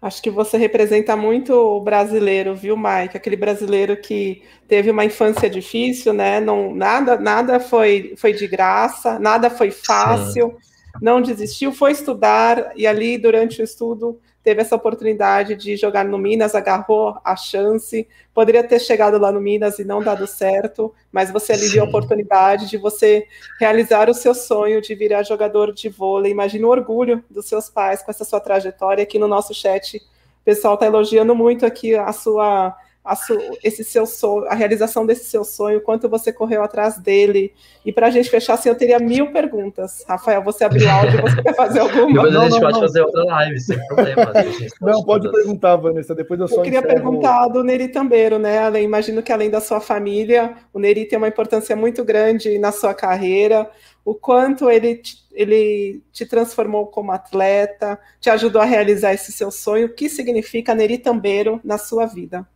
Acho 0.00 0.22
que 0.22 0.30
você 0.30 0.58
representa 0.58 1.16
muito 1.16 1.52
o 1.52 1.80
brasileiro, 1.80 2.54
viu, 2.54 2.76
Mike? 2.76 3.16
Aquele 3.16 3.36
brasileiro 3.36 3.96
que 3.96 4.42
teve 4.68 4.90
uma 4.90 5.04
infância 5.04 5.48
difícil, 5.48 6.12
né? 6.12 6.38
Não, 6.38 6.74
nada, 6.74 7.18
nada 7.18 7.58
foi, 7.58 8.14
foi 8.16 8.32
de 8.32 8.46
graça, 8.46 9.18
nada 9.18 9.48
foi 9.48 9.70
fácil, 9.70 10.50
Sim. 10.50 10.98
não 11.00 11.22
desistiu, 11.22 11.72
foi 11.72 11.92
estudar 11.92 12.72
e 12.76 12.86
ali 12.86 13.16
durante 13.16 13.60
o 13.60 13.64
estudo 13.64 14.20
teve 14.46 14.60
essa 14.60 14.76
oportunidade 14.76 15.56
de 15.56 15.76
jogar 15.76 16.04
no 16.04 16.16
Minas, 16.16 16.54
agarrou 16.54 17.18
a 17.24 17.34
chance, 17.34 18.06
poderia 18.32 18.62
ter 18.62 18.78
chegado 18.78 19.18
lá 19.18 19.32
no 19.32 19.40
Minas 19.40 19.80
e 19.80 19.84
não 19.84 20.00
dado 20.00 20.24
certo, 20.24 20.94
mas 21.10 21.32
você 21.32 21.54
ali 21.54 21.66
viu 21.66 21.82
a 21.82 21.86
oportunidade 21.88 22.70
de 22.70 22.78
você 22.78 23.26
realizar 23.58 24.08
o 24.08 24.14
seu 24.14 24.32
sonho 24.32 24.80
de 24.80 24.94
virar 24.94 25.24
jogador 25.24 25.72
de 25.72 25.88
vôlei. 25.88 26.30
Imagina 26.30 26.64
o 26.64 26.70
orgulho 26.70 27.24
dos 27.28 27.46
seus 27.46 27.68
pais 27.68 28.04
com 28.04 28.10
essa 28.12 28.24
sua 28.24 28.38
trajetória. 28.38 29.02
Aqui 29.02 29.18
no 29.18 29.26
nosso 29.26 29.52
chat, 29.52 29.96
o 29.96 30.44
pessoal 30.44 30.74
está 30.74 30.86
elogiando 30.86 31.34
muito 31.34 31.66
aqui 31.66 31.96
a 31.96 32.12
sua 32.12 32.72
a, 33.06 33.16
esse 33.62 33.84
seu 33.84 34.04
sonho, 34.04 34.46
a 34.48 34.54
realização 34.54 35.06
desse 35.06 35.26
seu 35.26 35.44
sonho, 35.44 35.80
quanto 35.80 36.08
você 36.08 36.32
correu 36.32 36.62
atrás 36.62 36.98
dele. 36.98 37.54
E 37.84 37.92
para 37.92 38.08
a 38.08 38.10
gente 38.10 38.28
fechar, 38.28 38.54
assim, 38.54 38.68
eu 38.68 38.74
teria 38.74 38.98
mil 38.98 39.32
perguntas. 39.32 40.04
Rafael, 40.08 40.42
você 40.42 40.64
abriu 40.64 40.90
áudio, 40.90 41.22
você 41.22 41.40
quer 41.40 41.54
fazer 41.54 41.78
alguma? 41.86 42.08
Depois 42.08 42.32
não, 42.32 42.40
a 42.40 42.44
gente 42.44 42.52
não, 42.52 42.60
pode 42.60 42.72
não. 42.72 42.80
fazer 42.80 43.00
outra 43.02 43.24
live, 43.24 43.60
sem 43.60 43.86
problema. 43.86 44.32
Não, 44.80 45.04
pode 45.04 45.30
perguntar, 45.30 45.76
Vanessa, 45.76 46.14
depois 46.14 46.40
eu 46.40 46.48
só 46.48 46.56
Eu 46.56 46.62
queria 46.62 46.80
encerro... 46.80 46.94
perguntar 46.94 47.46
do 47.48 47.62
Neri 47.62 47.88
Tambeiro, 47.88 48.40
né? 48.40 48.58
Além, 48.58 48.84
imagino 48.84 49.22
que 49.22 49.32
além 49.32 49.48
da 49.48 49.60
sua 49.60 49.80
família, 49.80 50.56
o 50.72 50.80
Neri 50.80 51.04
tem 51.04 51.16
uma 51.16 51.28
importância 51.28 51.76
muito 51.76 52.04
grande 52.04 52.58
na 52.58 52.72
sua 52.72 52.92
carreira, 52.92 53.70
o 54.04 54.14
quanto 54.14 54.68
ele 54.68 54.96
te, 54.96 55.16
ele 55.32 56.02
te 56.12 56.26
transformou 56.26 56.86
como 56.86 57.12
atleta, 57.12 57.98
te 58.20 58.30
ajudou 58.30 58.60
a 58.60 58.64
realizar 58.64 59.14
esse 59.14 59.30
seu 59.30 59.50
sonho, 59.52 59.86
o 59.86 59.94
que 59.94 60.08
significa 60.08 60.74
Neri 60.74 60.98
Tambeiro 60.98 61.60
na 61.62 61.78
sua 61.78 62.06
vida? 62.06 62.46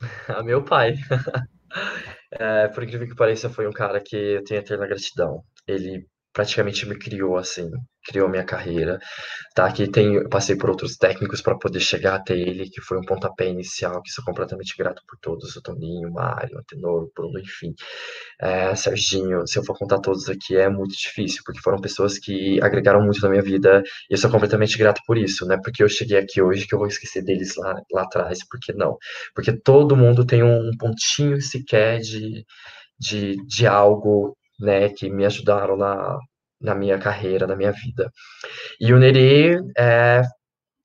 A 0.28 0.42
meu 0.42 0.64
pai. 0.64 0.94
É, 2.32 2.68
por 2.68 2.82
incrível 2.84 3.08
que 3.08 3.14
pareça, 3.16 3.50
foi 3.50 3.66
um 3.68 3.72
cara 3.72 4.00
que 4.02 4.16
eu 4.16 4.44
tenho 4.44 4.60
eterna 4.60 4.86
gratidão. 4.86 5.44
Ele 5.66 6.06
praticamente 6.40 6.86
me 6.86 6.98
criou 6.98 7.36
assim, 7.36 7.70
criou 8.06 8.26
minha 8.26 8.42
carreira, 8.42 8.98
tá? 9.54 9.70
Que 9.70 9.86
tem, 9.86 10.26
passei 10.30 10.56
por 10.56 10.70
outros 10.70 10.96
técnicos 10.96 11.42
para 11.42 11.58
poder 11.58 11.80
chegar 11.80 12.14
até 12.14 12.34
ele, 12.34 12.70
que 12.70 12.80
foi 12.80 12.96
um 12.96 13.02
pontapé 13.02 13.46
inicial, 13.48 14.00
que 14.00 14.10
sou 14.10 14.24
completamente 14.24 14.74
grato 14.74 15.02
por 15.06 15.18
todos, 15.20 15.54
o 15.54 15.60
Toninho, 15.60 16.10
Mário, 16.10 16.58
Antenor, 16.58 17.02
o 17.04 17.12
Bruno, 17.14 17.38
enfim, 17.38 17.74
é, 18.40 18.74
Serginho, 18.74 19.46
se 19.46 19.58
eu 19.58 19.64
for 19.64 19.76
contar 19.76 19.98
todos 20.00 20.30
aqui 20.30 20.56
é 20.56 20.70
muito 20.70 20.96
difícil, 20.96 21.42
porque 21.44 21.60
foram 21.60 21.78
pessoas 21.78 22.18
que 22.18 22.58
agregaram 22.62 23.02
muito 23.02 23.20
na 23.20 23.28
minha 23.28 23.42
vida, 23.42 23.82
e 24.08 24.14
eu 24.14 24.18
sou 24.18 24.30
completamente 24.30 24.78
grato 24.78 25.02
por 25.06 25.18
isso, 25.18 25.44
né? 25.46 25.58
Porque 25.62 25.82
eu 25.82 25.90
cheguei 25.90 26.16
aqui 26.16 26.40
hoje 26.40 26.66
que 26.66 26.74
eu 26.74 26.78
vou 26.78 26.88
esquecer 26.88 27.22
deles 27.22 27.54
lá, 27.56 27.74
lá 27.92 28.02
atrás, 28.04 28.38
porque 28.48 28.72
não? 28.72 28.96
Porque 29.34 29.52
todo 29.52 29.94
mundo 29.94 30.24
tem 30.24 30.42
um 30.42 30.70
pontinho 30.78 31.38
sequer 31.42 32.00
de, 32.00 32.46
de, 32.98 33.36
de 33.46 33.66
algo 33.66 34.34
né, 34.60 34.90
que 34.90 35.10
me 35.10 35.24
ajudaram 35.24 35.76
na, 35.76 36.18
na 36.60 36.74
minha 36.74 36.98
carreira, 36.98 37.46
na 37.46 37.56
minha 37.56 37.72
vida. 37.72 38.10
E 38.80 38.92
o 38.92 38.98
Neri 38.98 39.56
é, 39.76 40.22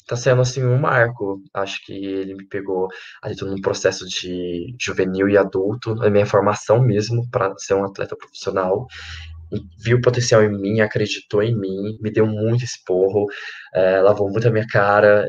tá 0.07 0.15
sendo 0.15 0.41
assim 0.41 0.63
um 0.63 0.77
marco. 0.77 1.41
Acho 1.53 1.83
que 1.85 1.93
ele 1.93 2.35
me 2.35 2.47
pegou 2.47 2.87
ali 3.21 3.35
num 3.41 3.61
processo 3.61 4.05
de 4.07 4.75
juvenil 4.79 5.29
e 5.29 5.37
adulto, 5.37 5.95
na 5.95 6.09
minha 6.09 6.25
formação 6.25 6.81
mesmo 6.81 7.29
para 7.31 7.53
ser 7.57 7.73
um 7.75 7.85
atleta 7.85 8.15
profissional. 8.15 8.87
Viu 9.83 9.97
o 9.97 10.01
potencial 10.01 10.43
em 10.43 10.49
mim, 10.49 10.81
acreditou 10.81 11.41
em 11.43 11.57
mim, 11.57 11.97
me 12.01 12.11
deu 12.11 12.25
muito 12.25 12.63
esporro, 12.65 13.25
é, 13.73 14.01
lavou 14.01 14.29
muito 14.31 14.47
a 14.47 14.51
minha 14.51 14.67
cara. 14.67 15.27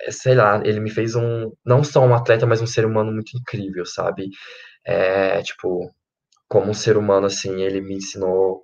É, 0.00 0.10
sei 0.10 0.34
lá, 0.34 0.60
ele 0.64 0.80
me 0.80 0.90
fez 0.90 1.14
um 1.14 1.50
não 1.64 1.84
só 1.84 2.04
um 2.04 2.14
atleta, 2.14 2.46
mas 2.46 2.60
um 2.62 2.66
ser 2.66 2.84
humano 2.86 3.12
muito 3.12 3.36
incrível, 3.36 3.86
sabe? 3.86 4.28
É, 4.84 5.42
tipo, 5.42 5.90
como 6.48 6.70
um 6.70 6.74
ser 6.74 6.96
humano, 6.96 7.26
assim, 7.26 7.62
ele 7.62 7.80
me 7.80 7.96
ensinou 7.96 8.62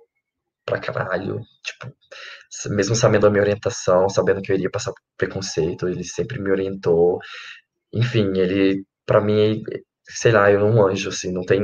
pra 0.69 0.79
caralho, 0.79 1.41
tipo, 1.63 1.93
mesmo 2.69 2.95
sabendo 2.95 3.27
a 3.27 3.29
minha 3.29 3.43
orientação, 3.43 4.09
sabendo 4.09 4.41
que 4.41 4.51
eu 4.51 4.55
iria 4.55 4.69
passar 4.69 4.91
por 4.91 5.01
preconceito, 5.17 5.87
ele 5.87 6.03
sempre 6.03 6.39
me 6.41 6.51
orientou. 6.51 7.19
Enfim, 7.93 8.37
ele, 8.37 8.85
para 9.05 9.21
mim, 9.21 9.63
sei 10.09 10.31
lá, 10.31 10.51
eu 10.51 10.59
não 10.59 10.85
anjo, 10.87 11.09
assim, 11.09 11.31
não 11.31 11.43
tem. 11.43 11.61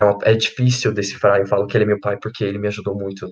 É, 0.00 0.04
uma, 0.04 0.18
é, 0.24 0.34
difícil 0.34 0.92
decifrar. 0.92 1.40
Eu 1.40 1.46
falo 1.46 1.66
que 1.66 1.76
ele 1.76 1.84
é 1.84 1.86
meu 1.88 2.00
pai 2.00 2.18
porque 2.20 2.44
ele 2.44 2.58
me 2.58 2.68
ajudou 2.68 2.94
muito 2.96 3.30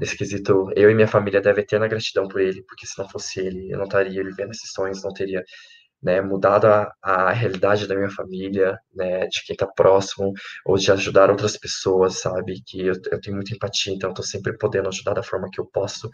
nesse 0.00 0.16
quesito. 0.16 0.70
Eu 0.76 0.90
e 0.90 0.94
minha 0.94 1.08
família 1.08 1.40
devem 1.40 1.64
ter 1.66 1.78
na 1.80 1.88
gratidão 1.88 2.28
por 2.28 2.40
ele, 2.40 2.62
porque 2.64 2.86
se 2.86 2.98
não 2.98 3.08
fosse 3.08 3.40
ele, 3.40 3.70
eu 3.72 3.78
não 3.78 3.84
estaria 3.84 4.22
vivendo 4.24 4.50
esses 4.50 4.70
sonhos, 4.72 5.02
não 5.02 5.12
teria 5.12 5.42
né, 6.02 6.20
mudado 6.20 6.66
a, 6.66 6.92
a 7.02 7.32
realidade 7.32 7.86
da 7.86 7.94
minha 7.94 8.10
família, 8.10 8.78
né, 8.94 9.26
de 9.26 9.44
quem 9.44 9.54
está 9.54 9.66
próximo, 9.66 10.32
ou 10.64 10.76
de 10.76 10.90
ajudar 10.92 11.30
outras 11.30 11.56
pessoas, 11.56 12.20
sabe, 12.20 12.62
que 12.64 12.86
eu, 12.86 12.94
eu 13.10 13.20
tenho 13.20 13.36
muita 13.36 13.54
empatia, 13.54 13.92
então 13.92 14.10
estou 14.10 14.24
sempre 14.24 14.56
podendo 14.56 14.88
ajudar 14.88 15.14
da 15.14 15.22
forma 15.22 15.48
que 15.50 15.60
eu 15.60 15.66
posso, 15.66 16.08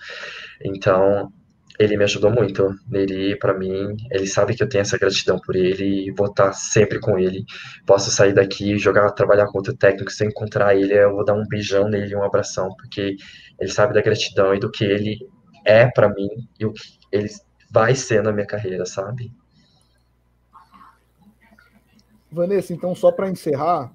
então 0.64 1.30
ele 1.78 1.96
me 1.96 2.04
ajudou 2.04 2.30
muito, 2.30 2.72
Neri, 2.88 3.36
para 3.38 3.52
mim, 3.52 3.96
ele 4.10 4.26
sabe 4.26 4.54
que 4.54 4.62
eu 4.62 4.68
tenho 4.68 4.82
essa 4.82 4.96
gratidão 4.96 5.40
por 5.40 5.56
ele 5.56 6.06
e 6.06 6.12
vou 6.12 6.28
estar 6.28 6.46
tá 6.46 6.52
sempre 6.52 7.00
com 7.00 7.18
ele, 7.18 7.44
posso 7.84 8.10
sair 8.10 8.32
daqui, 8.32 8.78
jogar, 8.78 9.10
trabalhar 9.12 9.46
com 9.46 9.58
outro 9.58 9.76
técnico, 9.76 10.10
se 10.12 10.24
eu 10.24 10.28
encontrar 10.28 10.76
ele, 10.76 10.94
eu 10.94 11.12
vou 11.12 11.24
dar 11.24 11.34
um 11.34 11.46
beijão 11.48 11.88
nele, 11.88 12.14
um 12.14 12.22
abração, 12.22 12.68
porque 12.78 13.16
ele 13.60 13.70
sabe 13.72 13.92
da 13.92 14.02
gratidão 14.02 14.54
e 14.54 14.60
do 14.60 14.70
que 14.70 14.84
ele 14.84 15.18
é 15.64 15.86
para 15.86 16.08
mim 16.08 16.28
e 16.60 16.66
o 16.66 16.72
que 16.72 16.82
ele 17.10 17.28
vai 17.72 17.94
ser 17.94 18.22
na 18.22 18.32
minha 18.32 18.46
carreira, 18.46 18.86
sabe? 18.86 19.32
Vanessa, 22.34 22.72
então 22.72 22.94
só 22.94 23.12
para 23.12 23.30
encerrar, 23.30 23.92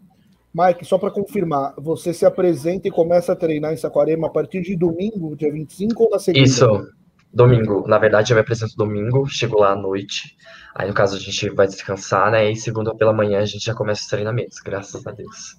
Mike, 0.54 0.84
só 0.86 0.98
para 0.98 1.12
confirmar, 1.12 1.74
você 1.78 2.14
se 2.14 2.26
apresenta 2.26 2.88
e 2.88 2.92
começa 2.92 3.34
a 3.34 3.36
treinar 3.36 3.72
em 3.72 3.78
Saquarema 3.78 4.28
a 4.28 4.32
partir 4.32 4.62
de 4.62 4.76
domingo, 4.76 5.36
dia 5.36 5.52
25 5.52 6.04
ou 6.04 6.10
da 6.10 6.18
segunda? 6.18 6.44
Isso, 6.44 6.88
domingo. 7.32 7.88
Na 7.88 8.00
verdade, 8.00 8.32
eu 8.32 8.36
me 8.36 8.42
apresento 8.42 8.76
domingo, 8.76 9.28
chego 9.28 9.60
lá 9.60 9.74
à 9.74 9.76
noite. 9.76 10.36
Aí, 10.74 10.88
no 10.88 10.94
caso, 10.94 11.16
a 11.16 11.20
gente 11.20 11.50
vai 11.52 11.68
descansar, 11.68 12.32
né? 12.32 12.52
E 12.52 12.56
segunda 12.56 12.96
pela 12.96 13.14
manhã 13.14 13.40
a 13.40 13.46
gente 13.46 13.64
já 13.64 13.76
começa 13.76 14.02
os 14.02 14.08
treinamentos, 14.08 14.60
graças 14.60 15.06
a 15.06 15.12
Deus. 15.12 15.58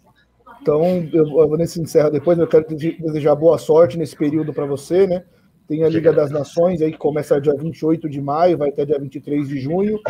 Então, 0.61 0.83
eu, 1.13 1.41
a 1.41 1.47
Vanessa 1.47 1.81
encerra 1.81 2.11
depois, 2.11 2.39
eu 2.39 2.47
quero 2.47 2.67
desejar 2.67 3.35
boa 3.35 3.59
sorte 3.59 3.97
nesse 3.97 4.17
período 4.17 4.53
para 4.53 4.67
você, 4.67 5.07
né? 5.07 5.25
Tem 5.67 5.85
a 5.85 5.89
Liga 5.89 6.13
das 6.13 6.33
Nações 6.33 6.83
aí 6.83 6.91
que 6.91 6.99
começa 6.99 7.41
dia 7.41 7.55
28 7.55 8.09
de 8.09 8.21
maio, 8.21 8.59
vai 8.59 8.71
até 8.71 8.85
dia 8.85 8.99
23 8.99 9.49
de 9.49 9.61
junho. 9.61 10.01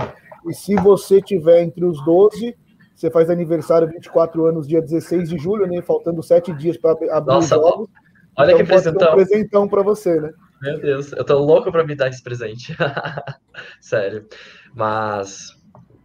E 0.49 0.55
se 0.55 0.75
você 0.77 1.21
tiver 1.21 1.63
entre 1.63 1.85
os 1.85 2.03
12, 2.05 2.57
você 2.95 3.11
faz 3.11 3.31
aniversário 3.31 3.89
24 3.89 4.47
anos, 4.47 4.69
dia 4.69 4.83
16 4.83 5.31
de 5.31 5.39
julho, 5.39 5.67
né? 5.67 5.81
Faltando 5.83 6.23
sete 6.23 6.53
dias 6.53 6.77
para 6.77 6.93
abrir 6.93 7.33
Nossa, 7.35 7.57
os 7.57 7.63
jogos. 7.63 7.89
Olha 8.37 8.53
então, 8.53 8.59
que 8.59 8.65
presentão. 8.65 9.13
Um 9.13 9.15
presentão 9.15 9.69
para 9.69 9.83
você, 9.83 10.21
né? 10.21 10.31
Meu 10.61 10.79
Deus, 10.79 11.13
eu 11.13 11.25
tô 11.25 11.39
louco 11.39 11.73
para 11.73 11.85
me 11.85 11.95
dar 11.95 12.09
esse 12.09 12.23
presente. 12.23 12.77
Sério. 13.81 14.27
Mas 14.75 15.57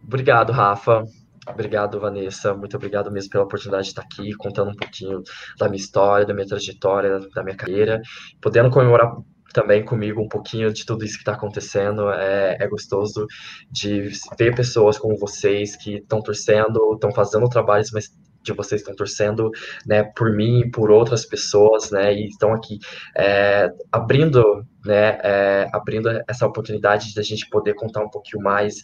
obrigado, 0.02 0.52
Rafa. 0.52 1.04
Obrigado, 1.48 2.00
Vanessa. 2.00 2.54
Muito 2.54 2.76
obrigado 2.76 3.10
mesmo 3.10 3.30
pela 3.30 3.44
oportunidade 3.44 3.84
de 3.84 3.90
estar 3.90 4.02
aqui, 4.02 4.34
contando 4.34 4.70
um 4.70 4.76
pouquinho 4.76 5.22
da 5.58 5.68
minha 5.68 5.80
história, 5.80 6.26
da 6.26 6.34
minha 6.34 6.46
trajetória, 6.46 7.20
da 7.34 7.42
minha 7.44 7.56
carreira, 7.56 8.00
podendo 8.40 8.70
comemorar 8.70 9.16
também 9.52 9.84
comigo 9.84 10.20
um 10.20 10.28
pouquinho 10.28 10.72
de 10.72 10.84
tudo 10.84 11.04
isso 11.04 11.14
que 11.14 11.22
está 11.22 11.32
acontecendo. 11.32 12.10
É, 12.10 12.56
é 12.60 12.68
gostoso 12.68 13.26
de 13.70 14.10
ver 14.38 14.54
pessoas 14.54 14.98
como 14.98 15.18
vocês 15.18 15.76
que 15.76 15.96
estão 15.96 16.20
torcendo, 16.20 16.94
estão 16.94 17.12
fazendo 17.12 17.48
trabalhos, 17.48 17.90
mas 17.92 18.10
de 18.42 18.52
vocês 18.52 18.80
estão 18.80 18.94
torcendo, 18.94 19.50
né, 19.84 20.04
por 20.04 20.32
mim 20.32 20.60
e 20.60 20.70
por 20.70 20.90
outras 20.90 21.26
pessoas, 21.26 21.90
né, 21.90 22.14
e 22.14 22.28
estão 22.28 22.54
aqui 22.54 22.78
é, 23.16 23.68
abrindo, 23.90 24.64
né, 24.84 25.18
é, 25.22 25.68
abrindo 25.72 26.08
essa 26.28 26.46
oportunidade 26.46 27.12
de 27.12 27.18
a 27.18 27.24
gente 27.24 27.48
poder 27.50 27.74
contar 27.74 28.02
um 28.02 28.08
pouquinho 28.08 28.42
mais 28.42 28.76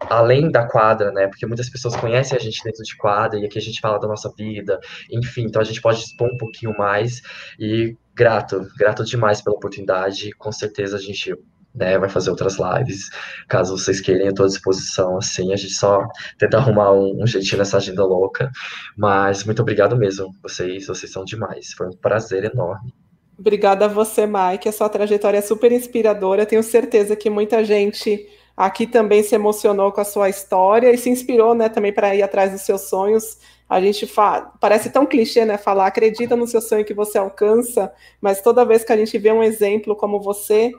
além 0.00 0.50
da 0.50 0.66
quadra, 0.66 1.10
né? 1.10 1.26
Porque 1.26 1.44
muitas 1.46 1.68
pessoas 1.68 1.96
conhecem 1.96 2.36
a 2.36 2.40
gente 2.40 2.62
dentro 2.62 2.84
de 2.84 2.96
quadra 2.96 3.38
e 3.38 3.44
aqui 3.44 3.58
a 3.58 3.62
gente 3.62 3.80
fala 3.80 3.98
da 3.98 4.06
nossa 4.06 4.32
vida, 4.36 4.78
enfim, 5.10 5.42
então 5.42 5.60
a 5.60 5.64
gente 5.64 5.80
pode 5.80 5.98
expor 5.98 6.28
um 6.32 6.36
pouquinho 6.36 6.76
mais 6.76 7.20
e 7.58 7.96
grato, 8.18 8.66
grato 8.76 9.04
demais 9.04 9.40
pela 9.40 9.56
oportunidade. 9.56 10.32
Com 10.32 10.50
certeza 10.50 10.96
a 10.96 11.00
gente 11.00 11.32
né, 11.72 11.96
vai 11.96 12.08
fazer 12.08 12.30
outras 12.30 12.56
lives, 12.58 13.08
caso 13.48 13.78
vocês 13.78 14.00
queiram, 14.00 14.24
eu 14.24 14.30
estou 14.30 14.44
à 14.44 14.48
disposição, 14.48 15.18
assim, 15.18 15.52
a 15.52 15.56
gente 15.56 15.74
só 15.74 16.04
tenta 16.36 16.56
arrumar 16.56 16.92
um, 16.92 17.22
um 17.22 17.26
jeitinho 17.26 17.58
nessa 17.58 17.76
agenda 17.76 18.04
louca, 18.04 18.50
mas 18.96 19.44
muito 19.44 19.62
obrigado 19.62 19.96
mesmo, 19.96 20.34
vocês, 20.42 20.86
vocês 20.86 21.12
são 21.12 21.24
demais, 21.24 21.72
foi 21.74 21.86
um 21.86 21.92
prazer 21.92 22.44
enorme. 22.44 22.92
Obrigada 23.38 23.84
a 23.84 23.88
você, 23.88 24.26
Mike, 24.26 24.68
a 24.68 24.72
sua 24.72 24.88
trajetória 24.88 25.38
é 25.38 25.42
super 25.42 25.70
inspiradora, 25.70 26.46
tenho 26.46 26.62
certeza 26.64 27.14
que 27.14 27.30
muita 27.30 27.62
gente 27.62 28.26
aqui 28.56 28.84
também 28.84 29.22
se 29.22 29.36
emocionou 29.36 29.92
com 29.92 30.00
a 30.00 30.04
sua 30.04 30.28
história 30.28 30.92
e 30.92 30.98
se 30.98 31.10
inspirou, 31.10 31.54
né, 31.54 31.68
também 31.68 31.92
para 31.92 32.16
ir 32.16 32.22
atrás 32.22 32.50
dos 32.50 32.62
seus 32.62 32.88
sonhos. 32.88 33.38
A 33.68 33.80
gente 33.80 34.06
fala, 34.06 34.52
parece 34.60 34.90
tão 34.90 35.04
clichê, 35.04 35.44
né, 35.44 35.58
falar 35.58 35.86
acredita 35.86 36.34
no 36.34 36.46
seu 36.46 36.60
sonho 36.60 36.84
que 36.84 36.94
você 36.94 37.18
alcança, 37.18 37.92
mas 38.20 38.40
toda 38.40 38.64
vez 38.64 38.82
que 38.82 38.92
a 38.92 38.96
gente 38.96 39.18
vê 39.18 39.30
um 39.30 39.42
exemplo 39.42 39.94
como 39.94 40.20
você, 40.20 40.72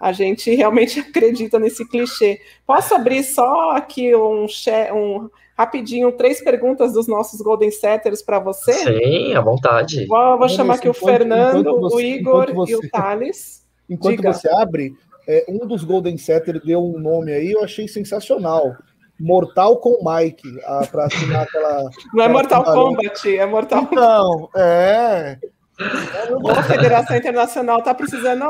a 0.00 0.12
gente 0.12 0.52
realmente 0.54 1.00
acredita 1.00 1.58
nesse 1.58 1.86
clichê. 1.88 2.40
Posso 2.66 2.94
abrir 2.94 3.24
só 3.24 3.72
aqui 3.72 4.14
um, 4.14 4.46
um 4.94 5.30
rapidinho 5.56 6.12
três 6.12 6.42
perguntas 6.42 6.92
dos 6.92 7.08
nossos 7.08 7.40
Golden 7.40 7.70
Setters 7.70 8.22
para 8.22 8.38
você? 8.38 8.72
Sim, 8.72 9.34
à 9.34 9.40
vontade. 9.40 10.06
Vou, 10.06 10.38
vou 10.38 10.48
chamar 10.48 10.74
aqui 10.74 10.88
o 10.88 10.94
Fernando, 10.94 11.80
você, 11.80 11.96
o 11.96 12.00
Igor 12.00 12.54
você, 12.54 12.72
e 12.72 12.76
o 12.76 12.90
Thales. 12.90 13.66
Enquanto 13.88 14.16
Diga. 14.16 14.32
você 14.32 14.48
abre, 14.50 14.94
é, 15.26 15.44
um 15.48 15.66
dos 15.66 15.82
Golden 15.82 16.16
Setter 16.16 16.60
deu 16.64 16.84
um 16.84 16.98
nome 16.98 17.32
aí, 17.32 17.52
eu 17.52 17.64
achei 17.64 17.88
sensacional. 17.88 18.76
Mortal 19.18 19.78
com 19.78 19.98
Mike, 20.04 20.60
para 20.90 21.06
assinar 21.06 21.42
aquela. 21.42 21.90
Não 22.12 22.24
é 22.24 22.28
Mortal 22.28 22.64
Kombat, 22.64 23.36
é 23.36 23.46
Mortal 23.46 23.88
Não, 23.92 24.50
é. 24.54 25.38
a 25.78 26.62
Federação 26.62 27.16
Internacional 27.16 27.78
está 27.78 27.94
precisando 27.94 28.44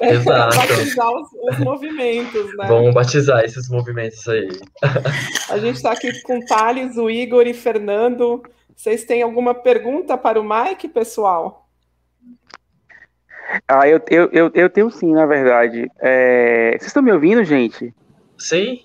é, 0.00 0.18
batizar 0.18 1.08
os, 1.10 1.28
os, 1.50 1.58
movimentos, 1.58 2.56
né? 2.56 2.66
Vamos 2.68 2.94
batizar 2.94 3.44
esses 3.44 3.68
movimentos 3.68 4.26
aí. 4.28 4.48
A 5.50 5.58
gente 5.58 5.76
está 5.76 5.92
aqui 5.92 6.20
com 6.22 6.38
o 6.38 6.44
Thales, 6.46 6.96
o 6.96 7.10
Igor 7.10 7.46
e 7.46 7.54
Fernando. 7.54 8.42
Vocês 8.76 9.04
têm 9.04 9.22
alguma 9.22 9.54
pergunta 9.54 10.16
para 10.16 10.40
o 10.40 10.44
Mike, 10.44 10.88
pessoal? 10.88 11.68
Ah, 13.68 13.86
eu, 13.88 14.00
eu, 14.08 14.30
eu, 14.32 14.50
eu 14.54 14.70
tenho 14.70 14.90
sim, 14.90 15.12
na 15.12 15.26
verdade. 15.26 15.90
É... 16.00 16.70
Vocês 16.72 16.86
estão 16.86 17.02
me 17.02 17.12
ouvindo, 17.12 17.44
gente? 17.44 17.94
Sim. 18.38 18.84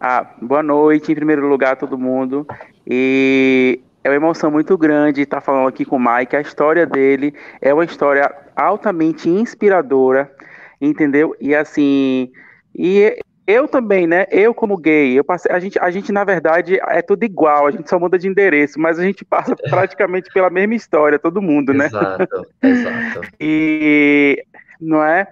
Ah, 0.00 0.34
boa 0.42 0.62
noite, 0.62 1.10
em 1.10 1.14
primeiro 1.14 1.46
lugar, 1.48 1.76
todo 1.76 1.98
mundo. 1.98 2.46
E 2.86 3.80
é 4.04 4.08
uma 4.08 4.16
emoção 4.16 4.50
muito 4.50 4.76
grande 4.76 5.22
estar 5.22 5.40
falando 5.40 5.68
aqui 5.68 5.84
com 5.84 5.96
o 5.96 6.00
Mike. 6.00 6.36
A 6.36 6.40
história 6.40 6.86
dele 6.86 7.34
é 7.60 7.72
uma 7.72 7.84
história 7.84 8.32
altamente 8.54 9.28
inspiradora, 9.28 10.30
entendeu? 10.80 11.34
E 11.40 11.54
assim, 11.54 12.30
e 12.74 13.18
eu 13.46 13.66
também, 13.66 14.06
né? 14.06 14.26
Eu 14.30 14.52
como 14.52 14.76
gay, 14.76 15.18
eu 15.18 15.24
passei, 15.24 15.50
a 15.50 15.58
gente, 15.58 15.78
a 15.78 15.90
gente 15.90 16.12
na 16.12 16.24
verdade 16.24 16.78
é 16.88 17.00
tudo 17.00 17.24
igual, 17.24 17.66
a 17.66 17.70
gente 17.70 17.88
só 17.88 17.98
muda 17.98 18.18
de 18.18 18.28
endereço, 18.28 18.78
mas 18.78 18.98
a 18.98 19.02
gente 19.02 19.24
passa 19.24 19.54
praticamente 19.70 20.30
pela 20.32 20.50
mesma 20.50 20.74
história, 20.74 21.18
todo 21.18 21.40
mundo, 21.40 21.72
né? 21.72 21.86
Exato, 21.86 22.46
exato. 22.62 23.20
e 23.40 24.44
não 24.80 25.02
é? 25.02 25.26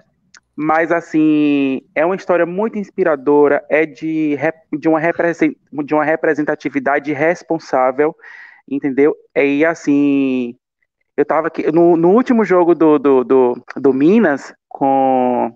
Mas 0.57 0.93
assim, 0.93 1.81
é 1.95 2.07
uma 2.07 2.15
história 2.15 2.47
muito 2.47 2.79
inspiradora, 2.79 3.65
é 3.69 3.85
de, 3.85 4.37
de, 4.73 4.89
uma, 4.89 5.01
de 5.85 5.95
uma 5.95 6.05
representatividade 6.05 7.13
responsável, 7.13 8.15
entendeu? 8.69 9.17
E 9.35 9.65
assim, 9.65 10.57
eu 11.17 11.25
tava 11.25 11.49
aqui 11.49 11.71
no, 11.73 11.97
no 11.97 12.11
último 12.11 12.45
jogo 12.45 12.75
do, 12.75 12.99
do, 12.99 13.25
do, 13.25 13.65
do 13.77 13.93
Minas 13.93 14.55
com 14.69 15.53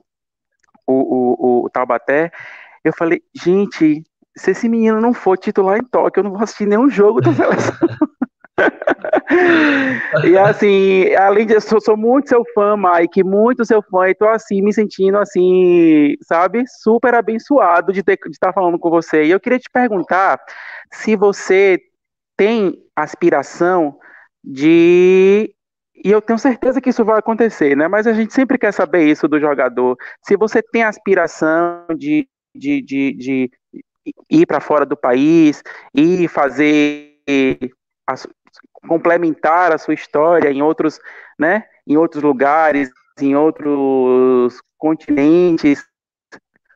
o, 0.86 0.94
o, 0.94 1.64
o 1.64 1.70
Taubaté, 1.70 2.32
eu 2.84 2.92
falei, 2.92 3.22
gente, 3.34 4.02
se 4.36 4.50
esse 4.50 4.68
menino 4.68 5.00
não 5.00 5.12
for 5.12 5.36
titular 5.36 5.78
em 5.78 5.84
Tóquio, 5.84 6.20
eu 6.20 6.24
não 6.24 6.32
vou 6.32 6.42
assistir 6.42 6.66
nenhum 6.66 6.88
jogo 6.88 7.20
da 7.20 7.32
seleção. 7.34 7.88
e 10.24 10.36
assim, 10.36 11.14
além 11.14 11.46
de 11.46 11.54
eu 11.54 11.60
sou, 11.60 11.96
muito 11.96 12.28
seu 12.28 12.44
fã, 12.54 12.76
Mike, 12.76 13.22
muito 13.22 13.64
seu 13.64 13.82
fã, 13.82 14.08
e 14.08 14.14
tô 14.14 14.26
assim, 14.28 14.62
me 14.62 14.72
sentindo 14.72 15.18
assim, 15.18 16.14
sabe, 16.22 16.64
super 16.66 17.14
abençoado 17.14 17.92
de, 17.92 18.02
de 18.02 18.18
estar 18.30 18.52
falando 18.52 18.78
com 18.78 18.90
você. 18.90 19.24
E 19.24 19.30
eu 19.30 19.40
queria 19.40 19.58
te 19.58 19.70
perguntar 19.72 20.38
se 20.92 21.16
você 21.16 21.78
tem 22.36 22.74
aspiração 22.96 23.98
de 24.42 25.52
e 26.04 26.10
eu 26.12 26.22
tenho 26.22 26.38
certeza 26.38 26.80
que 26.80 26.90
isso 26.90 27.04
vai 27.04 27.18
acontecer, 27.18 27.76
né? 27.76 27.88
Mas 27.88 28.06
a 28.06 28.12
gente 28.12 28.32
sempre 28.32 28.56
quer 28.56 28.72
saber 28.72 29.04
isso 29.04 29.26
do 29.26 29.40
jogador. 29.40 29.96
Se 30.24 30.36
você 30.36 30.62
tem 30.62 30.84
aspiração 30.84 31.86
de, 31.96 32.28
de, 32.54 32.80
de, 32.80 33.12
de 33.14 33.50
ir 34.30 34.46
para 34.46 34.60
fora 34.60 34.86
do 34.86 34.96
país 34.96 35.60
e 35.92 36.28
fazer 36.28 37.18
complementar 38.86 39.72
a 39.72 39.78
sua 39.78 39.94
história 39.94 40.50
em 40.50 40.62
outros, 40.62 41.00
né? 41.38 41.64
Em 41.86 41.96
outros 41.96 42.22
lugares, 42.22 42.90
em 43.20 43.34
outros 43.34 44.60
continentes. 44.76 45.84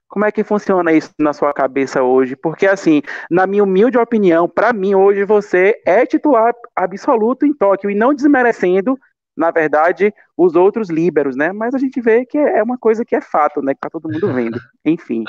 Como 0.08 0.24
é 0.24 0.32
que 0.32 0.44
funciona 0.44 0.92
isso 0.92 1.10
na 1.18 1.32
sua 1.32 1.52
cabeça 1.54 2.02
hoje? 2.02 2.36
Porque, 2.36 2.66
assim, 2.66 3.00
na 3.30 3.46
minha 3.46 3.64
humilde 3.64 3.96
opinião, 3.96 4.48
para 4.48 4.72
mim, 4.72 4.94
hoje 4.94 5.24
você 5.24 5.80
é 5.86 6.04
titular 6.04 6.52
absoluto 6.76 7.46
em 7.46 7.54
Tóquio 7.54 7.90
e 7.90 7.94
não 7.94 8.12
desmerecendo 8.12 8.98
na 9.36 9.50
verdade, 9.50 10.12
os 10.36 10.54
outros 10.54 10.90
líberos, 10.90 11.36
né? 11.36 11.52
Mas 11.52 11.74
a 11.74 11.78
gente 11.78 12.00
vê 12.00 12.24
que 12.24 12.36
é 12.36 12.62
uma 12.62 12.76
coisa 12.76 13.04
que 13.04 13.16
é 13.16 13.20
fato, 13.20 13.62
né? 13.62 13.74
Que 13.74 13.80
tá 13.80 13.90
todo 13.90 14.10
mundo 14.10 14.32
vendo. 14.32 14.60
Enfim. 14.84 15.24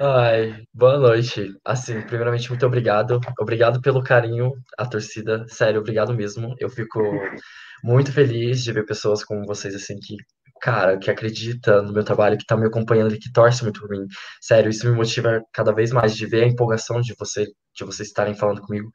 Ai, 0.00 0.66
boa 0.72 0.98
noite. 0.98 1.52
Assim, 1.64 2.00
primeiramente, 2.02 2.48
muito 2.50 2.66
obrigado. 2.66 3.20
Obrigado 3.38 3.80
pelo 3.80 4.02
carinho, 4.02 4.52
a 4.76 4.86
torcida. 4.86 5.44
Sério, 5.48 5.80
obrigado 5.80 6.12
mesmo. 6.14 6.54
Eu 6.58 6.68
fico 6.68 7.00
muito 7.82 8.12
feliz 8.12 8.62
de 8.64 8.72
ver 8.72 8.84
pessoas 8.86 9.24
como 9.24 9.46
vocês, 9.46 9.74
assim, 9.74 9.96
que, 10.00 10.16
cara, 10.60 10.98
que 10.98 11.10
acredita 11.10 11.80
no 11.82 11.92
meu 11.92 12.04
trabalho, 12.04 12.36
que 12.38 12.46
tá 12.46 12.56
me 12.56 12.66
acompanhando 12.66 13.14
e 13.14 13.18
que 13.18 13.32
torce 13.32 13.62
muito 13.62 13.80
por 13.80 13.88
mim. 13.90 14.04
Sério, 14.40 14.70
isso 14.70 14.88
me 14.88 14.96
motiva 14.96 15.40
cada 15.52 15.72
vez 15.72 15.92
mais 15.92 16.16
de 16.16 16.26
ver 16.26 16.44
a 16.44 16.48
empolgação 16.48 17.00
de 17.00 17.14
você, 17.18 17.44
de 17.74 17.84
vocês 17.84 18.08
estarem 18.08 18.34
falando 18.34 18.62
comigo 18.62 18.90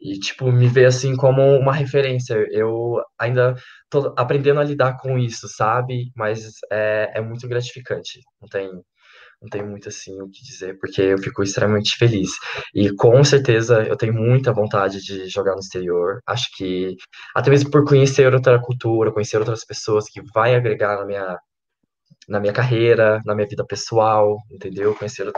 e, 0.00 0.18
tipo, 0.18 0.50
me 0.52 0.68
ver 0.68 0.86
assim 0.86 1.16
como 1.16 1.42
uma 1.58 1.72
referência. 1.72 2.34
Eu 2.50 3.02
ainda 3.18 3.54
tô 3.90 4.14
aprendendo 4.16 4.60
a 4.60 4.64
lidar 4.64 4.96
com 4.98 5.18
isso, 5.18 5.48
sabe? 5.48 6.10
Mas 6.16 6.52
é, 6.70 7.12
é 7.18 7.20
muito 7.20 7.48
gratificante. 7.48 8.20
Não 8.40 8.48
tem, 8.48 8.70
não 9.46 9.50
tenho 9.50 9.66
muito 9.68 9.88
assim 9.88 10.20
o 10.20 10.28
que 10.28 10.42
dizer, 10.42 10.78
porque 10.78 11.00
eu 11.00 11.18
fico 11.18 11.42
extremamente 11.42 11.96
feliz. 11.96 12.30
E 12.74 12.92
com 12.94 13.22
certeza 13.24 13.82
eu 13.84 13.96
tenho 13.96 14.12
muita 14.14 14.52
vontade 14.52 15.00
de 15.00 15.28
jogar 15.28 15.52
no 15.54 15.60
exterior. 15.60 16.20
Acho 16.26 16.48
que 16.56 16.96
até 17.34 17.50
mesmo 17.50 17.70
por 17.70 17.84
conhecer 17.84 18.32
outra 18.34 18.60
cultura, 18.60 19.12
conhecer 19.12 19.38
outras 19.38 19.64
pessoas 19.64 20.06
que 20.08 20.20
vai 20.34 20.54
agregar 20.54 20.98
na 20.98 21.06
minha 21.06 21.38
na 22.28 22.40
minha 22.40 22.52
carreira, 22.52 23.20
na 23.24 23.34
minha 23.34 23.46
vida 23.46 23.64
pessoal, 23.64 24.36
entendeu? 24.50 24.94
Conhecer 24.96 25.28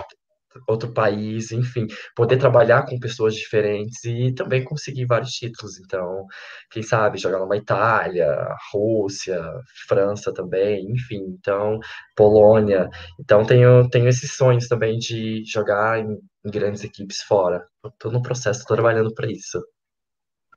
outro 0.66 0.93
país, 0.93 1.53
enfim, 1.53 1.87
poder 2.15 2.37
trabalhar 2.39 2.85
com 2.87 2.99
pessoas 2.99 3.35
diferentes 3.35 4.05
e 4.05 4.33
também 4.33 4.65
conseguir 4.65 5.07
vários 5.07 5.31
títulos. 5.33 5.79
Então, 5.79 6.27
quem 6.70 6.83
sabe 6.83 7.19
jogar 7.19 7.39
numa 7.39 7.57
Itália, 7.57 8.27
Rússia, 8.73 9.41
França 9.87 10.33
também, 10.33 10.91
enfim, 10.91 11.37
então, 11.39 11.79
Polônia. 12.16 12.89
Então, 13.20 13.45
tenho, 13.45 13.89
tenho 13.91 14.09
esses 14.09 14.37
sonhos 14.37 14.69
também 14.69 14.99
de 14.99 15.43
jogar 15.45 15.99
em, 16.01 16.19
em 16.45 16.51
grandes 16.51 16.85
equipes 16.85 17.23
fora. 17.23 17.66
Estou 17.87 18.12
no 18.12 18.23
processo, 18.23 18.61
estou 18.61 18.77
trabalhando 18.77 19.12
para 19.15 19.31
isso. 19.31 19.61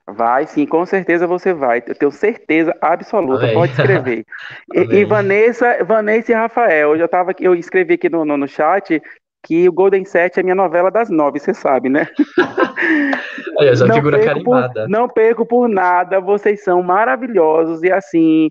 Vai, 0.07 0.45
sim, 0.47 0.65
com 0.65 0.85
certeza 0.85 1.27
você 1.27 1.53
vai. 1.53 1.84
Eu 1.85 1.95
tenho 1.95 2.11
certeza 2.11 2.76
absoluta. 2.81 3.43
Amém. 3.43 3.53
Pode 3.53 3.72
escrever. 3.72 4.26
e, 4.73 4.80
e, 4.80 5.05
Vanessa, 5.05 5.84
Vanessa 5.84 6.31
e 6.31 6.35
Rafael, 6.35 6.91
eu 6.91 6.97
já 6.97 7.05
estava 7.05 7.31
eu 7.39 7.55
escrevi 7.55 7.93
aqui 7.93 8.09
no, 8.09 8.26
no, 8.26 8.35
no 8.35 8.47
chat 8.47 9.01
que 9.43 9.68
o 9.68 9.73
Golden 9.73 10.05
Sete 10.05 10.39
é 10.39 10.43
minha 10.43 10.55
novela 10.55 10.91
das 10.91 11.09
nove, 11.09 11.39
você 11.39 11.53
sabe, 11.53 11.89
né? 11.89 12.07
Já 13.73 13.85
não 13.85 13.95
figura 13.95 14.23
carimbada. 14.23 14.81
Por, 14.81 14.89
não 14.89 15.07
perco 15.07 15.45
por 15.45 15.68
nada, 15.68 16.19
vocês 16.19 16.63
são 16.63 16.81
maravilhosos 16.84 17.84
e 17.84 17.91
assim, 17.91 18.49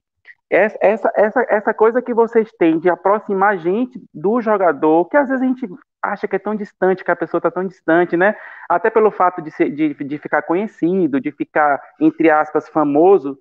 essa, 0.50 0.76
essa, 0.80 1.12
essa, 1.14 1.46
essa 1.48 1.74
coisa 1.74 2.02
que 2.02 2.12
vocês 2.12 2.50
têm 2.58 2.78
de 2.78 2.90
aproximar 2.90 3.54
a 3.54 3.56
gente 3.56 4.00
do 4.12 4.40
jogador, 4.40 5.06
que 5.06 5.16
às 5.16 5.28
vezes 5.28 5.42
a 5.42 5.46
gente 5.46 5.68
acha 6.02 6.26
que 6.26 6.34
é 6.34 6.38
tão 6.38 6.56
distante, 6.56 7.04
que 7.04 7.10
a 7.10 7.16
pessoa 7.16 7.38
está 7.38 7.50
tão 7.50 7.64
distante, 7.64 8.16
né? 8.16 8.34
Até 8.68 8.90
pelo 8.90 9.12
fato 9.12 9.40
de, 9.40 9.50
ser, 9.50 9.70
de, 9.70 9.94
de 9.94 10.18
ficar 10.18 10.42
conhecido, 10.42 11.20
de 11.20 11.30
ficar, 11.30 11.80
entre 12.00 12.30
aspas, 12.30 12.68
famoso. 12.68 13.38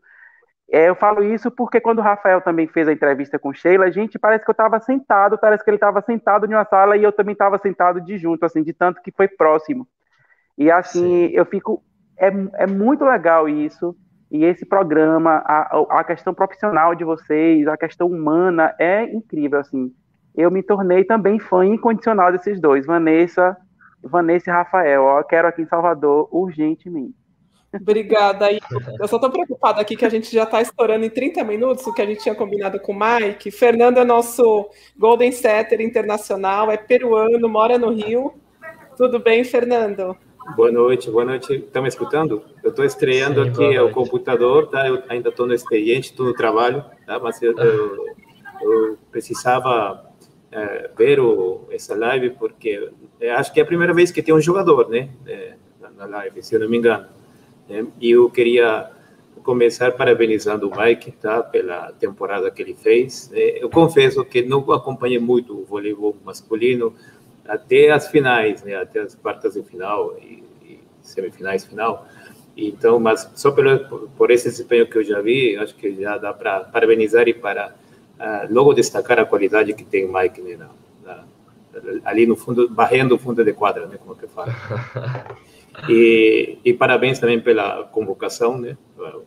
É, 0.71 0.87
eu 0.87 0.95
falo 0.95 1.23
isso 1.23 1.49
porque 1.49 1.81
quando 1.81 1.97
o 1.97 2.03
Rafael 2.03 2.41
também 2.41 2.67
fez 2.67 2.87
a 2.87 2.93
entrevista 2.93 3.39
com 3.39 3.51
Sheila, 3.51 3.85
a 3.85 3.91
gente 3.91 4.19
parece 4.19 4.45
que 4.45 4.51
eu 4.51 4.53
estava 4.53 4.79
sentado, 4.79 5.37
parece 5.37 5.63
que 5.63 5.69
ele 5.69 5.77
estava 5.77 5.99
sentado 6.01 6.45
em 6.45 6.53
uma 6.53 6.65
sala 6.65 6.95
e 6.95 7.03
eu 7.03 7.11
também 7.11 7.33
estava 7.33 7.57
sentado 7.57 7.99
de 7.99 8.17
junto, 8.17 8.45
assim, 8.45 8.61
de 8.61 8.71
tanto 8.71 9.01
que 9.01 9.11
foi 9.11 9.27
próximo. 9.27 9.87
E 10.55 10.69
assim, 10.69 11.27
Sim. 11.27 11.33
eu 11.33 11.45
fico. 11.45 11.83
É, 12.19 12.27
é 12.63 12.67
muito 12.67 13.03
legal 13.03 13.49
isso. 13.49 13.95
E 14.29 14.45
esse 14.45 14.63
programa, 14.63 15.41
a, 15.43 15.99
a 16.01 16.03
questão 16.03 16.35
profissional 16.35 16.93
de 16.93 17.03
vocês, 17.03 17.67
a 17.67 17.75
questão 17.75 18.07
humana 18.07 18.75
é 18.77 19.03
incrível, 19.05 19.59
assim. 19.59 19.91
Eu 20.35 20.51
me 20.51 20.61
tornei 20.61 21.03
também 21.03 21.39
fã 21.39 21.65
incondicional 21.65 22.31
desses 22.31 22.61
dois, 22.61 22.85
Vanessa, 22.85 23.57
Vanessa 24.03 24.51
e 24.51 24.53
Rafael. 24.53 25.03
Ó, 25.03 25.23
quero 25.23 25.47
aqui 25.47 25.63
em 25.63 25.67
Salvador 25.67 26.29
urgentemente. 26.31 27.18
Obrigada. 27.73 28.47
Eu 28.51 29.07
só 29.07 29.17
estou 29.17 29.29
preocupada 29.29 29.79
aqui 29.79 29.95
que 29.95 30.05
a 30.05 30.09
gente 30.09 30.33
já 30.33 30.43
está 30.43 30.61
estourando 30.61 31.05
em 31.05 31.09
30 31.09 31.43
minutos, 31.43 31.85
o 31.85 31.93
que 31.93 32.01
a 32.01 32.05
gente 32.05 32.21
tinha 32.21 32.33
combinado 32.33 32.79
com 32.79 32.93
o 32.93 32.99
Mike. 32.99 33.51
Fernando 33.51 33.99
é 33.99 34.05
nosso 34.05 34.69
Golden 34.97 35.31
Setter 35.31 35.81
internacional, 35.81 36.71
é 36.71 36.77
peruano, 36.77 37.47
mora 37.47 37.77
no 37.77 37.91
Rio. 37.91 38.33
Tudo 38.97 39.19
bem, 39.19 39.43
Fernando? 39.43 40.17
Boa 40.55 40.71
noite, 40.71 41.11
boa 41.11 41.23
noite. 41.23 41.53
Estão 41.53 41.83
me 41.83 41.87
escutando? 41.87 42.43
Eu 42.63 42.71
estou 42.71 42.83
estreando 42.83 43.43
Sim, 43.43 43.49
aqui 43.49 43.79
o 43.79 43.91
computador, 43.91 44.67
tá? 44.67 44.87
Eu 44.87 45.03
ainda 45.07 45.29
estou 45.29 45.45
no 45.45 45.53
expediente, 45.53 46.09
estou 46.09 46.25
no 46.25 46.33
trabalho, 46.33 46.83
tá? 47.05 47.19
Mas 47.19 47.39
eu, 47.41 47.55
eu, 47.55 48.05
eu 48.61 48.97
precisava 49.11 50.09
é, 50.51 50.89
ver 50.97 51.19
o, 51.19 51.67
essa 51.69 51.95
live 51.95 52.31
porque 52.31 52.89
acho 53.35 53.53
que 53.53 53.59
é 53.59 53.63
a 53.63 53.65
primeira 53.65 53.93
vez 53.93 54.11
que 54.11 54.23
tem 54.23 54.33
um 54.33 54.41
jogador, 54.41 54.89
né? 54.89 55.09
É, 55.27 55.53
na 55.95 56.05
live, 56.05 56.41
se 56.41 56.55
eu 56.55 56.59
não 56.61 56.69
me 56.69 56.77
engano. 56.77 57.18
Né? 57.69 57.85
E 58.01 58.11
eu 58.11 58.29
queria 58.29 58.89
começar 59.43 59.91
parabenizando 59.93 60.69
o 60.69 60.77
Mike, 60.77 61.11
tá? 61.11 61.41
Pela 61.41 61.91
temporada 61.93 62.51
que 62.51 62.61
ele 62.61 62.75
fez. 62.75 63.31
É, 63.33 63.63
eu 63.63 63.69
confesso 63.69 64.23
que 64.25 64.41
não 64.41 64.59
acompanhei 64.71 65.19
muito 65.19 65.57
o 65.57 65.65
voleibol 65.65 66.15
masculino, 66.25 66.93
até 67.47 67.89
as 67.89 68.07
finais, 68.07 68.63
né, 68.63 68.75
até 68.75 68.99
as 68.99 69.15
quartas 69.15 69.55
de 69.55 69.63
final 69.63 70.15
e, 70.21 70.43
e 70.63 70.79
semifinais 71.01 71.65
final. 71.65 72.05
Então, 72.55 72.99
mas 72.99 73.29
só 73.35 73.51
pelo, 73.51 74.09
por, 74.09 74.29
esse 74.29 74.49
desempenho 74.49 74.87
que 74.87 74.97
eu 74.97 75.03
já 75.03 75.21
vi, 75.21 75.57
acho 75.57 75.73
que 75.75 75.99
já 75.99 76.17
dá 76.17 76.33
para 76.33 76.61
parabenizar 76.61 77.27
e 77.27 77.33
para 77.33 77.73
uh, 78.19 78.53
logo 78.53 78.73
destacar 78.73 79.19
a 79.19 79.25
qualidade 79.25 79.73
que 79.73 79.83
tem 79.83 80.05
o 80.05 80.13
Mike 80.13 80.41
né, 80.41 80.57
na, 80.57 80.69
na, 81.03 81.23
ali 82.03 82.27
no 82.27 82.35
fundo, 82.35 82.69
barrendo 82.69 83.15
o 83.15 83.17
fundo 83.17 83.43
de 83.43 83.53
quadra, 83.53 83.87
né, 83.87 83.97
como 83.97 84.15
que 84.15 84.27
fala. 84.27 84.53
E, 85.87 86.57
e, 86.65 86.73
parabéns 86.73 87.19
também 87.19 87.39
pela 87.39 87.83
convocação, 87.83 88.57
né, 88.57 88.75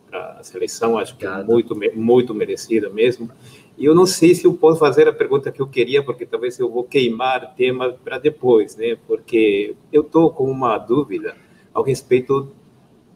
para 0.09 0.37
a 0.39 0.43
seleção, 0.43 0.97
acho 0.97 1.17
que 1.17 1.25
é 1.25 1.43
muito, 1.43 1.75
muito 1.95 2.33
merecida 2.33 2.89
mesmo. 2.89 3.29
E 3.77 3.85
eu 3.85 3.95
não 3.95 4.05
sei 4.05 4.35
se 4.35 4.45
eu 4.45 4.53
posso 4.53 4.79
fazer 4.79 5.07
a 5.07 5.13
pergunta 5.13 5.51
que 5.51 5.61
eu 5.61 5.67
queria, 5.67 6.03
porque 6.03 6.25
talvez 6.25 6.59
eu 6.59 6.69
vou 6.69 6.83
queimar 6.83 7.55
tema 7.55 7.95
para 8.03 8.19
depois, 8.19 8.75
né? 8.75 8.97
Porque 9.07 9.75
eu 9.91 10.01
estou 10.01 10.29
com 10.29 10.43
uma 10.45 10.77
dúvida 10.77 11.35
ao 11.73 11.81
respeito 11.81 12.51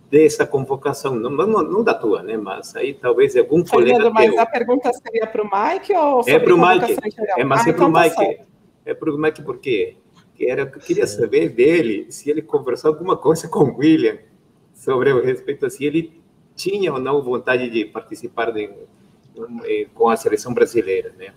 dessa 0.10 0.48
convocação, 0.48 1.16
não, 1.16 1.30
não, 1.30 1.62
não, 1.62 1.84
da 1.84 1.94
tua, 1.94 2.24
né? 2.24 2.38
Mas 2.38 2.76
aí 2.76 2.94
talvez 2.94 3.36
algum 3.36 3.66
Fernando, 3.66 3.92
colega 3.92 4.10
mas 4.10 4.32
teu... 4.32 4.40
a 4.40 4.46
pergunta 4.46 4.92
seria 4.94 5.28
para 5.28 5.44
o 5.44 5.46
Mike 5.46 5.94
ou 5.94 6.24
é 6.26 6.40
para 6.40 6.56
o 6.56 6.58
Mike? 6.58 6.98
É, 7.38 7.44
mas 7.44 7.68
ah, 7.68 7.70
é 7.70 7.74
para 7.74 7.86
o 7.86 7.90
então 7.90 7.94
tá 7.94 8.02
Mike. 8.02 8.42
é 8.86 8.94
para 8.94 9.12
o 9.12 9.18
Mike 9.18 9.42
por 9.44 9.58
quê? 9.60 9.98
Que 10.38 10.50
era, 10.50 10.62
eu 10.62 10.70
queria 10.70 11.08
saber 11.08 11.50
dele 11.50 12.06
se 12.12 12.30
ele 12.30 12.44
conversou 12.44 12.92
alguma 12.92 13.18
coisa 13.18 13.48
com 13.50 13.64
o 13.64 13.78
William 13.78 14.20
sobre 14.74 15.12
o 15.12 15.24
respeito 15.24 15.68
se 15.70 15.84
ele 15.84 16.22
tinha 16.56 16.94
ou 16.94 17.00
não 17.00 17.22
vontade 17.22 17.70
de 17.70 17.86
participar 17.86 18.52
de 18.52 18.70
eh, 19.66 19.88
com 19.94 20.10
a 20.10 20.16
seleção 20.16 20.54
brasileira, 20.54 21.14
né? 21.18 21.34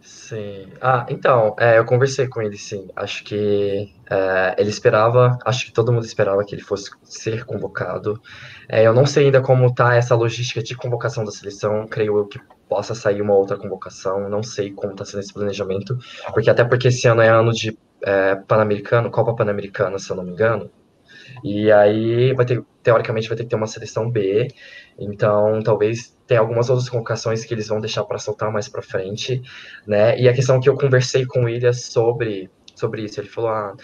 Sim. 0.00 0.68
Ah, 0.80 1.06
então, 1.08 1.54
é, 1.58 1.78
eu 1.78 1.84
conversei 1.84 2.28
com 2.28 2.40
ele, 2.40 2.56
sim. 2.56 2.88
Acho 2.94 3.24
que 3.24 3.92
é, 4.08 4.54
ele 4.56 4.70
esperava, 4.70 5.38
acho 5.44 5.66
que 5.66 5.72
todo 5.72 5.92
mundo 5.92 6.04
esperava 6.04 6.44
que 6.44 6.54
ele 6.54 6.62
fosse 6.62 6.90
ser 7.02 7.44
convocado. 7.44 8.20
É, 8.68 8.86
eu 8.86 8.94
não 8.94 9.04
sei 9.04 9.26
ainda 9.26 9.42
como 9.42 9.74
tá 9.74 9.94
essa 9.94 10.14
logística 10.14 10.62
de 10.62 10.76
convocação 10.76 11.24
da 11.24 11.30
seleção, 11.30 11.86
creio 11.86 12.16
eu 12.16 12.26
que 12.26 12.40
possa 12.68 12.94
sair 12.94 13.20
uma 13.20 13.34
outra 13.34 13.56
convocação, 13.56 14.28
não 14.28 14.42
sei 14.42 14.72
como 14.72 14.92
está 14.92 15.04
sendo 15.04 15.20
esse 15.20 15.32
planejamento, 15.32 15.98
porque 16.32 16.50
até 16.50 16.64
porque 16.64 16.88
esse 16.88 17.06
ano 17.08 17.20
é 17.20 17.28
ano 17.28 17.52
de 17.52 17.76
é, 18.02 18.36
Pan-Americano, 18.36 19.10
Copa 19.10 19.34
Pan-Americana, 19.34 19.98
se 19.98 20.10
eu 20.10 20.16
não 20.16 20.24
me 20.24 20.32
engano, 20.32 20.70
e 21.42 21.70
aí 21.70 22.32
vai 22.34 22.44
ter, 22.46 22.62
teoricamente, 22.82 23.28
vai 23.28 23.36
ter 23.36 23.44
que 23.44 23.50
ter 23.50 23.56
uma 23.56 23.66
seleção 23.66 24.10
B. 24.10 24.48
Então, 24.98 25.62
talvez 25.62 26.16
tenha 26.26 26.40
algumas 26.40 26.68
outras 26.68 26.88
convocações 26.88 27.44
que 27.44 27.54
eles 27.54 27.68
vão 27.68 27.80
deixar 27.80 28.04
para 28.04 28.18
soltar 28.18 28.52
mais 28.52 28.68
para 28.68 28.82
frente, 28.82 29.42
né? 29.86 30.18
E 30.18 30.28
a 30.28 30.32
questão 30.32 30.60
que 30.60 30.68
eu 30.68 30.74
conversei 30.76 31.24
com 31.26 31.48
ele 31.48 31.66
é 31.66 31.72
sobre, 31.72 32.50
sobre 32.74 33.02
isso, 33.02 33.20
ele 33.20 33.28
falou: 33.28 33.50
ah, 33.50 33.74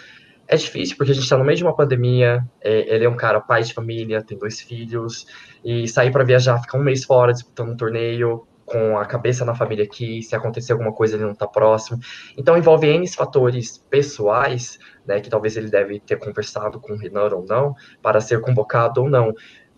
é 0.47 0.55
difícil 0.55 0.97
porque 0.97 1.11
a 1.11 1.15
gente 1.15 1.23
está 1.23 1.37
no 1.37 1.43
meio 1.45 1.57
de 1.57 1.63
uma 1.63 1.75
pandemia. 1.75 2.43
É, 2.61 2.95
ele 2.95 3.05
é 3.05 3.09
um 3.09 3.15
cara 3.15 3.39
pai 3.39 3.63
de 3.63 3.73
família, 3.73 4.21
tem 4.23 4.37
dois 4.37 4.59
filhos, 4.61 5.25
e 5.63 5.87
sair 5.87 6.11
para 6.11 6.23
viajar, 6.23 6.59
ficar 6.59 6.77
um 6.77 6.83
mês 6.83 7.03
fora 7.03 7.31
disputando 7.33 7.71
um 7.71 7.77
torneio, 7.77 8.45
com 8.65 8.97
a 8.97 9.05
cabeça 9.05 9.45
na 9.45 9.53
família 9.53 9.85
aqui, 9.85 10.23
se 10.23 10.35
acontecer 10.35 10.71
alguma 10.73 10.91
coisa 10.91 11.15
ele 11.15 11.23
não 11.23 11.31
está 11.31 11.47
próximo. 11.47 11.99
Então 12.35 12.57
envolve 12.57 12.87
N 12.87 13.07
fatores 13.07 13.77
pessoais, 13.89 14.79
né, 15.05 15.21
que 15.21 15.29
talvez 15.29 15.55
ele 15.55 15.69
deve 15.69 15.99
ter 15.99 16.17
conversado 16.17 16.79
com 16.79 16.93
o 16.93 16.97
Renan 16.97 17.29
ou 17.29 17.45
não, 17.45 17.75
para 18.01 18.19
ser 18.19 18.41
convocado 18.41 19.01
ou 19.01 19.09
não. 19.09 19.31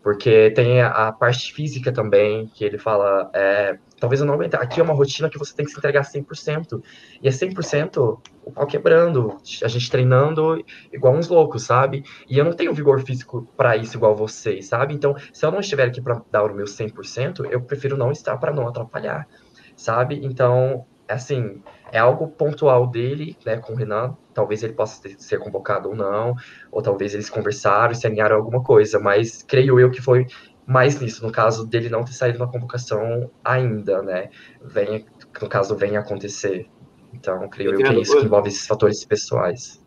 Porque 0.07 0.51
tem 0.51 0.81
a, 0.81 1.11
parte 1.11 1.51
física 1.51 1.91
também, 1.91 2.47
que 2.53 2.63
ele 2.63 2.77
fala, 2.77 3.29
é, 3.33 3.77
talvez 3.99 4.21
eu 4.21 4.25
não 4.25 4.35
aguente. 4.35 4.55
Aqui 4.55 4.79
é 4.79 4.83
uma 4.83 4.93
rotina 4.93 5.29
que 5.29 5.37
você 5.37 5.53
tem 5.53 5.65
que 5.65 5.71
se 5.73 5.77
entregar 5.77 6.03
100%. 6.03 6.81
E 7.21 7.27
é 7.27 7.29
100% 7.29 8.17
o 8.45 8.51
pau 8.53 8.65
quebrando, 8.65 9.35
a 9.61 9.67
gente 9.67 9.91
treinando 9.91 10.63
igual 10.93 11.13
uns 11.13 11.27
loucos, 11.27 11.63
sabe? 11.63 12.05
E 12.29 12.37
eu 12.37 12.45
não 12.45 12.53
tenho 12.53 12.73
vigor 12.73 13.01
físico 13.01 13.45
para 13.57 13.75
isso 13.75 13.97
igual 13.97 14.15
vocês, 14.15 14.67
sabe? 14.67 14.93
Então, 14.93 15.13
se 15.33 15.45
eu 15.45 15.51
não 15.51 15.59
estiver 15.59 15.89
aqui 15.89 15.99
para 15.99 16.21
dar 16.31 16.45
o 16.45 16.55
meu 16.55 16.67
100%, 16.67 17.45
eu 17.51 17.59
prefiro 17.59 17.97
não 17.97 18.09
estar 18.09 18.37
para 18.37 18.53
não 18.53 18.65
atrapalhar, 18.65 19.27
sabe? 19.75 20.21
Então, 20.23 20.85
assim, 21.07 21.61
é 21.91 21.99
algo 21.99 22.27
pontual 22.27 22.87
dele, 22.87 23.37
né, 23.45 23.57
com 23.57 23.73
o 23.73 23.75
Renan. 23.75 24.15
Talvez 24.33 24.63
ele 24.63 24.73
possa 24.73 25.01
ter, 25.01 25.15
ser 25.19 25.39
convocado 25.39 25.89
ou 25.89 25.95
não, 25.95 26.35
ou 26.71 26.81
talvez 26.81 27.13
eles 27.13 27.29
conversaram 27.29 27.91
e 27.91 27.95
se 27.95 28.05
alinharam 28.05 28.35
alguma 28.35 28.63
coisa, 28.63 28.99
mas 28.99 29.43
creio 29.43 29.79
eu 29.79 29.89
que 29.89 30.01
foi 30.01 30.27
mais 30.65 30.99
nisso, 30.99 31.25
no 31.25 31.31
caso 31.31 31.65
dele 31.65 31.89
não 31.89 32.03
ter 32.03 32.11
saído 32.11 32.39
na 32.39 32.47
convocação 32.47 33.31
ainda, 33.43 34.01
né? 34.01 34.29
Vem, 34.61 35.05
no 35.41 35.47
caso, 35.47 35.75
vem 35.75 35.95
acontecer. 35.95 36.67
Então, 37.13 37.47
creio 37.47 37.71
eu, 37.71 37.79
eu 37.79 37.85
que 37.85 37.93
é 37.95 37.99
isso 38.01 38.17
que 38.17 38.25
envolve 38.25 38.49
esses 38.49 38.67
fatores 38.67 39.03
pessoais. 39.05 39.81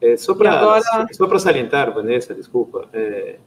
É, 0.00 0.16
só 0.16 0.34
para 0.34 0.52
agora... 0.52 1.38
salientar, 1.38 1.92
Vanessa, 1.92 2.34
desculpa, 2.34 2.88
é, 2.94 3.38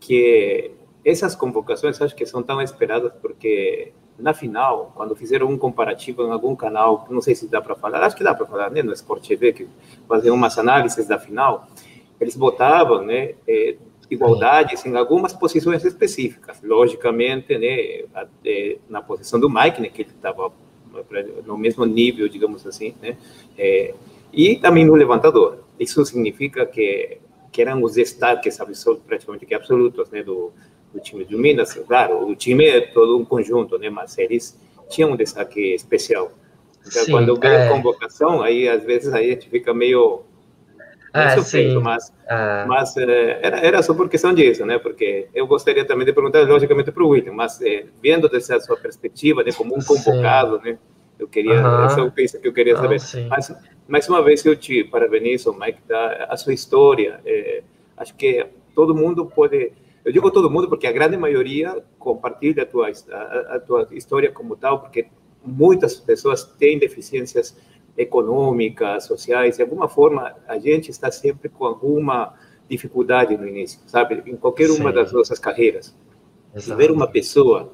que 0.00 0.72
essas 1.04 1.34
convocações 1.34 2.00
acho 2.02 2.14
que 2.14 2.26
são 2.26 2.42
tão 2.42 2.60
esperadas 2.60 3.12
porque 3.22 3.92
na 4.18 4.34
final, 4.34 4.92
quando 4.94 5.16
fizeram 5.16 5.48
um 5.48 5.58
comparativo 5.58 6.22
em 6.22 6.30
algum 6.30 6.54
canal, 6.54 7.06
não 7.10 7.20
sei 7.20 7.34
se 7.34 7.48
dá 7.48 7.60
para 7.60 7.74
falar, 7.74 8.02
acho 8.02 8.16
que 8.16 8.24
dá 8.24 8.34
para 8.34 8.46
falar, 8.46 8.70
né, 8.70 8.82
no 8.82 8.92
Sport 8.92 9.26
TV, 9.26 9.52
que 9.52 9.68
faziam 10.08 10.34
umas 10.34 10.56
análises 10.58 11.06
da 11.06 11.18
final, 11.18 11.66
eles 12.20 12.36
botavam, 12.36 13.02
né, 13.02 13.34
é, 13.48 13.76
igualdades 14.10 14.84
em 14.84 14.96
algumas 14.96 15.32
posições 15.32 15.84
específicas, 15.84 16.60
logicamente, 16.62 17.56
né, 17.56 18.04
é, 18.44 18.78
na 18.88 19.02
posição 19.02 19.40
do 19.40 19.50
Mike, 19.50 19.80
né, 19.80 19.88
que 19.88 20.02
ele 20.02 20.10
estava 20.10 20.52
no 21.46 21.56
mesmo 21.56 21.86
nível, 21.86 22.28
digamos 22.28 22.66
assim, 22.66 22.94
né, 23.00 23.16
é, 23.58 23.94
e 24.32 24.56
também 24.56 24.84
no 24.84 24.94
levantador. 24.94 25.64
Isso 25.78 26.04
significa 26.04 26.66
que 26.66 27.18
que 27.52 27.60
eram 27.60 27.82
os 27.82 27.94
destaques 27.94 28.58
praticamente 29.06 29.44
que 29.44 29.54
absolutos, 29.54 30.10
né, 30.10 30.22
do 30.22 30.52
do 30.92 31.00
time 31.00 31.24
do 31.24 31.38
Minas, 31.38 31.74
claro, 31.86 32.28
o 32.28 32.34
time 32.34 32.66
é 32.66 32.80
todo 32.80 33.18
um 33.18 33.24
conjunto, 33.24 33.78
né? 33.78 33.88
Mas 33.90 34.18
eles 34.18 34.58
tinham 34.88 35.12
um 35.12 35.16
destaque 35.16 35.74
especial. 35.74 36.32
Então, 36.86 37.04
sim, 37.04 37.10
quando 37.10 37.36
ganha 37.36 37.64
é... 37.64 37.68
convocação, 37.68 38.42
aí 38.42 38.68
às 38.68 38.84
vezes 38.84 39.12
aí 39.12 39.30
a 39.30 39.34
gente 39.34 39.48
fica 39.48 39.72
meio 39.72 40.22
é, 41.14 41.36
surpreso, 41.36 41.80
mas, 41.80 42.12
é... 42.26 42.64
mas 42.66 42.96
é, 42.96 43.38
era, 43.42 43.58
era 43.58 43.82
só 43.82 43.94
por 43.94 44.08
questão 44.08 44.34
disso, 44.34 44.66
né? 44.66 44.78
Porque 44.78 45.28
eu 45.34 45.46
gostaria 45.46 45.84
também 45.84 46.04
de 46.04 46.12
perguntar, 46.12 46.46
logicamente, 46.46 46.90
para 46.90 47.04
o 47.04 47.08
William, 47.08 47.32
mas 47.32 47.60
é, 47.62 47.84
vendo 48.02 48.28
dessa 48.28 48.58
sua 48.60 48.76
perspectiva, 48.76 49.42
né, 49.42 49.52
como 49.52 49.76
um 49.76 49.82
convocado, 49.82 50.58
sim. 50.58 50.70
né? 50.70 50.78
Eu 51.18 51.28
queria, 51.28 51.54
uhum. 51.54 51.84
essa 51.84 52.00
é 52.00 52.02
o 52.02 52.10
que 52.10 52.48
eu 52.48 52.52
queria 52.52 52.76
saber. 52.76 53.00
Mas, 53.28 53.54
mais 53.86 54.08
uma 54.08 54.20
vez, 54.22 54.44
eu 54.44 54.56
te 54.56 54.82
parabenizo, 54.82 55.54
Mike, 55.54 55.80
tá? 55.86 56.26
a 56.28 56.36
sua 56.36 56.52
história. 56.52 57.20
É, 57.24 57.62
acho 57.96 58.12
que 58.16 58.44
todo 58.74 58.92
mundo 58.92 59.26
pode 59.26 59.72
Eu 60.04 60.12
digo 60.12 60.30
todo 60.30 60.50
mundo 60.50 60.68
porque 60.68 60.86
a 60.86 60.92
grande 60.92 61.16
maioria 61.16 61.82
compartilha 61.98 62.64
a 62.64 62.66
tua, 62.66 62.90
a, 62.90 63.56
a 63.56 63.60
tua 63.60 63.88
história 63.92 64.30
como 64.30 64.56
tal, 64.56 64.80
porque 64.80 65.06
muitas 65.44 65.96
pessoas 65.96 66.44
têm 66.44 66.78
deficiências 66.78 67.56
econômicas, 67.96 69.04
sociais, 69.04 69.56
de 69.56 69.62
alguma 69.62 69.88
forma 69.88 70.34
a 70.48 70.58
gente 70.58 70.90
está 70.90 71.10
sempre 71.10 71.48
com 71.48 71.64
alguma 71.64 72.34
dificuldade 72.68 73.36
no 73.36 73.46
início, 73.46 73.80
sabe? 73.86 74.22
Em 74.26 74.36
qualquer 74.36 74.70
uma 74.70 74.90
Sim. 74.90 74.94
das 74.94 75.12
nossas 75.12 75.38
carreiras. 75.38 75.94
Exato. 76.54 76.76
ver 76.76 76.90
uma 76.90 77.06
pessoa 77.06 77.72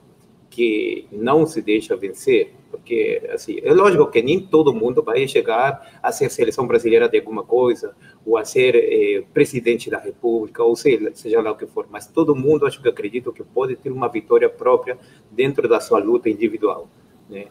que 0.58 1.06
não 1.12 1.46
se 1.46 1.62
deixa 1.62 1.94
vencer, 1.94 2.52
porque 2.68 3.22
assim, 3.32 3.60
é 3.62 3.72
lógico 3.72 4.10
que 4.10 4.20
nem 4.20 4.40
todo 4.40 4.74
mundo 4.74 5.00
vai 5.04 5.28
chegar 5.28 6.00
a 6.02 6.10
ser 6.10 6.28
seleção 6.32 6.66
brasileira 6.66 7.08
de 7.08 7.16
alguma 7.16 7.44
coisa, 7.44 7.94
ou 8.26 8.36
a 8.36 8.44
ser 8.44 8.74
eh, 8.74 9.22
presidente 9.32 9.88
da 9.88 10.00
república, 10.00 10.64
ou 10.64 10.74
seja, 10.74 11.12
seja 11.14 11.40
lá 11.40 11.52
o 11.52 11.56
que 11.56 11.64
for, 11.68 11.86
mas 11.88 12.08
todo 12.08 12.34
mundo, 12.34 12.66
acho 12.66 12.82
que 12.82 12.88
acredito 12.88 13.32
que 13.32 13.44
pode 13.44 13.76
ter 13.76 13.92
uma 13.92 14.08
vitória 14.08 14.48
própria 14.48 14.98
dentro 15.30 15.68
da 15.68 15.78
sua 15.78 16.00
luta 16.00 16.28
individual. 16.28 16.88
Né? 17.30 17.44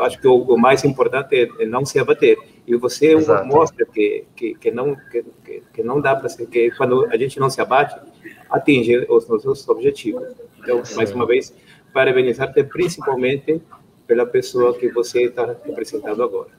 Acho 0.00 0.20
que 0.20 0.26
o, 0.26 0.34
o, 0.34 0.58
mais 0.58 0.84
importante 0.84 1.36
é, 1.36 1.62
é 1.62 1.66
não 1.66 1.84
se 1.84 1.96
abater. 2.00 2.38
E 2.66 2.74
você 2.74 3.12
Exato. 3.12 3.46
mostra 3.46 3.86
que, 3.86 4.24
que, 4.34 4.54
que, 4.54 4.70
não, 4.72 4.96
que, 4.96 5.24
que 5.72 5.82
não 5.84 6.00
dá 6.00 6.16
para 6.16 6.28
ser, 6.28 6.48
que 6.48 6.72
quando 6.72 7.06
a 7.06 7.16
gente 7.16 7.38
não 7.38 7.50
se 7.50 7.60
abate, 7.60 7.94
atinge 8.50 9.06
os 9.08 9.28
nossos 9.28 9.68
objetivos. 9.68 10.24
Então, 10.58 10.82
mais 10.96 11.12
uma 11.12 11.26
vez, 11.26 11.54
parabenizar-te 11.98 12.62
principalmente 12.62 13.60
pela 14.06 14.24
pessoa 14.24 14.72
que 14.78 14.88
você 14.88 15.24
está 15.24 15.44
representando 15.64 16.22
agora. 16.22 16.50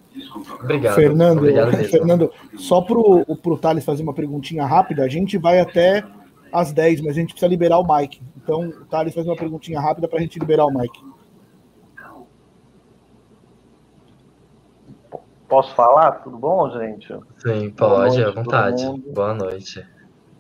Obrigado. 0.61 0.95
Fernando, 0.95 1.37
Obrigado 1.37 1.71
Fernando 1.85 2.31
só 2.57 2.81
para 2.81 2.97
o 2.97 3.57
Thales 3.57 3.85
fazer 3.85 4.03
uma 4.03 4.13
perguntinha 4.13 4.65
rápida, 4.65 5.01
a 5.01 5.07
gente 5.07 5.37
vai 5.37 5.61
até 5.61 6.03
às 6.51 6.73
10, 6.73 6.99
mas 6.99 7.11
a 7.11 7.21
gente 7.21 7.29
precisa 7.29 7.47
liberar 7.47 7.79
o 7.79 7.87
Mike. 7.87 8.21
Então, 8.35 8.67
o 8.67 8.85
Thales 8.85 9.13
faz 9.13 9.25
uma 9.25 9.35
perguntinha 9.37 9.79
rápida 9.79 10.09
para 10.09 10.19
a 10.19 10.21
gente 10.21 10.37
liberar 10.37 10.65
o 10.65 10.73
Mike. 10.77 10.99
Posso 15.47 15.73
falar? 15.73 16.11
Tudo 16.23 16.37
bom, 16.37 16.69
gente? 16.71 17.17
Sim, 17.37 17.69
pode, 17.69 18.21
à 18.21 18.31
vontade. 18.31 18.85
Boa 19.13 19.33
noite. 19.33 19.87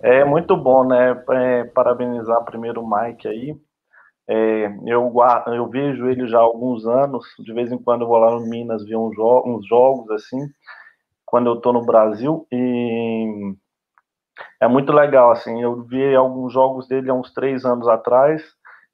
É 0.01 0.25
muito 0.25 0.57
bom, 0.57 0.83
né? 0.83 1.23
É, 1.29 1.63
parabenizar 1.63 2.43
primeiro 2.43 2.81
o 2.81 2.89
Mike 2.89 3.27
aí. 3.29 3.57
É, 4.31 4.71
eu, 4.85 5.11
eu 5.47 5.67
vejo 5.69 6.07
ele 6.07 6.27
já 6.27 6.37
há 6.37 6.41
alguns 6.41 6.85
anos, 6.85 7.25
de 7.39 7.51
vez 7.51 7.71
em 7.71 7.79
quando 7.79 8.01
eu 8.01 8.07
vou 8.07 8.19
lá 8.19 8.29
no 8.29 8.45
Minas 8.47 8.85
ver 8.85 8.95
uns, 8.95 9.15
jo 9.15 9.43
uns 9.43 9.65
jogos 9.67 10.07
assim, 10.11 10.47
quando 11.25 11.47
eu 11.47 11.55
estou 11.55 11.73
no 11.73 11.83
Brasil, 11.83 12.45
e 12.51 13.55
é 14.61 14.67
muito 14.67 14.93
legal, 14.93 15.31
assim, 15.31 15.61
eu 15.63 15.81
vi 15.83 16.15
alguns 16.15 16.53
jogos 16.53 16.87
dele 16.87 17.09
há 17.09 17.13
uns 17.13 17.33
três 17.33 17.65
anos 17.65 17.87
atrás, 17.87 18.43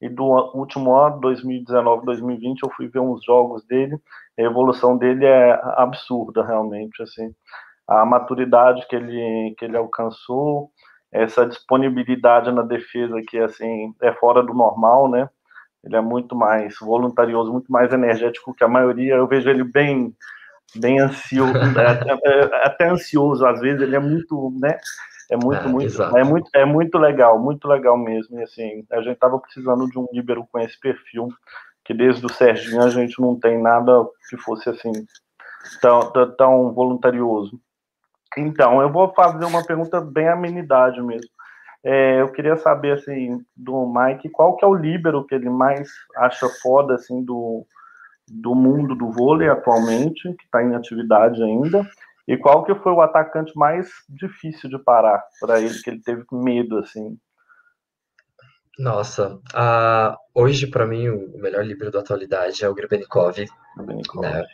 e 0.02 0.08
do 0.08 0.24
último 0.56 0.96
ano, 0.96 1.20
2019, 1.20 2.06
2020, 2.06 2.62
eu 2.64 2.72
fui 2.72 2.88
ver 2.88 3.00
uns 3.00 3.22
jogos 3.26 3.66
dele, 3.66 3.98
a 4.40 4.42
evolução 4.42 4.98
dele 4.98 5.26
é 5.26 5.60
absurda, 5.76 6.46
realmente, 6.46 7.04
assim, 7.04 7.34
a 7.88 8.06
maturidade 8.06 8.88
que 8.88 8.96
ele, 8.96 9.54
que 9.58 9.66
ele 9.66 9.76
alcançou, 9.76 10.72
essa 11.24 11.46
disponibilidade 11.46 12.52
na 12.52 12.62
defesa 12.62 13.22
que, 13.28 13.38
assim, 13.40 13.94
é 14.02 14.12
fora 14.14 14.44
do 14.44 14.54
normal, 14.54 15.10
né, 15.10 15.30
ele 15.84 15.96
é 15.96 16.02
muito 16.02 16.36
mais 16.36 16.76
voluntarioso, 16.80 17.52
muito 17.52 17.72
mais 17.72 17.94
energético 17.94 18.54
que 18.54 18.64
a 18.64 18.68
maioria, 18.68 19.16
eu 19.16 19.28
vejo 19.28 19.50
ele 19.50 19.64
bem 19.64 20.14
bem 20.76 21.00
ansioso, 21.00 21.54
até, 21.80 22.66
até 22.66 22.90
ansioso 22.90 23.46
às 23.46 23.62
vezes, 23.62 23.82
ele 23.82 23.96
é 23.96 24.00
muito, 24.00 24.52
né, 24.60 24.78
é 25.30 25.38
muito, 25.38 25.62
é, 25.64 25.68
muito, 25.68 26.04
é 26.04 26.24
muito, 26.24 26.50
é 26.54 26.66
muito 26.66 26.98
legal, 26.98 27.40
muito 27.40 27.68
legal 27.68 27.98
mesmo. 27.98 28.40
E 28.40 28.44
assim, 28.44 28.86
a 28.92 29.02
gente 29.02 29.18
tava 29.18 29.40
precisando 29.40 29.88
de 29.90 29.98
um 29.98 30.08
líbero 30.12 30.46
com 30.52 30.60
esse 30.60 30.80
perfil, 30.80 31.30
que 31.84 31.94
desde 31.94 32.26
o 32.26 32.30
Serginho 32.30 32.84
a 32.84 32.90
gente 32.90 33.20
não 33.20 33.40
tem 33.40 33.62
nada 33.62 34.06
que 34.30 34.38
fosse 34.38 34.70
assim 34.70 34.92
tão, 35.82 36.12
tão 36.38 36.74
voluntarioso. 36.74 37.60
Então, 38.38 38.82
eu 38.82 38.92
vou 38.92 39.14
fazer 39.14 39.46
uma 39.46 39.66
pergunta 39.66 40.02
bem 40.02 40.28
amenidade 40.28 41.02
mesmo. 41.02 41.30
É, 41.84 42.20
eu 42.20 42.32
queria 42.32 42.58
saber 42.58 42.94
assim 42.94 43.46
do 43.56 43.86
Mike, 43.86 44.30
qual 44.30 44.58
que 44.58 44.66
é 44.66 44.68
o 44.68 44.74
líbero 44.74 45.26
que 45.26 45.36
ele 45.36 45.50
mais 45.50 45.88
acha 46.18 46.50
foda 46.62 46.96
assim 46.96 47.24
do, 47.24 47.64
do 48.28 48.56
mundo 48.56 48.96
do 48.96 49.12
vôlei 49.12 49.48
atualmente, 49.48 50.22
que 50.34 50.46
está 50.46 50.64
em 50.64 50.76
atividade 50.76 51.44
ainda, 51.44 51.88
e 52.28 52.36
qual 52.36 52.64
que 52.64 52.74
foi 52.74 52.92
o 52.92 53.02
atacante 53.02 53.54
mais 53.56 53.88
difícil 54.10 54.68
de 54.68 54.80
parar 54.80 55.24
para 55.40 55.62
ele, 55.62 55.80
que 55.84 55.90
ele 55.92 56.02
teve 56.02 56.24
medo, 56.32 56.80
assim? 56.80 57.20
Nossa, 58.80 59.36
uh, 59.36 60.18
hoje 60.34 60.68
para 60.68 60.86
mim 60.86 61.08
o 61.08 61.38
melhor 61.38 61.64
livro 61.64 61.92
da 61.92 62.00
atualidade 62.00 62.66
é 62.66 62.68
o 62.68 62.74
Grebenikov. 62.74 63.38
Né? 63.38 64.46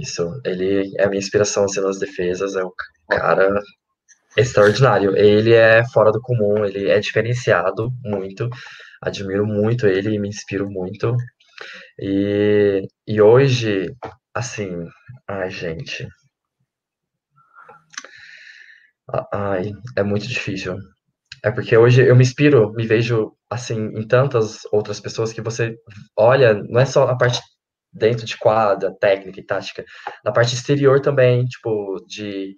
Isso, 0.00 0.28
ele 0.44 0.94
é 0.98 1.04
a 1.04 1.08
minha 1.08 1.18
inspiração 1.18 1.64
assim, 1.64 1.80
nas 1.80 1.98
defesas, 1.98 2.56
é 2.56 2.62
o 2.62 2.72
cara 3.10 3.48
extraordinário. 4.36 5.16
Ele 5.16 5.54
é 5.54 5.84
fora 5.92 6.12
do 6.12 6.20
comum, 6.20 6.64
ele 6.64 6.90
é 6.90 7.00
diferenciado 7.00 7.90
muito, 8.04 8.48
admiro 9.02 9.46
muito 9.46 9.86
ele 9.86 10.14
e 10.14 10.20
me 10.20 10.28
inspiro 10.28 10.70
muito. 10.70 11.16
E, 12.00 12.86
e 13.06 13.22
hoje, 13.22 13.94
assim, 14.34 14.88
ai 15.28 15.50
gente, 15.50 16.08
Ai, 19.32 19.72
é 19.96 20.02
muito 20.02 20.26
difícil. 20.28 20.76
É 21.44 21.50
porque 21.50 21.76
hoje 21.76 22.06
eu 22.06 22.16
me 22.16 22.22
inspiro, 22.22 22.72
me 22.74 22.86
vejo 22.86 23.32
assim 23.50 23.76
em 23.98 24.06
tantas 24.06 24.60
outras 24.72 25.00
pessoas 25.00 25.32
que 25.32 25.40
você 25.42 25.76
olha, 26.16 26.54
não 26.54 26.80
é 26.80 26.86
só 26.86 27.04
a 27.08 27.16
parte 27.16 27.40
dentro 27.92 28.26
de 28.26 28.36
quadra, 28.36 28.94
técnica 28.98 29.40
e 29.40 29.44
tática, 29.44 29.84
na 30.24 30.32
parte 30.32 30.54
exterior 30.54 31.00
também, 31.00 31.44
tipo, 31.46 31.96
de, 32.06 32.54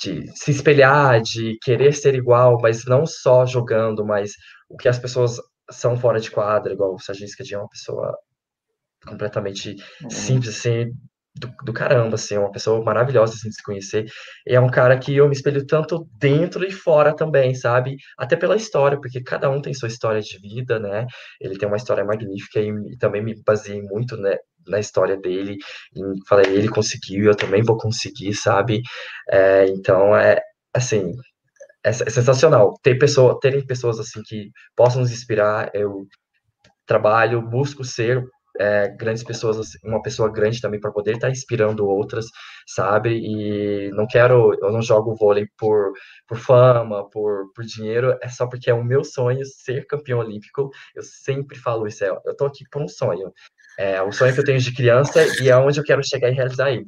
de 0.00 0.26
se 0.36 0.50
espelhar, 0.50 1.20
de 1.20 1.56
querer 1.62 1.92
ser 1.94 2.14
igual, 2.14 2.58
mas 2.60 2.84
não 2.84 3.06
só 3.06 3.46
jogando, 3.46 4.04
mas 4.04 4.32
o 4.68 4.76
que 4.76 4.88
as 4.88 4.98
pessoas 4.98 5.36
são 5.70 5.96
fora 5.96 6.20
de 6.20 6.30
quadra, 6.30 6.72
igual 6.72 6.94
o 6.94 6.98
Saginska 6.98 7.44
é 7.50 7.58
uma 7.58 7.68
pessoa 7.68 8.16
completamente 9.06 9.76
uhum. 10.02 10.10
simples, 10.10 10.58
assim, 10.58 10.90
do, 11.34 11.52
do, 11.64 11.72
caramba, 11.72 12.16
assim, 12.16 12.34
é 12.34 12.38
uma 12.38 12.50
pessoa 12.50 12.82
maravilhosa, 12.82 13.34
assim, 13.34 13.48
de 13.48 13.54
se 13.54 13.62
conhecer. 13.62 14.06
E 14.46 14.54
é 14.54 14.60
um 14.60 14.68
cara 14.68 14.98
que 14.98 15.16
eu 15.16 15.28
me 15.28 15.34
espelho 15.34 15.64
tanto 15.66 16.06
dentro 16.18 16.64
e 16.66 16.72
fora 16.72 17.14
também, 17.14 17.54
sabe? 17.54 17.96
Até 18.18 18.36
pela 18.36 18.56
história, 18.56 18.98
porque 19.00 19.22
cada 19.22 19.48
um 19.50 19.60
tem 19.62 19.72
sua 19.74 19.88
história 19.88 20.20
de 20.20 20.38
vida, 20.38 20.78
né? 20.78 21.06
Ele 21.40 21.56
tem 21.56 21.68
uma 21.68 21.76
história 21.76 22.04
magnífica 22.04 22.60
e, 22.60 22.70
e 22.92 22.98
também 22.98 23.22
me 23.22 23.40
baseei 23.44 23.80
muito, 23.82 24.16
né, 24.16 24.36
na 24.66 24.78
história 24.80 25.16
dele. 25.16 25.56
E 25.94 26.00
falei, 26.28 26.46
ele 26.52 26.68
conseguiu, 26.68 27.26
eu 27.26 27.36
também 27.36 27.62
vou 27.62 27.76
conseguir, 27.78 28.34
sabe? 28.34 28.82
É, 29.30 29.66
então, 29.68 30.16
é, 30.16 30.40
assim, 30.74 31.12
é, 31.84 31.90
é 31.90 31.92
sensacional. 31.92 32.74
Ter 32.82 32.96
pessoa, 32.98 33.38
terem 33.40 33.64
pessoas, 33.66 33.98
assim, 34.00 34.22
que 34.24 34.50
possam 34.76 35.02
nos 35.02 35.12
inspirar, 35.12 35.70
eu 35.74 36.06
trabalho, 36.86 37.42
busco 37.42 37.84
ser 37.84 38.24
é, 38.58 38.88
grandes 38.88 39.22
pessoas, 39.22 39.58
assim, 39.58 39.78
uma 39.84 40.02
pessoa 40.02 40.30
grande 40.30 40.60
também 40.60 40.80
para 40.80 40.90
poder 40.90 41.14
estar 41.14 41.28
tá 41.28 41.32
inspirando 41.32 41.86
outras, 41.86 42.26
sabe? 42.66 43.10
E 43.10 43.90
não 43.92 44.06
quero, 44.06 44.52
eu 44.60 44.72
não 44.72 44.82
jogo 44.82 45.14
vôlei 45.14 45.46
por, 45.58 45.92
por 46.26 46.38
fama, 46.38 47.08
por, 47.10 47.52
por 47.54 47.64
dinheiro, 47.64 48.16
é 48.22 48.28
só 48.28 48.46
porque 48.46 48.70
é 48.70 48.74
o 48.74 48.84
meu 48.84 49.04
sonho 49.04 49.44
ser 49.44 49.86
campeão 49.86 50.18
olímpico. 50.18 50.70
Eu 50.94 51.02
sempre 51.02 51.58
falo 51.58 51.86
isso, 51.86 52.04
é, 52.04 52.08
eu 52.08 52.36
tô 52.36 52.46
aqui 52.46 52.64
por 52.70 52.82
um 52.82 52.88
sonho. 52.88 53.32
É 53.78 54.02
o 54.02 54.12
sonho 54.12 54.34
que 54.34 54.40
eu 54.40 54.44
tenho 54.44 54.58
de 54.58 54.74
criança 54.74 55.24
e 55.42 55.48
é 55.48 55.56
onde 55.56 55.80
eu 55.80 55.84
quero 55.84 56.02
chegar 56.04 56.28
e 56.30 56.34
realizar 56.34 56.66
aí. 56.66 56.84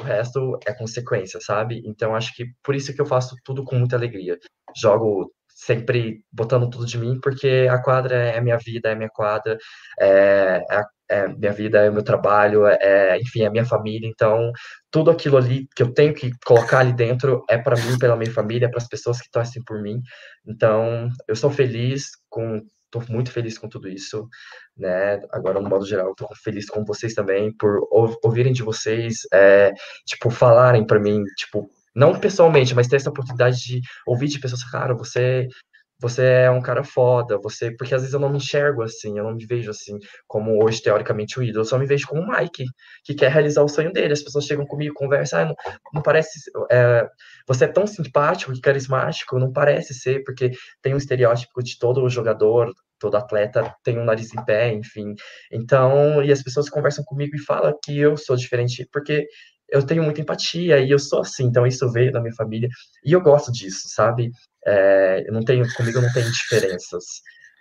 O 0.00 0.02
resto 0.04 0.58
é 0.66 0.74
consequência, 0.74 1.40
sabe? 1.40 1.82
Então 1.86 2.14
acho 2.14 2.34
que 2.34 2.46
por 2.62 2.74
isso 2.74 2.94
que 2.94 3.00
eu 3.00 3.06
faço 3.06 3.34
tudo 3.44 3.64
com 3.64 3.76
muita 3.76 3.96
alegria. 3.96 4.38
Jogo 4.76 5.32
sempre 5.56 6.22
botando 6.30 6.68
tudo 6.68 6.84
de 6.84 6.98
mim, 6.98 7.18
porque 7.20 7.66
a 7.70 7.82
quadra 7.82 8.14
é 8.14 8.40
minha 8.42 8.58
vida, 8.58 8.90
é 8.90 8.94
minha 8.94 9.08
quadra, 9.08 9.56
é, 9.98 10.62
é, 10.70 10.82
é 11.08 11.28
minha 11.28 11.52
vida, 11.52 11.78
é 11.78 11.90
meu 11.90 12.02
trabalho, 12.02 12.66
é, 12.66 12.78
é, 12.80 13.20
enfim, 13.20 13.42
é 13.42 13.50
minha 13.50 13.64
família. 13.64 14.08
Então, 14.08 14.52
tudo 14.90 15.10
aquilo 15.10 15.36
ali 15.36 15.68
que 15.74 15.82
eu 15.82 15.92
tenho 15.92 16.14
que 16.14 16.30
colocar 16.44 16.80
ali 16.80 16.92
dentro 16.92 17.44
é 17.48 17.58
para 17.58 17.76
mim, 17.76 17.98
pela 17.98 18.16
minha 18.16 18.32
família, 18.32 18.70
para 18.70 18.78
as 18.78 18.88
pessoas 18.88 19.20
que 19.20 19.30
torcem 19.30 19.62
por 19.64 19.80
mim. 19.80 20.00
Então, 20.46 21.08
eu 21.28 21.36
sou 21.36 21.50
feliz 21.50 22.10
com 22.28 22.62
estou 22.86 23.02
muito 23.08 23.30
feliz 23.30 23.58
com 23.58 23.68
tudo 23.68 23.88
isso, 23.88 24.28
né? 24.76 25.20
Agora, 25.32 25.60
no 25.60 25.68
modo 25.68 25.84
geral, 25.84 26.12
estou 26.12 26.28
feliz 26.42 26.66
com 26.66 26.84
vocês 26.84 27.14
também 27.14 27.52
por 27.56 27.80
ouvirem 28.22 28.52
de 28.52 28.62
vocês, 28.62 29.20
é, 29.32 29.72
tipo, 30.06 30.30
falarem 30.30 30.86
para 30.86 31.00
mim, 31.00 31.22
tipo, 31.36 31.68
não 31.94 32.18
pessoalmente, 32.18 32.74
mas 32.74 32.88
ter 32.88 32.96
essa 32.96 33.10
oportunidade 33.10 33.56
de 33.58 33.80
ouvir 34.06 34.28
de 34.28 34.38
pessoas, 34.38 34.62
cara, 34.64 34.94
você 34.94 35.48
você 35.98 36.22
é 36.24 36.50
um 36.50 36.60
cara 36.60 36.84
foda, 36.84 37.38
você. 37.38 37.70
Porque 37.70 37.94
às 37.94 38.02
vezes 38.02 38.14
eu 38.14 38.20
não 38.20 38.28
me 38.28 38.36
enxergo 38.36 38.82
assim, 38.82 39.18
eu 39.18 39.24
não 39.24 39.34
me 39.34 39.46
vejo 39.46 39.70
assim, 39.70 39.98
como 40.26 40.62
hoje, 40.62 40.82
teoricamente, 40.82 41.38
o 41.38 41.42
ídolo. 41.42 41.60
Eu 41.60 41.68
só 41.68 41.78
me 41.78 41.86
vejo 41.86 42.06
como 42.06 42.22
o 42.22 42.26
Mike, 42.28 42.64
que 43.04 43.14
quer 43.14 43.30
realizar 43.30 43.62
o 43.62 43.68
sonho 43.68 43.92
dele. 43.92 44.12
As 44.12 44.22
pessoas 44.22 44.44
chegam 44.44 44.66
comigo, 44.66 44.94
conversam, 44.94 45.40
ah, 45.40 45.44
não, 45.46 45.54
não 45.94 46.02
parece. 46.02 46.50
É, 46.70 47.08
você 47.46 47.64
é 47.64 47.68
tão 47.68 47.86
simpático 47.86 48.52
e 48.52 48.60
carismático, 48.60 49.38
não 49.38 49.52
parece 49.52 49.94
ser, 49.94 50.22
porque 50.24 50.50
tem 50.82 50.94
um 50.94 50.98
estereótipo 50.98 51.62
de 51.62 51.78
todo 51.78 52.08
jogador, 52.08 52.72
todo 52.98 53.16
atleta 53.16 53.74
tem 53.82 53.98
um 53.98 54.04
nariz 54.04 54.32
em 54.34 54.44
pé, 54.44 54.72
enfim. 54.72 55.14
Então, 55.52 56.22
e 56.22 56.32
as 56.32 56.42
pessoas 56.42 56.68
conversam 56.68 57.04
comigo 57.04 57.36
e 57.36 57.40
falam 57.40 57.72
que 57.82 57.98
eu 57.98 58.16
sou 58.16 58.36
diferente, 58.36 58.88
porque 58.92 59.26
eu 59.68 59.84
tenho 59.84 60.02
muita 60.02 60.20
empatia 60.20 60.78
e 60.78 60.90
eu 60.90 60.98
sou 60.98 61.20
assim, 61.20 61.44
então 61.44 61.66
isso 61.66 61.90
veio 61.90 62.12
da 62.12 62.20
minha 62.20 62.34
família 62.34 62.68
e 63.04 63.12
eu 63.12 63.20
gosto 63.20 63.50
disso, 63.52 63.88
sabe? 63.88 64.30
É, 64.64 65.24
eu 65.26 65.32
não 65.32 65.44
tenho, 65.44 65.64
comigo 65.74 66.00
não 66.00 66.12
tem 66.12 66.24
diferenças. 66.30 67.04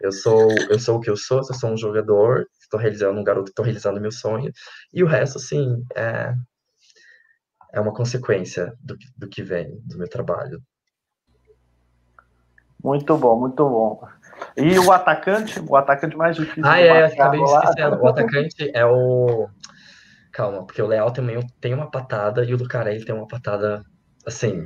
Eu 0.02 0.12
sou, 0.12 0.52
eu 0.70 0.78
sou 0.78 0.98
o 0.98 1.00
que 1.00 1.10
eu 1.10 1.16
sou, 1.16 1.38
eu 1.38 1.54
sou 1.54 1.72
um 1.72 1.78
jogador, 1.78 2.46
estou 2.60 2.80
realizando 2.80 3.20
um 3.20 3.24
garoto, 3.24 3.50
estou 3.50 3.64
realizando 3.64 4.02
meu 4.02 4.12
sonho, 4.12 4.52
e 4.94 5.04
o 5.04 5.08
resto, 5.08 5.38
assim, 5.38 5.86
é, 5.96 6.34
é 7.74 7.80
uma 7.80 7.94
consequência 7.94 8.74
do, 8.80 8.98
do 9.18 9.28
que 9.28 9.42
vem 9.42 9.80
do 9.86 9.98
meu 9.98 10.10
trabalho. 10.10 10.62
Muito 12.84 13.18
bom, 13.18 13.40
muito 13.40 13.68
bom. 13.68 14.08
E 14.56 14.78
o 14.78 14.92
atacante, 14.92 15.60
o 15.60 15.76
atacante 15.76 16.16
mais 16.16 16.36
difícil. 16.36 16.66
Ah, 16.66 16.80
é, 16.80 17.06
acabei 17.06 17.42
esquecendo. 17.42 18.02
O 18.02 18.08
atacante 18.08 18.72
é 18.74 18.86
o. 18.86 19.50
Calma, 20.36 20.66
porque 20.66 20.82
o 20.82 20.88
Leal 20.88 21.14
também 21.14 21.40
tem 21.62 21.74
uma 21.74 21.90
patada 21.90 22.44
e 22.44 22.54
o 22.54 22.58
Lucarelli 22.58 23.06
tem 23.06 23.16
uma 23.16 23.26
patada 23.26 23.82
assim 24.26 24.66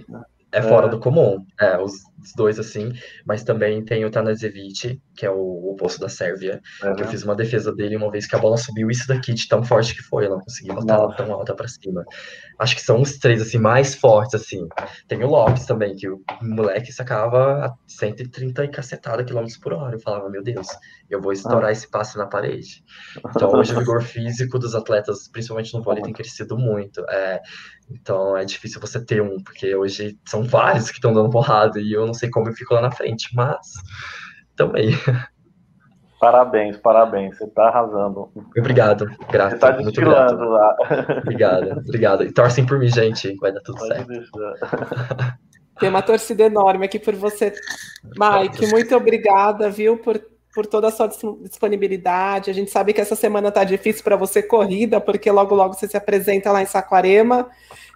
é 0.51 0.61
fora 0.61 0.87
é. 0.87 0.89
do 0.89 0.99
comum, 0.99 1.45
é, 1.59 1.77
os, 1.77 1.93
dois 2.35 2.59
assim, 2.59 2.91
mas 3.25 3.43
também 3.43 3.83
tem 3.83 4.03
o 4.03 4.11
Tanazevic, 4.11 5.01
que 5.15 5.25
é 5.25 5.31
o 5.31 5.71
oposto 5.71 6.01
da 6.01 6.09
Sérvia, 6.09 6.61
é. 6.83 6.93
que 6.93 7.03
eu 7.03 7.07
fiz 7.07 7.23
uma 7.23 7.35
defesa 7.35 7.73
dele 7.73 7.95
uma 7.95 8.11
vez 8.11 8.27
que 8.27 8.35
a 8.35 8.39
bola 8.39 8.57
subiu 8.57 8.89
isso 8.91 9.07
daqui 9.07 9.33
de 9.33 9.47
tão 9.47 9.63
forte 9.63 9.95
que 9.95 10.01
foi, 10.01 10.25
eu 10.25 10.31
não 10.31 10.39
consegui 10.39 10.73
botar 10.73 10.95
ela 10.95 11.15
tão 11.15 11.31
alta 11.31 11.55
para 11.55 11.67
cima. 11.67 12.03
Acho 12.57 12.75
que 12.75 12.81
são 12.81 13.01
os 13.01 13.17
três 13.17 13.41
assim 13.41 13.57
mais 13.57 13.95
fortes 13.95 14.35
assim. 14.35 14.67
Tem 15.07 15.23
o 15.23 15.27
Lopes 15.27 15.65
também, 15.65 15.95
que 15.95 16.09
o 16.09 16.21
moleque 16.41 16.91
sacava 16.91 17.65
a 17.65 17.73
130 17.87 18.65
e 18.65 18.67
cacetada 18.67 19.23
quilômetros 19.23 19.57
por 19.57 19.73
hora. 19.73 19.95
Eu 19.95 19.99
falava, 19.99 20.29
meu 20.29 20.43
Deus, 20.43 20.67
eu 21.09 21.21
vou 21.21 21.31
estourar 21.31 21.69
ah. 21.69 21.71
esse 21.71 21.89
passe 21.89 22.17
na 22.17 22.27
parede. 22.27 22.83
Então 23.39 23.51
hoje 23.53 23.73
o 23.73 23.79
vigor 23.79 24.01
físico 24.01 24.57
dos 24.59 24.75
atletas, 24.75 25.27
principalmente 25.27 25.73
no 25.73 25.81
vôlei, 25.81 26.03
tem 26.03 26.13
crescido 26.13 26.57
muito. 26.57 27.05
É, 27.09 27.39
então 27.89 28.37
é 28.37 28.45
difícil 28.45 28.79
você 28.79 29.03
ter 29.03 29.21
um, 29.21 29.41
porque 29.43 29.75
hoje 29.75 30.17
são 30.25 30.43
vários 30.43 30.89
que 30.89 30.97
estão 30.97 31.13
dando 31.13 31.29
porrada 31.29 31.79
e 31.79 31.93
eu 31.93 32.05
não 32.05 32.13
sei 32.13 32.29
como 32.29 32.49
eu 32.49 32.53
fico 32.53 32.73
lá 32.73 32.81
na 32.81 32.91
frente, 32.91 33.33
mas 33.35 33.57
também. 34.55 34.89
Parabéns, 36.19 36.75
parabéns, 36.75 37.37
você 37.37 37.45
está 37.45 37.69
arrasando. 37.69 38.29
Obrigado, 38.57 39.05
grato. 39.31 39.51
Você 39.51 39.55
está 39.55 39.71
desfilando 39.71 40.49
lá. 40.49 40.75
Obrigado, 41.21 41.79
obrigado. 41.79 42.23
E 42.25 42.33
torcem 42.33 42.65
por 42.65 42.77
mim, 42.77 42.89
gente, 42.89 43.33
vai 43.37 43.53
dar 43.53 43.61
tudo 43.61 43.77
Pode 43.77 43.93
certo. 43.93 45.37
Tem 45.79 45.87
uma 45.87 46.01
torcida 46.01 46.43
enorme 46.43 46.85
aqui 46.85 46.99
por 46.99 47.15
você. 47.15 47.53
Mike, 48.03 48.67
muito 48.67 48.93
obrigada, 48.97 49.69
viu, 49.69 49.97
por, 49.97 50.21
por 50.53 50.65
toda 50.65 50.87
a 50.87 50.91
sua 50.91 51.07
disponibilidade. 51.41 52.49
A 52.49 52.53
gente 52.53 52.71
sabe 52.71 52.93
que 52.93 53.01
essa 53.01 53.15
semana 53.15 53.49
está 53.49 53.63
difícil 53.63 54.03
para 54.03 54.15
você 54.15 54.41
corrida, 54.41 54.99
porque 54.99 55.29
logo 55.31 55.55
logo 55.55 55.73
você 55.73 55.87
se 55.87 55.97
apresenta 55.97 56.51
lá 56.51 56.61
em 56.61 56.65
Saquarema, 56.65 57.49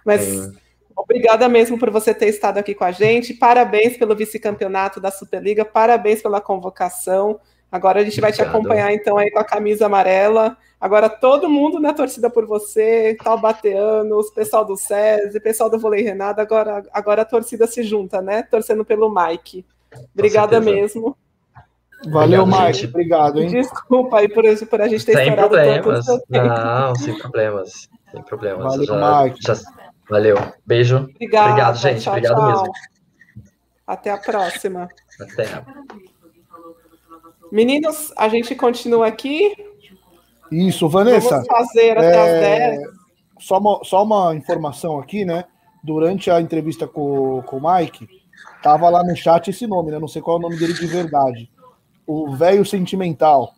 mas 0.04 0.46
é. 0.46 0.64
Obrigada 0.96 1.48
mesmo 1.48 1.78
por 1.78 1.90
você 1.90 2.14
ter 2.14 2.28
estado 2.28 2.58
aqui 2.58 2.74
com 2.74 2.84
a 2.84 2.92
gente. 2.92 3.34
Parabéns 3.34 3.96
pelo 3.96 4.14
vice-campeonato 4.14 5.00
da 5.00 5.10
Superliga, 5.10 5.64
parabéns 5.64 6.22
pela 6.22 6.40
convocação. 6.40 7.40
Agora 7.70 8.00
a 8.00 8.04
gente 8.04 8.20
Obrigado. 8.20 8.36
vai 8.36 8.46
te 8.46 8.48
acompanhar 8.48 8.94
então 8.94 9.18
aí 9.18 9.30
com 9.30 9.40
a 9.40 9.44
camisa 9.44 9.86
amarela. 9.86 10.56
Agora 10.80 11.08
todo 11.08 11.50
mundo 11.50 11.80
na 11.80 11.92
torcida 11.92 12.30
por 12.30 12.46
você, 12.46 13.16
Taubateanos, 13.22 14.30
pessoal 14.30 14.64
do 14.64 14.76
SESI, 14.76 15.40
pessoal 15.40 15.68
do 15.68 15.78
Volei 15.78 16.02
Renado, 16.02 16.40
agora, 16.40 16.84
agora 16.92 17.22
a 17.22 17.24
torcida 17.24 17.66
se 17.66 17.82
junta, 17.82 18.22
né? 18.22 18.44
Torcendo 18.44 18.84
pelo 18.84 19.12
Mike. 19.12 19.66
Obrigada 20.14 20.60
mesmo. 20.60 21.16
Valeu, 22.06 22.42
Obrigado, 22.42 22.66
Mike. 22.66 22.86
Obrigado, 22.86 23.42
hein? 23.42 23.48
Desculpa 23.48 24.18
aí 24.18 24.28
por, 24.28 24.44
por 24.68 24.80
a 24.80 24.88
gente 24.88 25.06
ter 25.06 25.16
sem 25.16 25.34
problemas. 25.34 26.06
Não, 26.28 26.94
sem 26.96 27.18
problemas. 27.18 27.88
Sem 28.10 28.22
problemas. 28.22 28.64
Valeu, 28.64 28.84
já, 28.84 29.22
Mike. 29.22 29.38
Já 29.42 29.54
Valeu. 30.08 30.36
Beijo. 30.66 30.96
Obrigada, 30.96 31.50
Obrigado, 31.50 31.76
gente. 31.78 32.02
Tchau, 32.02 32.12
Obrigado 32.12 32.36
tchau. 32.36 32.48
mesmo. 32.50 32.72
Até 33.86 34.10
a 34.10 34.18
próxima. 34.18 34.88
Até. 35.20 35.64
Meninos, 37.50 38.12
a 38.16 38.28
gente 38.28 38.54
continua 38.54 39.06
aqui. 39.06 39.54
Isso, 40.50 40.88
Vanessa. 40.88 41.30
Vamos 41.30 41.46
fazer 41.46 41.96
até 41.96 42.16
é... 42.16 42.74
as 42.74 42.78
10. 42.78 42.88
Só 43.40 43.58
uma, 43.58 43.80
só 43.82 44.04
uma 44.04 44.34
informação 44.34 44.98
aqui, 44.98 45.24
né? 45.24 45.44
Durante 45.82 46.30
a 46.30 46.40
entrevista 46.40 46.86
com, 46.86 47.42
com 47.42 47.58
o 47.58 47.74
Mike, 47.74 48.08
tava 48.62 48.88
lá 48.88 49.02
no 49.02 49.16
chat 49.16 49.48
esse 49.48 49.66
nome, 49.66 49.90
né? 49.90 49.98
Não 49.98 50.08
sei 50.08 50.22
qual 50.22 50.36
é 50.36 50.40
o 50.40 50.42
nome 50.42 50.56
dele 50.56 50.72
de 50.72 50.86
verdade. 50.86 51.50
O 52.06 52.34
velho 52.34 52.64
sentimental 52.64 53.52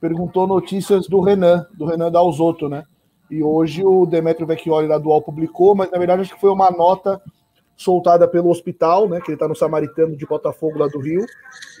perguntou 0.00 0.46
notícias 0.46 1.06
do 1.06 1.20
Renan, 1.20 1.66
do 1.74 1.84
Renan 1.84 2.10
Dalzotto, 2.10 2.68
né? 2.68 2.84
E 3.30 3.42
hoje 3.42 3.84
o 3.84 4.04
Demetrio 4.04 4.46
Vecchioli 4.46 4.88
da 4.88 4.98
Dual 4.98 5.22
publicou, 5.22 5.74
mas 5.74 5.90
na 5.90 5.98
verdade 5.98 6.22
acho 6.22 6.34
que 6.34 6.40
foi 6.40 6.50
uma 6.50 6.70
nota 6.70 7.20
soltada 7.76 8.28
pelo 8.28 8.50
hospital, 8.50 9.08
né, 9.08 9.20
que 9.20 9.28
ele 9.28 9.36
está 9.36 9.48
no 9.48 9.56
Samaritano 9.56 10.16
de 10.16 10.26
Botafogo, 10.26 10.78
lá 10.78 10.86
do 10.86 11.00
Rio, 11.00 11.24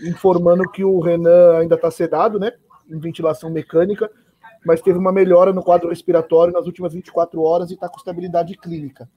informando 0.02 0.68
que 0.70 0.84
o 0.84 0.98
Renan 1.00 1.58
ainda 1.58 1.74
está 1.74 1.90
sedado, 1.90 2.38
né, 2.38 2.52
em 2.90 2.98
ventilação 2.98 3.50
mecânica, 3.50 4.10
mas 4.64 4.80
teve 4.80 4.98
uma 4.98 5.12
melhora 5.12 5.52
no 5.52 5.62
quadro 5.62 5.90
respiratório 5.90 6.52
nas 6.52 6.66
últimas 6.66 6.92
24 6.92 7.42
horas 7.42 7.70
e 7.70 7.74
está 7.74 7.88
com 7.88 7.98
estabilidade 7.98 8.56
clínica. 8.56 9.08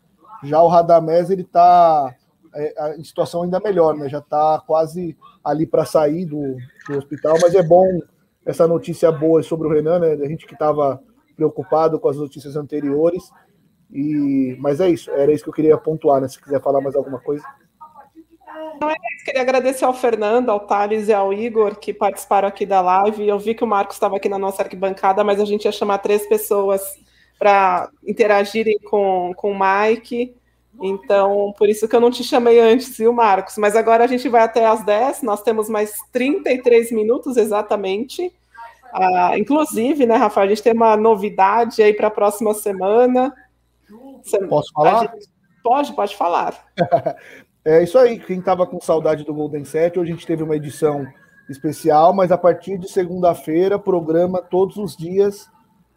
Já 0.43 0.61
o 0.61 0.67
Radamés, 0.67 1.29
ele 1.29 1.43
está 1.43 2.13
é, 2.55 2.97
em 2.97 3.03
situação 3.03 3.43
ainda 3.43 3.59
melhor, 3.59 3.95
né, 3.95 4.09
já 4.09 4.19
está 4.19 4.61
quase 4.65 5.17
ali 5.43 5.65
para 5.65 5.85
sair 5.85 6.25
do, 6.25 6.55
do 6.87 6.97
hospital, 6.97 7.37
mas 7.41 7.53
é 7.53 7.61
bom 7.61 7.85
essa 8.45 8.67
notícia 8.67 9.11
boa 9.11 9.43
sobre 9.43 9.67
o 9.67 9.71
Renan, 9.71 9.99
né, 9.99 10.13
a 10.13 10.27
gente 10.27 10.45
que 10.45 10.53
estava 10.53 11.01
preocupado 11.35 11.99
com 11.99 12.07
as 12.07 12.17
notícias 12.17 12.55
anteriores. 12.55 13.29
E, 13.91 14.55
mas 14.59 14.79
é 14.79 14.89
isso, 14.89 15.11
era 15.11 15.31
isso 15.31 15.43
que 15.43 15.49
eu 15.49 15.53
queria 15.53 15.77
pontuar, 15.77 16.19
né? 16.19 16.27
Se 16.27 16.41
quiser 16.41 16.61
falar 16.61 16.81
mais 16.81 16.95
alguma 16.95 17.19
coisa. 17.19 17.45
É 18.81 19.25
queria 19.25 19.41
agradecer 19.41 19.85
ao 19.85 19.93
Fernando, 19.93 20.49
ao 20.49 20.59
Thales 20.59 21.07
e 21.07 21.13
ao 21.13 21.33
Igor 21.33 21.77
que 21.77 21.93
participaram 21.93 22.47
aqui 22.47 22.65
da 22.65 22.81
live. 22.81 23.27
Eu 23.27 23.39
vi 23.39 23.55
que 23.55 23.63
o 23.63 23.67
Marcos 23.67 23.95
estava 23.95 24.17
aqui 24.17 24.27
na 24.27 24.37
nossa 24.37 24.63
arquibancada, 24.63 25.23
mas 25.23 25.39
a 25.39 25.45
gente 25.45 25.65
ia 25.65 25.71
chamar 25.71 25.99
três 25.99 26.27
pessoas 26.27 26.81
para 27.37 27.89
interagirem 28.05 28.77
com, 28.79 29.33
com 29.35 29.51
o 29.51 29.59
Mike. 29.59 30.35
Então, 30.81 31.53
por 31.57 31.69
isso 31.69 31.87
que 31.87 31.95
eu 31.95 32.01
não 32.01 32.11
te 32.11 32.23
chamei 32.23 32.59
antes, 32.59 32.97
viu, 32.97 33.13
Marcos? 33.13 33.57
Mas 33.57 33.75
agora 33.75 34.03
a 34.03 34.07
gente 34.07 34.27
vai 34.27 34.41
até 34.41 34.65
às 34.65 34.83
10, 34.83 35.21
nós 35.23 35.41
temos 35.41 35.69
mais 35.69 35.93
33 36.11 36.91
minutos 36.91 37.37
exatamente. 37.37 38.33
Ah, 38.93 39.37
inclusive, 39.37 40.05
né, 40.05 40.15
Rafael, 40.15 40.45
a 40.45 40.49
gente 40.49 40.63
tem 40.63 40.73
uma 40.73 40.95
novidade 40.95 41.81
aí 41.81 41.93
para 41.93 42.07
a 42.07 42.11
próxima 42.11 42.53
semana. 42.53 43.33
Posso 44.49 44.71
falar? 44.73 45.01
Gente... 45.01 45.27
Pode, 45.63 45.93
pode 45.93 46.15
falar. 46.15 46.65
é 47.65 47.83
isso 47.83 47.97
aí. 47.97 48.19
Quem 48.19 48.39
estava 48.39 48.65
com 48.65 48.79
saudade 48.79 49.23
do 49.23 49.33
Golden 49.33 49.65
Set, 49.65 49.97
hoje 49.97 50.11
a 50.11 50.15
gente 50.15 50.27
teve 50.27 50.43
uma 50.43 50.55
edição 50.55 51.05
especial, 51.49 52.13
mas 52.13 52.31
a 52.31 52.37
partir 52.37 52.77
de 52.77 52.89
segunda-feira, 52.89 53.77
programa 53.77 54.41
todos 54.41 54.77
os 54.77 54.95
dias, 54.95 55.49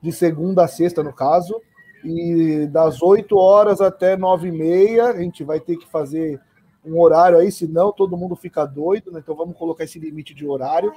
de 0.03 0.13
segunda 0.13 0.65
a 0.65 0.69
sexta, 0.69 1.03
no 1.03 1.13
caso, 1.13 1.61
e 2.05 2.66
das 2.66 3.03
8 3.03 3.37
horas 3.37 3.81
até 3.81 4.16
9 4.16 4.49
e 4.49 4.53
meia, 4.53 5.07
a 5.07 5.20
gente 5.20 5.43
vai 5.43 5.61
ter 5.61 5.77
que 5.77 5.89
fazer 5.89 6.41
um 6.85 7.01
horário 7.01 7.39
aí, 7.39 7.51
senão 7.51 7.93
todo 7.93 8.16
mundo 8.16 8.37
fica 8.37 8.65
doido, 8.65 9.11
né? 9.11 9.20
Então 9.23 9.35
vamos 9.35 9.57
colocar 9.57 9.85
esse 9.85 9.99
limite 9.99 10.35
de 10.35 10.47
horário. 10.47 10.93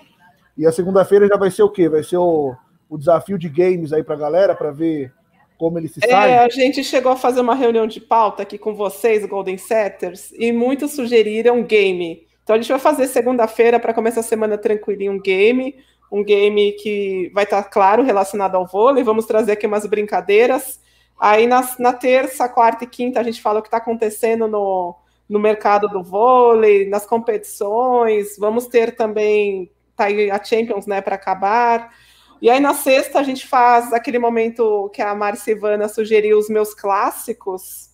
E 0.57 0.65
a 0.65 0.71
segunda-feira 0.71 1.27
já 1.27 1.37
vai 1.37 1.49
ser 1.49 1.63
o 1.63 1.69
quê? 1.69 1.89
Vai 1.89 2.03
ser 2.03 2.17
o, 2.17 2.55
o 2.89 2.97
desafio 2.97 3.37
de 3.37 3.49
games 3.49 3.91
aí 3.91 4.03
para 4.03 4.15
a 4.15 4.19
galera, 4.19 4.55
para 4.55 4.71
ver 4.71 5.11
como 5.57 5.77
ele 5.77 5.87
se 5.87 5.99
é, 6.03 6.09
sai? 6.09 6.37
a 6.39 6.49
gente 6.49 6.83
chegou 6.83 7.11
a 7.11 7.15
fazer 7.15 7.39
uma 7.39 7.53
reunião 7.53 7.85
de 7.85 8.01
pauta 8.01 8.41
aqui 8.41 8.57
com 8.57 8.73
vocês, 8.73 9.25
Golden 9.25 9.57
Setters, 9.57 10.31
e 10.37 10.51
muitos 10.51 10.91
sugeriram 10.91 11.63
game. 11.63 12.25
Então 12.43 12.55
a 12.55 12.59
gente 12.59 12.69
vai 12.69 12.79
fazer 12.79 13.07
segunda-feira 13.07 13.79
para 13.79 13.93
começar 13.93 14.21
a 14.21 14.23
semana 14.23 14.57
tranquilinho 14.57 15.13
um 15.13 15.21
game, 15.21 15.75
um 16.11 16.23
game 16.23 16.71
que 16.73 17.31
vai 17.33 17.43
estar, 17.43 17.63
tá, 17.63 17.69
claro, 17.69 18.03
relacionado 18.03 18.55
ao 18.55 18.67
vôlei. 18.67 19.03
Vamos 19.03 19.25
trazer 19.25 19.53
aqui 19.53 19.67
umas 19.67 19.85
brincadeiras. 19.85 20.79
Aí 21.21 21.45
na, 21.45 21.61
na 21.77 21.93
terça, 21.93 22.49
quarta 22.49 22.83
e 22.83 22.87
quinta 22.87 23.19
a 23.19 23.23
gente 23.23 23.43
fala 23.43 23.59
o 23.59 23.61
que 23.61 23.67
está 23.67 23.77
acontecendo 23.77 24.47
no, 24.47 24.95
no 25.29 25.39
mercado 25.39 25.87
do 25.87 26.01
vôlei, 26.01 26.89
nas 26.89 27.05
competições. 27.05 28.35
Vamos 28.39 28.65
ter 28.65 28.95
também 28.95 29.71
tá 29.95 30.05
aí 30.05 30.31
a 30.31 30.43
Champions, 30.43 30.87
né, 30.87 30.99
para 30.99 31.13
acabar. 31.13 31.93
E 32.41 32.49
aí 32.49 32.59
na 32.59 32.73
sexta 32.73 33.19
a 33.19 33.23
gente 33.23 33.47
faz 33.47 33.93
aquele 33.93 34.17
momento 34.17 34.89
que 34.95 34.99
a 34.99 35.13
Marcia 35.13 35.51
Ivana 35.51 35.87
sugeriu 35.87 36.39
os 36.39 36.49
meus 36.49 36.73
clássicos. 36.73 37.91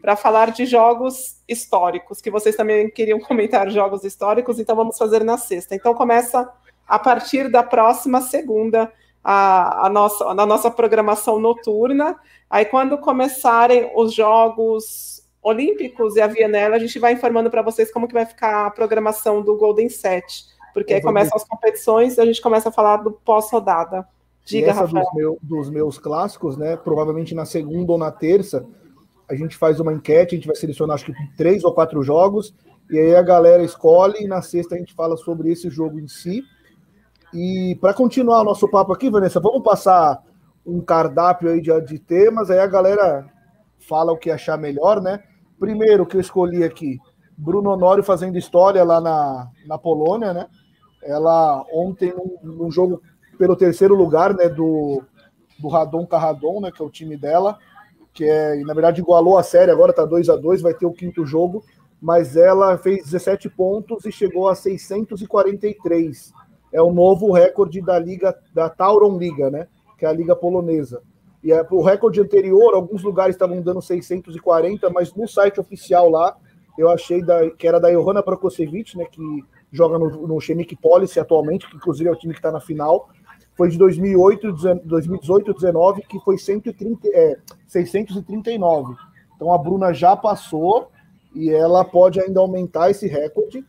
para 0.00 0.14
falar 0.14 0.52
de 0.52 0.64
jogos 0.64 1.42
históricos, 1.48 2.20
que 2.20 2.30
vocês 2.30 2.54
também 2.54 2.88
queriam 2.88 3.18
comentar 3.18 3.68
jogos 3.70 4.04
históricos, 4.04 4.60
então 4.60 4.76
vamos 4.76 4.96
fazer 4.96 5.24
na 5.24 5.36
sexta. 5.36 5.74
Então 5.74 5.94
começa 5.94 6.48
a 6.86 6.96
partir 6.96 7.50
da 7.50 7.64
próxima 7.64 8.20
segunda 8.20 8.92
a, 9.30 9.88
a 9.88 9.90
nossa, 9.90 10.24
a 10.24 10.46
nossa 10.46 10.70
programação 10.70 11.38
noturna. 11.38 12.16
Aí 12.48 12.64
quando 12.64 12.96
começarem 12.96 13.92
os 13.94 14.14
jogos 14.14 15.22
olímpicos 15.42 16.16
e 16.16 16.20
a 16.22 16.26
Vienela, 16.26 16.76
a 16.76 16.78
gente 16.78 16.98
vai 16.98 17.12
informando 17.12 17.50
para 17.50 17.60
vocês 17.60 17.92
como 17.92 18.08
que 18.08 18.14
vai 18.14 18.24
ficar 18.24 18.64
a 18.64 18.70
programação 18.70 19.42
do 19.42 19.54
Golden 19.54 19.90
Set, 19.90 20.46
porque 20.72 20.94
aí 20.94 21.02
começam 21.02 21.36
as 21.36 21.44
competições 21.44 22.16
e 22.16 22.22
a 22.22 22.24
gente 22.24 22.40
começa 22.40 22.70
a 22.70 22.72
falar 22.72 22.96
do 22.98 23.12
pós-rodada. 23.12 24.08
Diga, 24.46 24.72
Rafael. 24.72 25.04
Dos, 25.04 25.14
meu, 25.14 25.38
dos 25.42 25.68
meus 25.68 25.98
clássicos, 25.98 26.56
né? 26.56 26.74
Provavelmente 26.78 27.34
na 27.34 27.44
segunda 27.44 27.92
ou 27.92 27.98
na 27.98 28.10
terça, 28.10 28.64
a 29.28 29.34
gente 29.34 29.58
faz 29.58 29.78
uma 29.78 29.92
enquete, 29.92 30.36
a 30.36 30.38
gente 30.38 30.46
vai 30.46 30.56
selecionar 30.56 30.94
acho 30.94 31.04
que 31.04 31.12
três 31.36 31.64
ou 31.64 31.74
quatro 31.74 32.02
jogos, 32.02 32.54
e 32.90 32.98
aí 32.98 33.14
a 33.14 33.20
galera 33.20 33.62
escolhe, 33.62 34.24
e 34.24 34.26
na 34.26 34.40
sexta 34.40 34.74
a 34.74 34.78
gente 34.78 34.94
fala 34.94 35.18
sobre 35.18 35.52
esse 35.52 35.68
jogo 35.68 36.00
em 36.00 36.08
si. 36.08 36.42
E 37.32 37.76
para 37.80 37.94
continuar 37.94 38.40
o 38.40 38.44
nosso 38.44 38.68
papo 38.68 38.92
aqui, 38.92 39.10
Vanessa, 39.10 39.40
vamos 39.40 39.62
passar 39.62 40.22
um 40.64 40.80
cardápio 40.80 41.50
aí 41.50 41.60
de, 41.60 41.80
de 41.82 41.98
temas, 41.98 42.50
aí 42.50 42.58
a 42.58 42.66
galera 42.66 43.26
fala 43.88 44.12
o 44.12 44.16
que 44.16 44.30
achar 44.30 44.58
melhor, 44.58 45.00
né? 45.00 45.22
Primeiro 45.58 46.06
que 46.06 46.16
eu 46.16 46.20
escolhi 46.20 46.64
aqui, 46.64 46.98
Bruno 47.36 47.70
Honório 47.70 48.02
fazendo 48.02 48.38
história 48.38 48.82
lá 48.84 49.00
na, 49.00 49.48
na 49.66 49.78
Polônia, 49.78 50.32
né? 50.32 50.46
Ela 51.02 51.64
ontem, 51.72 52.12
num, 52.12 52.54
num 52.54 52.70
jogo 52.70 53.00
pelo 53.38 53.56
terceiro 53.56 53.94
lugar, 53.94 54.34
né, 54.34 54.48
do, 54.48 55.02
do 55.58 55.68
Radon 55.68 56.06
Carradon, 56.06 56.60
né, 56.60 56.72
que 56.72 56.82
é 56.82 56.84
o 56.84 56.90
time 56.90 57.16
dela, 57.16 57.56
que 58.12 58.24
é, 58.24 58.56
na 58.64 58.74
verdade, 58.74 59.00
igualou 59.00 59.38
a 59.38 59.42
série, 59.44 59.70
agora 59.70 59.92
tá 59.92 60.04
2 60.04 60.28
a 60.28 60.36
2 60.36 60.60
vai 60.60 60.74
ter 60.74 60.86
o 60.86 60.92
quinto 60.92 61.24
jogo, 61.24 61.64
mas 62.02 62.36
ela 62.36 62.76
fez 62.76 63.04
17 63.04 63.48
pontos 63.50 64.04
e 64.04 64.12
chegou 64.12 64.48
a 64.48 64.54
643. 64.54 66.32
É 66.72 66.82
o 66.82 66.92
novo 66.92 67.32
recorde 67.32 67.80
da 67.80 67.98
liga 67.98 68.36
da 68.54 68.68
Tauron 68.68 69.18
Liga, 69.18 69.50
né, 69.50 69.66
que 69.98 70.04
é 70.04 70.08
a 70.08 70.12
liga 70.12 70.36
polonesa. 70.36 71.02
E 71.42 71.52
é, 71.52 71.66
o 71.70 71.82
recorde 71.82 72.20
anterior, 72.20 72.74
alguns 72.74 73.02
lugares 73.02 73.34
estavam 73.34 73.60
dando 73.62 73.80
640, 73.80 74.90
mas 74.90 75.14
no 75.14 75.26
site 75.26 75.60
oficial 75.60 76.10
lá, 76.10 76.36
eu 76.76 76.88
achei 76.90 77.22
da, 77.22 77.50
que 77.50 77.66
era 77.66 77.80
da 77.80 77.90
Johanna 77.90 78.22
Prokosevich, 78.22 78.96
né, 78.96 79.04
que 79.10 79.44
joga 79.70 79.98
no, 79.98 80.40
Chemic 80.40 80.76
Policy 80.76 81.20
atualmente, 81.20 81.68
que 81.68 81.76
inclusive 81.76 82.08
é 82.08 82.12
o 82.12 82.16
time 82.16 82.32
que 82.32 82.38
está 82.38 82.50
na 82.50 82.60
final 82.60 83.08
foi 83.58 83.70
de 83.70 83.76
2008, 83.76 84.52
2018, 84.84 85.52
19, 85.52 86.02
que 86.02 86.20
foi 86.20 86.38
130, 86.38 87.08
é, 87.08 87.36
639. 87.66 88.94
Então 89.34 89.52
a 89.52 89.58
Bruna 89.58 89.92
já 89.92 90.16
passou 90.16 90.92
e 91.34 91.50
ela 91.50 91.84
pode 91.84 92.20
ainda 92.20 92.38
aumentar 92.38 92.88
esse 92.88 93.08
recorde. 93.08 93.64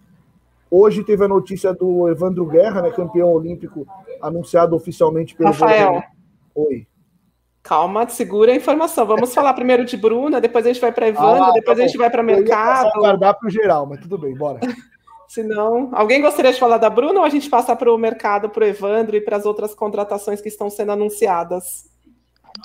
Hoje 0.72 1.04
teve 1.04 1.26
a 1.26 1.28
notícia 1.28 1.74
do 1.74 2.08
Evandro 2.08 2.46
Guerra, 2.46 2.82
né, 2.82 2.92
campeão 2.92 3.32
olímpico, 3.32 3.88
anunciado 4.22 4.76
oficialmente 4.76 5.36
pelo 5.36 5.50
Rafael. 5.50 6.04
Oi. 6.54 6.88
Calma, 7.64 8.08
segura 8.08 8.52
a 8.52 8.56
informação. 8.56 9.06
Vamos 9.06 9.34
falar 9.34 9.54
primeiro 9.54 9.84
de 9.84 9.98
Bruna, 9.98 10.40
depois 10.40 10.66
a 10.66 10.70
gente 10.70 10.82
vai 10.82 10.92
para 10.92 11.08
Evandro, 11.08 11.44
ah, 11.44 11.52
depois 11.52 11.80
a 11.80 11.82
gente 11.82 11.98
vai 11.98 12.10
para 12.10 12.24
mercado. 12.24 12.92
Eu 12.96 13.02
cardápio 13.02 13.50
geral, 13.50 13.86
mas 13.86 14.00
tudo 14.00 14.18
bem, 14.18 14.36
bora. 14.36 14.60
Se 15.28 15.44
não, 15.44 15.90
alguém 15.94 16.22
gostaria 16.22 16.52
de 16.52 16.60
falar 16.60 16.80
da 16.80 16.90
Bruna 16.90 17.20
ou 17.20 17.26
a 17.26 17.30
gente 17.30 17.48
passa 17.50 17.76
para 17.76 17.94
o 17.94 17.98
mercado, 17.98 18.50
para 18.50 18.64
o 18.64 18.68
Evandro 18.68 19.16
e 19.16 19.22
para 19.22 19.38
as 19.38 19.46
outras 19.46 19.76
contratações 19.76 20.42
que 20.42 20.48
estão 20.48 20.72
sendo 20.72 20.92
anunciadas? 20.92 21.89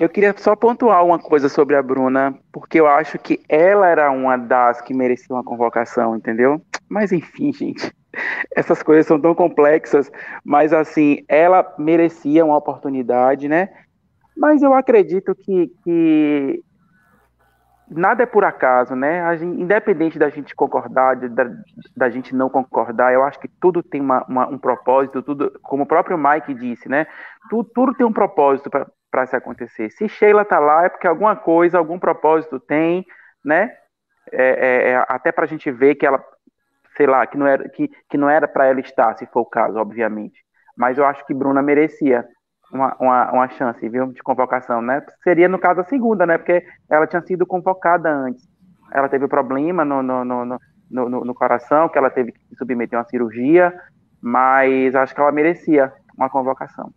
Eu 0.00 0.08
queria 0.08 0.34
só 0.36 0.56
pontuar 0.56 1.04
uma 1.04 1.18
coisa 1.18 1.48
sobre 1.48 1.76
a 1.76 1.82
Bruna, 1.82 2.36
porque 2.52 2.80
eu 2.80 2.86
acho 2.86 3.18
que 3.18 3.40
ela 3.48 3.86
era 3.86 4.10
uma 4.10 4.36
das 4.36 4.80
que 4.80 4.92
merecia 4.92 5.34
uma 5.34 5.44
convocação, 5.44 6.16
entendeu? 6.16 6.60
Mas 6.88 7.12
enfim, 7.12 7.52
gente, 7.52 7.92
essas 8.56 8.82
coisas 8.82 9.06
são 9.06 9.20
tão 9.20 9.34
complexas, 9.34 10.10
mas 10.44 10.72
assim, 10.72 11.24
ela 11.28 11.74
merecia 11.78 12.44
uma 12.44 12.56
oportunidade, 12.56 13.48
né? 13.48 13.68
Mas 14.36 14.62
eu 14.62 14.74
acredito 14.74 15.32
que, 15.32 15.70
que 15.84 16.60
nada 17.88 18.24
é 18.24 18.26
por 18.26 18.44
acaso, 18.44 18.96
né? 18.96 19.36
Gente, 19.36 19.62
independente 19.62 20.18
da 20.18 20.28
gente 20.28 20.56
concordar, 20.56 21.14
da, 21.16 21.50
da, 21.96 22.10
gente 22.10 22.34
não 22.34 22.50
concordar, 22.50 23.12
eu 23.12 23.22
acho 23.22 23.38
que 23.38 23.48
tudo 23.60 23.80
tem 23.80 24.00
uma, 24.00 24.24
uma, 24.24 24.48
um 24.48 24.58
propósito, 24.58 25.22
tudo, 25.22 25.52
como 25.62 25.84
o 25.84 25.86
próprio 25.86 26.18
Mike 26.18 26.52
disse, 26.52 26.88
né? 26.88 27.06
Tudo, 27.48 27.70
tudo 27.72 27.94
tem 27.94 28.04
um 28.04 28.12
propósito 28.12 28.68
para 29.14 29.26
se 29.28 29.36
acontecer. 29.36 29.90
Se 29.90 30.08
Sheila 30.08 30.44
tá 30.44 30.58
lá, 30.58 30.86
é 30.86 30.88
porque 30.88 31.06
alguma 31.06 31.36
coisa, 31.36 31.78
algum 31.78 32.00
propósito 32.00 32.58
tem, 32.58 33.06
né? 33.44 33.70
É, 34.32 34.42
é, 34.42 34.90
é 34.90 35.04
até 35.06 35.30
para 35.30 35.44
a 35.44 35.46
gente 35.46 35.70
ver 35.70 35.94
que 35.94 36.04
ela, 36.04 36.20
sei 36.96 37.06
lá, 37.06 37.24
que 37.24 37.38
não 37.38 37.46
era 37.46 37.68
que, 37.68 37.88
que 38.10 38.18
não 38.18 38.28
era 38.28 38.48
para 38.48 38.66
ela 38.66 38.80
estar, 38.80 39.16
se 39.16 39.24
for 39.26 39.42
o 39.42 39.46
caso, 39.46 39.78
obviamente. 39.78 40.40
Mas 40.76 40.98
eu 40.98 41.06
acho 41.06 41.24
que 41.26 41.32
Bruna 41.32 41.62
merecia 41.62 42.26
uma, 42.72 42.96
uma, 42.98 43.30
uma 43.30 43.48
chance, 43.50 43.88
viu, 43.88 44.06
de 44.12 44.20
convocação, 44.20 44.82
né? 44.82 45.00
Seria, 45.22 45.48
no 45.48 45.60
caso, 45.60 45.80
a 45.80 45.84
segunda, 45.84 46.26
né? 46.26 46.36
Porque 46.36 46.66
ela 46.90 47.06
tinha 47.06 47.22
sido 47.22 47.46
convocada 47.46 48.10
antes. 48.10 48.44
Ela 48.92 49.08
teve 49.08 49.28
problema 49.28 49.84
no, 49.84 50.02
no, 50.02 50.24
no, 50.24 50.58
no, 50.90 51.24
no 51.24 51.34
coração, 51.34 51.88
que 51.88 51.96
ela 51.96 52.10
teve 52.10 52.32
que 52.32 52.40
submeter 52.56 52.98
uma 52.98 53.04
cirurgia, 53.04 53.72
mas 54.20 54.92
acho 54.96 55.14
que 55.14 55.20
ela 55.20 55.30
merecia 55.30 55.92
uma 56.18 56.28
convocação. 56.28 56.92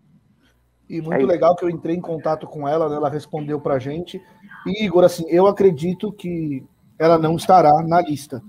E 0.90 1.02
muito 1.02 1.22
é 1.22 1.26
legal 1.26 1.56
que 1.56 1.66
eu 1.66 1.70
entrei 1.70 1.96
em 1.96 2.02
contato 2.02 2.48
com 2.48 2.68
ela, 2.68 2.88
né? 2.88 2.96
ela 2.96 3.10
respondeu 3.10 3.60
pra 3.60 3.80
gente. 3.80 4.22
E, 4.66 4.86
Igor, 4.86 5.04
assim, 5.04 5.26
eu 5.30 5.48
acredito 5.48 6.12
que 6.12 6.64
ela 6.98 7.18
não 7.18 7.36
estará 7.36 7.82
na 7.84 8.02
lista. 8.02 8.42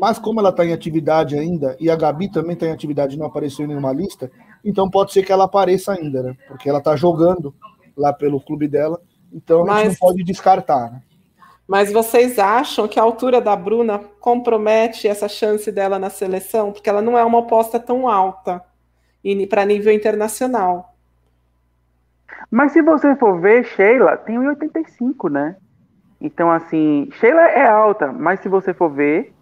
Mas 0.00 0.18
como 0.18 0.40
ela 0.40 0.50
está 0.50 0.64
em 0.64 0.72
atividade 0.72 1.38
ainda, 1.38 1.76
e 1.78 1.88
a 1.88 1.96
Gabi 1.96 2.28
também 2.28 2.54
está 2.54 2.66
em 2.66 2.72
atividade 2.72 3.14
e 3.14 3.18
não 3.18 3.26
apareceu 3.26 3.64
em 3.64 3.68
nenhuma 3.68 3.92
lista, 3.92 4.30
então 4.64 4.90
pode 4.90 5.12
ser 5.12 5.24
que 5.24 5.30
ela 5.30 5.44
apareça 5.44 5.92
ainda, 5.92 6.22
né? 6.22 6.36
Porque 6.48 6.68
ela 6.68 6.78
está 6.78 6.96
jogando 6.96 7.54
lá 7.96 8.12
pelo 8.12 8.40
clube 8.40 8.66
dela, 8.66 9.00
então 9.32 9.70
a 9.70 9.78
gente 9.84 9.90
não 9.90 9.94
pode 10.08 10.24
descartar, 10.24 10.90
né? 10.90 11.02
Mas 11.66 11.92
vocês 11.92 12.38
acham 12.38 12.86
que 12.86 13.00
a 13.00 13.02
altura 13.02 13.40
da 13.40 13.56
Bruna 13.56 13.98
compromete 14.20 15.08
essa 15.08 15.28
chance 15.28 15.70
dela 15.72 15.98
na 15.98 16.10
seleção? 16.10 16.72
Porque 16.72 16.90
ela 16.90 17.00
não 17.00 17.16
é 17.16 17.24
uma 17.24 17.38
aposta 17.38 17.80
tão 17.80 18.06
alta 18.06 18.62
para 19.48 19.64
nível 19.64 19.92
internacional. 19.92 20.93
Mas 22.50 22.72
se 22.72 22.82
você 22.82 23.14
for 23.16 23.40
ver, 23.40 23.64
Sheila 23.64 24.16
tem 24.16 24.36
1,85, 24.38 25.30
né? 25.30 25.56
Então, 26.20 26.50
assim, 26.50 27.08
Sheila 27.12 27.42
é 27.42 27.66
alta, 27.66 28.12
mas 28.12 28.40
se 28.40 28.48
você 28.48 28.72
for 28.72 28.90
ver, 28.90 29.34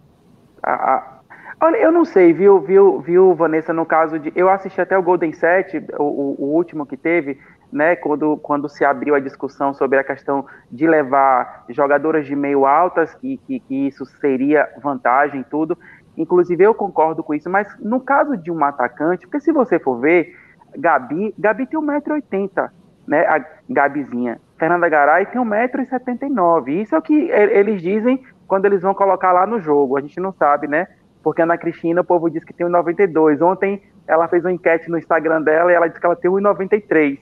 a, 0.62 0.72
a, 0.72 1.20
olha, 1.60 1.76
eu 1.76 1.92
não 1.92 2.04
sei, 2.04 2.32
viu, 2.32 2.60
viu, 2.60 3.00
viu, 3.00 3.34
Vanessa, 3.34 3.72
no 3.72 3.86
caso 3.86 4.18
de. 4.18 4.32
Eu 4.34 4.48
assisti 4.48 4.80
até 4.80 4.96
o 4.96 5.02
Golden 5.02 5.32
Set, 5.32 5.84
o, 5.98 6.02
o 6.38 6.54
último 6.54 6.86
que 6.86 6.96
teve, 6.96 7.38
né, 7.72 7.96
quando, 7.96 8.36
quando 8.38 8.68
se 8.68 8.84
abriu 8.84 9.14
a 9.14 9.20
discussão 9.20 9.72
sobre 9.72 9.98
a 9.98 10.04
questão 10.04 10.44
de 10.70 10.86
levar 10.86 11.64
jogadoras 11.68 12.26
de 12.26 12.36
meio 12.36 12.66
altas, 12.66 13.14
que, 13.14 13.38
que, 13.38 13.60
que 13.60 13.86
isso 13.86 14.04
seria 14.20 14.68
vantagem 14.82 15.40
e 15.40 15.44
tudo. 15.44 15.78
Inclusive, 16.16 16.62
eu 16.62 16.74
concordo 16.74 17.22
com 17.22 17.32
isso, 17.32 17.48
mas 17.48 17.66
no 17.80 18.00
caso 18.00 18.36
de 18.36 18.50
um 18.50 18.62
atacante, 18.64 19.26
porque 19.26 19.40
se 19.40 19.52
você 19.52 19.78
for 19.78 19.98
ver, 19.98 20.36
Gabi, 20.76 21.34
Gabi 21.38 21.66
tem 21.66 21.80
1,80m, 21.80 22.70
né, 23.06 23.26
a 23.26 23.44
Gabizinha. 23.68 24.40
Fernanda 24.58 24.88
Garay 24.88 25.26
tem 25.26 25.40
1,79m. 25.40 26.82
Isso 26.82 26.94
é 26.94 26.98
o 26.98 27.02
que 27.02 27.30
eles 27.30 27.82
dizem 27.82 28.22
quando 28.46 28.66
eles 28.66 28.82
vão 28.82 28.94
colocar 28.94 29.32
lá 29.32 29.46
no 29.46 29.60
jogo. 29.60 29.96
A 29.96 30.00
gente 30.00 30.20
não 30.20 30.32
sabe, 30.32 30.68
né? 30.68 30.86
Porque 31.22 31.40
a 31.40 31.44
Ana 31.44 31.58
Cristina, 31.58 32.00
o 32.00 32.04
povo 32.04 32.30
diz 32.30 32.44
que 32.44 32.52
tem 32.52 32.66
1,92. 32.66 33.40
Ontem 33.42 33.82
ela 34.06 34.28
fez 34.28 34.44
uma 34.44 34.52
enquete 34.52 34.90
no 34.90 34.98
Instagram 34.98 35.42
dela 35.42 35.72
e 35.72 35.74
ela 35.74 35.88
disse 35.88 36.00
que 36.00 36.06
ela 36.06 36.16
tem 36.16 36.30
1,93. 36.30 37.18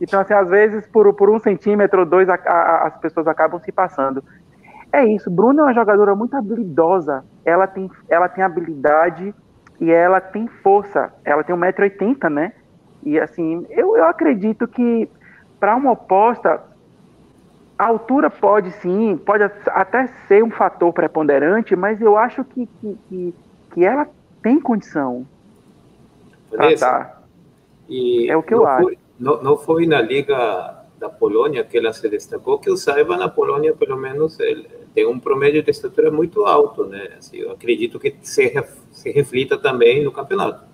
Então, 0.00 0.20
assim, 0.20 0.32
às 0.32 0.48
vezes, 0.48 0.86
por, 0.86 1.12
por 1.14 1.28
um 1.28 1.38
centímetro 1.38 2.00
ou 2.00 2.06
dois, 2.06 2.28
a, 2.28 2.34
a, 2.34 2.86
as 2.86 2.96
pessoas 2.98 3.26
acabam 3.26 3.60
se 3.60 3.70
passando. 3.70 4.24
É 4.92 5.04
isso. 5.04 5.30
Bruna 5.30 5.62
é 5.62 5.64
uma 5.66 5.74
jogadora 5.74 6.14
muito 6.14 6.36
habilidosa. 6.36 7.24
Ela 7.44 7.66
tem, 7.66 7.90
ela 8.08 8.28
tem 8.28 8.42
habilidade 8.42 9.34
e 9.78 9.90
ela 9.90 10.20
tem 10.20 10.48
força. 10.62 11.12
Ela 11.24 11.44
tem 11.44 11.54
1,80m, 11.54 12.28
né? 12.30 12.52
E, 13.04 13.18
assim, 13.18 13.66
eu, 13.70 13.96
eu 13.96 14.04
acredito 14.04 14.66
que 14.68 15.08
para 15.58 15.76
uma 15.76 15.92
oposta, 15.92 16.62
a 17.78 17.86
altura 17.86 18.30
pode 18.30 18.70
sim, 18.72 19.16
pode 19.24 19.44
até 19.68 20.06
ser 20.28 20.44
um 20.44 20.50
fator 20.50 20.92
preponderante, 20.92 21.74
mas 21.76 22.00
eu 22.00 22.16
acho 22.16 22.44
que, 22.44 22.66
que, 22.66 22.98
que, 23.08 23.34
que 23.72 23.84
ela 23.84 24.08
tem 24.42 24.60
condição. 24.60 25.26
E 27.88 28.30
é 28.30 28.36
o 28.36 28.42
que 28.42 28.54
eu 28.54 28.66
acho. 28.66 28.84
Foi, 28.84 28.98
não, 29.18 29.42
não 29.42 29.56
foi 29.56 29.86
na 29.86 30.00
Liga 30.00 30.80
da 30.98 31.08
Polônia 31.08 31.64
que 31.64 31.78
ela 31.78 31.92
se 31.92 32.06
destacou, 32.08 32.58
que 32.58 32.68
eu 32.68 32.76
saiba, 32.76 33.16
na 33.16 33.28
Polônia, 33.28 33.74
pelo 33.74 33.96
menos, 33.96 34.38
ele 34.38 34.68
tem 34.94 35.06
um 35.06 35.18
promédio 35.18 35.62
de 35.62 35.70
estatura 35.70 36.10
muito 36.10 36.44
alto, 36.44 36.84
né? 36.84 37.14
Assim, 37.18 37.38
eu 37.38 37.50
acredito 37.50 37.98
que 37.98 38.14
se, 38.22 38.52
se 38.90 39.10
reflita 39.10 39.56
também 39.56 40.04
no 40.04 40.12
campeonato. 40.12 40.69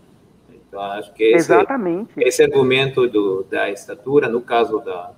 Acho 0.78 1.12
que 1.12 1.24
esse, 1.24 1.52
Exatamente. 1.52 2.12
esse 2.18 2.42
argumento 2.42 3.08
do, 3.08 3.44
da 3.44 3.70
estatura, 3.70 4.28
no 4.28 4.40
caso 4.40 4.80
da, 4.80 5.12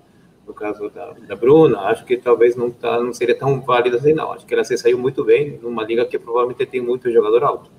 no 0.47 0.55
caso 0.55 0.89
da, 0.89 1.13
da 1.13 1.37
Bruna, 1.37 1.81
acho 1.83 2.05
que 2.05 2.17
talvez 2.17 2.57
não, 2.57 2.71
tá, 2.71 2.99
não 3.03 3.13
seria 3.13 3.37
tão 3.37 3.61
válida 3.61 3.97
assim, 3.99 4.13
não. 4.13 4.33
Acho 4.33 4.47
que 4.47 4.55
ela 4.55 4.65
se 4.65 4.77
saiu 4.79 4.99
muito 4.99 5.25
bem 5.25 5.59
numa 5.63 5.85
liga 5.85 6.05
que 6.07 6.19
provavelmente 6.19 6.65
tem 6.67 6.81
muito 6.81 7.11
jogador 7.11 7.45
alto. 7.45 7.71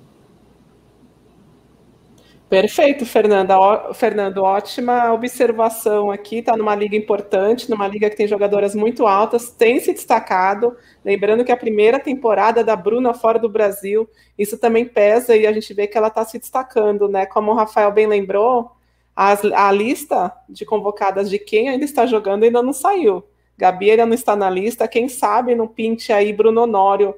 Perfeito, 2.50 3.06
Fernanda. 3.06 3.56
Fernando, 3.94 4.38
ótima 4.38 5.12
observação 5.12 6.10
aqui. 6.10 6.38
Está 6.38 6.56
numa 6.56 6.74
liga 6.74 6.96
importante, 6.96 7.70
numa 7.70 7.86
liga 7.86 8.10
que 8.10 8.16
tem 8.16 8.26
jogadoras 8.26 8.74
muito 8.74 9.06
altas, 9.06 9.52
tem 9.52 9.78
se 9.78 9.92
destacado. 9.92 10.76
Lembrando 11.04 11.44
que 11.44 11.52
a 11.52 11.56
primeira 11.56 12.00
temporada 12.00 12.64
da 12.64 12.74
Bruna 12.74 13.14
fora 13.14 13.38
do 13.38 13.48
Brasil, 13.48 14.10
isso 14.36 14.58
também 14.58 14.84
pesa 14.84 15.36
e 15.36 15.46
a 15.46 15.52
gente 15.52 15.72
vê 15.72 15.86
que 15.86 15.96
ela 15.96 16.08
está 16.08 16.24
se 16.24 16.40
destacando, 16.40 17.08
né? 17.08 17.24
Como 17.24 17.52
o 17.52 17.54
Rafael 17.54 17.92
bem 17.92 18.08
lembrou, 18.08 18.72
as, 19.14 19.44
a 19.44 19.70
lista 19.70 20.32
de 20.48 20.64
convocadas 20.64 21.30
de 21.30 21.38
quem 21.38 21.68
ainda 21.68 21.84
está 21.84 22.04
jogando 22.04 22.42
ainda 22.42 22.60
não 22.60 22.72
saiu. 22.72 23.22
Gabi 23.56 23.92
ainda 23.92 24.06
não 24.06 24.14
está 24.14 24.34
na 24.34 24.50
lista. 24.50 24.88
Quem 24.88 25.08
sabe 25.08 25.54
não 25.54 25.68
pinte 25.68 26.12
aí 26.12 26.32
Bruno 26.32 26.62
Honório 26.62 27.14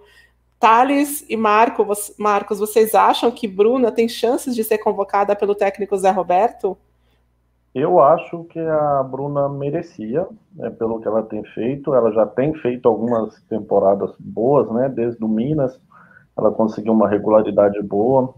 Thales 0.62 1.28
e 1.28 1.36
Marco, 1.36 1.84
Marcos, 2.16 2.60
vocês 2.60 2.94
acham 2.94 3.32
que 3.32 3.48
Bruna 3.48 3.90
tem 3.90 4.08
chances 4.08 4.54
de 4.54 4.62
ser 4.62 4.78
convocada 4.78 5.34
pelo 5.34 5.56
técnico 5.56 5.96
Zé 5.96 6.12
Roberto? 6.12 6.78
Eu 7.74 8.00
acho 8.00 8.44
que 8.44 8.60
a 8.60 9.02
Bruna 9.02 9.48
merecia, 9.48 10.24
né, 10.54 10.70
pelo 10.70 11.00
que 11.00 11.08
ela 11.08 11.24
tem 11.24 11.42
feito. 11.46 11.92
Ela 11.92 12.12
já 12.12 12.24
tem 12.26 12.54
feito 12.54 12.88
algumas 12.88 13.42
temporadas 13.48 14.14
boas, 14.20 14.70
né? 14.70 14.88
Desde 14.88 15.24
o 15.24 15.26
Minas, 15.26 15.80
ela 16.38 16.52
conseguiu 16.52 16.92
uma 16.92 17.08
regularidade 17.08 17.82
boa. 17.82 18.32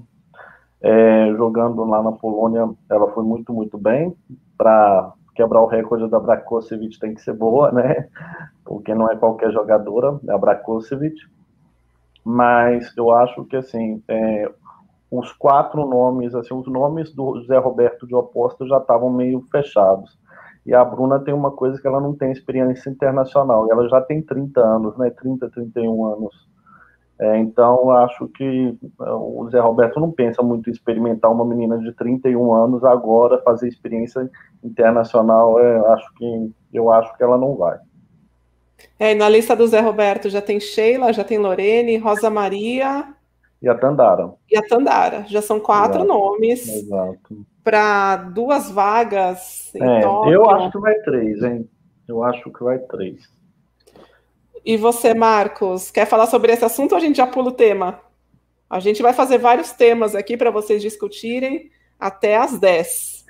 É, 0.81 1.31
jogando 1.37 1.85
lá 1.85 2.03
na 2.03 2.13
Polônia, 2.13 2.71
ela 2.89 3.13
foi 3.13 3.23
muito, 3.23 3.53
muito 3.53 3.77
bem. 3.77 4.17
Para 4.57 5.13
quebrar 5.35 5.61
o 5.61 5.67
recorde 5.67 6.09
da 6.09 6.19
Brakosevic 6.19 6.99
tem 6.99 7.13
que 7.13 7.21
ser 7.21 7.35
boa, 7.35 7.71
né? 7.71 8.09
Porque 8.65 8.95
não 8.95 9.11
é 9.11 9.17
qualquer 9.17 9.53
jogadora, 9.53 10.19
é 10.27 10.33
a 10.33 10.39
Brakosevic 10.39 11.17
mas 12.25 12.97
eu 12.97 13.11
acho 13.11 13.45
que 13.45 13.57
assim 13.57 14.03
é, 14.09 14.51
os 15.11 15.33
quatro 15.33 15.87
nomes, 15.87 16.35
assim, 16.35 16.55
os 16.55 16.67
nomes 16.67 17.13
do 17.13 17.41
José 17.41 17.57
Roberto 17.59 18.07
de 18.07 18.15
oposta 18.15 18.67
já 18.67 18.79
estavam 18.79 19.11
meio 19.11 19.43
fechados. 19.51 20.19
E 20.67 20.75
a 20.75 20.85
Bruna 20.85 21.21
tem 21.21 21.35
uma 21.35 21.51
coisa 21.51 21.81
que 21.81 21.87
ela 21.87 22.01
não 22.01 22.15
tem 22.15 22.33
experiência 22.33 22.89
internacional, 22.89 23.71
ela 23.71 23.89
já 23.89 24.01
tem 24.01 24.23
30 24.23 24.61
anos, 24.61 24.97
né, 24.97 25.11
30, 25.11 25.51
31 25.51 26.05
anos. 26.07 26.49
É, 27.21 27.39
então, 27.39 27.91
acho 27.91 28.27
que 28.29 28.77
é, 29.03 29.11
o 29.11 29.49
Zé 29.51 29.61
Roberto 29.61 30.01
não 30.01 30.11
pensa 30.11 30.43
muito 30.43 30.69
em 30.69 30.73
experimentar 30.73 31.31
uma 31.31 31.45
menina 31.45 31.79
de 31.79 31.93
31 31.93 32.53
anos 32.53 32.83
agora, 32.83 33.41
fazer 33.43 33.69
experiência 33.69 34.29
internacional, 34.65 35.61
é, 35.61 35.93
acho 35.93 36.13
que, 36.15 36.53
eu 36.73 36.91
acho 36.91 37.17
que 37.17 37.23
ela 37.23 37.39
não 37.39 37.55
vai. 37.55 37.79
É, 38.99 39.15
na 39.15 39.29
lista 39.29 39.57
do 39.57 39.67
Zé 39.67 39.81
Roberto 39.81 40.29
já 40.29 40.41
tem 40.41 40.61
Sheila, 40.61 41.13
já 41.13 41.25
tem 41.25 41.39
Lorene, 41.39 41.97
Rosa 41.97 42.31
Maria. 42.31 43.15
E 43.61 43.69
a 43.69 43.75
Tandara. 43.75 44.33
E 44.51 44.57
a 44.57 44.63
Tandara. 44.63 45.25
Já 45.27 45.43
são 45.43 45.59
quatro 45.59 46.03
Exato. 46.03 46.09
nomes. 46.09 46.69
Exato. 46.69 47.47
Para 47.63 48.17
duas 48.17 48.71
vagas. 48.71 49.73
É, 49.75 50.05
eu 50.05 50.49
acho 50.51 50.71
que 50.71 50.79
vai 50.79 50.95
três, 51.01 51.43
hein? 51.43 51.69
Eu 52.07 52.23
acho 52.23 52.51
que 52.51 52.63
vai 52.63 52.79
três. 52.79 53.29
E 54.65 54.77
você, 54.77 55.15
Marcos, 55.15 55.91
quer 55.91 56.07
falar 56.07 56.27
sobre 56.27 56.53
esse 56.53 56.65
assunto 56.65 56.93
ou 56.93 56.99
a 56.99 57.01
gente 57.01 57.17
já 57.17 57.27
pula 57.27 57.49
o 57.49 57.53
tema? 57.53 58.01
A 58.69 58.81
gente 58.81 59.03
vai 59.03 59.13
fazer 59.13 59.39
vários 59.39 59.73
temas 59.73 60.15
aqui 60.15 60.37
para 60.37 60.51
vocês 60.51 60.81
discutirem 60.81 61.71
até 61.99 62.37
às 62.37 62.59
10. 62.59 63.27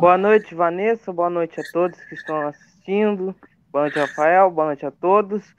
Boa 0.00 0.16
noite, 0.16 0.54
Vanessa. 0.54 1.12
Boa 1.12 1.30
noite 1.30 1.60
a 1.60 1.64
todos 1.72 2.00
que 2.04 2.14
estão 2.14 2.48
assistindo. 2.48 3.34
Boa 3.72 3.84
noite, 3.84 4.00
Rafael. 4.00 4.50
Boa 4.50 4.66
noite 4.66 4.84
a 4.84 4.90
todos. 4.90 5.54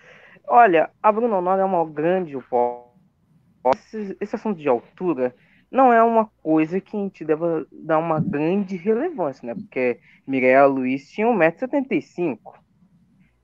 Olha, 0.46 0.90
a 1.02 1.12
Bruna 1.14 1.38
Honório 1.38 1.62
é 1.62 1.66
uma 1.66 1.86
grande 1.90 2.36
esse, 3.74 4.18
esse 4.20 4.36
assunto 4.36 4.60
de 4.60 4.68
altura 4.68 5.34
não 5.72 5.94
é 5.94 6.04
uma 6.04 6.26
coisa 6.44 6.82
que 6.82 6.98
a 6.98 7.00
gente 7.00 7.24
deva 7.24 7.66
dar 7.72 8.00
uma 8.00 8.20
grande 8.20 8.76
relevância, 8.76 9.46
né? 9.46 9.56
Porque 9.56 10.02
Mireia 10.28 10.66
Luiz 10.66 11.10
tinha 11.10 11.26
1,75m. 11.26 12.38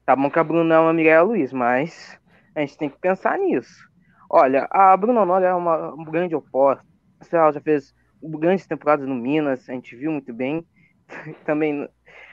Tá 0.06 0.18
bom 0.18 0.30
que 0.30 0.38
a 0.38 0.44
Bruna 0.44 0.76
é 0.76 0.80
uma 0.80 0.94
Mireia 0.94 1.22
Luiz, 1.22 1.53
mas 1.53 2.19
a 2.53 2.60
gente 2.60 2.77
tem 2.77 2.89
que 2.89 2.99
pensar 2.99 3.39
nisso. 3.39 3.88
Olha, 4.30 4.68
a 4.69 4.98
Bruna 4.98 5.22
Honório 5.22 5.48
é 5.48 5.56
uma 5.56 5.95
grande 6.03 6.35
oposta. 6.35 6.84
Ela 7.31 7.53
já 7.53 7.61
fez 7.61 7.95
grandes 8.22 8.68
temporadas 8.68 9.07
no 9.07 9.15
Minas, 9.15 9.69
a 9.69 9.72
gente 9.72 9.95
viu 9.95 10.11
muito 10.11 10.34
bem. 10.34 10.68
Também 11.45 11.88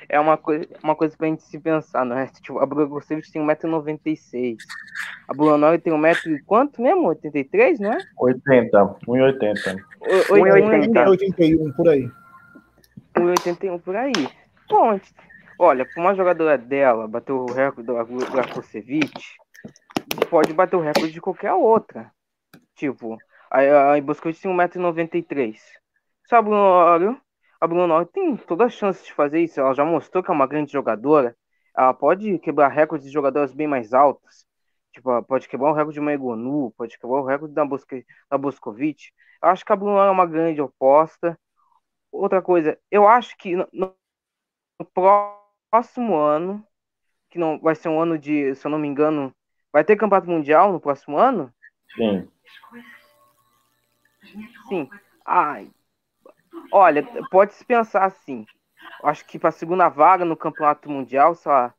é 0.08 0.20
uma 0.20 0.36
coisa, 0.36 0.66
uma 0.82 0.94
coisa 0.94 1.16
pra 1.16 1.28
gente 1.28 1.42
se 1.42 1.58
pensar, 1.58 2.04
não 2.04 2.18
é? 2.18 2.26
Tipo, 2.26 2.58
a 2.58 2.66
Bruna 2.66 2.86
Gostevich 2.86 3.32
tem 3.32 3.42
1,96m. 3.42 4.56
A 5.28 5.34
Bruna 5.34 5.78
tem 5.78 5.92
1m 5.92 6.40
quanto 6.46 6.82
mesmo? 6.82 7.08
83, 7.08 7.80
não 7.80 7.92
é? 7.92 7.98
80, 8.18 8.78
1,80. 9.06 9.76
1,81 10.30 11.76
por 11.76 11.88
aí. 11.88 12.10
1,81 13.16 13.80
por 13.80 13.96
aí. 13.96 14.12
Bom, 14.68 15.00
olha, 15.58 15.84
para 15.84 16.02
uma 16.02 16.14
jogadora 16.14 16.58
dela 16.58 17.08
bater 17.08 17.32
o 17.32 17.46
recorde 17.46 17.86
da 17.86 18.02
Gostevich, 18.54 19.36
pode 20.30 20.52
bater 20.52 20.76
o 20.76 20.80
recorde 20.80 21.12
de 21.12 21.20
qualquer 21.20 21.52
outra. 21.52 22.10
Tipo, 22.74 23.16
a, 23.50 23.94
a 23.94 24.00
Boscovich 24.00 24.40
tem 24.40 24.50
1,93m. 24.50 25.56
Sabe, 26.28 26.50
olha, 26.50 27.16
a 27.64 27.66
Bruna 27.66 28.04
tem 28.04 28.36
toda 28.36 28.66
a 28.66 28.68
chance 28.68 29.02
de 29.02 29.12
fazer 29.14 29.40
isso. 29.40 29.58
Ela 29.58 29.72
já 29.72 29.84
mostrou 29.86 30.22
que 30.22 30.30
é 30.30 30.34
uma 30.34 30.46
grande 30.46 30.70
jogadora. 30.70 31.34
Ela 31.74 31.94
pode 31.94 32.38
quebrar 32.38 32.68
recordes 32.68 33.06
de 33.06 33.12
jogadoras 33.12 33.54
bem 33.54 33.66
mais 33.66 33.94
altas. 33.94 34.46
Tipo, 34.92 35.22
pode 35.22 35.48
quebrar 35.48 35.70
o 35.70 35.72
recorde 35.72 35.94
de 35.94 36.00
uma 36.00 36.12
Egonu, 36.12 36.72
pode 36.76 36.98
quebrar 36.98 37.22
o 37.22 37.24
recorde 37.24 37.54
da, 37.54 37.64
Bosque, 37.64 38.04
da 38.30 38.36
Boscovic. 38.36 39.10
Eu 39.42 39.48
acho 39.48 39.64
que 39.64 39.72
a 39.72 39.76
Bruna 39.76 40.04
é 40.04 40.10
uma 40.10 40.26
grande 40.26 40.60
oposta. 40.60 41.38
Outra 42.12 42.42
coisa, 42.42 42.78
eu 42.90 43.08
acho 43.08 43.34
que 43.38 43.56
no, 43.56 43.66
no 43.72 44.84
próximo 45.72 46.16
ano, 46.16 46.62
que 47.30 47.38
não 47.38 47.58
vai 47.58 47.74
ser 47.74 47.88
um 47.88 47.98
ano 47.98 48.18
de, 48.18 48.54
se 48.54 48.66
eu 48.66 48.70
não 48.70 48.78
me 48.78 48.86
engano, 48.86 49.34
vai 49.72 49.82
ter 49.82 49.96
campeonato 49.96 50.30
mundial 50.30 50.70
no 50.70 50.78
próximo 50.78 51.16
ano? 51.16 51.50
Sim. 51.96 52.28
Sim. 54.68 54.90
Ai, 55.24 55.70
Olha, 56.72 57.06
pode-se 57.30 57.64
pensar 57.64 58.04
assim. 58.04 58.46
Acho 59.02 59.24
que 59.26 59.38
para 59.38 59.50
a 59.50 59.52
segunda 59.52 59.88
vaga 59.88 60.24
no 60.24 60.36
Campeonato 60.36 60.90
Mundial, 60.90 61.34
se 61.34 61.48
ela, 61.48 61.74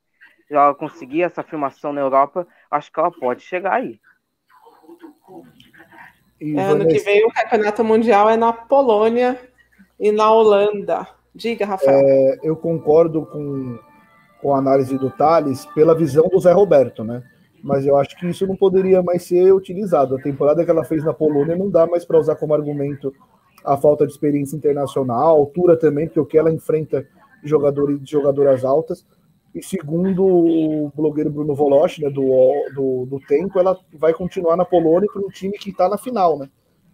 se 0.48 0.54
ela 0.54 0.76
conseguir 0.76 1.24
essa 1.24 1.42
afirmação 1.42 1.92
na 1.92 2.02
Europa, 2.02 2.48
acho 2.70 2.92
que 2.92 3.00
ela 3.00 3.12
pode 3.12 3.42
chegar 3.42 3.74
aí. 3.74 4.00
É, 6.40 6.62
ano 6.62 6.88
que 6.88 7.00
vem 7.00 7.26
o 7.26 7.32
Campeonato 7.32 7.84
Mundial 7.84 8.30
é 8.30 8.38
na 8.38 8.54
Polônia 8.54 9.40
e 10.00 10.12
na 10.12 10.32
Holanda. 10.32 11.08
Diga, 11.34 11.66
Rafael. 11.66 11.98
É, 11.98 12.40
eu 12.44 12.56
concordo 12.56 13.26
com, 13.26 13.80
com 14.42 14.54
a 14.54 14.60
análise 14.60 14.98
do 14.98 15.10
Thales 15.10 15.66
pela 15.68 15.96
visão 15.96 16.28
do 16.28 16.40
Zé 16.40 16.52
Roberto, 16.52 17.04
né? 17.04 17.24
Mas 17.64 17.86
eu 17.86 17.98
acho 17.98 18.16
que 18.18 18.28
isso 18.28 18.46
não 18.46 18.56
poderia 18.56 19.02
mais 19.02 19.24
ser 19.24 19.52
utilizado. 19.52 20.16
A 20.16 20.22
temporada 20.22 20.64
que 20.64 20.70
ela 20.70 20.84
fez 20.84 21.04
na 21.04 21.14
Polônia 21.14 21.56
não 21.56 21.70
dá 21.70 21.88
mais 21.88 22.06
para 22.06 22.20
usar 22.20 22.36
como 22.36 22.54
argumento 22.54 23.12
a 23.66 23.78
falta 23.78 24.06
de 24.06 24.12
experiência 24.12 24.56
internacional, 24.56 25.28
a 25.28 25.40
altura 25.40 25.78
também, 25.78 26.08
porque 26.08 26.20
o 26.20 26.26
que 26.26 26.38
ela 26.38 26.52
enfrenta 26.52 27.06
jogadores 27.44 28.00
jogadoras 28.08 28.64
altas. 28.64 29.06
E 29.54 29.64
segundo 29.64 30.26
o 30.26 30.92
blogueiro 30.94 31.30
Bruno 31.30 31.56
Voloch, 31.56 32.02
né, 32.02 32.10
do, 32.10 32.26
do, 32.76 33.06
do 33.06 33.20
Tempo, 33.26 33.58
ela 33.58 33.78
vai 33.94 34.14
continuar 34.14 34.58
na 34.58 34.66
Polônia 34.66 35.10
para 35.12 35.22
um 35.22 35.30
time 35.30 35.58
que 35.58 35.70
está 35.70 35.88
na 35.88 35.98
final, 35.98 36.38
né? 36.38 36.50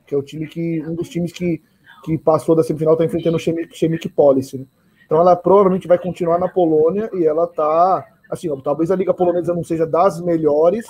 Que 0.06 0.14
é 0.14 0.18
o 0.18 0.22
time 0.22 0.48
que. 0.48 0.81
um 0.88 0.93
dos 0.93 1.10
times 1.10 1.31
que, 1.31 1.61
que 2.03 2.18
passou 2.18 2.56
da 2.56 2.64
semifinal 2.64 2.93
está 2.93 3.06
enfrentando 3.06 3.38
o 3.38 3.39
Chemic 3.39 4.10
Policy. 4.10 4.60
Né? 4.60 4.65
Então 5.06 5.19
ela 5.19 5.35
provavelmente 5.35 5.88
vai 5.88 5.98
continuar 5.98 6.38
na 6.38 6.48
Polônia 6.48 7.10
e 7.14 7.26
ela 7.26 7.45
está 7.45 8.06
assim, 8.30 8.49
ó, 8.49 8.56
talvez 8.56 8.89
a 8.89 8.95
Liga 8.95 9.14
Polonesa 9.14 9.53
não 9.53 9.64
seja 9.64 9.85
das 9.85 10.22
melhores, 10.22 10.85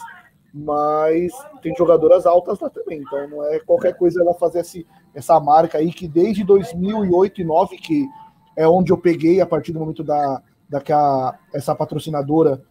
mas 0.54 1.32
tem 1.62 1.74
jogadoras 1.76 2.26
altas 2.26 2.60
lá 2.60 2.70
também. 2.70 3.00
Então 3.00 3.28
não 3.30 3.44
é 3.46 3.60
qualquer 3.60 3.98
coisa 3.98 4.22
ela 4.22 4.34
fazer 4.36 4.60
esse, 4.60 4.86
essa 5.14 5.40
marca 5.40 5.78
aí 5.78 5.92
que 5.92 6.08
desde 6.08 6.44
2008 6.44 7.42
e 7.42 7.44
2009, 7.44 7.78
que 7.78 8.08
é 8.56 8.68
onde 8.68 8.92
eu 8.92 8.98
peguei 8.98 9.42
a 9.42 9.46
partir 9.46 9.72
do 9.72 9.80
momento 9.80 10.04
da, 10.04 10.42
da 10.70 10.82
que 10.82 10.92
a, 10.92 11.38
essa 11.54 11.76
patrocinadora 11.76 12.62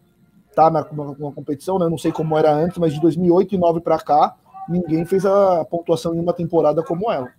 tá 0.55 0.71
na, 0.71 0.85
competição, 0.85 1.79
né? 1.79 1.89
Não 1.89 1.99
sei 1.99 2.13
como 2.13 2.37
era 2.37 2.53
antes, 2.53 2.79
mas 2.79 2.93
de 2.93 3.01
2008 3.01 3.55
e 3.55 3.59
2009 3.59 3.81
para 3.81 3.99
cá, 3.99 4.37
ninguém 4.69 5.05
fez 5.05 5.25
a 5.25 5.65
pontuação 5.65 6.15
em 6.15 6.21
uma 6.21 6.33
temporada 6.33 6.83
como 6.83 7.11
ela. 7.11 7.33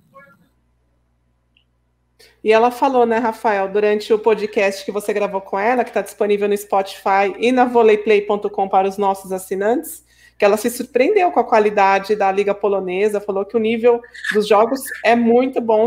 E 2.44 2.52
ela 2.52 2.72
falou, 2.72 3.06
né, 3.06 3.18
Rafael, 3.18 3.72
durante 3.72 4.11
o 4.14 4.19
podcast 4.19 4.84
que 4.84 4.91
você 4.91 5.14
gravou 5.14 5.41
com 5.41 5.60
ela, 5.60 5.84
que 5.84 5.91
está 5.91 6.02
disponível 6.02 6.48
no 6.48 6.57
Spotify 6.57 7.36
e 7.38 7.52
na 7.52 7.65
voleiplay.com 7.65 8.68
para 8.68 8.88
os 8.88 8.98
nossos 8.98 9.32
assinantes, 9.32 10.03
que 10.41 10.45
ela 10.45 10.57
se 10.57 10.72
surpreendeu 10.72 11.31
com 11.31 11.39
a 11.39 11.43
qualidade 11.43 12.15
da 12.15 12.31
liga 12.31 12.55
polonesa, 12.55 13.22
falou 13.22 13.45
que 13.45 13.55
o 13.55 13.59
nível 13.59 14.01
dos 14.34 14.47
jogos 14.47 14.81
é 15.05 15.15
muito 15.15 15.61
bom, 15.61 15.85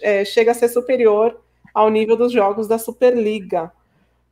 é, 0.00 0.24
chega 0.24 0.52
a 0.52 0.54
ser 0.54 0.68
superior 0.68 1.40
ao 1.74 1.90
nível 1.90 2.16
dos 2.16 2.30
jogos 2.30 2.68
da 2.68 2.78
Superliga. 2.78 3.72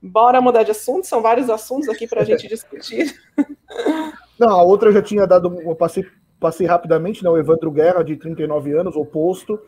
Bora 0.01 0.40
mudar 0.40 0.62
de 0.62 0.70
assunto, 0.70 1.09
são 1.09 1.20
vários 1.20 1.51
assuntos 1.51 1.89
aqui 1.89 2.06
para 2.06 2.22
a 2.22 2.24
gente 2.24 2.47
discutir. 2.47 3.12
Não, 4.39 4.51
a 4.51 4.62
outra 4.62 4.93
já 4.93 5.02
tinha 5.02 5.26
dado, 5.26 5.60
eu 5.60 5.74
passei, 5.74 6.06
passei 6.39 6.64
rapidamente, 6.64 7.24
né? 7.24 7.28
O 7.28 7.36
Evandro 7.36 7.72
Guerra, 7.72 8.05
de 8.05 8.14
39 8.16 8.78
anos, 8.78 8.94
oposto, 8.94 9.59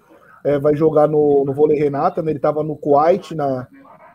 é, 0.45 0.57
vai 0.57 0.77
jogar 0.77 1.09
no, 1.09 1.45
no 1.45 1.53
vôlei 1.53 1.77
Renata, 1.77 2.23
né? 2.23 2.31
Ele 2.31 2.39
estava 2.39 2.63
no 2.63 2.77
Kuwait 2.77 3.35
na, 3.35 3.67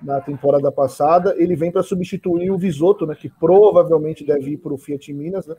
na 0.05 0.21
temporada 0.21 0.71
passada. 0.71 1.35
Ele 1.37 1.55
vem 1.55 1.71
para 1.71 1.83
substituir 1.83 2.51
o 2.51 2.57
Visoto, 2.57 3.05
né? 3.05 3.15
Que 3.15 3.27
provavelmente 3.27 4.23
deve 4.23 4.51
ir 4.51 4.57
para 4.57 4.73
o 4.73 4.77
Fiat 4.77 5.11
Minas, 5.11 5.47
né? 5.47 5.55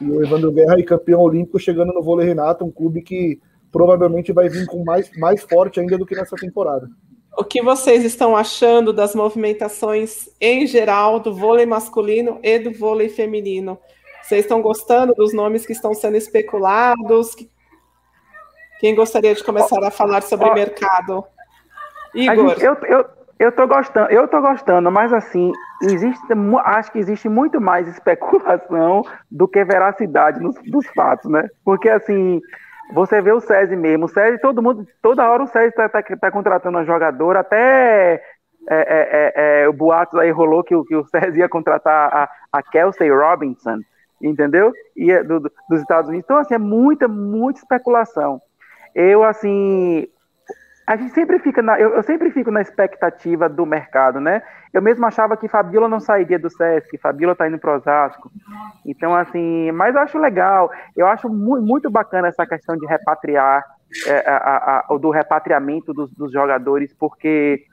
E 0.00 0.10
o 0.10 0.22
Evandro 0.22 0.52
Guerra 0.52 0.78
é 0.78 0.82
campeão 0.82 1.20
olímpico 1.20 1.58
chegando 1.58 1.92
no 1.92 2.02
vôlei 2.02 2.26
Renata, 2.26 2.64
um 2.64 2.70
clube 2.70 3.02
que 3.02 3.40
provavelmente 3.70 4.32
vai 4.32 4.48
vir 4.48 4.66
com 4.66 4.84
mais, 4.84 5.10
mais 5.18 5.42
forte 5.42 5.80
ainda 5.80 5.98
do 5.98 6.06
que 6.06 6.14
nessa 6.14 6.36
temporada. 6.36 6.88
O 7.36 7.44
que 7.44 7.62
vocês 7.62 8.04
estão 8.04 8.36
achando 8.36 8.92
das 8.92 9.14
movimentações 9.14 10.28
em 10.40 10.66
geral 10.66 11.18
do 11.18 11.34
vôlei 11.34 11.64
masculino 11.64 12.38
e 12.42 12.58
do 12.58 12.72
vôlei 12.72 13.08
feminino? 13.08 13.78
Vocês 14.22 14.44
estão 14.44 14.60
gostando 14.60 15.14
dos 15.14 15.32
nomes 15.32 15.64
que 15.66 15.72
estão 15.72 15.94
sendo 15.94 16.16
especulados? 16.16 17.34
Quem 18.80 18.94
gostaria 18.94 19.34
de 19.34 19.42
começar 19.42 19.82
a 19.82 19.90
falar 19.90 20.22
sobre 20.22 20.52
mercado? 20.52 21.24
Igor. 22.14 22.50
Gente, 22.50 22.64
eu, 22.64 22.74
eu, 22.84 23.06
eu 23.42 23.50
tô 23.50 23.66
gostando, 23.66 24.08
eu 24.12 24.28
tô 24.28 24.40
gostando, 24.40 24.88
mas 24.90 25.12
assim, 25.12 25.50
existe, 25.82 26.22
acho 26.64 26.92
que 26.92 26.98
existe 27.00 27.28
muito 27.28 27.60
mais 27.60 27.88
especulação 27.88 29.02
do 29.28 29.48
que 29.48 29.64
veracidade 29.64 30.40
nos, 30.40 30.54
dos 30.62 30.86
fatos, 30.88 31.28
né? 31.28 31.48
Porque 31.64 31.88
assim, 31.88 32.40
você 32.94 33.20
vê 33.20 33.32
o 33.32 33.40
SESI 33.40 33.74
mesmo, 33.74 34.04
o 34.04 34.08
SESI, 34.08 34.40
todo 34.40 34.62
mundo, 34.62 34.86
toda 35.02 35.28
hora 35.28 35.42
o 35.42 35.48
SESI 35.48 35.68
está 35.68 35.88
tá, 35.88 36.02
tá 36.02 36.30
contratando 36.30 36.78
uma 36.78 36.84
jogadora, 36.84 37.40
até 37.40 38.22
é, 38.70 38.76
é, 38.76 39.32
é, 39.34 39.62
é, 39.62 39.68
o 39.68 39.72
boato 39.72 40.20
aí 40.20 40.30
rolou 40.30 40.62
que, 40.62 40.80
que 40.84 40.94
o 40.94 41.04
SESI 41.04 41.40
ia 41.40 41.48
contratar 41.48 42.14
a, 42.14 42.30
a 42.52 42.62
Kelsey 42.62 43.10
Robinson, 43.10 43.80
entendeu? 44.22 44.72
E 44.96 45.10
é 45.10 45.24
do, 45.24 45.40
dos 45.40 45.80
Estados 45.80 46.08
Unidos. 46.08 46.24
Então, 46.24 46.38
assim, 46.38 46.54
é 46.54 46.58
muita, 46.58 47.08
muita 47.08 47.58
especulação. 47.58 48.40
Eu, 48.94 49.24
assim, 49.24 50.06
a 50.86 50.96
gente 50.96 51.14
sempre 51.14 51.38
fica 51.38 51.62
na, 51.62 51.78
eu, 51.78 51.94
eu, 51.94 52.02
sempre 52.02 52.30
fico 52.30 52.50
na 52.50 52.60
expectativa 52.60 53.48
do 53.48 53.64
mercado, 53.64 54.20
né? 54.20 54.42
Eu 54.72 54.82
mesmo 54.82 55.06
achava 55.06 55.36
que 55.36 55.48
Fabiola 55.48 55.88
não 55.88 56.00
sairia 56.00 56.38
do 56.38 56.50
Sesc, 56.50 56.98
Fabiola 56.98 57.36
tá 57.36 57.46
indo 57.46 57.58
pro 57.58 57.74
Osasco. 57.74 58.30
Então, 58.84 59.14
assim, 59.14 59.70
mas 59.72 59.94
eu 59.94 60.00
acho 60.00 60.18
legal, 60.18 60.70
eu 60.96 61.06
acho 61.06 61.28
muito, 61.28 61.64
muito 61.64 61.90
bacana 61.90 62.28
essa 62.28 62.46
questão 62.46 62.76
de 62.76 62.86
repatriar, 62.86 63.64
é, 64.06 64.28
a, 64.28 64.84
a, 64.88 64.96
do 64.96 65.10
repatriamento 65.10 65.92
dos, 65.92 66.10
dos 66.12 66.32
jogadores, 66.32 66.92
porque 66.94 67.64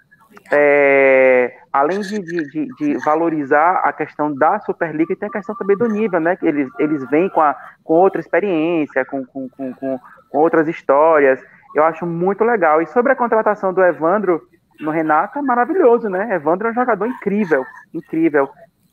é, 0.51 1.55
além 1.71 2.01
de, 2.01 2.19
de, 2.21 2.67
de, 2.75 2.97
valorizar 3.03 3.81
a 3.83 3.93
questão 3.93 4.33
da 4.33 4.59
Superliga, 4.59 5.15
tem 5.15 5.29
a 5.29 5.31
questão 5.31 5.55
também 5.55 5.77
do 5.77 5.87
nível, 5.87 6.19
né? 6.19 6.35
Que 6.35 6.45
eles, 6.45 6.69
eles 6.77 7.09
vêm 7.09 7.29
com, 7.29 7.41
a, 7.41 7.55
com 7.83 7.93
outra 7.93 8.19
experiência, 8.19 9.05
com, 9.05 9.25
com, 9.25 9.49
com, 9.49 9.73
com 9.73 9.99
outras 10.37 10.67
histórias. 10.67 11.39
Eu 11.75 11.83
acho 11.83 12.05
muito 12.05 12.43
legal. 12.43 12.81
E 12.81 12.87
sobre 12.87 13.11
a 13.11 13.15
contratação 13.15 13.73
do 13.73 13.83
Evandro 13.83 14.41
no 14.79 14.91
Renata, 14.91 15.41
maravilhoso, 15.41 16.09
né? 16.09 16.33
Evandro 16.33 16.67
é 16.67 16.71
um 16.71 16.75
jogador 16.75 17.05
incrível, 17.05 17.65
incrível. 17.93 18.49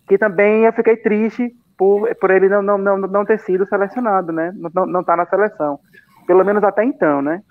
Que 0.07 0.19
também 0.19 0.65
eu 0.65 0.73
fiquei 0.73 0.97
triste 0.97 1.55
por, 1.77 2.13
por 2.17 2.31
ele 2.31 2.49
não, 2.49 2.63
não, 2.63 2.79
não, 2.79 2.99
não 2.99 3.25
ter 3.25 3.39
sido 3.39 3.67
selecionado, 3.67 4.33
né? 4.33 4.53
Não, 4.75 4.87
não 4.87 5.05
tá 5.05 5.17
na 5.17 5.27
seleção. 5.27 5.79
Pelo 6.27 6.45
menos 6.45 6.65
até 6.65 6.85
então, 6.85 7.23
né? 7.23 7.43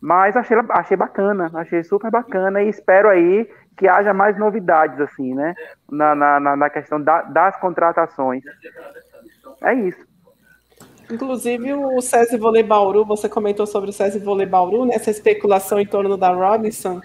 Mas 0.00 0.36
achei, 0.36 0.56
achei 0.70 0.96
bacana, 0.96 1.50
achei 1.54 1.82
super 1.82 2.10
bacana 2.10 2.62
e 2.62 2.68
espero 2.68 3.08
aí 3.08 3.48
que 3.76 3.88
haja 3.88 4.12
mais 4.12 4.38
novidades, 4.38 5.00
assim, 5.00 5.34
né? 5.34 5.54
Na, 5.90 6.14
na, 6.14 6.56
na 6.56 6.70
questão 6.70 7.00
da, 7.00 7.22
das 7.22 7.56
contratações. 7.58 8.42
É 9.62 9.74
isso. 9.74 10.07
Inclusive 11.10 11.72
o 11.72 12.00
César 12.02 12.36
Vôlei 12.36 12.62
Bauru, 12.62 13.04
você 13.04 13.28
comentou 13.28 13.66
sobre 13.66 13.90
o 13.90 13.92
César 13.92 14.18
Vôlei 14.18 14.46
Bauru, 14.46 14.84
né, 14.84 14.94
essa 14.94 15.10
especulação 15.10 15.80
em 15.80 15.86
torno 15.86 16.16
da 16.16 16.30
Robinson. 16.30 17.00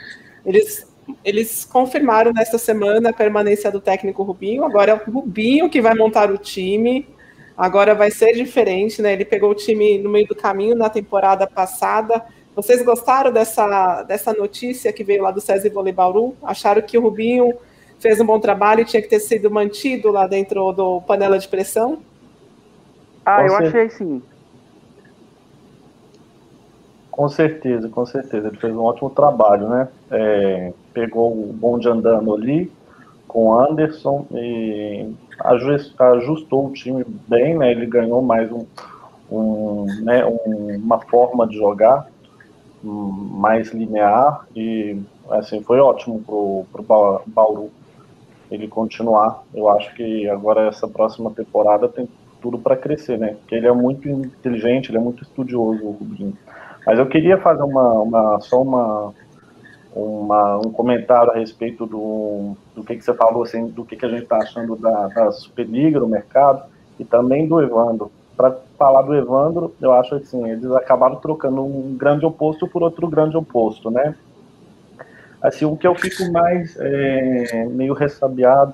Eles, 0.46 0.86
eles 1.24 1.64
confirmaram 1.64 2.34
nesta 2.34 2.58
semana 2.58 3.10
a 3.10 3.14
permanência 3.14 3.72
do 3.72 3.80
técnico 3.80 4.24
Rubinho. 4.24 4.66
Agora 4.66 4.92
é 4.92 4.96
o 4.96 5.12
Rubinho 5.12 5.70
que 5.70 5.82
vai 5.82 5.96
montar 5.96 6.30
o 6.30 6.38
time. 6.38 7.08
Agora 7.56 7.96
vai 7.96 8.12
ser 8.12 8.34
diferente, 8.34 9.02
né? 9.02 9.14
Ele 9.14 9.24
pegou 9.24 9.52
o 9.52 9.56
time 9.56 9.98
no 10.00 10.10
meio 10.10 10.28
do 10.28 10.36
caminho 10.36 10.76
na 10.76 10.90
temporada 10.90 11.48
passada. 11.48 12.26
Vocês 12.56 12.84
gostaram 12.84 13.32
dessa, 13.32 14.04
dessa 14.04 14.34
notícia 14.34 14.92
que 14.92 15.04
veio 15.04 15.24
lá 15.24 15.32
do 15.32 15.40
César 15.40 15.70
Vôlei 15.70 15.94
Bauru? 15.94 16.36
Acharam 16.44 16.82
que 16.82 16.98
o 16.98 17.02
Rubinho 17.02 17.54
fez 18.00 18.20
um 18.20 18.26
bom 18.26 18.40
trabalho 18.40 18.82
e 18.82 18.86
tinha 18.86 19.02
que 19.02 19.08
ter 19.08 19.20
sido 19.20 19.50
mantido 19.50 20.12
lá 20.12 20.28
dentro 20.28 20.74
do 20.74 21.00
panela 21.02 21.40
de 21.40 21.48
pressão? 21.48 22.02
Ah, 23.26 23.38
com 23.38 23.44
eu 23.44 23.58
cer... 23.58 23.68
achei 23.68 23.90
sim. 23.90 24.22
Com 27.12 27.30
certeza, 27.30 27.88
com 27.90 28.06
certeza. 28.06 28.48
Ele 28.48 28.58
fez 28.58 28.74
um 28.74 28.84
ótimo 28.84 29.10
trabalho, 29.10 29.70
né? 29.70 29.88
É, 30.10 30.74
pegou 30.94 31.32
o 31.32 31.54
bonde 31.54 31.88
andando 31.88 32.34
ali 32.34 32.72
com 33.28 33.48
o 33.48 33.60
Anderson 33.60 34.26
e 34.32 35.14
ajustou 36.00 36.68
o 36.68 36.74
time 36.74 37.06
bem, 37.28 37.58
né? 37.58 37.72
Ele 37.72 37.86
ganhou 37.86 38.22
mais 38.22 38.52
um, 38.52 38.66
um, 39.32 39.86
né, 40.02 40.26
um, 40.26 40.76
uma 40.76 41.00
forma 41.00 41.48
de 41.48 41.58
jogar 41.58 42.08
mais 42.84 43.72
linear 43.72 44.46
e 44.56 45.00
assim 45.30 45.64
foi 45.64 45.80
ótimo 45.80 46.22
pro, 46.22 46.66
pro 46.72 47.22
Bauru 47.28 47.72
ele 48.52 48.68
continuar. 48.68 49.44
Eu 49.54 49.70
acho 49.70 49.94
que 49.96 50.28
agora 50.30 50.68
essa 50.68 50.88
próxima 50.88 51.32
temporada 51.32 51.88
tem 51.88 52.08
tudo 52.44 52.60
para 52.60 52.76
crescer, 52.76 53.18
né? 53.18 53.38
Porque 53.40 53.56
ele 53.56 53.66
é 53.66 53.72
muito 53.72 54.10
inteligente, 54.10 54.92
ele 54.92 54.98
é 54.98 55.02
muito 55.02 55.24
estudioso, 55.24 55.82
o 55.82 55.92
Rubinho. 55.92 56.38
Mas 56.86 57.00
eu 57.00 57.06
queria 57.08 57.38
fazer 57.38 57.64
uma, 57.64 57.94
uma 58.02 58.42
só 58.42 58.62
uma, 58.62 59.14
uma, 59.96 60.58
um 60.58 60.70
comentário 60.70 61.32
a 61.32 61.36
respeito 61.36 61.86
do, 61.86 62.58
do 62.76 62.84
que, 62.84 62.98
que 62.98 63.02
você 63.02 63.14
falou, 63.14 63.44
assim, 63.44 63.68
do 63.68 63.86
que, 63.86 63.96
que 63.96 64.06
a 64.06 64.10
gente 64.10 64.24
está 64.24 64.40
achando 64.40 64.76
da, 64.76 65.08
da 65.08 65.32
Superliga, 65.32 66.02
do 66.02 66.08
mercado, 66.08 66.64
e 67.00 67.06
também 67.06 67.48
do 67.48 67.62
Evandro. 67.62 68.12
Para 68.36 68.58
falar 68.78 69.04
do 69.04 69.16
Evandro, 69.16 69.74
eu 69.82 69.94
acho 69.94 70.16
assim, 70.16 70.50
eles 70.50 70.70
acabaram 70.72 71.16
trocando 71.16 71.64
um 71.64 71.96
grande 71.96 72.26
oposto 72.26 72.68
por 72.68 72.84
outro 72.84 73.08
grande 73.08 73.38
oposto, 73.38 73.90
né? 73.90 74.16
Assim, 75.42 75.64
o 75.64 75.78
que 75.78 75.88
eu 75.88 75.96
fico 75.96 76.30
mais 76.32 76.76
é, 76.78 77.66
meio 77.66 77.94
ressabiado 77.94 78.74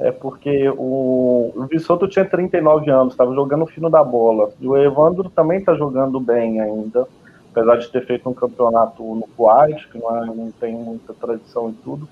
é 0.00 0.10
porque 0.10 0.68
o, 0.70 1.52
o 1.54 1.66
Vissoto 1.70 2.08
tinha 2.08 2.24
39 2.24 2.90
anos, 2.90 3.12
estava 3.12 3.34
jogando 3.34 3.66
fino 3.66 3.90
da 3.90 4.02
bola. 4.02 4.50
E 4.58 4.66
o 4.66 4.76
Evandro 4.76 5.28
também 5.28 5.58
está 5.58 5.74
jogando 5.74 6.18
bem 6.18 6.58
ainda, 6.58 7.06
apesar 7.50 7.76
de 7.76 7.90
ter 7.90 8.06
feito 8.06 8.28
um 8.28 8.32
campeonato 8.32 9.02
no 9.02 9.28
Kuwait, 9.36 9.86
que 9.88 9.98
não, 9.98 10.16
é, 10.16 10.26
não 10.26 10.50
tem 10.58 10.74
muita 10.74 11.12
tradição 11.12 11.68
e 11.68 11.74
tudo. 11.84 12.08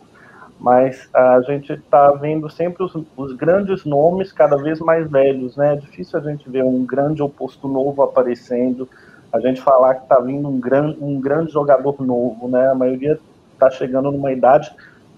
Mas 0.60 1.08
a 1.14 1.40
gente 1.42 1.72
está 1.72 2.10
vendo 2.10 2.50
sempre 2.50 2.82
os, 2.82 2.92
os, 3.16 3.32
grandes 3.32 3.84
nomes 3.86 4.32
cada 4.32 4.56
vez 4.56 4.80
mais 4.80 5.08
velhos, 5.10 5.56
né? 5.56 5.74
É 5.74 5.76
difícil 5.76 6.18
a 6.18 6.22
gente 6.22 6.50
ver 6.50 6.64
um 6.64 6.84
grande 6.84 7.22
oposto 7.22 7.68
novo 7.68 8.02
aparecendo, 8.02 8.86
a 9.32 9.40
gente 9.40 9.62
falar 9.62 9.94
que 9.94 10.02
está 10.02 10.18
vindo 10.18 10.48
um, 10.48 10.58
gran, 10.58 10.94
um 11.00 11.18
grande 11.20 11.52
jogador 11.52 12.02
novo, 12.02 12.48
né? 12.48 12.70
A 12.70 12.74
maioria 12.74 13.18
está 13.52 13.70
chegando 13.70 14.10
numa 14.10 14.32
idade 14.32 14.70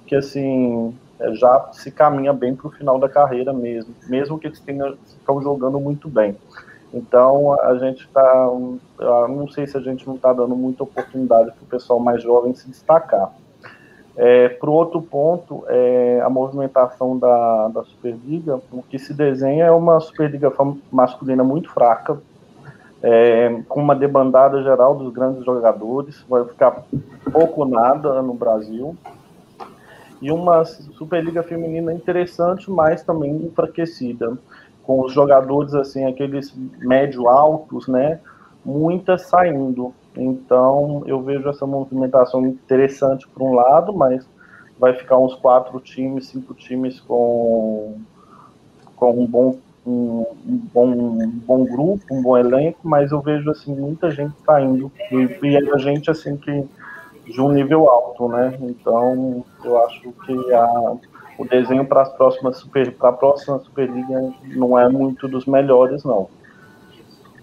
que, 0.07 0.15
assim, 0.15 0.95
já 1.33 1.69
se 1.73 1.91
caminha 1.91 2.33
bem 2.33 2.55
para 2.55 2.69
o 2.69 2.71
final 2.71 2.99
da 2.99 3.09
carreira 3.09 3.53
mesmo, 3.53 3.95
mesmo 4.09 4.39
que 4.39 4.47
eles 4.47 4.61
tenham, 4.61 4.97
estão 5.05 5.43
jogando 5.43 5.79
muito 5.79 6.09
bem. 6.09 6.37
Então 6.93 7.61
a 7.63 7.77
gente 7.77 8.05
está, 8.05 8.49
não 9.29 9.49
sei 9.49 9.67
se 9.67 9.77
a 9.77 9.81
gente 9.81 10.07
não 10.07 10.17
está 10.17 10.33
dando 10.33 10.57
muita 10.57 10.83
oportunidade 10.83 11.53
para 11.53 11.63
o 11.63 11.67
pessoal 11.67 12.01
mais 12.01 12.23
jovem 12.23 12.55
se 12.55 12.69
destacar. 12.69 13.33
É, 14.17 14.49
para 14.49 14.69
o 14.69 14.73
outro 14.73 15.01
ponto, 15.01 15.65
é, 15.69 16.21
a 16.23 16.29
movimentação 16.29 17.17
da, 17.17 17.69
da 17.69 17.85
Superliga, 17.85 18.61
o 18.73 18.83
que 18.83 18.99
se 18.99 19.15
desenha 19.15 19.67
é 19.67 19.71
uma 19.71 20.01
Superliga 20.01 20.53
masculina 20.91 21.45
muito 21.45 21.71
fraca, 21.71 22.19
é, 23.03 23.63
com 23.69 23.81
uma 23.81 23.95
debandada 23.95 24.63
geral 24.63 24.95
dos 24.95 25.13
grandes 25.13 25.45
jogadores, 25.45 26.23
vai 26.29 26.45
ficar 26.45 26.85
pouco 27.33 27.65
nada 27.65 28.21
no 28.21 28.35
Brasil 28.35 28.97
e 30.21 30.31
uma 30.31 30.65
Superliga 30.65 31.43
Feminina 31.43 31.93
interessante, 31.93 32.71
mas 32.71 33.03
também 33.03 33.37
enfraquecida, 33.37 34.37
com 34.83 35.01
os 35.03 35.13
jogadores 35.13 35.75
assim, 35.75 36.05
aqueles 36.05 36.55
médio 36.79 37.29
altos, 37.29 37.87
né? 37.89 38.21
Muitas 38.65 39.23
saindo. 39.23 39.95
Então 40.17 41.03
eu 41.07 41.23
vejo 41.23 41.49
essa 41.49 41.67
movimentação 41.67 42.45
interessante 42.47 43.27
por 43.29 43.43
um 43.43 43.55
lado, 43.55 43.93
mas 43.93 44.27
vai 44.79 44.95
ficar 44.95 45.19
uns 45.19 45.35
quatro 45.35 45.79
times, 45.81 46.27
cinco 46.29 46.55
times 46.55 47.01
com, 47.01 47.99
com 48.97 49.11
um 49.13 49.27
bom 49.27 49.59
um, 49.87 50.27
um 50.47 50.57
bom, 50.73 50.87
um 50.89 51.29
bom 51.47 51.65
grupo, 51.65 52.05
um 52.11 52.23
bom 52.23 52.37
elenco, 52.37 52.81
mas 52.83 53.13
eu 53.13 53.21
vejo 53.21 53.51
assim 53.51 53.75
muita 53.75 54.11
gente 54.11 54.35
saindo 54.45 54.93
e, 55.11 55.47
e 55.47 55.57
a 55.57 55.79
gente 55.79 56.11
assim 56.11 56.37
que 56.37 56.69
de 57.25 57.41
um 57.41 57.51
nível 57.51 57.89
alto, 57.89 58.29
né? 58.29 58.59
Então, 58.61 59.45
eu 59.65 59.85
acho 59.85 60.13
que 60.27 60.53
a, 60.53 60.97
o 61.39 61.45
desenho 61.45 61.87
para 61.87 62.03
as 62.03 62.09
próximas 62.11 62.57
super, 62.59 62.93
para 62.93 63.11
a 63.11 63.13
próxima 63.13 63.59
Superliga 63.61 64.33
não 64.57 64.79
é 64.79 64.89
muito 64.89 65.29
dos 65.29 65.47
melhores, 65.47 66.05
não. 66.05 66.29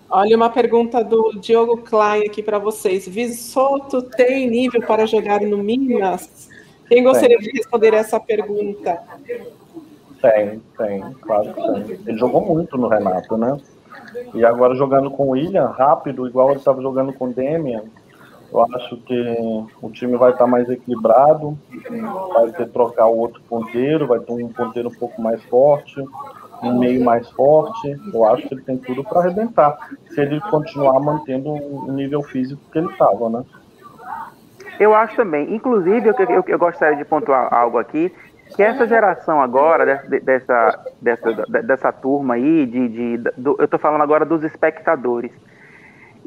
Olha 0.09 0.37
uma 0.37 0.49
pergunta 0.49 1.03
do 1.03 1.33
Diogo 1.39 1.77
Klein 1.77 2.25
aqui 2.25 2.41
para 2.41 2.59
vocês. 2.59 3.07
Visoto 3.07 4.01
tem 4.01 4.49
nível 4.49 4.81
para 4.81 5.05
jogar 5.05 5.41
no 5.41 5.57
Minas? 5.57 6.49
Quem 6.87 7.03
gostaria 7.03 7.37
tem. 7.37 7.47
de 7.47 7.57
responder 7.57 7.93
essa 7.93 8.17
pergunta? 8.19 9.01
Tem, 10.21 10.61
tem, 10.77 11.01
claro 11.21 11.53
que 11.53 11.61
tem. 11.61 11.99
Ele 12.07 12.17
jogou 12.17 12.41
muito 12.41 12.77
no 12.77 12.87
Renato, 12.87 13.37
né? 13.37 13.57
E 14.33 14.45
agora 14.45 14.75
jogando 14.75 15.11
com 15.11 15.27
o 15.27 15.29
William, 15.31 15.67
rápido, 15.67 16.27
igual 16.27 16.49
ele 16.49 16.59
estava 16.59 16.81
jogando 16.81 17.11
com 17.11 17.25
o 17.25 17.33
Demian, 17.33 17.83
eu 18.57 18.75
acho 18.75 18.97
que 18.97 19.37
o 19.81 19.89
time 19.91 20.17
vai 20.17 20.31
estar 20.31 20.47
mais 20.47 20.69
equilibrado, 20.69 21.57
vai 22.33 22.51
ter 22.51 22.67
trocar 22.69 23.07
o 23.07 23.17
outro 23.17 23.41
ponteiro, 23.47 24.07
vai 24.07 24.19
ter 24.19 24.31
um 24.31 24.49
ponteiro 24.49 24.89
um 24.89 24.95
pouco 24.95 25.21
mais 25.21 25.43
forte, 25.45 26.03
um 26.63 26.79
meio 26.79 27.03
mais 27.03 27.29
forte. 27.31 27.95
Eu 28.13 28.25
acho 28.25 28.47
que 28.47 28.53
ele 28.53 28.63
tem 28.63 28.77
tudo 28.77 29.03
para 29.03 29.19
arrebentar, 29.19 29.77
se 30.09 30.21
ele 30.21 30.39
continuar 30.41 30.99
mantendo 30.99 31.49
o 31.49 31.91
nível 31.91 32.23
físico 32.23 32.61
que 32.71 32.79
ele 32.79 32.91
estava, 32.91 33.29
né? 33.29 33.43
Eu 34.79 34.93
acho 34.93 35.15
também. 35.15 35.53
Inclusive, 35.53 36.09
eu, 36.09 36.15
eu, 36.29 36.43
eu, 36.47 36.59
gostaria 36.59 36.97
de 36.97 37.05
pontuar 37.05 37.53
algo 37.53 37.77
aqui, 37.77 38.13
que 38.55 38.63
essa 38.63 38.87
geração 38.87 39.41
agora, 39.41 40.03
dessa, 40.23 40.79
dessa, 41.01 41.33
dessa 41.63 41.91
turma 41.91 42.35
aí, 42.35 42.65
de, 42.65 42.87
de, 42.87 43.17
do, 43.37 43.55
eu 43.59 43.65
estou 43.65 43.79
falando 43.79 44.01
agora 44.01 44.23
dos 44.23 44.43
espectadores, 44.43 45.31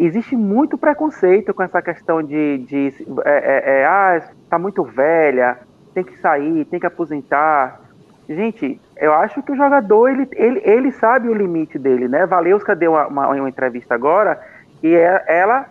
existe 0.07 0.35
muito 0.35 0.79
preconceito 0.79 1.53
com 1.53 1.63
essa 1.63 1.83
questão 1.83 2.23
de, 2.23 2.59
de 2.59 2.95
é, 3.25 3.31
é, 3.31 3.81
é, 3.81 3.85
ah, 3.85 4.23
tá 4.49 4.59
muito 4.59 4.83
velha, 4.83 5.59
tem 5.95 6.03
que 6.03 6.19
sair, 6.19 6.65
tem 6.65 6.81
que 6.81 6.87
aposentar. 6.87 7.81
Gente, 8.29 8.81
eu 8.97 9.13
acho 9.13 9.43
que 9.43 9.53
o 9.53 9.57
jogador, 9.57 10.09
ele, 10.09 10.29
ele, 10.33 10.63
ele 10.65 10.93
sabe 10.93 11.29
o 11.29 11.35
limite 11.35 11.79
dele, 11.79 12.09
né? 12.09 12.25
Valeuska 12.25 12.75
deu 12.75 12.93
uma, 12.93 13.07
uma, 13.09 13.29
uma 13.29 13.49
entrevista 13.49 13.95
agora 13.95 14.41
e 14.83 14.95
é, 14.95 15.25
ela, 15.27 15.67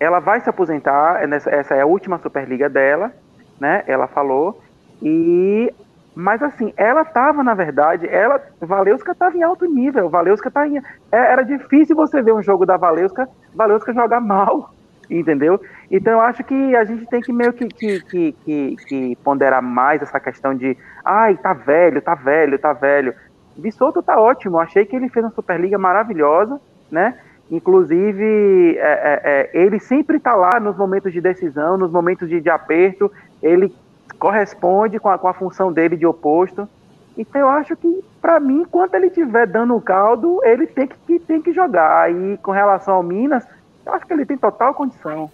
ela 0.00 0.18
vai 0.18 0.40
se 0.40 0.50
aposentar, 0.50 1.22
essa 1.32 1.74
é 1.74 1.82
a 1.82 1.86
última 1.86 2.18
Superliga 2.18 2.68
dela, 2.68 3.12
né? 3.60 3.84
Ela 3.86 4.08
falou, 4.08 4.60
e 5.00 5.72
mas 6.20 6.42
assim, 6.42 6.72
ela 6.76 7.00
estava, 7.00 7.42
na 7.42 7.54
verdade, 7.54 8.06
ela, 8.06 8.40
Valeuska 8.60 9.12
estava 9.12 9.36
em 9.36 9.42
alto 9.42 9.64
nível. 9.64 10.10
Valeuska 10.10 10.50
tá 10.50 10.68
em, 10.68 10.76
é, 10.76 10.82
era 11.10 11.42
difícil 11.42 11.96
você 11.96 12.20
ver 12.20 12.34
um 12.34 12.42
jogo 12.42 12.66
da 12.66 12.76
Valeuska, 12.76 13.26
Valeuska 13.54 13.94
jogar 13.94 14.20
mal, 14.20 14.70
entendeu? 15.08 15.58
Então 15.90 16.12
eu 16.12 16.20
acho 16.20 16.44
que 16.44 16.76
a 16.76 16.84
gente 16.84 17.06
tem 17.06 17.22
que 17.22 17.32
meio 17.32 17.54
que, 17.54 17.66
que, 17.68 18.00
que, 18.02 18.32
que, 18.44 18.76
que 18.86 19.16
ponderar 19.24 19.62
mais 19.62 20.02
essa 20.02 20.20
questão 20.20 20.54
de, 20.54 20.76
ai, 21.02 21.38
tá 21.38 21.54
velho, 21.54 22.02
tá 22.02 22.14
velho, 22.14 22.58
tá 22.58 22.74
velho. 22.74 23.14
Bissoto 23.56 24.02
tá 24.02 24.20
ótimo, 24.20 24.58
achei 24.58 24.84
que 24.84 24.94
ele 24.94 25.08
fez 25.08 25.24
uma 25.24 25.32
Superliga 25.32 25.78
maravilhosa, 25.78 26.60
né? 26.90 27.18
Inclusive, 27.50 28.76
é, 28.78 28.82
é, 28.82 29.20
é, 29.24 29.50
ele 29.54 29.80
sempre 29.80 30.18
está 30.18 30.36
lá 30.36 30.60
nos 30.60 30.76
momentos 30.76 31.12
de 31.12 31.20
decisão, 31.20 31.78
nos 31.78 31.90
momentos 31.90 32.28
de, 32.28 32.40
de 32.40 32.50
aperto, 32.50 33.10
ele 33.42 33.74
corresponde 34.20 35.00
com 35.00 35.08
a, 35.08 35.18
com 35.18 35.26
a 35.26 35.34
função 35.34 35.72
dele 35.72 35.96
de 35.96 36.06
oposto. 36.06 36.68
Então 37.16 37.40
eu 37.40 37.48
acho 37.48 37.74
que, 37.74 38.04
para 38.20 38.38
mim, 38.38 38.60
enquanto 38.60 38.94
ele 38.94 39.06
estiver 39.06 39.46
dando 39.46 39.74
o 39.74 39.80
caldo, 39.80 40.40
ele 40.44 40.66
tem 40.66 40.86
que, 40.86 41.18
tem 41.18 41.42
que 41.42 41.52
jogar. 41.52 42.12
E 42.12 42.36
com 42.38 42.52
relação 42.52 42.94
ao 42.94 43.02
Minas, 43.02 43.44
eu 43.84 43.92
acho 43.94 44.06
que 44.06 44.12
ele 44.12 44.26
tem 44.26 44.36
total 44.36 44.74
condição. 44.74 45.30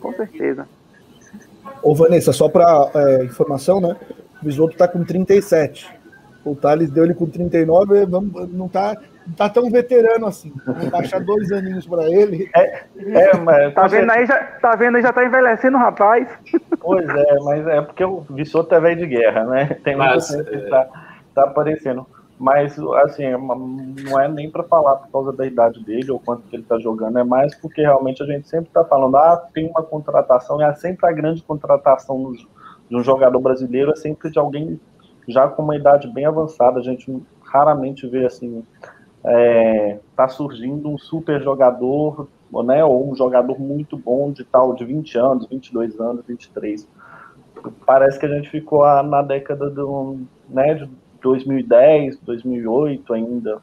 Com 0.00 0.12
certeza. 0.14 0.66
Ô 1.82 1.94
Vanessa, 1.94 2.32
só 2.32 2.48
para 2.48 2.90
é, 2.94 3.24
informação, 3.24 3.80
né? 3.80 3.96
O 4.40 4.44
Bisoto 4.44 4.72
está 4.72 4.88
com 4.88 5.04
37. 5.04 6.01
O 6.44 6.54
Thales 6.54 6.90
deu 6.90 7.04
ele 7.04 7.14
com 7.14 7.26
39, 7.26 8.06
não 8.06 8.66
está 8.66 8.96
não 9.26 9.34
tá 9.34 9.48
tão 9.48 9.70
veterano 9.70 10.26
assim. 10.26 10.52
Vou 10.66 10.90
baixar 10.90 11.20
dois 11.20 11.50
aninhos 11.52 11.86
para 11.86 12.10
ele. 12.10 12.50
É, 12.54 12.84
é, 12.98 13.36
mas 13.36 13.72
tá 13.74 13.86
vendo 13.86 14.10
aí, 14.10 14.26
já, 14.26 14.38
tá 14.60 14.74
vendo 14.74 14.96
aí, 14.96 15.02
já 15.02 15.12
tá 15.12 15.24
envelhecendo 15.24 15.76
o 15.76 15.80
rapaz. 15.80 16.28
Pois 16.80 17.08
é, 17.08 17.38
mas 17.44 17.66
é 17.68 17.80
porque 17.80 18.04
o 18.04 18.20
Vissoto 18.30 18.74
é 18.74 18.80
velho 18.80 18.96
de 18.98 19.06
guerra, 19.06 19.44
né? 19.44 19.78
Tem 19.84 19.94
mas, 19.94 20.30
muito 20.30 20.44
tempo 20.50 20.64
que 20.64 20.70
tá, 20.70 20.88
tá 21.34 21.42
aparecendo. 21.44 22.06
Mas, 22.38 22.76
assim, 23.04 23.22
é 23.22 23.38
não 23.38 24.20
é 24.20 24.26
nem 24.26 24.50
para 24.50 24.64
falar 24.64 24.96
por 24.96 25.12
causa 25.12 25.32
da 25.32 25.46
idade 25.46 25.80
dele 25.84 26.10
ou 26.10 26.18
quanto 26.18 26.42
que 26.48 26.56
ele 26.56 26.64
tá 26.64 26.76
jogando, 26.76 27.16
é 27.16 27.22
mais 27.22 27.54
porque 27.54 27.82
realmente 27.82 28.20
a 28.20 28.26
gente 28.26 28.48
sempre 28.48 28.68
tá 28.72 28.84
falando, 28.84 29.16
ah, 29.16 29.48
tem 29.54 29.68
uma 29.68 29.82
contratação, 29.84 30.60
e 30.60 30.64
é 30.64 30.74
sempre 30.74 31.08
a 31.08 31.12
grande 31.12 31.40
contratação 31.42 32.32
de 32.32 32.96
um 32.96 33.02
jogador 33.04 33.38
brasileiro 33.38 33.92
é 33.92 33.96
sempre 33.96 34.28
de 34.28 34.40
alguém 34.40 34.80
já 35.28 35.48
com 35.48 35.62
uma 35.62 35.76
idade 35.76 36.08
bem 36.08 36.26
avançada. 36.26 36.80
A 36.80 36.82
gente 36.82 37.22
raramente 37.42 38.06
vê, 38.06 38.24
assim, 38.26 38.64
é, 39.24 39.98
tá 40.16 40.28
surgindo 40.28 40.88
um 40.88 40.98
super 40.98 41.40
jogador, 41.42 42.28
né, 42.64 42.84
ou 42.84 43.10
um 43.10 43.14
jogador 43.14 43.58
muito 43.60 43.96
bom 43.96 44.30
de 44.32 44.44
tal 44.44 44.74
de 44.74 44.84
20 44.84 45.18
anos, 45.18 45.46
22 45.46 45.98
anos, 46.00 46.24
23. 46.26 46.88
Parece 47.86 48.18
que 48.18 48.26
a 48.26 48.28
gente 48.28 48.50
ficou 48.50 48.84
na 49.04 49.22
década 49.22 49.70
do, 49.70 50.18
né, 50.48 50.74
de 50.74 50.90
2010, 51.22 52.18
2008 52.18 53.14
ainda. 53.14 53.62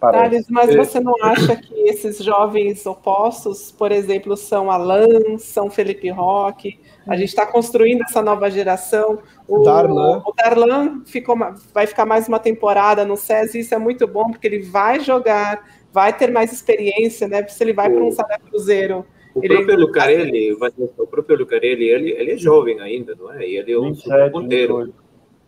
Thales, 0.00 0.46
mas 0.48 0.74
você 0.74 0.98
não 0.98 1.14
acha 1.22 1.54
que 1.56 1.74
esses 1.80 2.18
jovens 2.18 2.86
opostos, 2.86 3.70
por 3.70 3.92
exemplo, 3.92 4.36
são 4.36 4.70
Alan, 4.70 5.36
são 5.38 5.70
Felipe 5.70 6.08
Roque, 6.08 6.80
a 7.06 7.16
gente 7.16 7.28
está 7.28 7.44
construindo 7.44 8.02
essa 8.02 8.22
nova 8.22 8.50
geração. 8.50 9.18
O 9.46 9.62
Darlan, 9.62 10.22
o 10.24 10.32
Darlan 10.32 11.02
ficou, 11.04 11.36
vai 11.74 11.86
ficar 11.86 12.06
mais 12.06 12.28
uma 12.28 12.38
temporada 12.38 13.04
no 13.04 13.16
SES, 13.16 13.54
e 13.54 13.58
isso 13.60 13.74
é 13.74 13.78
muito 13.78 14.06
bom, 14.06 14.30
porque 14.30 14.46
ele 14.46 14.62
vai 14.62 15.00
jogar, 15.00 15.68
vai 15.92 16.16
ter 16.16 16.30
mais 16.30 16.52
experiência, 16.52 17.28
né? 17.28 17.46
Se 17.46 17.62
ele 17.62 17.74
vai 17.74 17.90
para 17.90 18.02
um 18.02 18.10
Sada 18.10 18.38
Cruzeiro. 18.38 19.04
O 19.34 19.44
ele 19.44 19.54
próprio 19.56 19.78
Lucarelli, 19.78 20.52
o 20.52 21.06
próprio 21.06 21.38
Lucarelli, 21.38 21.88
ele, 21.88 22.10
ele 22.12 22.32
é 22.32 22.36
jovem 22.36 22.80
ainda, 22.80 23.14
não 23.14 23.32
é? 23.32 23.46
E 23.46 23.56
ele 23.56 23.72
é 23.72 23.78
um 23.78 23.94
ponteiro. 24.32 24.92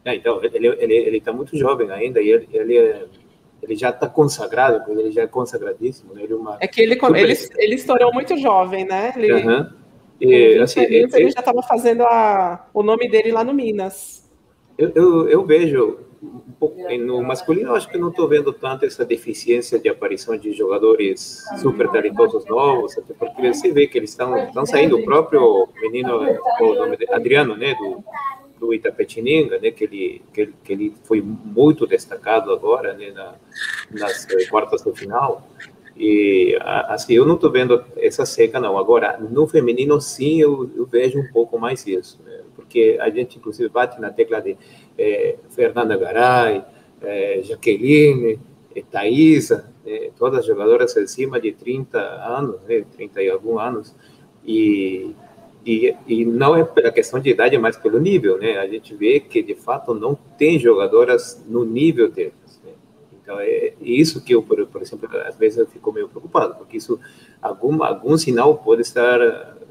É, 0.04 0.14
então, 0.14 0.42
ele 0.42 0.68
está 0.68 0.82
ele, 0.82 0.94
ele 0.94 1.20
tá 1.20 1.32
muito 1.32 1.56
jovem 1.56 1.90
ainda, 1.90 2.20
e 2.20 2.30
ele, 2.30 2.48
ele 2.52 2.76
é 2.76 3.06
ele 3.62 3.76
já 3.76 3.90
está 3.90 4.08
consagrado, 4.08 4.90
ele 4.90 5.12
já 5.12 5.22
é 5.22 5.26
consagradíssimo. 5.26 6.14
Né? 6.14 6.24
Ele 6.24 6.32
é, 6.32 6.36
uma 6.36 6.58
é 6.60 6.66
que 6.66 6.80
ele, 6.80 6.98
ele, 7.16 7.34
ele 7.58 7.74
estourou 7.74 8.12
muito 8.12 8.36
jovem, 8.36 8.84
né? 8.84 9.12
Ele, 9.16 9.32
uhum. 9.32 9.70
e, 10.20 10.58
assim, 10.58 10.80
ele, 10.80 11.08
ele 11.12 11.30
já 11.30 11.40
estava 11.40 11.62
fazendo 11.62 12.02
a, 12.02 12.66
o 12.74 12.82
nome 12.82 13.08
dele 13.08 13.30
lá 13.30 13.44
no 13.44 13.54
Minas. 13.54 14.28
Eu, 14.76 14.90
eu, 14.94 15.28
eu 15.28 15.44
vejo 15.44 16.00
um 16.22 16.52
pouco, 16.58 16.76
no 16.98 17.22
masculino, 17.22 17.70
eu 17.70 17.74
acho 17.74 17.88
que 17.88 17.98
não 17.98 18.08
estou 18.08 18.28
vendo 18.28 18.52
tanto 18.52 18.84
essa 18.84 19.04
deficiência 19.04 19.78
de 19.78 19.88
aparição 19.88 20.36
de 20.36 20.52
jogadores 20.52 21.42
super 21.60 21.88
talentosos 21.88 22.46
novos, 22.46 22.96
até 22.96 23.12
porque 23.12 23.52
você 23.52 23.72
vê 23.72 23.88
que 23.88 23.98
eles 23.98 24.10
estão 24.10 24.64
saindo. 24.64 24.96
O 24.96 25.04
próprio 25.04 25.68
menino, 25.80 26.20
o 26.60 26.74
nome 26.74 26.96
de, 26.96 27.12
Adriano, 27.12 27.56
né, 27.56 27.74
do, 27.74 28.04
do 28.62 28.72
Itapetininga, 28.72 29.58
né, 29.58 29.72
que 29.72 29.82
ele, 29.82 30.22
que 30.32 30.40
ele, 30.40 30.54
que 30.62 30.72
ele 30.72 30.94
foi 31.02 31.20
muito 31.20 31.84
destacado 31.84 32.52
agora, 32.52 32.94
né, 32.94 33.10
na, 33.10 33.34
nas 33.90 34.24
eh, 34.30 34.46
quartas 34.46 34.82
do 34.82 34.94
final. 34.94 35.44
E, 35.96 36.56
assim, 36.86 37.14
eu 37.14 37.26
não 37.26 37.34
estou 37.34 37.50
vendo 37.50 37.84
essa 37.96 38.24
seca, 38.24 38.60
não. 38.60 38.78
Agora, 38.78 39.18
no 39.18 39.48
feminino, 39.48 40.00
sim, 40.00 40.40
eu, 40.40 40.70
eu 40.76 40.86
vejo 40.86 41.18
um 41.18 41.26
pouco 41.32 41.58
mais 41.58 41.84
isso, 41.88 42.20
né, 42.24 42.42
porque 42.54 42.96
a 43.00 43.10
gente, 43.10 43.36
inclusive, 43.36 43.68
bate 43.68 44.00
na 44.00 44.10
tecla 44.10 44.40
de 44.40 44.56
é, 44.96 45.36
Fernanda 45.50 45.96
Garay, 45.96 46.62
é, 47.02 47.40
Jaqueline, 47.42 48.38
é, 48.76 48.82
Thaisa, 48.88 49.72
né, 49.84 50.10
todas 50.16 50.46
jogadoras 50.46 50.96
acima 50.96 51.40
de 51.40 51.50
30 51.50 51.98
anos, 51.98 52.60
né, 52.68 52.84
30 52.96 53.22
e 53.22 53.28
alguns 53.28 53.60
anos, 53.60 53.94
e 54.46 55.16
e, 55.64 55.94
e 56.06 56.24
não 56.24 56.56
é 56.56 56.64
pela 56.64 56.90
questão 56.90 57.20
de 57.20 57.30
idade, 57.30 57.56
mas 57.56 57.76
pelo 57.76 58.00
nível, 58.00 58.38
né? 58.38 58.58
A 58.58 58.66
gente 58.66 58.94
vê 58.94 59.20
que, 59.20 59.42
de 59.42 59.54
fato, 59.54 59.94
não 59.94 60.14
tem 60.36 60.58
jogadoras 60.58 61.42
no 61.46 61.64
nível 61.64 62.10
deles. 62.10 62.60
Né? 62.64 62.72
Então, 63.22 63.38
é 63.38 63.72
isso 63.80 64.22
que 64.22 64.34
eu, 64.34 64.42
por, 64.42 64.66
por, 64.66 64.82
exemplo, 64.82 65.08
às 65.24 65.36
vezes 65.36 65.58
eu 65.58 65.66
fico 65.66 65.92
meio 65.92 66.08
preocupado, 66.08 66.56
porque 66.56 66.76
isso, 66.76 66.98
algum, 67.40 67.82
algum 67.84 68.18
sinal 68.18 68.56
pode 68.56 68.82
estar, 68.82 69.20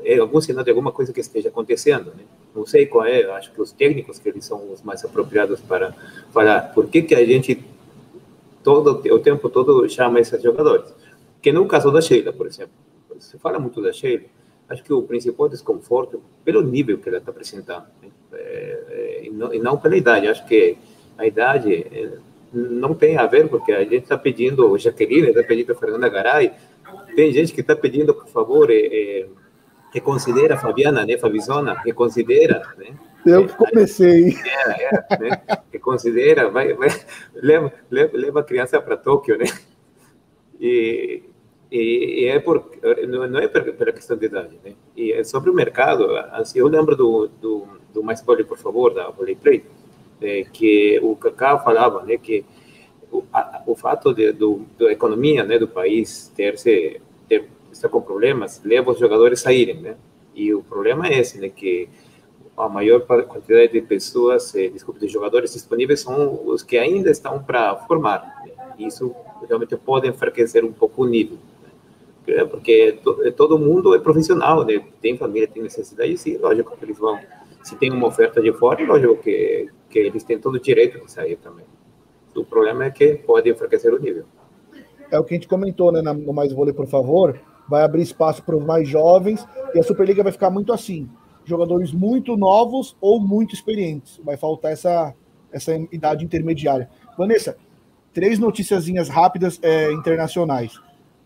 é 0.03 0.17
algum 0.17 0.39
sinal 0.39 0.63
de 0.63 0.69
alguma 0.69 0.93
coisa 0.93 1.11
que 1.11 1.19
esteja 1.19 1.49
acontecendo, 1.49 2.13
né? 2.15 2.23
Não 2.55 2.65
sei 2.65 2.85
qual 2.85 3.05
é, 3.05 3.23
acho 3.31 3.51
que 3.51 3.61
os 3.61 3.71
técnicos 3.71 4.19
que 4.19 4.29
eles 4.29 4.45
são 4.45 4.71
os 4.71 4.81
mais 4.81 5.03
apropriados 5.03 5.61
para 5.61 5.93
falar 6.31 6.73
por 6.73 6.87
que 6.87 7.01
que 7.01 7.15
a 7.15 7.25
gente 7.25 7.63
todo 8.63 9.01
o 9.13 9.19
tempo 9.19 9.49
todo 9.49 9.89
chama 9.89 10.19
esses 10.19 10.41
jogadores. 10.41 10.93
Que 11.41 11.51
no 11.51 11.65
caso 11.65 11.91
da 11.91 12.01
Sheila, 12.01 12.31
por 12.31 12.47
exemplo, 12.47 12.73
se 13.19 13.37
fala 13.37 13.57
muito 13.57 13.81
da 13.81 13.91
Sheila, 13.91 14.25
acho 14.71 14.83
que 14.83 14.93
o 14.93 15.03
principal 15.03 15.49
desconforto 15.49 16.21
pelo 16.43 16.61
nível 16.61 16.97
que 16.97 17.09
ela 17.09 17.17
está 17.17 17.31
apresentando 17.31 17.85
né? 18.01 18.09
é, 18.33 19.21
e, 19.23 19.29
não, 19.29 19.53
e, 19.53 19.59
não, 19.59 19.77
pela 19.77 19.95
idade 19.95 20.27
acho 20.27 20.45
que 20.45 20.77
a 21.17 21.25
idade 21.25 21.73
é, 21.73 22.17
não 22.53 22.93
tem 22.93 23.17
a 23.17 23.25
ver 23.25 23.49
porque 23.49 23.71
a 23.71 23.83
gente 23.83 24.03
está 24.03 24.17
pedindo 24.17 24.77
Jaqueline 24.77 25.29
está 25.29 25.43
pedindo 25.43 25.71
a 25.73 25.75
Fernanda 25.75 26.09
Garay 26.09 26.53
tem 27.15 27.31
gente 27.31 27.53
que 27.53 27.61
está 27.61 27.75
pedindo 27.75 28.13
por 28.13 28.27
favor 28.27 28.69
é, 28.71 29.27
reconsidera 29.93 30.55
a 30.55 30.57
Fabiana 30.57 31.05
né 31.05 31.17
Fabizona 31.17 31.73
reconsidera 31.73 32.63
né 32.77 32.95
Eu 33.25 33.47
que 33.47 33.53
comecei. 33.55 34.35
É, 34.45 34.85
é, 34.85 35.19
né? 35.19 35.41
Que 35.71 35.77
considera, 35.77 36.49
vai, 36.49 36.73
vai, 36.73 36.89
leva, 37.35 37.71
leva, 37.89 38.17
leva 38.17 38.39
a 38.39 38.43
criança 38.43 38.81
para 38.81 38.97
Tóquio, 38.97 39.37
né? 39.37 39.45
E, 40.59 41.23
e, 41.71 42.23
e, 42.23 42.27
é 42.27 42.37
por, 42.37 42.69
não 43.07 43.39
é 43.39 43.47
pela 43.47 43.93
questão 43.93 44.17
de 44.17 44.25
idade, 44.25 44.59
né? 44.63 44.73
E 44.95 45.13
é 45.13 45.23
sobre 45.23 45.49
o 45.49 45.53
mercado. 45.53 46.05
Eu 46.53 46.67
lembro 46.67 46.97
do, 46.97 47.29
do, 47.41 47.67
do 47.93 48.03
Mais 48.03 48.21
Vôlei, 48.21 48.43
por 48.43 48.57
favor, 48.57 48.93
da 48.93 49.09
Vôlei 49.09 49.35
Play, 49.35 49.63
é, 50.21 50.43
que 50.51 50.99
o 51.01 51.15
Kaká 51.15 51.57
falava, 51.59 52.03
né, 52.03 52.17
que 52.17 52.43
o, 53.09 53.23
a, 53.31 53.63
o 53.65 53.75
fato 53.75 54.13
de, 54.13 54.33
do, 54.33 54.65
da 54.77 54.91
economia, 54.91 55.45
né, 55.45 55.57
do 55.57 55.67
país 55.67 56.31
ter 56.35 56.57
se 56.57 56.99
ter, 57.29 57.47
estar 57.71 57.87
com 57.87 58.01
problemas 58.01 58.61
leva 58.65 58.91
os 58.91 58.99
jogadores 58.99 59.47
a 59.47 59.53
irem, 59.53 59.79
né? 59.81 59.95
E 60.35 60.53
o 60.53 60.61
problema 60.61 61.07
é 61.07 61.19
esse, 61.19 61.39
né, 61.39 61.47
que 61.47 61.87
a 62.57 62.67
maior 62.67 63.01
quantidade 63.01 63.71
de 63.71 63.81
pessoas, 63.81 64.53
eh, 64.55 64.67
desculpe, 64.67 64.99
de 64.99 65.07
jogadores 65.07 65.53
disponíveis 65.53 66.01
são 66.01 66.41
os 66.45 66.61
que 66.63 66.77
ainda 66.77 67.09
estão 67.09 67.41
para 67.41 67.75
formar. 67.87 68.43
Né? 68.45 68.51
Isso 68.77 69.15
realmente 69.47 69.75
pode 69.77 70.07
enfraquecer 70.07 70.63
um 70.63 70.71
pouco 70.71 71.03
o 71.03 71.07
nível. 71.07 71.37
Né? 72.35 72.45
Porque 72.45 72.99
to, 73.03 73.31
todo 73.33 73.57
mundo 73.57 73.95
é 73.95 73.99
profissional, 73.99 74.65
né? 74.65 74.81
tem 75.01 75.17
família, 75.17 75.47
tem 75.47 75.63
necessidade, 75.63 76.17
sim, 76.17 76.37
lógico 76.37 76.75
que 76.77 76.85
eles 76.85 76.97
vão. 76.97 77.19
Se 77.63 77.75
tem 77.75 77.91
uma 77.91 78.07
oferta 78.07 78.41
de 78.41 78.51
fora, 78.53 78.83
lógico 78.83 79.17
que, 79.17 79.69
que 79.89 79.99
eles 79.99 80.23
têm 80.23 80.39
todo 80.39 80.55
o 80.55 80.59
direito 80.59 80.99
de 80.99 81.11
sair 81.11 81.37
também. 81.37 81.65
O 82.35 82.43
problema 82.43 82.85
é 82.85 82.91
que 82.91 83.15
pode 83.15 83.49
enfraquecer 83.49 83.93
o 83.93 83.99
nível. 83.99 84.25
É 85.11 85.19
o 85.19 85.23
que 85.23 85.33
a 85.33 85.37
gente 85.37 85.47
comentou 85.47 85.91
né, 85.91 86.01
no 86.01 86.33
Mais 86.33 86.53
Vôlei, 86.53 86.73
por 86.73 86.87
favor. 86.87 87.39
Vai 87.69 87.83
abrir 87.83 88.01
espaço 88.01 88.43
para 88.43 88.55
os 88.55 88.63
mais 88.63 88.87
jovens 88.87 89.45
e 89.75 89.79
a 89.79 89.83
Superliga 89.83 90.23
vai 90.23 90.31
ficar 90.31 90.49
muito 90.49 90.73
assim 90.73 91.09
jogadores 91.45 91.91
muito 91.91 92.37
novos 92.37 92.95
ou 93.01 93.19
muito 93.19 93.53
experientes. 93.53 94.19
Vai 94.23 94.37
faltar 94.37 94.71
essa, 94.71 95.13
essa 95.51 95.75
idade 95.91 96.23
intermediária. 96.23 96.89
Vanessa, 97.17 97.57
três 98.13 98.39
noticiazinhas 98.39 99.09
rápidas 99.09 99.59
é, 99.61 99.91
internacionais. 99.91 100.73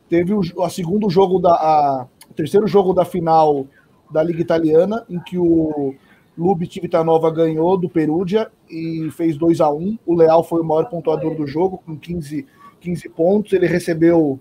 Teve 0.10 0.34
o 0.34 0.70
segundo 0.70 1.10
jogo 1.10 1.40
da 1.40 1.54
a, 1.54 2.08
o 2.30 2.34
terceiro 2.34 2.68
jogo 2.68 2.94
da 2.94 3.04
final 3.04 3.66
da 4.12 4.22
Liga 4.22 4.42
Italiana, 4.42 5.04
em 5.10 5.20
que 5.20 5.38
o 5.38 5.96
Lube 6.38 6.72
Civitanova 6.72 7.32
ganhou 7.32 7.78
do 7.78 7.90
Perugia 7.90 8.52
e 8.70 9.10
fez 9.12 9.38
2 9.38 9.62
a 9.62 9.72
1 9.72 10.00
O 10.06 10.14
Leal 10.14 10.44
foi 10.44 10.62
o 10.62 10.66
maior 10.66 10.86
pontuador 10.90 11.36
do 11.36 11.48
jogo, 11.48 11.82
com 11.86 11.98
15, 11.98 12.46
15 12.82 13.10
pontos. 13.10 13.54
Ele 13.54 13.68
recebeu 13.68 14.40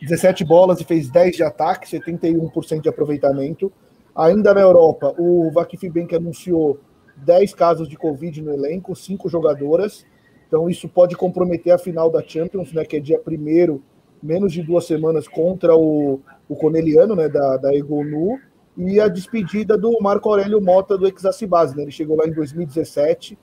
17 0.00 0.44
bolas 0.44 0.80
e 0.80 0.84
fez 0.84 1.08
10 1.08 1.36
de 1.36 1.42
ataque, 1.42 1.88
71% 1.88 2.80
de 2.80 2.88
aproveitamento. 2.88 3.72
Ainda 4.14 4.52
na 4.52 4.60
Europa, 4.60 5.14
o 5.18 5.50
Vakif 5.50 5.88
Bank 5.88 6.14
anunciou 6.14 6.78
10 7.16 7.54
casos 7.54 7.88
de 7.88 7.96
Covid 7.96 8.42
no 8.42 8.52
elenco, 8.52 8.94
5 8.94 9.28
jogadoras. 9.28 10.04
Então, 10.48 10.68
isso 10.68 10.88
pode 10.88 11.16
comprometer 11.16 11.72
a 11.72 11.78
final 11.78 12.10
da 12.10 12.22
Champions, 12.22 12.72
né, 12.72 12.84
que 12.84 12.96
é 12.96 13.00
dia 13.00 13.20
1 13.20 13.80
menos 14.26 14.52
de 14.52 14.62
duas 14.62 14.84
semanas, 14.86 15.28
contra 15.28 15.76
o, 15.76 16.20
o 16.48 16.56
Corneliano, 16.56 17.14
né, 17.14 17.28
da, 17.28 17.56
da 17.56 17.74
Egonu, 17.74 18.38
e 18.76 19.00
a 19.00 19.08
despedida 19.08 19.78
do 19.78 19.98
Marco 20.00 20.28
Aurélio 20.28 20.60
Mota 20.60 20.98
do 20.98 21.06
Exacibase. 21.06 21.76
Né, 21.76 21.84
ele 21.84 21.90
chegou 21.90 22.16
lá 22.16 22.26
em 22.26 22.32
2017 22.32 23.38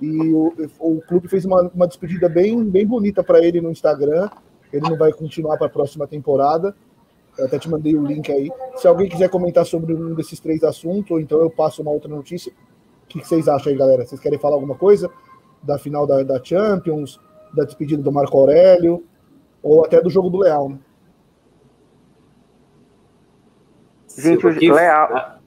e 0.00 0.32
o, 0.32 0.54
o 0.78 1.00
clube 1.02 1.28
fez 1.28 1.44
uma, 1.44 1.62
uma 1.74 1.86
despedida 1.86 2.28
bem, 2.28 2.64
bem 2.64 2.86
bonita 2.86 3.22
para 3.22 3.44
ele 3.44 3.60
no 3.60 3.70
Instagram. 3.70 4.30
Ele 4.72 4.88
não 4.88 4.96
vai 4.96 5.12
continuar 5.12 5.56
para 5.56 5.66
a 5.66 5.70
próxima 5.70 6.06
temporada. 6.06 6.74
Eu 7.36 7.46
até 7.46 7.58
te 7.58 7.68
mandei 7.68 7.96
o 7.96 8.04
link 8.04 8.30
aí. 8.30 8.50
Se 8.76 8.86
alguém 8.86 9.08
quiser 9.08 9.28
comentar 9.28 9.64
sobre 9.64 9.94
um 9.94 10.14
desses 10.14 10.40
três 10.40 10.62
assuntos, 10.62 11.10
ou 11.10 11.20
então 11.20 11.40
eu 11.40 11.50
passo 11.50 11.82
uma 11.82 11.90
outra 11.90 12.08
notícia. 12.08 12.52
O 13.04 13.08
que 13.08 13.26
vocês 13.26 13.48
acham 13.48 13.72
aí, 13.72 13.78
galera? 13.78 14.04
Vocês 14.04 14.20
querem 14.20 14.38
falar 14.38 14.56
alguma 14.56 14.74
coisa? 14.74 15.10
Da 15.62 15.78
final 15.78 16.06
da, 16.06 16.22
da 16.22 16.42
Champions, 16.42 17.20
da 17.54 17.64
despedida 17.64 18.02
do 18.02 18.12
Marco 18.12 18.38
Aurélio, 18.38 19.04
ou 19.62 19.84
até 19.84 20.00
do 20.00 20.10
jogo 20.10 20.30
do 20.30 20.38
Leal, 20.38 20.70
né? 20.70 20.78
Gente, 24.16 24.46
o 24.46 24.74
Leal. 24.74 25.16
Ah, 25.16 25.38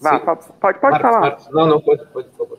Vá, 0.00 0.18
pode, 0.18 0.78
pode 0.78 0.98
falar. 1.00 1.36
Não, 1.50 1.66
não, 1.66 1.80
pode, 1.80 2.04
pode, 2.06 2.28
por 2.30 2.48
favor. 2.48 2.58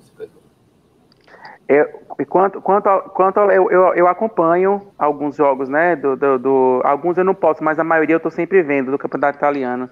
Eu, 1.68 1.88
quanto, 2.28 2.62
quanto, 2.62 2.90
quanto 3.12 3.40
eu, 3.40 3.72
eu, 3.72 3.94
eu, 3.96 4.08
acompanho 4.08 4.92
alguns 4.98 5.36
jogos, 5.38 5.68
né? 5.68 5.96
Do, 5.96 6.16
do, 6.16 6.38
do, 6.38 6.82
alguns 6.84 7.18
eu 7.18 7.24
não 7.24 7.34
posso, 7.34 7.64
mas 7.64 7.80
a 7.80 7.84
maioria 7.84 8.16
eu 8.16 8.20
tô 8.20 8.30
sempre 8.30 8.62
vendo 8.62 8.92
do 8.92 8.98
campeonato 8.98 9.38
italiano. 9.38 9.90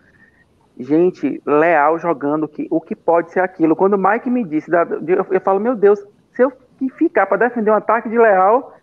Gente, 0.78 1.42
Leal 1.46 1.98
jogando 1.98 2.48
que, 2.48 2.68
o 2.70 2.80
que 2.80 2.96
pode 2.96 3.32
ser 3.32 3.40
aquilo. 3.40 3.76
Quando 3.76 3.94
o 3.94 3.98
Mike 3.98 4.30
me 4.30 4.44
disse, 4.44 4.70
eu, 4.72 5.26
eu 5.32 5.42
falo, 5.42 5.60
meu 5.60 5.76
Deus, 5.76 6.00
se 6.34 6.44
eu 6.44 6.52
ficar 6.98 7.26
para 7.26 7.48
defender 7.48 7.72
um 7.72 7.76
ataque 7.76 8.10
de 8.10 8.18
Leal, 8.18 8.74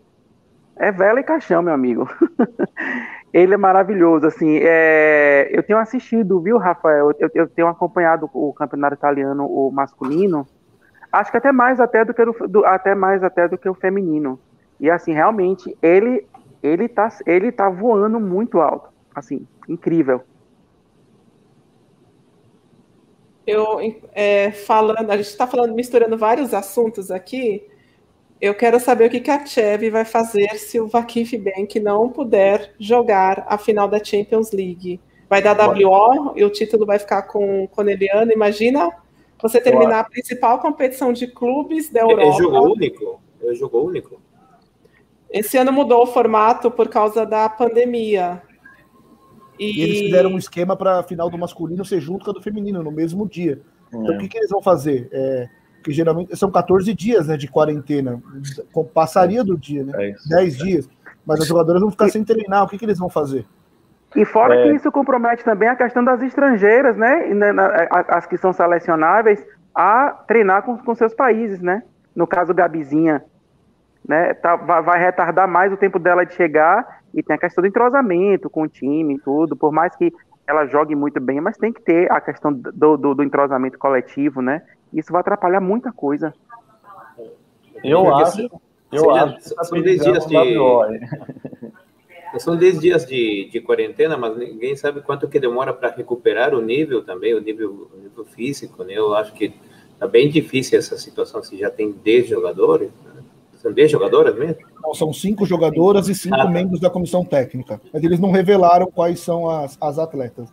é 0.76 0.92
vela 0.92 1.20
e 1.20 1.24
caixão, 1.24 1.62
meu 1.62 1.74
amigo. 1.74 2.08
Ele 3.32 3.54
é 3.54 3.56
maravilhoso, 3.56 4.26
assim. 4.26 4.58
É, 4.62 5.48
eu 5.50 5.62
tenho 5.62 5.78
assistido, 5.78 6.40
viu, 6.40 6.58
Rafael? 6.58 7.12
Eu, 7.18 7.30
eu 7.34 7.48
tenho 7.48 7.68
acompanhado 7.68 8.30
o 8.32 8.52
campeonato 8.52 8.94
italiano, 8.94 9.46
o 9.46 9.70
masculino 9.70 10.46
acho 11.12 11.30
que 11.30 11.36
até 11.36 11.52
mais 11.52 11.80
até 11.80 12.04
do 12.04 12.12
que 12.12 12.22
o, 12.22 12.48
do, 12.48 12.64
até 12.64 12.94
mais 12.94 13.22
até 13.22 13.48
do 13.48 13.58
que 13.58 13.68
o 13.68 13.74
feminino. 13.74 14.38
E 14.78 14.90
assim, 14.90 15.12
realmente 15.12 15.76
ele 15.82 16.26
ele 16.62 16.88
tá 16.88 17.08
ele 17.26 17.50
tá 17.52 17.68
voando 17.68 18.20
muito 18.20 18.60
alto, 18.60 18.88
assim, 19.14 19.46
incrível. 19.68 20.22
Eu 23.46 23.78
é, 24.12 24.50
falando, 24.50 25.10
a 25.10 25.16
gente 25.16 25.26
está 25.28 25.46
falando 25.46 25.74
misturando 25.74 26.18
vários 26.18 26.52
assuntos 26.52 27.10
aqui. 27.10 27.66
Eu 28.40 28.54
quero 28.54 28.78
saber 28.78 29.06
o 29.06 29.10
que, 29.10 29.20
que 29.20 29.30
a 29.30 29.44
Chevy 29.44 29.88
vai 29.88 30.04
fazer 30.04 30.48
se 30.58 30.78
o 30.78 30.86
Vakif 30.86 31.36
Bank 31.38 31.80
não 31.80 32.10
puder 32.10 32.74
jogar 32.78 33.46
a 33.48 33.56
final 33.56 33.88
da 33.88 34.02
Champions 34.02 34.52
League. 34.52 35.00
Vai 35.28 35.42
dar 35.42 35.56
WO 35.58 36.34
e 36.36 36.44
o 36.44 36.50
título 36.50 36.84
vai 36.84 36.98
ficar 36.98 37.22
com 37.22 37.64
o 37.64 37.68
Corneliano. 37.68 38.30
Imagina 38.30 38.90
você 39.42 39.60
terminar 39.60 40.00
a 40.00 40.04
principal 40.04 40.58
competição 40.58 41.12
de 41.12 41.26
clubes 41.26 41.90
da 41.90 42.00
Europa. 42.00 42.22
É 42.22 42.32
jogo 42.32 42.72
único? 42.72 43.20
É 43.42 43.54
jogo 43.54 43.82
único? 43.82 44.20
Esse 45.30 45.56
ano 45.56 45.72
mudou 45.72 46.02
o 46.02 46.06
formato 46.06 46.70
por 46.70 46.88
causa 46.88 47.26
da 47.26 47.48
pandemia. 47.48 48.42
E, 49.58 49.78
e 49.78 49.82
eles 49.82 50.00
fizeram 50.00 50.30
um 50.30 50.38
esquema 50.38 50.76
para 50.76 51.00
a 51.00 51.02
final 51.02 51.30
do 51.30 51.38
masculino 51.38 51.84
ser 51.84 52.00
junto 52.00 52.24
com 52.24 52.30
a 52.30 52.34
do 52.34 52.42
feminino 52.42 52.82
no 52.82 52.92
mesmo 52.92 53.26
dia. 53.26 53.60
É. 53.92 53.96
Então 53.96 54.14
o 54.14 54.18
que, 54.18 54.28
que, 54.28 54.38
eles 54.38 54.50
vão 54.50 54.62
fazer? 54.62 55.08
É, 55.10 55.48
que 55.86 55.92
geralmente 55.92 56.36
são 56.36 56.50
14 56.50 56.92
dias 56.92 57.28
né, 57.28 57.36
de 57.36 57.46
quarentena. 57.46 58.20
Passaria 58.92 59.44
do 59.44 59.56
dia, 59.56 59.84
né? 59.84 59.92
É 59.96 60.14
10 60.28 60.56
dias. 60.56 60.90
Mas 61.24 61.40
as 61.40 61.46
jogadoras 61.46 61.80
vão 61.80 61.92
ficar 61.92 62.08
sem 62.08 62.24
treinar. 62.24 62.64
O 62.64 62.68
que, 62.68 62.76
que 62.76 62.84
eles 62.84 62.98
vão 62.98 63.08
fazer? 63.08 63.46
E 64.16 64.24
fora 64.24 64.56
é. 64.56 64.62
que 64.64 64.74
isso 64.74 64.90
compromete 64.90 65.44
também 65.44 65.68
a 65.68 65.76
questão 65.76 66.02
das 66.02 66.20
estrangeiras, 66.22 66.96
né? 66.96 67.28
As 68.08 68.26
que 68.26 68.36
são 68.36 68.52
selecionáveis 68.52 69.46
a 69.72 70.10
treinar 70.26 70.64
com, 70.64 70.76
com 70.76 70.92
seus 70.96 71.14
países, 71.14 71.60
né? 71.60 71.84
No 72.16 72.26
caso, 72.26 72.52
Gabizinha, 72.52 73.22
né? 74.08 74.34
Tá, 74.34 74.56
vai 74.56 74.98
retardar 74.98 75.46
mais 75.46 75.72
o 75.72 75.76
tempo 75.76 76.00
dela 76.00 76.26
de 76.26 76.34
chegar 76.34 76.98
e 77.14 77.22
tem 77.22 77.36
a 77.36 77.38
questão 77.38 77.62
do 77.62 77.68
entrosamento 77.68 78.50
com 78.50 78.62
o 78.62 78.68
time 78.68 79.14
e 79.14 79.18
tudo, 79.20 79.54
por 79.54 79.70
mais 79.70 79.94
que 79.94 80.12
ela 80.48 80.66
jogue 80.66 80.96
muito 80.96 81.20
bem, 81.20 81.40
mas 81.40 81.56
tem 81.56 81.72
que 81.72 81.80
ter 81.80 82.10
a 82.10 82.20
questão 82.20 82.52
do, 82.52 82.96
do, 82.96 83.14
do 83.14 83.22
entrosamento 83.22 83.78
coletivo, 83.78 84.42
né? 84.42 84.62
Isso 84.92 85.12
vai 85.12 85.20
atrapalhar 85.20 85.60
muita 85.60 85.92
coisa. 85.92 86.32
Eu 87.82 88.14
acho. 88.14 88.48
Eu 88.90 89.10
acho. 89.10 89.54
São 89.64 89.80
10 89.80 90.04
dias 90.04 90.26
de. 90.26 90.36
São 92.38 92.56
10 92.56 92.80
dias 92.80 93.06
de, 93.06 93.48
de 93.50 93.60
quarentena, 93.60 94.16
mas 94.16 94.36
ninguém 94.36 94.76
sabe 94.76 95.00
quanto 95.02 95.28
que 95.28 95.40
demora 95.40 95.72
para 95.72 95.90
recuperar 95.90 96.54
o 96.54 96.62
nível 96.62 97.04
também, 97.04 97.34
o 97.34 97.40
nível, 97.40 97.88
o 97.94 98.00
nível 98.00 98.24
físico, 98.24 98.84
né? 98.84 98.94
Eu 98.94 99.14
acho 99.14 99.32
que 99.32 99.54
tá 99.98 100.06
bem 100.06 100.28
difícil 100.28 100.78
essa 100.78 100.96
situação, 100.96 101.42
se 101.42 101.56
já 101.56 101.70
tem 101.70 101.92
10 101.92 102.28
jogadores, 102.28 102.90
né? 103.04 103.22
São 103.54 103.72
10 103.72 103.90
jogadoras 103.90 104.36
mesmo? 104.36 104.56
Não, 104.82 104.94
são 104.94 105.12
5 105.12 105.44
jogadoras 105.46 106.08
e 106.08 106.14
5 106.14 106.34
ah, 106.34 106.38
tá. 106.44 106.50
membros 106.50 106.78
da 106.78 106.90
comissão 106.90 107.24
técnica, 107.24 107.80
mas 107.92 108.04
eles 108.04 108.20
não 108.20 108.30
revelaram 108.30 108.86
quais 108.86 109.18
são 109.18 109.48
as, 109.48 109.76
as 109.80 109.98
atletas. 109.98 110.48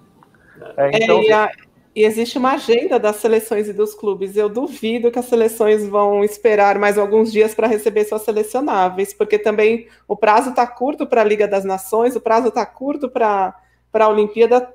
É, 0.77 1.03
então... 1.03 1.19
É, 1.19 1.25
e 1.49 1.72
existe 2.01 2.37
uma 2.37 2.53
agenda 2.53 2.99
das 2.99 3.17
seleções 3.17 3.67
e 3.67 3.73
dos 3.73 3.93
clubes. 3.93 4.35
Eu 4.35 4.49
duvido 4.49 5.11
que 5.11 5.19
as 5.19 5.25
seleções 5.25 5.87
vão 5.87 6.23
esperar 6.23 6.79
mais 6.79 6.97
alguns 6.97 7.31
dias 7.31 7.53
para 7.53 7.67
receber 7.67 8.05
suas 8.05 8.23
selecionáveis, 8.23 9.13
porque 9.13 9.37
também 9.37 9.87
o 10.07 10.15
prazo 10.15 10.49
está 10.49 10.65
curto 10.65 11.05
para 11.05 11.21
a 11.21 11.25
Liga 11.25 11.47
das 11.47 11.63
Nações, 11.63 12.15
o 12.15 12.21
prazo 12.21 12.47
está 12.47 12.65
curto 12.65 13.09
para 13.09 13.53
a 13.93 14.07
Olimpíada. 14.07 14.73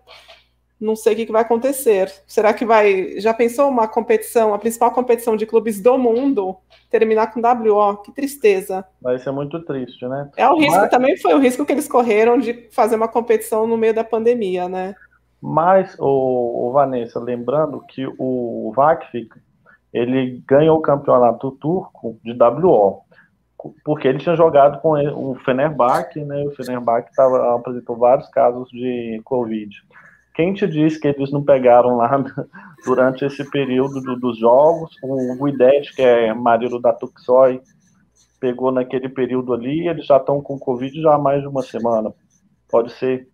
Não 0.81 0.95
sei 0.95 1.15
o 1.15 1.16
que, 1.16 1.27
que, 1.27 1.32
vai 1.32 1.43
acontecer. 1.43 2.09
Será 2.24 2.55
que 2.55 2.65
vai. 2.65 3.19
Já 3.19 3.35
pensou 3.35 3.69
uma 3.69 3.89
competição, 3.89 4.55
a 4.55 4.59
principal 4.61 4.93
competição 4.93 5.36
de 5.36 5.45
clubes 5.45 5.81
do 5.81 5.99
mundo, 5.99 6.57
terminar 6.89 7.32
com 7.32 7.40
WO? 7.40 7.97
Que 7.97 8.12
tristeza. 8.12 8.86
Vai 9.03 9.19
ser 9.19 9.32
muito 9.32 9.61
triste, 9.65 10.07
né? 10.07 10.31
É 10.36 10.49
o 10.49 10.57
risco, 10.57 10.78
Mas... 10.78 10.90
também 10.90 11.16
foi 11.16 11.35
o 11.35 11.40
risco 11.40 11.66
que 11.66 11.73
eles 11.73 11.89
correram 11.89 12.39
de 12.39 12.69
fazer 12.70 12.95
uma 12.95 13.09
competição 13.09 13.66
no 13.66 13.77
meio 13.77 13.93
da 13.93 14.05
pandemia, 14.05 14.69
né? 14.69 14.95
Mas, 15.40 15.97
o, 15.98 16.69
o, 16.69 16.73
Vanessa, 16.73 17.20
lembrando 17.20 17.81
que 17.89 18.06
o 18.19 18.73
VACFIC 18.74 19.31
ele 19.93 20.43
ganhou 20.47 20.78
o 20.78 20.82
campeonato 20.82 21.52
turco 21.52 22.19
de 22.24 22.32
WO, 22.32 23.02
porque 23.85 24.09
ele 24.09 24.19
tinha 24.19 24.36
jogado 24.36 24.81
com 24.81 24.93
o 24.93 25.35
Fenerbahçe, 25.36 26.24
né? 26.24 26.44
O 26.44 26.51
Fenerbahçe 26.51 27.15
tava, 27.15 27.55
apresentou 27.55 27.97
vários 27.97 28.28
casos 28.28 28.69
de 28.70 29.20
Covid. 29.24 29.74
Quem 30.35 30.55
te 30.55 30.69
diz 30.69 30.97
que 30.97 31.09
eles 31.09 31.32
não 31.32 31.43
pegaram 31.43 31.97
lá 31.97 32.24
durante 32.86 33.24
esse 33.24 33.48
período 33.51 34.01
do, 34.01 34.16
dos 34.16 34.39
jogos? 34.39 34.94
O 35.02 35.44
Guidet, 35.44 35.93
que 35.94 36.02
é 36.02 36.32
marido 36.32 36.81
da 36.81 36.93
Tuxoy, 36.93 37.60
pegou 38.39 38.70
naquele 38.70 39.09
período 39.09 39.52
ali, 39.52 39.89
eles 39.89 40.06
já 40.06 40.16
estão 40.16 40.40
com 40.40 40.59
Covid 40.59 41.01
já 41.01 41.15
há 41.15 41.19
mais 41.19 41.43
de 41.43 41.48
uma 41.48 41.62
semana. 41.62 42.12
Pode 42.70 42.93
ser. 42.93 43.28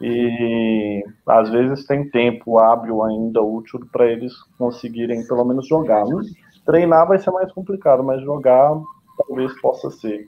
E 0.00 1.04
às 1.26 1.48
vezes 1.50 1.86
tem 1.86 2.08
tempo 2.10 2.58
hábil 2.58 3.02
ainda 3.02 3.40
útil 3.42 3.80
para 3.90 4.06
eles 4.06 4.32
conseguirem 4.58 5.26
pelo 5.26 5.44
menos 5.44 5.66
jogar. 5.66 6.04
Treinar 6.66 7.08
vai 7.08 7.18
ser 7.18 7.30
mais 7.30 7.50
complicado, 7.52 8.02
mas 8.02 8.22
jogar 8.22 8.74
talvez 9.16 9.58
possa 9.60 9.90
ser. 9.90 10.26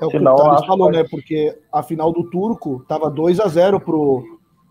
É 0.00 0.06
o 0.06 0.10
Senão, 0.10 0.36
que 0.36 0.42
o 0.42 0.66
falou, 0.66 0.90
né? 0.90 1.04
Porque 1.10 1.56
a 1.70 1.82
final 1.82 2.12
do 2.12 2.24
Turco 2.24 2.82
tava 2.88 3.10
2 3.10 3.38
a 3.40 3.48
0 3.48 3.78
pro, 3.80 4.24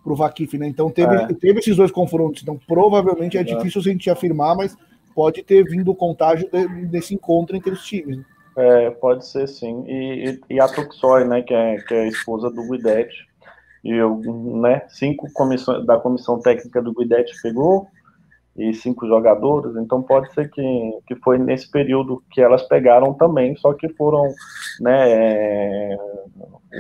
pro 0.04 0.16
Vakif, 0.16 0.58
né? 0.58 0.68
Então 0.68 0.90
teve, 0.90 1.14
é. 1.14 1.28
teve 1.34 1.60
esses 1.60 1.76
dois 1.76 1.92
confrontos. 1.92 2.42
Então 2.42 2.60
provavelmente 2.68 3.38
é, 3.38 3.42
é 3.42 3.44
difícil 3.44 3.82
a 3.82 3.84
gente 3.84 4.10
afirmar, 4.10 4.56
mas 4.56 4.76
pode 5.14 5.44
ter 5.44 5.64
vindo 5.64 5.92
o 5.92 5.96
contágio 5.96 6.50
de, 6.50 6.86
desse 6.88 7.14
encontro 7.14 7.56
entre 7.56 7.72
os 7.72 7.84
times. 7.86 8.18
Né? 8.18 8.26
É, 8.58 8.90
pode 8.90 9.26
ser 9.26 9.48
sim. 9.48 9.84
E, 9.88 10.40
e, 10.50 10.60
a 10.60 10.68
Tuxoy, 10.68 11.26
né, 11.26 11.42
que 11.42 11.54
é, 11.54 11.78
que 11.78 11.94
é 11.94 12.02
a 12.02 12.08
esposa 12.08 12.50
do 12.50 12.64
Guidet, 12.64 13.29
e 13.84 13.92
eu, 13.92 14.20
né, 14.62 14.84
cinco 14.90 15.32
comissões 15.34 15.86
da 15.86 15.98
comissão 15.98 16.40
técnica 16.40 16.82
do 16.82 16.94
Guidet 16.94 17.32
pegou, 17.42 17.88
e 18.58 18.74
cinco 18.74 19.08
jogadores, 19.08 19.76
então 19.78 20.04
pode 20.04 20.34
ser 20.34 20.50
que, 20.50 21.00
que 21.08 21.16
foi 21.16 21.38
nesse 21.38 21.72
período 21.72 22.22
que 22.30 22.42
elas 22.42 22.64
pegaram 22.64 23.14
também, 23.14 23.56
só 23.56 23.74
que 23.74 23.88
foram, 23.90 24.24
né, 24.82 25.12
é, 25.12 25.98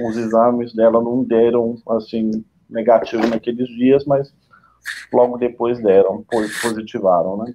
os 0.05 0.17
exames 0.17 0.73
dela 0.73 1.01
não 1.01 1.23
deram, 1.23 1.77
assim, 1.89 2.43
negativo 2.69 3.25
naqueles 3.27 3.67
dias, 3.69 4.03
mas 4.05 4.33
logo 5.13 5.37
depois 5.37 5.81
deram, 5.81 6.25
positivaram, 6.61 7.37
né. 7.37 7.53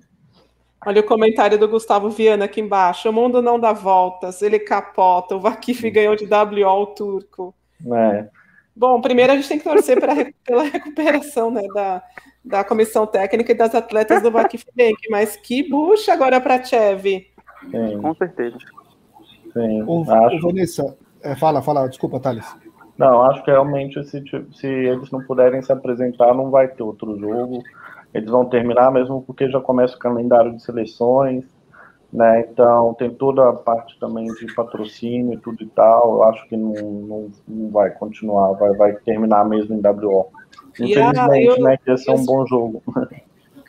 Olha 0.87 1.01
o 1.01 1.05
comentário 1.05 1.59
do 1.59 1.67
Gustavo 1.67 2.11
Viana 2.11 2.45
aqui 2.45 2.61
embaixo. 2.61 3.09
O 3.09 3.13
mundo 3.13 3.41
não 3.41 3.59
dá 3.59 3.73
voltas, 3.73 4.43
ele 4.43 4.59
capota. 4.59 5.35
O 5.35 5.41
Vakif 5.41 5.91
ganhou 5.91 6.15
de 6.15 6.27
WO 6.27 6.83
o 6.83 6.87
turco. 6.89 7.55
É. 7.91 8.29
Bom, 8.77 9.01
primeiro 9.01 9.33
a 9.33 9.37
gente 9.37 9.49
tem 9.49 9.59
que 9.59 9.65
torcer 9.65 10.01
pra, 10.01 10.15
pela 10.45 10.65
recuperação 10.65 11.51
né, 11.51 11.63
da, 11.75 12.03
da 12.45 12.65
comissão 12.65 13.07
técnica 13.07 13.53
e 13.53 13.57
das 13.57 13.75
atletas 13.75 14.23
do 14.23 14.31
Vakif 14.31 14.65
Bank, 14.77 14.99
mas 15.11 15.37
que 15.37 15.69
bucha 15.69 16.13
agora 16.13 16.41
para 16.41 16.63
Cheve. 16.63 17.29
Sim. 17.71 18.01
Com 18.01 18.15
certeza. 18.15 18.57
Sim, 19.53 19.83
o, 19.87 20.03
acho... 20.11 20.37
o 20.37 20.41
Vanessa, 20.41 20.97
é, 21.23 21.37
fala, 21.37 21.63
fala, 21.63 21.89
desculpa, 21.89 22.19
Thales. 22.19 22.47
Não, 22.99 23.23
acho 23.23 23.45
que 23.45 23.51
realmente 23.51 24.03
se, 24.05 24.23
se 24.53 24.67
eles 24.67 25.11
não 25.11 25.23
puderem 25.25 25.63
se 25.63 25.73
apresentar, 25.73 26.35
não 26.35 26.51
vai 26.51 26.69
ter 26.69 26.83
outro 26.83 27.19
jogo 27.19 27.63
eles 28.15 28.31
vão 28.31 28.45
terminar 28.45 28.93
mesmo 28.93 29.21
porque 29.23 29.51
já 29.51 29.61
começa 29.61 29.97
o 29.97 29.99
calendário 29.99 30.55
de 30.55 30.63
seleções, 30.63 31.45
né? 32.15 32.47
Então 32.49 32.95
tem 32.95 33.11
toda 33.11 33.49
a 33.49 33.53
parte 33.53 33.99
também 33.99 34.27
de 34.27 34.55
patrocínio 34.55 35.35
e 35.35 35.37
tudo 35.37 35.61
e 35.61 35.67
tal. 35.67 36.15
Eu 36.15 36.23
acho 36.23 36.49
que 36.49 36.57
não, 36.57 36.73
não, 36.73 37.31
não 37.49 37.71
vai 37.71 37.91
continuar, 37.91 38.53
vai, 38.53 38.73
vai 38.75 38.93
terminar 38.95 39.45
mesmo 39.45 39.75
em 39.75 39.83
WO. 39.85 40.29
Infelizmente, 40.79 41.61
né? 41.61 41.77
Que 41.77 41.91
esse 41.91 42.09
é 42.09 42.13
um 42.13 42.25
bom 42.25 42.47
jogo. 42.47 42.81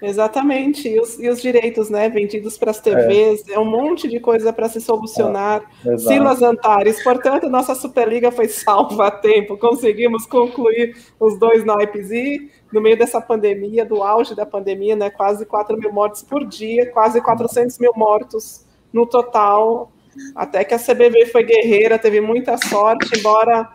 Exatamente, 0.01 0.89
e 0.89 0.99
os, 0.99 1.17
e 1.19 1.29
os 1.29 1.41
direitos 1.41 1.89
né, 1.89 2.09
vendidos 2.09 2.57
para 2.57 2.69
as 2.69 2.79
TVs, 2.79 3.47
é. 3.47 3.53
é. 3.53 3.59
um 3.59 3.65
monte 3.65 4.07
de 4.07 4.19
coisa 4.19 4.51
para 4.51 4.67
se 4.67 4.81
solucionar. 4.81 5.63
É, 5.85 5.97
Silas 5.97 6.41
Antares, 6.41 7.01
portanto, 7.01 7.49
nossa 7.49 7.73
Superliga 7.73 8.31
foi 8.31 8.47
salva 8.49 9.07
a 9.07 9.11
tempo, 9.11 9.57
conseguimos 9.57 10.25
concluir 10.25 10.95
os 11.19 11.39
dois 11.39 11.65
naipes 11.65 12.11
e 12.11 12.51
no 12.71 12.81
meio 12.81 12.97
dessa 12.97 13.21
pandemia, 13.21 13.85
do 13.85 14.03
auge 14.03 14.35
da 14.35 14.45
pandemia, 14.45 14.95
né, 14.95 15.09
quase 15.09 15.45
4 15.45 15.77
mil 15.77 15.93
mortes 15.93 16.23
por 16.23 16.45
dia, 16.45 16.91
quase 16.91 17.21
400 17.21 17.77
mil 17.79 17.93
mortos 17.95 18.65
no 18.91 19.05
total, 19.05 19.91
até 20.35 20.63
que 20.63 20.73
a 20.73 20.79
CBV 20.79 21.27
foi 21.27 21.43
guerreira, 21.43 21.99
teve 21.99 22.21
muita 22.21 22.57
sorte, 22.57 23.19
embora 23.19 23.69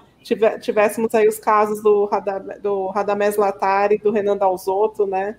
tivéssemos 0.61 1.15
aí 1.15 1.27
os 1.27 1.39
casos 1.39 1.83
do, 1.83 2.09
do 2.63 2.89
Radamés 2.89 3.37
Latari, 3.37 3.99
do 3.99 4.11
Renan 4.11 4.37
Dalzotto, 4.37 5.07
né, 5.07 5.37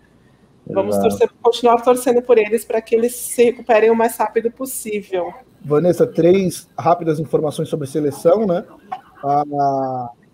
Vamos 0.67 0.97
torcer, 0.97 1.29
continuar 1.41 1.81
torcendo 1.81 2.21
por 2.21 2.37
eles 2.37 2.63
para 2.63 2.81
que 2.81 2.95
eles 2.95 3.15
se 3.15 3.43
recuperem 3.45 3.89
o 3.89 3.95
mais 3.95 4.15
rápido 4.15 4.51
possível. 4.51 5.33
Vanessa, 5.63 6.07
três 6.07 6.67
rápidas 6.77 7.19
informações 7.19 7.69
sobre 7.69 7.87
seleção, 7.87 8.45
né? 8.45 8.63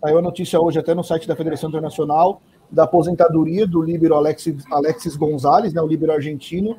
Saiu 0.00 0.18
a 0.18 0.22
notícia 0.22 0.60
hoje 0.60 0.78
até 0.78 0.94
no 0.94 1.02
site 1.02 1.26
da 1.26 1.34
Federação 1.34 1.68
Internacional 1.68 2.40
da 2.70 2.84
aposentadoria 2.84 3.66
do 3.66 3.82
líbero 3.82 4.14
Alexis, 4.14 4.64
Alexis 4.70 5.16
Gonzalez, 5.16 5.72
né, 5.72 5.80
o 5.80 5.86
líbero 5.86 6.12
argentino, 6.12 6.76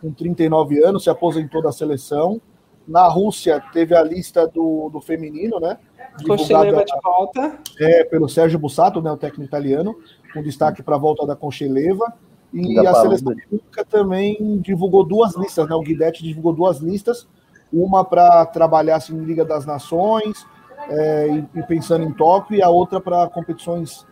com 0.00 0.12
39 0.12 0.82
anos, 0.84 1.04
se 1.04 1.10
aposentou 1.10 1.62
da 1.62 1.72
seleção. 1.72 2.40
Na 2.86 3.06
Rússia 3.06 3.62
teve 3.72 3.94
a 3.94 4.02
lista 4.02 4.46
do, 4.46 4.88
do 4.90 5.00
feminino, 5.00 5.60
né? 5.60 5.78
Concheleva 6.26 6.84
de 6.84 6.92
volta. 7.02 7.58
É, 7.78 8.04
pelo 8.04 8.28
Sérgio 8.28 8.58
Bussato, 8.58 9.00
né, 9.00 9.12
o 9.12 9.16
técnico 9.16 9.44
italiano, 9.44 9.96
com 10.32 10.42
destaque 10.42 10.82
para 10.82 10.96
a 10.96 10.98
volta 10.98 11.26
da 11.26 11.36
Concheleva. 11.36 12.12
E 12.52 12.78
a 12.84 12.94
seleção 12.94 13.34
pública 13.48 13.84
também 13.84 14.58
divulgou 14.60 15.04
duas 15.04 15.36
listas, 15.36 15.68
né? 15.68 15.74
O 15.74 15.82
Guidetti 15.82 16.24
divulgou 16.24 16.52
duas 16.52 16.78
listas, 16.78 17.28
uma 17.72 18.04
para 18.04 18.44
trabalhar 18.46 18.96
assim, 18.96 19.14
em 19.14 19.24
Liga 19.24 19.44
das 19.44 19.64
Nações 19.64 20.44
é, 20.88 21.28
e, 21.28 21.58
e, 21.60 21.62
pensando 21.62 22.04
em 22.04 22.12
Tóquio, 22.12 22.56
e 22.56 22.62
a 22.62 22.68
outra 22.68 23.00
para 23.00 23.28
competições 23.28 24.04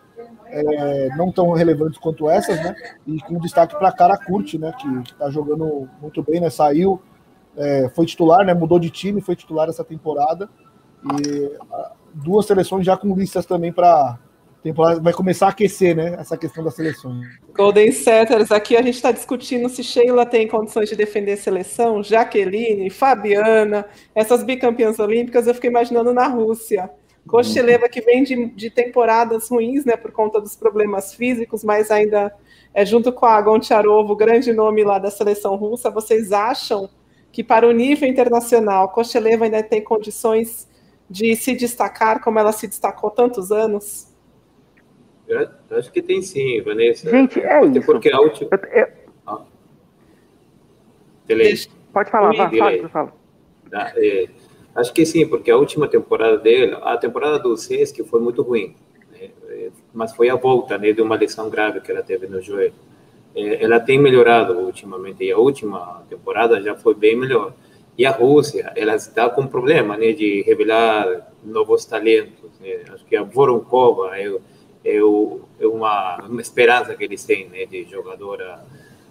é, 0.46 1.08
não 1.16 1.30
tão 1.32 1.52
relevantes 1.52 1.98
quanto 1.98 2.28
essas, 2.28 2.56
né? 2.62 2.74
E 3.06 3.20
com 3.20 3.38
destaque 3.38 3.76
para 3.78 3.92
Cara 3.92 4.16
Curte, 4.16 4.58
né? 4.58 4.72
Que 4.78 5.12
está 5.12 5.30
jogando 5.30 5.88
muito 6.00 6.22
bem, 6.22 6.40
né? 6.40 6.50
Saiu, 6.50 7.00
é, 7.56 7.88
foi 7.94 8.06
titular, 8.06 8.44
né? 8.44 8.54
Mudou 8.54 8.78
de 8.78 8.90
time, 8.90 9.20
foi 9.20 9.36
titular 9.36 9.68
essa 9.68 9.84
temporada. 9.84 10.48
E 11.04 11.58
duas 12.12 12.46
seleções 12.46 12.84
já 12.84 12.96
com 12.96 13.14
listas 13.14 13.46
também 13.46 13.72
para 13.72 14.18
temporada 14.62 15.00
vai 15.00 15.12
começar 15.12 15.46
a 15.46 15.50
aquecer, 15.50 15.96
né? 15.96 16.16
Essa 16.18 16.36
questão 16.36 16.62
da 16.64 16.70
seleção. 16.70 17.20
Golden 17.54 17.92
Setters, 17.92 18.50
aqui 18.50 18.76
a 18.76 18.82
gente 18.82 18.94
está 18.94 19.12
discutindo 19.12 19.68
se 19.68 19.82
Sheila 19.82 20.26
tem 20.26 20.48
condições 20.48 20.88
de 20.88 20.96
defender 20.96 21.36
seleção, 21.36 22.02
Jaqueline, 22.02 22.90
Fabiana, 22.90 23.86
essas 24.14 24.42
bicampeãs 24.42 24.98
olímpicas, 24.98 25.46
eu 25.46 25.54
fiquei 25.54 25.70
imaginando 25.70 26.12
na 26.12 26.26
Rússia. 26.26 26.90
Kosteleva 27.28 27.88
que 27.88 28.00
vem 28.00 28.24
de, 28.24 28.46
de, 28.46 28.70
temporadas 28.70 29.48
ruins, 29.48 29.84
né, 29.84 29.96
por 29.96 30.10
conta 30.10 30.40
dos 30.40 30.56
problemas 30.56 31.14
físicos, 31.14 31.62
mas 31.62 31.90
ainda 31.90 32.34
é 32.72 32.84
junto 32.84 33.12
com 33.12 33.26
a 33.26 33.40
Goncharovo, 33.40 34.16
grande 34.16 34.52
nome 34.52 34.82
lá 34.82 34.98
da 34.98 35.10
seleção 35.10 35.54
russa. 35.54 35.90
Vocês 35.90 36.32
acham 36.32 36.88
que 37.30 37.44
para 37.44 37.68
o 37.68 37.72
nível 37.72 38.08
internacional, 38.08 38.88
Kosteleva 38.88 39.44
ainda 39.44 39.62
tem 39.62 39.84
condições 39.84 40.66
de 41.08 41.36
se 41.36 41.54
destacar 41.54 42.20
como 42.22 42.38
ela 42.38 42.52
se 42.52 42.66
destacou 42.66 43.10
tantos 43.10 43.52
anos? 43.52 44.08
Eu 45.28 45.48
acho 45.70 45.92
que 45.92 46.00
tem 46.00 46.22
sim, 46.22 46.62
Vanessa. 46.62 47.10
Gente, 47.10 47.38
é 47.40 47.64
isso. 47.64 47.82
Porque 47.82 48.10
a 48.10 48.18
última. 48.18 48.48
Eu, 48.50 48.80
eu... 48.80 48.88
Ah. 49.26 49.44
Pode 51.92 52.10
falar, 52.10 52.32
vai, 52.34 52.58
fala, 52.58 52.88
fala. 52.88 53.12
Ah, 53.72 53.92
é, 53.96 54.28
acho 54.78 54.92
que 54.92 55.04
sim, 55.04 55.26
porque 55.26 55.50
a 55.50 55.56
última 55.56 55.88
temporada 55.88 56.38
dele, 56.38 56.76
a 56.82 56.96
temporada 56.96 57.38
do 57.38 57.56
Sesc 57.56 58.02
foi 58.04 58.20
muito 58.20 58.42
ruim, 58.42 58.74
né? 59.10 59.30
É, 59.48 59.70
mas 59.92 60.14
foi 60.14 60.28
a 60.28 60.36
volta 60.36 60.78
né, 60.78 60.92
de 60.92 61.02
uma 61.02 61.16
lesão 61.16 61.50
grave 61.50 61.80
que 61.80 61.90
ela 61.90 62.02
teve 62.02 62.26
no 62.26 62.40
joelho. 62.40 62.74
É, 63.34 63.62
ela 63.62 63.80
tem 63.80 63.98
melhorado 63.98 64.58
ultimamente, 64.58 65.24
e 65.24 65.32
a 65.32 65.38
última 65.38 66.02
temporada 66.08 66.60
já 66.62 66.74
foi 66.74 66.94
bem 66.94 67.16
melhor. 67.16 67.52
E 67.96 68.06
a 68.06 68.12
Rússia, 68.12 68.72
ela 68.76 68.94
está 68.94 69.28
com 69.28 69.46
problema 69.46 69.96
né, 69.96 70.12
de 70.12 70.42
revelar 70.42 71.32
novos 71.44 71.84
talentos. 71.84 72.50
Né? 72.60 72.82
Acho 72.92 73.04
que 73.04 73.16
a 73.16 73.24
Voronkova 73.24 74.16
é 74.16 74.38
é, 74.84 74.96
é 74.96 75.66
uma, 75.66 76.16
uma 76.26 76.40
esperança 76.40 76.94
que 76.94 77.04
eles 77.04 77.24
têm, 77.24 77.48
né, 77.48 77.66
de 77.66 77.84
jogadora, 77.84 78.64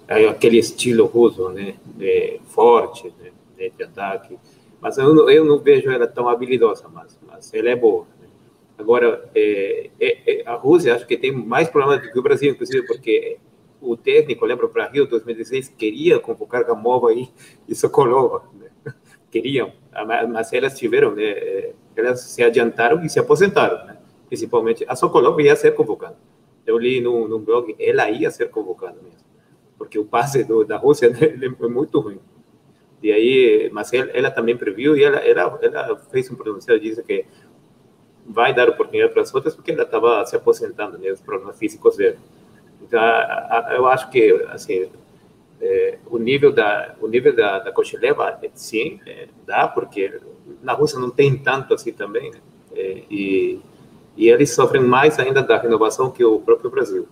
é 0.07 0.27
aquele 0.27 0.57
estilo 0.57 1.05
russo, 1.05 1.49
né, 1.49 1.75
de, 1.85 2.39
forte, 2.47 3.13
né, 3.57 3.69
de 3.75 3.83
ataque. 3.83 4.37
Mas 4.81 4.97
eu 4.97 5.13
não, 5.13 5.29
eu 5.29 5.43
não 5.43 5.57
vejo 5.59 5.89
ela 5.89 6.07
tão 6.07 6.29
habilidosa, 6.29 6.87
mas, 6.87 7.19
mas 7.25 7.53
ela 7.53 7.69
é 7.69 7.75
boa. 7.75 8.05
Né? 8.21 8.27
Agora, 8.77 9.29
é, 9.35 9.89
é, 9.99 10.41
é 10.41 10.47
a 10.47 10.55
Rússia 10.55 10.95
acho 10.95 11.07
que 11.07 11.17
tem 11.17 11.31
mais 11.31 11.69
problemas 11.69 12.01
do 12.01 12.11
que 12.11 12.19
o 12.19 12.23
Brasil, 12.23 12.51
inclusive 12.51 12.85
porque 12.85 13.37
o 13.81 13.95
técnico, 13.95 14.45
lembra, 14.45 14.67
para 14.67 14.87
Rio 14.87 15.07
2016, 15.07 15.69
queria 15.69 16.19
convocar 16.19 16.63
Gamova 16.63 17.13
e, 17.13 17.29
e 17.67 17.75
Sokolova. 17.75 18.43
Né? 18.53 18.69
Queriam, 19.31 19.71
mas 20.29 20.53
elas 20.53 20.77
tiveram, 20.77 21.13
né, 21.13 21.23
é, 21.23 21.73
elas 21.95 22.21
se 22.21 22.43
adiantaram 22.43 23.03
e 23.03 23.09
se 23.09 23.19
aposentaram. 23.19 23.85
Né? 23.85 23.97
principalmente, 24.27 24.85
a 24.87 24.95
Sokolov 24.95 25.39
ia 25.41 25.55
ser 25.55 25.73
convocada. 25.73 26.17
Eu 26.65 26.77
li 26.77 27.01
no, 27.01 27.27
no 27.27 27.39
blog, 27.39 27.75
ela 27.79 28.09
ia 28.09 28.29
ser 28.29 28.49
convocada 28.49 28.97
mesmo, 29.01 29.25
porque 29.77 29.97
o 29.97 30.05
passe 30.05 30.43
do, 30.43 30.63
da 30.65 30.77
Rússia 30.77 31.07
é 31.17 31.67
muito 31.67 31.99
ruim. 31.99 32.19
E 33.01 33.11
aí, 33.11 33.69
mas 33.71 33.93
ela, 33.93 34.09
ela 34.11 34.31
também 34.31 34.57
previu 34.57 34.97
e 34.97 35.03
ela, 35.03 35.17
ela, 35.17 35.59
ela 35.61 35.97
fez 36.11 36.29
um 36.31 36.35
pronunciado 36.35 36.79
disse 36.79 37.03
que 37.03 37.25
vai 38.25 38.53
dar 38.53 38.69
oportunidade 38.69 39.13
para 39.13 39.21
as 39.21 39.33
outras 39.33 39.55
porque 39.55 39.71
ela 39.71 39.83
estava 39.83 40.25
se 40.25 40.35
aposentando, 40.35 40.97
né, 40.97 41.11
os 41.11 41.21
problemas 41.21 41.57
físicos 41.57 41.95
dela. 41.95 42.17
Então, 42.81 42.99
eu 43.71 43.87
acho 43.87 44.09
que 44.09 44.31
assim 44.49 44.89
é, 45.61 45.97
o 46.07 46.17
nível 46.17 46.51
da 46.51 46.95
o 46.99 47.07
nível 47.07 47.35
da, 47.35 47.59
da 47.59 47.71
Cochileva, 47.71 48.39
sim, 48.53 48.99
é, 49.05 49.27
dá 49.45 49.67
porque 49.67 50.19
na 50.61 50.73
Rússia 50.73 50.99
não 50.99 51.09
tem 51.09 51.37
tanto 51.37 51.73
assim 51.73 51.91
também, 51.91 52.31
né? 52.31 52.39
é, 52.75 53.03
e 53.09 53.59
e 54.17 54.29
eles 54.29 54.53
sofrem 54.53 54.81
mais 54.81 55.19
ainda 55.19 55.43
da 55.43 55.59
renovação 55.59 56.09
que 56.09 56.25
o 56.25 56.39
próprio 56.39 56.71
Brasil. 56.71 57.07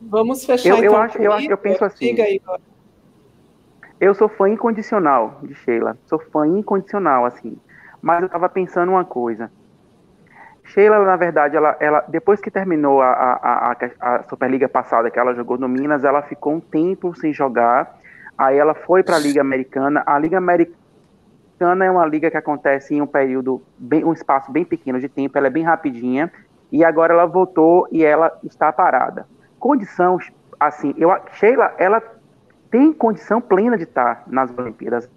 Vamos 0.00 0.44
fechar 0.44 0.70
eu, 0.70 0.78
então. 0.78 0.92
Eu, 0.92 0.96
acho, 0.96 1.18
eu, 1.18 1.32
acho, 1.32 1.50
eu 1.50 1.56
penso 1.56 1.84
assim. 1.84 2.06
Diga 2.06 2.24
aí, 2.24 2.42
eu 4.00 4.14
sou 4.14 4.28
fã 4.28 4.48
incondicional 4.48 5.40
de 5.42 5.54
Sheila. 5.54 5.96
Sou 6.06 6.18
fã 6.18 6.46
incondicional, 6.46 7.24
assim. 7.24 7.58
Mas 8.02 8.20
eu 8.20 8.26
estava 8.26 8.48
pensando 8.48 8.90
uma 8.90 9.04
coisa. 9.04 9.50
Sheila, 10.64 11.04
na 11.04 11.16
verdade, 11.16 11.56
ela, 11.56 11.76
ela 11.80 12.04
depois 12.08 12.40
que 12.40 12.50
terminou 12.50 13.00
a, 13.00 13.10
a, 13.10 13.72
a, 13.72 13.76
a, 14.00 14.22
Superliga 14.24 14.68
passada, 14.68 15.10
que 15.10 15.18
ela 15.18 15.34
jogou 15.34 15.56
no 15.56 15.68
Minas, 15.68 16.04
ela 16.04 16.22
ficou 16.22 16.54
um 16.54 16.60
tempo 16.60 17.14
sem 17.14 17.32
jogar. 17.32 17.98
Aí 18.36 18.58
ela 18.58 18.74
foi 18.74 19.02
para 19.02 19.16
a 19.16 19.18
Liga 19.18 19.40
Americana. 19.40 20.02
A 20.04 20.18
Liga 20.18 20.36
Americana 20.36 21.84
é 21.84 21.90
uma 21.90 22.04
liga 22.04 22.30
que 22.30 22.36
acontece 22.36 22.94
em 22.94 23.00
um 23.00 23.06
período, 23.06 23.62
bem, 23.78 24.04
um 24.04 24.12
espaço 24.12 24.52
bem 24.52 24.64
pequeno 24.64 25.00
de 25.00 25.08
tempo, 25.08 25.38
ela 25.38 25.46
é 25.46 25.50
bem 25.50 25.64
rapidinha. 25.64 26.30
E 26.70 26.84
agora 26.84 27.14
ela 27.14 27.24
voltou 27.24 27.88
e 27.90 28.04
ela 28.04 28.36
está 28.44 28.70
parada. 28.72 29.26
Condição, 29.58 30.18
assim, 30.60 30.92
eu, 30.98 31.10
Sheila, 31.32 31.72
ela 31.78 32.02
tem 32.76 32.92
condição 32.92 33.40
plena 33.40 33.78
de 33.78 33.84
estar 33.84 34.24
nas 34.26 34.50
Olimpíadas. 34.58 35.08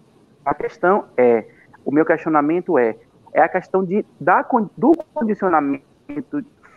A 0.45 0.53
questão 0.53 1.03
é, 1.17 1.43
o 1.83 1.91
meu 1.91 2.05
questionamento 2.05 2.79
é, 2.79 2.95
é 3.33 3.41
a 3.41 3.49
questão 3.49 3.83
de, 3.83 4.05
da, 4.17 4.41
do 4.77 4.93
condicionamento 5.13 5.83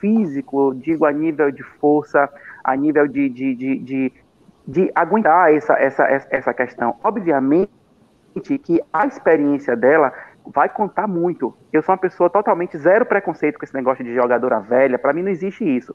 físico, 0.01 0.75
digo, 0.75 1.07
a 1.07 1.13
nível 1.13 1.53
de 1.53 1.63
força, 1.63 2.29
a 2.65 2.75
nível 2.75 3.07
de, 3.07 3.29
de, 3.29 3.55
de, 3.55 3.79
de, 3.79 4.13
de 4.67 4.93
aguentar 4.93 5.55
essa, 5.55 5.75
essa, 5.75 6.05
essa 6.29 6.53
questão. 6.53 6.97
Obviamente 7.05 7.71
que 8.65 8.83
a 8.93 9.07
experiência 9.07 9.77
dela 9.77 10.13
vai 10.45 10.69
contar 10.69 11.07
muito. 11.07 11.57
Eu 11.73 11.81
sou 11.81 11.93
uma 11.93 12.01
pessoa 12.01 12.29
totalmente 12.29 12.77
zero 12.77 13.07
preconceito 13.07 13.57
com 13.57 13.65
esse 13.65 13.75
negócio 13.75 14.03
de 14.03 14.13
jogadora 14.13 14.59
velha, 14.59 14.99
para 14.99 15.13
mim 15.13 15.23
não 15.23 15.31
existe 15.31 15.65
isso. 15.65 15.95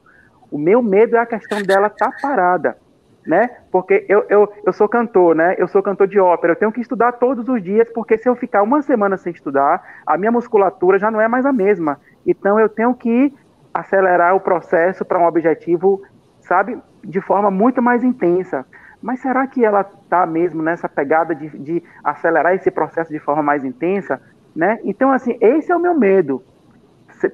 O 0.50 0.56
meu 0.56 0.82
medo 0.82 1.14
é 1.14 1.18
a 1.18 1.26
questão 1.26 1.62
dela 1.62 1.88
estar 1.88 2.10
tá 2.10 2.16
parada 2.22 2.87
né? 3.28 3.50
Porque 3.70 4.06
eu, 4.08 4.24
eu, 4.30 4.50
eu 4.64 4.72
sou 4.72 4.88
cantor, 4.88 5.36
né? 5.36 5.54
Eu 5.58 5.68
sou 5.68 5.82
cantor 5.82 6.08
de 6.08 6.18
ópera, 6.18 6.54
eu 6.54 6.56
tenho 6.56 6.72
que 6.72 6.80
estudar 6.80 7.12
todos 7.12 7.46
os 7.46 7.62
dias, 7.62 7.86
porque 7.92 8.16
se 8.16 8.26
eu 8.26 8.34
ficar 8.34 8.62
uma 8.62 8.80
semana 8.80 9.18
sem 9.18 9.30
estudar, 9.30 9.82
a 10.06 10.16
minha 10.16 10.32
musculatura 10.32 10.98
já 10.98 11.10
não 11.10 11.20
é 11.20 11.28
mais 11.28 11.44
a 11.44 11.52
mesma. 11.52 12.00
Então 12.26 12.58
eu 12.58 12.70
tenho 12.70 12.94
que 12.94 13.30
acelerar 13.72 14.34
o 14.34 14.40
processo 14.40 15.04
para 15.04 15.18
um 15.18 15.26
objetivo, 15.26 16.00
sabe, 16.40 16.78
de 17.04 17.20
forma 17.20 17.50
muito 17.50 17.82
mais 17.82 18.02
intensa. 18.02 18.64
Mas 19.02 19.20
será 19.20 19.46
que 19.46 19.62
ela 19.62 19.82
está 19.82 20.24
mesmo 20.24 20.62
nessa 20.62 20.88
pegada 20.88 21.34
de, 21.34 21.50
de 21.50 21.82
acelerar 22.02 22.54
esse 22.54 22.70
processo 22.70 23.12
de 23.12 23.18
forma 23.18 23.42
mais 23.42 23.62
intensa? 23.62 24.18
Né? 24.56 24.80
Então, 24.84 25.12
assim, 25.12 25.36
esse 25.38 25.70
é 25.70 25.76
o 25.76 25.80
meu 25.80 25.94
medo. 25.94 26.42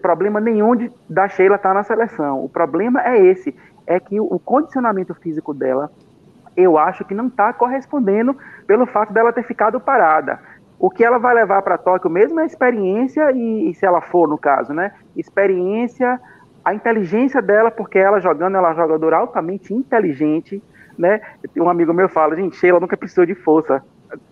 Problema 0.02 0.40
nenhum 0.40 0.74
de, 0.74 0.90
da 1.08 1.28
Sheila 1.28 1.54
estar 1.54 1.68
tá 1.68 1.74
na 1.74 1.82
seleção. 1.84 2.44
O 2.44 2.48
problema 2.48 3.00
é 3.06 3.18
esse 3.24 3.54
é 3.86 4.00
que 4.00 4.20
o 4.20 4.38
condicionamento 4.38 5.14
físico 5.14 5.52
dela, 5.52 5.90
eu 6.56 6.78
acho 6.78 7.04
que 7.04 7.14
não 7.14 7.26
está 7.26 7.52
correspondendo 7.52 8.36
pelo 8.66 8.86
fato 8.86 9.12
dela 9.12 9.32
ter 9.32 9.42
ficado 9.42 9.80
parada. 9.80 10.38
O 10.78 10.90
que 10.90 11.04
ela 11.04 11.18
vai 11.18 11.34
levar 11.34 11.62
para 11.62 11.78
Tóquio 11.78 12.10
mesmo 12.10 12.40
é 12.40 12.46
experiência 12.46 13.30
e, 13.32 13.70
e, 13.70 13.74
se 13.74 13.86
ela 13.86 14.00
for 14.00 14.28
no 14.28 14.36
caso, 14.36 14.72
né? 14.72 14.92
Experiência, 15.16 16.20
a 16.64 16.74
inteligência 16.74 17.40
dela, 17.40 17.70
porque 17.70 17.98
ela 17.98 18.20
jogando, 18.20 18.56
ela 18.56 18.68
é 18.68 18.70
uma 18.70 18.76
jogadora 18.76 19.16
altamente 19.16 19.72
inteligente, 19.72 20.62
né? 20.98 21.20
Um 21.56 21.68
amigo 21.68 21.92
meu 21.92 22.08
fala, 22.08 22.36
gente, 22.36 22.56
Sheila 22.56 22.80
nunca 22.80 22.96
precisou 22.96 23.24
de 23.24 23.34
força. 23.34 23.82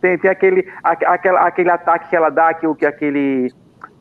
Tem, 0.00 0.18
tem 0.18 0.30
aquele, 0.30 0.68
aquele, 0.82 1.36
aquele 1.38 1.70
ataque 1.70 2.08
que 2.08 2.16
ela 2.16 2.30
dá, 2.30 2.54
que, 2.54 2.72
que 2.74 2.86
aquele 2.86 3.52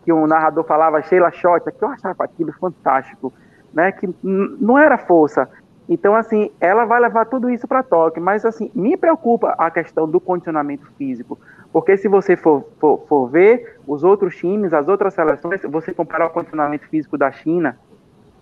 que 0.03 0.11
um 0.11 0.25
narrador 0.25 0.63
falava, 0.63 1.01
Sheila 1.03 1.31
Shot, 1.31 1.71
que 1.71 1.83
eu 1.83 1.89
achava 1.89 2.23
aquilo 2.23 2.51
fantástico 2.53 3.31
né? 3.73 3.91
Que 3.91 4.09
não 4.23 4.77
era 4.77 4.97
força. 4.97 5.49
Então, 5.87 6.15
assim, 6.15 6.49
ela 6.59 6.85
vai 6.85 7.01
levar 7.01 7.25
tudo 7.25 7.49
isso 7.49 7.67
para 7.67 7.83
Tóquio, 7.83 8.23
mas, 8.23 8.45
assim, 8.45 8.71
me 8.73 8.95
preocupa 8.95 9.55
a 9.57 9.69
questão 9.69 10.09
do 10.09 10.21
condicionamento 10.21 10.89
físico, 10.97 11.37
porque 11.73 11.97
se 11.97 12.07
você 12.07 12.37
for, 12.37 12.65
for, 12.79 13.05
for 13.07 13.27
ver 13.27 13.77
os 13.85 14.03
outros 14.03 14.35
times, 14.37 14.73
as 14.73 14.87
outras 14.87 15.13
seleções, 15.13 15.61
você 15.63 15.93
comparar 15.93 16.27
o 16.27 16.29
condicionamento 16.29 16.87
físico 16.87 17.17
da 17.17 17.31
China, 17.31 17.77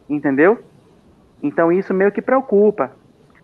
entendeu? 0.07 0.60
Então, 1.41 1.72
isso 1.72 1.93
meio 1.93 2.11
que 2.11 2.22
preocupa. 2.22 2.91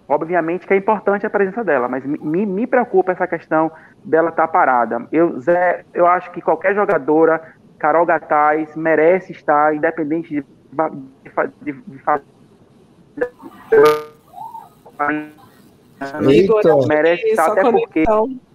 Obviamente 0.08 0.68
que 0.68 0.74
é 0.74 0.78
importante 0.78 1.26
a 1.26 1.30
presença 1.30 1.64
dela, 1.64 1.88
mas 1.88 2.06
me, 2.06 2.46
me 2.46 2.68
preocupa 2.68 3.12
essa 3.12 3.26
questão 3.26 3.72
dela 4.04 4.30
estar 4.30 4.46
tá 4.46 4.48
parada. 4.48 5.08
Eu, 5.12 5.40
Zé, 5.40 5.84
eu 5.96 6.06
acho 6.06 6.30
que 6.32 6.42
qualquer 6.42 6.76
jogadora, 6.76 7.42
Carol 7.80 8.06
Gataz, 8.06 8.76
merece 8.76 9.32
estar, 9.32 9.76
independente 9.76 10.30
de 10.30 10.46
de, 11.62 11.74
de 11.74 12.00
fazer. 12.00 12.24
Igor, 16.30 16.88
merece 16.88 17.28
estar 17.28 17.52
até 17.52 17.72
porque. 17.72 18.04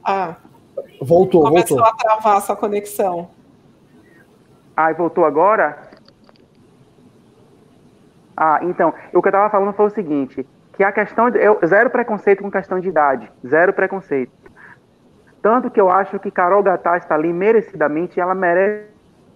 Ah, 0.04 0.36
voltou, 1.00 1.42
começou 1.42 1.78
voltou. 1.78 1.84
a 1.84 1.96
travar 1.96 2.36
a 2.36 2.40
sua 2.40 2.56
conexão. 2.56 3.30
Ah, 4.76 4.92
voltou 4.92 5.24
agora? 5.24 5.90
Ah, 8.36 8.60
então, 8.62 8.94
o 9.12 9.20
que 9.20 9.28
eu 9.28 9.30
estava 9.30 9.50
falando 9.50 9.74
foi 9.74 9.86
o 9.86 9.90
seguinte, 9.90 10.46
que 10.72 10.82
a 10.82 10.90
questão, 10.90 11.28
de, 11.28 11.38
eu, 11.38 11.58
zero 11.66 11.90
preconceito 11.90 12.42
com 12.42 12.50
questão 12.50 12.80
de 12.80 12.88
idade, 12.88 13.30
zero 13.46 13.70
preconceito. 13.70 14.32
Tanto 15.42 15.70
que 15.70 15.78
eu 15.78 15.90
acho 15.90 16.18
que 16.18 16.30
Carol 16.30 16.62
Gatá 16.62 16.96
está 16.96 17.14
ali 17.14 17.32
merecidamente, 17.32 18.18
ela 18.18 18.34
merece 18.34 18.88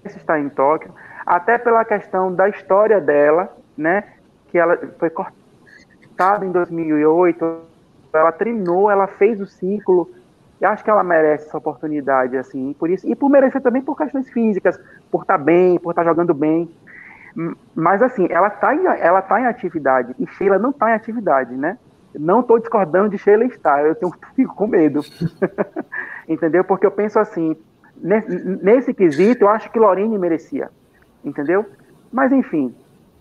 estar 0.07 0.41
em 0.41 0.49
Tóquio, 0.49 0.91
até 1.27 1.57
pela 1.59 1.85
questão 1.85 2.35
da 2.35 2.49
história 2.49 3.01
dela, 3.01 3.55
né? 3.77 4.05
Que 4.49 4.59
ela 4.59 4.79
foi 4.99 5.11
cortada 5.11 6.45
em 6.45 6.51
2008, 6.51 7.61
ela 8.13 8.33
treinou, 8.33 8.91
ela 8.91 9.07
fez 9.07 9.41
o 9.41 9.47
ciclo. 9.47 10.11
E 10.61 10.65
acho 10.65 10.85
que 10.85 10.91
ela 10.91 11.03
merece 11.03 11.49
essa 11.49 11.59
oportunidade, 11.59 12.37
assim, 12.37 12.75
por 12.79 12.89
isso 12.89 13.07
e 13.09 13.15
por 13.15 13.29
merecer 13.29 13.61
também 13.61 13.83
por 13.83 13.97
questões 13.97 14.31
físicas, 14.31 14.79
por 15.11 15.23
estar 15.23 15.39
tá 15.39 15.45
bem, 15.45 15.79
por 15.79 15.91
estar 15.91 16.03
tá 16.03 16.09
jogando 16.09 16.33
bem. 16.33 16.71
Mas 17.75 18.01
assim, 18.01 18.29
ela 18.31 18.49
está 18.49 18.75
em, 18.75 18.87
ela 18.87 19.21
tá 19.21 19.41
em 19.41 19.47
atividade 19.47 20.15
e 20.19 20.27
Sheila 20.27 20.59
não 20.59 20.71
está 20.71 20.91
em 20.91 20.95
atividade, 20.95 21.55
né? 21.55 21.77
Não 22.17 22.41
estou 22.41 22.61
discordando 22.61 23.09
de 23.09 23.19
Sheila 23.19 23.45
estar, 23.45 23.85
eu 23.85 23.95
tenho, 23.97 24.13
fico 24.37 24.55
com 24.55 24.69
medo. 24.69 25.01
Entendeu? 26.29 26.63
Porque 26.63 26.87
eu 26.87 26.93
penso 26.93 27.19
assim, 27.19 27.57
nesse, 27.97 28.31
nesse 28.63 28.95
quesito, 28.95 29.45
eu 29.45 29.49
acho 29.49 29.71
que 29.71 29.79
Lorine 29.79 30.17
merecia 30.17 30.71
entendeu? 31.25 31.65
Mas 32.13 32.31
enfim, 32.33 32.75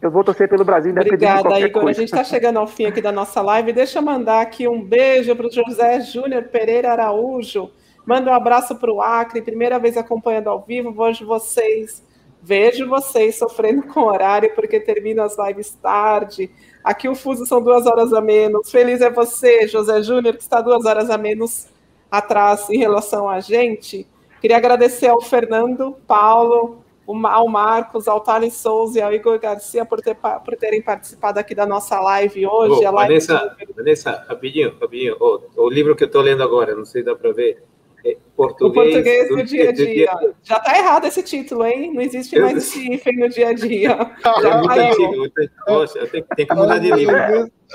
eu 0.03 0.11
vou 0.11 0.21
torcer 0.21 0.49
pelo 0.49 0.65
Brasil 0.65 0.91
Obrigada, 0.91 1.59
Igor. 1.61 1.83
Coisa. 1.83 2.01
A 2.01 2.01
gente 2.01 2.13
está 2.13 2.25
chegando 2.25 2.59
ao 2.59 2.67
fim 2.67 2.85
aqui 2.85 3.01
da 3.01 3.11
nossa 3.11 3.41
live. 3.41 3.71
Deixa 3.71 3.99
eu 3.99 4.03
mandar 4.03 4.41
aqui 4.41 4.67
um 4.67 4.83
beijo 4.83 5.33
para 5.33 5.47
o 5.47 5.51
José 5.51 6.01
Júnior 6.01 6.43
Pereira 6.43 6.91
Araújo. 6.91 7.71
Manda 8.05 8.29
um 8.29 8.33
abraço 8.33 8.75
para 8.75 8.91
o 8.91 9.01
Acre, 9.01 9.41
primeira 9.41 9.79
vez 9.79 9.95
acompanhando 9.95 10.49
ao 10.49 10.61
vivo. 10.61 10.91
Vejo 10.91 11.25
vocês, 11.25 12.05
vejo 12.41 12.89
vocês 12.89 13.37
sofrendo 13.37 13.83
com 13.83 14.01
horário, 14.01 14.53
porque 14.53 14.77
termino 14.77 15.23
as 15.23 15.37
lives 15.37 15.71
tarde. 15.81 16.51
Aqui 16.83 17.07
o 17.07 17.15
fuso 17.15 17.45
são 17.45 17.63
duas 17.63 17.85
horas 17.85 18.11
a 18.11 18.19
menos. 18.19 18.69
Feliz 18.69 18.99
é 18.99 19.09
você, 19.09 19.69
José 19.69 20.03
Júnior, 20.03 20.35
que 20.35 20.41
está 20.41 20.59
duas 20.59 20.83
horas 20.85 21.09
a 21.09 21.17
menos 21.17 21.69
atrás 22.11 22.69
em 22.69 22.77
relação 22.77 23.29
a 23.29 23.39
gente. 23.39 24.05
Queria 24.41 24.57
agradecer 24.57 25.07
ao 25.07 25.21
Fernando, 25.21 25.95
Paulo, 26.05 26.82
ao 27.07 27.47
Marcos, 27.47 28.07
ao 28.07 28.21
Thales 28.21 28.53
Souza 28.53 28.99
e 28.99 29.01
ao 29.01 29.13
Igor 29.13 29.39
Garcia 29.39 29.85
por, 29.85 30.01
ter, 30.01 30.15
por 30.15 30.55
terem 30.55 30.81
participado 30.81 31.39
aqui 31.39 31.53
da 31.53 31.65
nossa 31.65 31.99
live 31.99 32.47
hoje. 32.47 32.85
Oh, 32.85 32.91
live 32.91 33.13
Vanessa, 33.13 33.55
de... 33.59 33.73
Vanessa, 33.73 34.25
rapidinho, 34.27 34.75
rapidinho. 34.79 35.17
Oh, 35.19 35.41
o 35.57 35.69
livro 35.69 35.95
que 35.95 36.03
eu 36.03 36.07
estou 36.07 36.21
lendo 36.21 36.43
agora, 36.43 36.75
não 36.75 36.85
sei 36.85 37.01
se 37.01 37.05
dá 37.05 37.15
para 37.15 37.31
ver. 37.33 37.63
É 38.05 38.17
português, 38.35 38.71
o 38.71 38.73
português 38.73 39.29
do, 39.29 39.43
dia 39.43 39.69
a 39.69 39.71
dia. 39.71 39.85
dia. 39.85 40.33
Já 40.43 40.57
está 40.57 40.77
errado 40.77 41.05
esse 41.05 41.23
título, 41.23 41.65
hein? 41.65 41.93
Não 41.93 42.01
existe 42.01 42.37
mais 42.39 42.57
esse 42.57 42.91
hífen 42.91 43.15
no 43.15 43.29
dia 43.29 43.49
a 43.49 43.53
dia. 43.53 43.97
Já 44.41 44.61
é 44.75 45.47
Poxa, 45.65 46.07
tem, 46.07 46.23
tem 46.35 46.45
que 46.45 46.53
mudar 46.53 46.79
de 46.79 46.91
livro. 46.91 47.15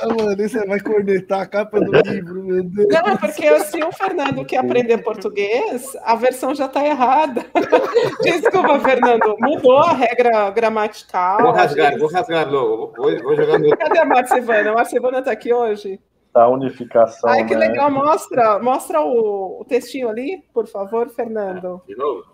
Ah, 0.00 0.06
mano, 0.06 0.36
você 0.36 0.64
vai 0.64 0.78
cornetar 0.78 1.40
a 1.40 1.46
capa 1.46 1.80
do 1.80 1.90
livro, 1.90 2.44
meu 2.44 2.62
Deus. 2.62 2.88
Não, 2.88 3.16
porque 3.16 3.58
se 3.60 3.82
o 3.82 3.90
Fernando 3.90 4.44
quer 4.44 4.58
aprender 4.58 4.98
português, 4.98 5.96
a 6.04 6.14
versão 6.14 6.54
já 6.54 6.66
está 6.66 6.84
errada. 6.86 7.44
Desculpa, 8.22 8.78
Fernando, 8.80 9.36
mudou 9.40 9.78
a 9.78 9.92
regra 9.94 10.50
gramatical. 10.50 11.40
Vou 11.40 11.52
rasgar, 11.52 11.98
vou 11.98 12.08
rasgar 12.08 12.48
logo. 12.48 12.92
Vou, 12.96 13.22
vou 13.22 13.34
jogar 13.34 13.58
no... 13.58 13.76
Cadê 13.76 13.98
a 13.98 14.04
Marcivana? 14.04 14.70
A 14.70 14.74
Marcivana 14.74 15.18
está 15.18 15.32
aqui 15.32 15.52
hoje? 15.52 15.98
Da 16.32 16.48
unificação. 16.48 17.30
Ai, 17.30 17.46
que 17.46 17.54
né? 17.54 17.68
legal. 17.68 17.90
Mostra, 17.90 18.58
mostra 18.58 19.00
o, 19.00 19.60
o 19.60 19.64
textinho 19.64 20.08
ali, 20.08 20.44
por 20.52 20.66
favor, 20.66 21.08
Fernando. 21.08 21.82
De 21.86 21.96
novo? 21.96 22.24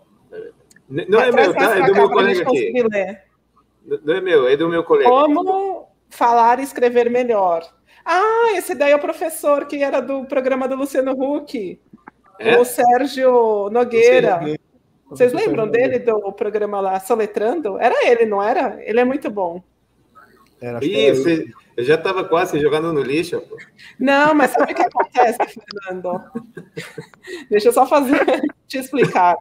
Não 0.89 1.19
é 1.19 1.31
meu, 1.31 1.53
tá? 1.53 1.77
É 1.77 1.85
do 1.85 1.93
meu 1.93 2.09
colega 2.09 2.41
aqui. 2.43 2.73
Não 4.03 4.13
é 4.15 4.21
meu, 4.21 4.47
é 4.47 4.57
do 4.57 4.69
meu 4.69 4.83
colega. 4.83 5.09
Como 5.09 5.87
falar 6.09 6.59
e 6.59 6.63
escrever 6.63 7.09
melhor. 7.09 7.63
Ah, 8.03 8.53
esse 8.55 8.75
daí 8.75 8.91
é 8.91 8.95
o 8.95 8.99
professor 8.99 9.65
que 9.65 9.83
era 9.83 9.99
do 9.99 10.25
programa 10.25 10.67
do 10.67 10.75
Luciano 10.75 11.11
Huck. 11.11 11.79
É? 12.39 12.57
O 12.57 12.65
Sérgio 12.65 13.69
Nogueira. 13.71 14.41
Vocês 15.09 15.33
lembram 15.33 15.67
dele 15.67 15.99
do 15.99 16.31
programa 16.33 16.79
lá 16.79 16.99
Soletrando? 16.99 17.79
Era 17.79 18.07
ele, 18.07 18.25
não 18.25 18.41
era? 18.41 18.77
Ele 18.83 18.99
é 18.99 19.05
muito 19.05 19.29
bom. 19.29 19.63
Era, 20.61 20.83
Isso, 20.83 21.27
eu 21.77 21.83
já 21.83 21.95
estava 21.95 22.23
quase 22.23 22.59
jogando 22.59 22.93
no 22.93 23.01
lixo. 23.01 23.39
Pô. 23.41 23.57
Não, 23.99 24.33
mas 24.33 24.51
sabe 24.51 24.71
o 24.71 24.75
que 24.75 24.81
acontece, 24.81 25.37
Fernando? 25.37 26.21
Deixa 27.49 27.69
eu 27.69 27.73
só 27.73 27.85
fazer, 27.85 28.19
te 28.67 28.77
explicar. 28.77 29.35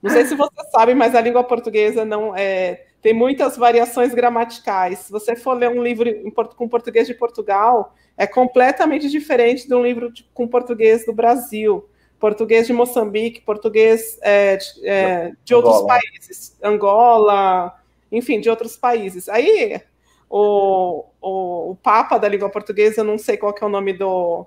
Não 0.00 0.10
sei 0.10 0.26
se 0.26 0.34
você 0.34 0.62
sabe, 0.70 0.94
mas 0.94 1.14
a 1.14 1.20
língua 1.20 1.42
portuguesa 1.42 2.04
não 2.04 2.36
é, 2.36 2.84
tem 3.00 3.14
muitas 3.14 3.56
variações 3.56 4.14
gramaticais. 4.14 4.98
Se 5.00 5.12
você 5.12 5.34
for 5.34 5.54
ler 5.54 5.70
um 5.70 5.82
livro 5.82 6.10
com 6.56 6.68
português 6.68 7.06
de 7.06 7.14
Portugal, 7.14 7.94
é 8.16 8.26
completamente 8.26 9.08
diferente 9.08 9.66
de 9.66 9.74
um 9.74 9.82
livro 9.82 10.12
de, 10.12 10.24
com 10.34 10.46
português 10.46 11.04
do 11.06 11.12
Brasil, 11.12 11.88
português 12.20 12.66
de 12.66 12.72
Moçambique, 12.72 13.40
português 13.40 14.18
é, 14.22 14.56
de, 14.56 14.88
é, 14.88 15.32
de 15.42 15.54
outros 15.54 15.76
Angola. 15.76 15.88
países, 15.88 16.58
Angola, 16.62 17.74
enfim, 18.12 18.40
de 18.40 18.48
outros 18.48 18.76
países. 18.76 19.28
Aí 19.28 19.80
o, 20.28 21.04
o, 21.20 21.70
o, 21.70 21.76
Papa 21.76 22.18
da 22.18 22.28
língua 22.28 22.50
portuguesa, 22.50 23.00
eu 23.00 23.04
não 23.04 23.18
sei 23.18 23.36
qual 23.36 23.54
é 23.60 23.64
o 23.64 23.68
nome 23.68 23.92
do. 23.92 24.46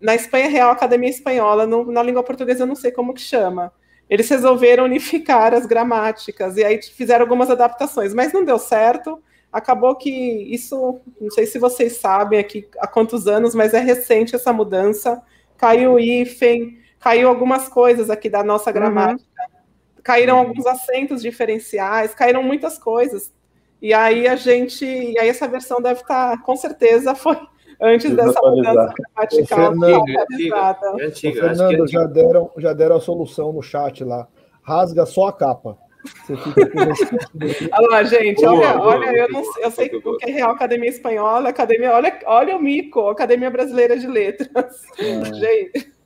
Na 0.00 0.14
Espanha 0.14 0.48
Real 0.48 0.70
Academia 0.70 1.10
Espanhola, 1.10 1.66
no, 1.66 1.90
na 1.90 2.02
língua 2.02 2.22
portuguesa 2.22 2.62
eu 2.62 2.66
não 2.66 2.76
sei 2.76 2.92
como 2.92 3.14
que 3.14 3.20
chama. 3.20 3.72
Eles 4.08 4.28
resolveram 4.28 4.84
unificar 4.84 5.52
as 5.54 5.66
gramáticas 5.66 6.56
e 6.56 6.64
aí 6.64 6.80
fizeram 6.82 7.24
algumas 7.24 7.50
adaptações, 7.50 8.14
mas 8.14 8.32
não 8.32 8.44
deu 8.44 8.58
certo. 8.58 9.22
Acabou 9.52 9.96
que 9.96 10.10
isso, 10.10 11.00
não 11.20 11.30
sei 11.30 11.46
se 11.46 11.58
vocês 11.58 11.96
sabem 11.96 12.38
aqui 12.38 12.68
há 12.78 12.86
quantos 12.86 13.26
anos, 13.26 13.54
mas 13.54 13.72
é 13.72 13.80
recente 13.80 14.36
essa 14.36 14.52
mudança. 14.52 15.22
Caiu 15.56 15.94
o 15.94 15.98
hífen, 15.98 16.78
caiu 17.00 17.28
algumas 17.28 17.68
coisas 17.68 18.10
aqui 18.10 18.28
da 18.28 18.44
nossa 18.44 18.70
uhum. 18.70 18.74
gramática, 18.74 19.24
uhum. 19.24 20.02
caíram 20.02 20.38
alguns 20.38 20.66
acentos 20.66 21.22
diferenciais, 21.22 22.14
caíram 22.14 22.42
muitas 22.42 22.78
coisas. 22.78 23.32
E 23.80 23.92
aí 23.92 24.26
a 24.26 24.36
gente, 24.36 24.84
e 24.84 25.18
aí 25.18 25.28
essa 25.28 25.46
versão 25.46 25.80
deve 25.80 26.00
estar, 26.00 26.42
com 26.42 26.56
certeza, 26.56 27.14
foi 27.14 27.38
antes 27.80 28.14
dessa 28.14 28.40
mudança 28.40 28.94
gramatical. 28.94 29.58
Fernando, 29.58 30.08
é 30.08 31.04
antiga, 31.06 31.40
Fernando 31.40 31.84
é 31.84 31.86
já, 31.86 32.04
deram, 32.04 32.50
já 32.56 32.72
deram 32.72 32.96
a 32.96 33.00
solução 33.00 33.52
no 33.52 33.62
chat 33.62 34.02
lá. 34.02 34.26
Rasga 34.62 35.06
só 35.06 35.28
a 35.28 35.32
capa. 35.32 35.78
Você 36.24 36.36
fica 36.36 36.70
com 36.70 36.78
Olha 36.78 37.88
lá, 37.90 38.02
gente, 38.04 38.40
boa, 38.40 38.52
olha, 38.52 38.78
boa, 38.78 38.96
olha, 38.96 39.18
eu, 39.18 39.28
não, 39.28 39.42
eu 39.60 39.70
sei 39.70 39.88
o 39.88 40.16
que 40.16 40.30
é 40.30 40.32
Real 40.32 40.52
Academia 40.52 40.88
Espanhola, 40.88 41.48
Academia, 41.48 41.92
olha, 41.92 42.18
olha 42.26 42.56
o 42.56 42.62
mico, 42.62 43.08
Academia 43.08 43.50
Brasileira 43.50 43.98
de 43.98 44.06
Letras. 44.06 44.82
É. 44.98 45.24
Gente. 45.34 45.96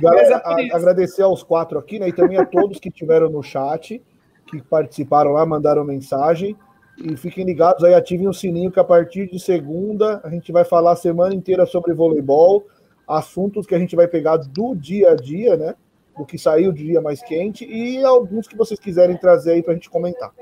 Galera, 0.00 0.42
é 0.58 0.74
agradecer 0.74 1.22
aos 1.22 1.42
quatro 1.42 1.78
aqui, 1.78 1.98
né? 1.98 2.08
E 2.08 2.12
também 2.12 2.38
a 2.38 2.44
todos 2.44 2.78
que 2.78 2.88
estiveram 2.88 3.28
no 3.28 3.42
chat, 3.42 4.02
que 4.46 4.62
participaram 4.62 5.32
lá, 5.32 5.44
mandaram 5.44 5.84
mensagem. 5.84 6.56
E 6.98 7.16
fiquem 7.16 7.44
ligados 7.44 7.82
aí, 7.82 7.94
ativem 7.94 8.28
o 8.28 8.32
sininho 8.32 8.70
que 8.70 8.78
a 8.78 8.84
partir 8.84 9.28
de 9.28 9.38
segunda 9.38 10.20
a 10.22 10.28
gente 10.28 10.52
vai 10.52 10.64
falar 10.64 10.92
a 10.92 10.96
semana 10.96 11.34
inteira 11.34 11.66
sobre 11.66 11.92
voleibol, 11.92 12.66
assuntos 13.06 13.66
que 13.66 13.74
a 13.74 13.78
gente 13.78 13.96
vai 13.96 14.06
pegar 14.06 14.36
do 14.36 14.74
dia 14.74 15.10
a 15.10 15.14
dia, 15.14 15.56
né? 15.56 15.74
Do 16.16 16.24
que 16.24 16.38
saiu 16.38 16.70
do 16.70 16.78
dia 16.78 17.00
mais 17.00 17.20
quente 17.22 17.64
e 17.64 18.02
alguns 18.04 18.46
que 18.46 18.56
vocês 18.56 18.78
quiserem 18.78 19.16
trazer 19.16 19.52
aí 19.52 19.62
para 19.62 19.72
a 19.72 19.74
gente 19.74 19.90
comentar. 19.90 20.32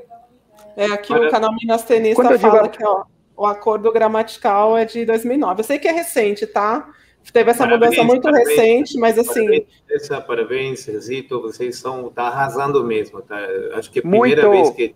É, 0.76 0.86
aqui 0.86 1.12
Olha, 1.12 1.28
o 1.28 1.30
canal 1.30 1.54
Minas 1.54 1.82
Tenista 1.84 2.38
fala 2.38 2.62
digo... 2.62 2.70
que 2.70 2.84
ó, 2.84 3.04
o 3.36 3.46
acordo 3.46 3.90
gramatical 3.90 4.76
é 4.76 4.84
de 4.84 5.04
2009. 5.06 5.60
Eu 5.60 5.64
sei 5.64 5.78
que 5.78 5.88
é 5.88 5.92
recente, 5.92 6.46
tá? 6.46 6.88
Teve 7.32 7.50
essa 7.50 7.64
parabéns, 7.64 7.90
mudança 7.92 8.04
muito 8.04 8.22
parabéns, 8.22 8.48
recente, 8.48 8.98
mas 8.98 9.18
assim. 9.18 9.46
Parabéns, 9.46 10.26
parabéns 10.26 10.90
Zito, 11.04 11.40
vocês 11.40 11.76
estão 11.76 12.10
tá 12.10 12.24
arrasando 12.24 12.84
mesmo. 12.84 13.22
Tá? 13.22 13.38
Acho 13.74 13.90
que 13.90 14.00
é 14.00 14.02
a 14.02 14.02
primeira 14.02 14.48
muito. 14.48 14.74
vez 14.74 14.92
que 14.92 14.94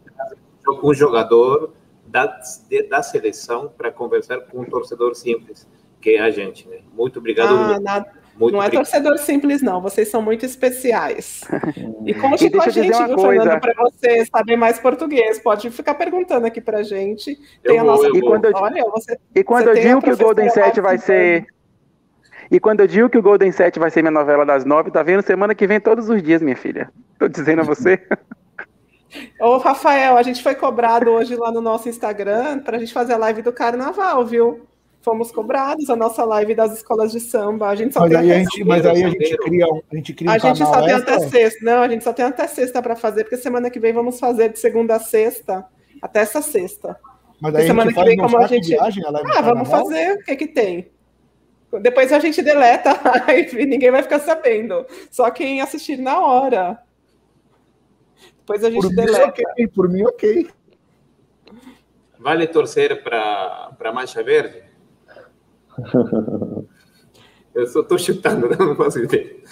um 0.83 0.95
jogador 0.95 1.73
da, 2.07 2.41
da 2.89 3.03
seleção 3.03 3.73
para 3.77 3.91
conversar 3.91 4.41
com 4.41 4.61
um 4.61 4.65
torcedor 4.65 5.15
simples, 5.15 5.67
que 6.01 6.11
é 6.11 6.21
a 6.21 6.31
gente. 6.31 6.69
Né? 6.69 6.79
Muito 6.95 7.19
obrigado. 7.19 7.55
Ah, 7.55 7.81
nada, 7.81 8.13
muito 8.39 8.55
não 8.55 8.63
é 8.63 8.69
torcedor 8.69 9.19
simples, 9.19 9.63
não. 9.63 9.81
Vocês 9.81 10.09
são 10.09 10.21
muito 10.21 10.45
especiais. 10.45 11.43
E 12.07 12.15
conte 12.15 12.49
com 12.49 12.63
a 12.63 12.69
gente, 12.69 13.05
viu, 13.05 13.19
Fernando, 13.19 13.61
para 13.61 13.75
você 13.75 14.25
saber 14.27 14.57
mais 14.57 14.79
português. 14.79 15.41
Pode 15.41 15.71
ficar 15.71 15.95
perguntando 15.95 16.47
aqui 16.47 16.61
para 16.61 16.79
a 16.79 16.83
gente. 16.85 17.37
Tem 17.61 17.81
a 17.81 17.83
nossa. 17.83 18.07
e 18.07 18.21
quando 18.21 18.45
eu, 18.45 18.53
Olha, 18.55 18.85
você, 18.85 19.19
e 19.35 19.43
quando 19.43 19.69
eu 19.69 19.75
digo 19.75 20.01
que 20.01 20.13
o 20.13 20.17
Golden 20.17 20.49
7 20.49 20.81
vai 20.81 20.99
ser. 20.99 21.47
E 22.49 22.61
quando 22.61 22.79
eu 22.79 22.87
digo 22.87 23.11
que 23.11 23.19
o 23.19 23.23
Golden 23.23 23.51
7 23.51 23.81
vai 23.81 23.91
ser 23.91 24.03
minha 24.03 24.13
novela 24.13 24.47
das 24.47 24.65
nove, 24.65 24.93
tá 24.93 25.03
vendo? 25.03 25.21
Semana 25.21 25.53
que 25.53 25.67
vem 25.67 25.81
todos 25.81 26.09
os 26.09 26.23
dias, 26.23 26.41
minha 26.41 26.55
filha. 26.55 26.93
Tô 27.19 27.27
dizendo 27.27 27.63
a 27.63 27.65
você. 27.65 28.01
Ô, 29.41 29.59
Rafael, 29.59 30.17
a 30.17 30.23
gente 30.23 30.43
foi 30.43 30.55
cobrado 30.55 31.11
hoje 31.11 31.37
lá 31.37 31.51
no 31.51 31.61
nosso 31.61 31.89
Instagram 31.89 32.61
para 32.61 32.77
a 32.77 32.81
gente 32.81 32.93
fazer 32.93 33.15
a 33.15 33.19
live 33.19 33.43
do 33.43 33.53
carnaval, 33.53 34.25
viu? 34.25 34.67
Fomos 35.03 35.31
cobrados 35.31 35.89
a 35.89 35.95
nossa 35.95 36.25
live 36.25 36.55
das 36.55 36.73
escolas 36.73 37.13
de 37.13 37.21
samba. 37.21 37.69
A 37.69 37.77
gente 37.77 37.95
só 37.95 38.01
mas 38.01 38.11
tem 38.11 38.19
aí 38.19 38.33
a 38.33 38.39
gente, 38.39 38.65
mas 38.65 38.85
aí 38.85 39.05
a 39.05 39.09
gente 39.09 39.37
cria 39.37 39.67
um, 39.67 39.81
a 39.93 39.97
gente 39.97 40.15
cria 40.15 40.31
um 40.31 40.35
A 40.35 40.39
gente 40.39 40.59
só 40.59 40.83
tem 40.83 40.95
até 40.95 41.21
sexta. 41.21 41.65
Não, 41.65 41.83
a 41.83 41.89
gente 41.89 42.03
só 42.03 42.13
tem 42.13 42.25
até 42.25 42.47
sexta 42.49 42.83
para 42.83 42.97
fazer, 42.97 43.23
porque 43.23 43.37
semana 43.37 43.71
que 43.71 43.79
vem 43.79 43.93
vamos 43.93 44.19
fazer 44.19 44.49
de 44.53 44.59
segunda 44.59 44.97
a 44.97 44.99
sexta, 44.99 45.65
até 46.03 46.21
essa 46.21 46.43
sexta. 46.43 46.97
Mas 47.41 47.55
aí 47.55 47.67
semana 47.67 47.93
que 47.93 48.03
vem, 48.03 48.17
como 48.17 48.37
a 48.37 48.47
gente. 48.47 48.69
Viagem, 48.69 49.05
a 49.05 49.39
ah, 49.39 49.43
vamos 49.43 49.69
fazer. 49.69 50.15
O 50.15 50.25
que 50.25 50.35
que 50.35 50.49
tem? 50.49 50.91
Depois 51.81 52.13
a 52.13 52.19
gente 52.19 52.43
deleta 52.43 52.91
a 53.05 53.27
live, 53.27 53.67
ninguém 53.67 53.91
vai 53.91 54.03
ficar 54.03 54.19
sabendo. 54.19 54.87
Só 55.11 55.31
quem 55.31 55.61
assistir 55.61 55.99
na 55.99 56.19
hora. 56.21 56.79
Depois 58.47 58.63
a 58.63 58.71
gente 58.71 58.81
por 58.81 58.95
deleta. 58.95 59.27
Mim, 59.27 59.33
okay, 59.51 59.67
por 59.67 59.89
mim, 59.89 60.05
ok. 60.05 60.49
Vale 62.17 62.47
torcer 62.47 63.03
para 63.03 63.93
Mancha 63.93 64.23
Verde? 64.23 64.63
Eu 67.53 67.67
só 67.67 67.81
estou 67.81 67.99
chutando, 67.99 68.49
não 68.57 68.77
posso 68.77 69.01
dizer. 69.05 69.43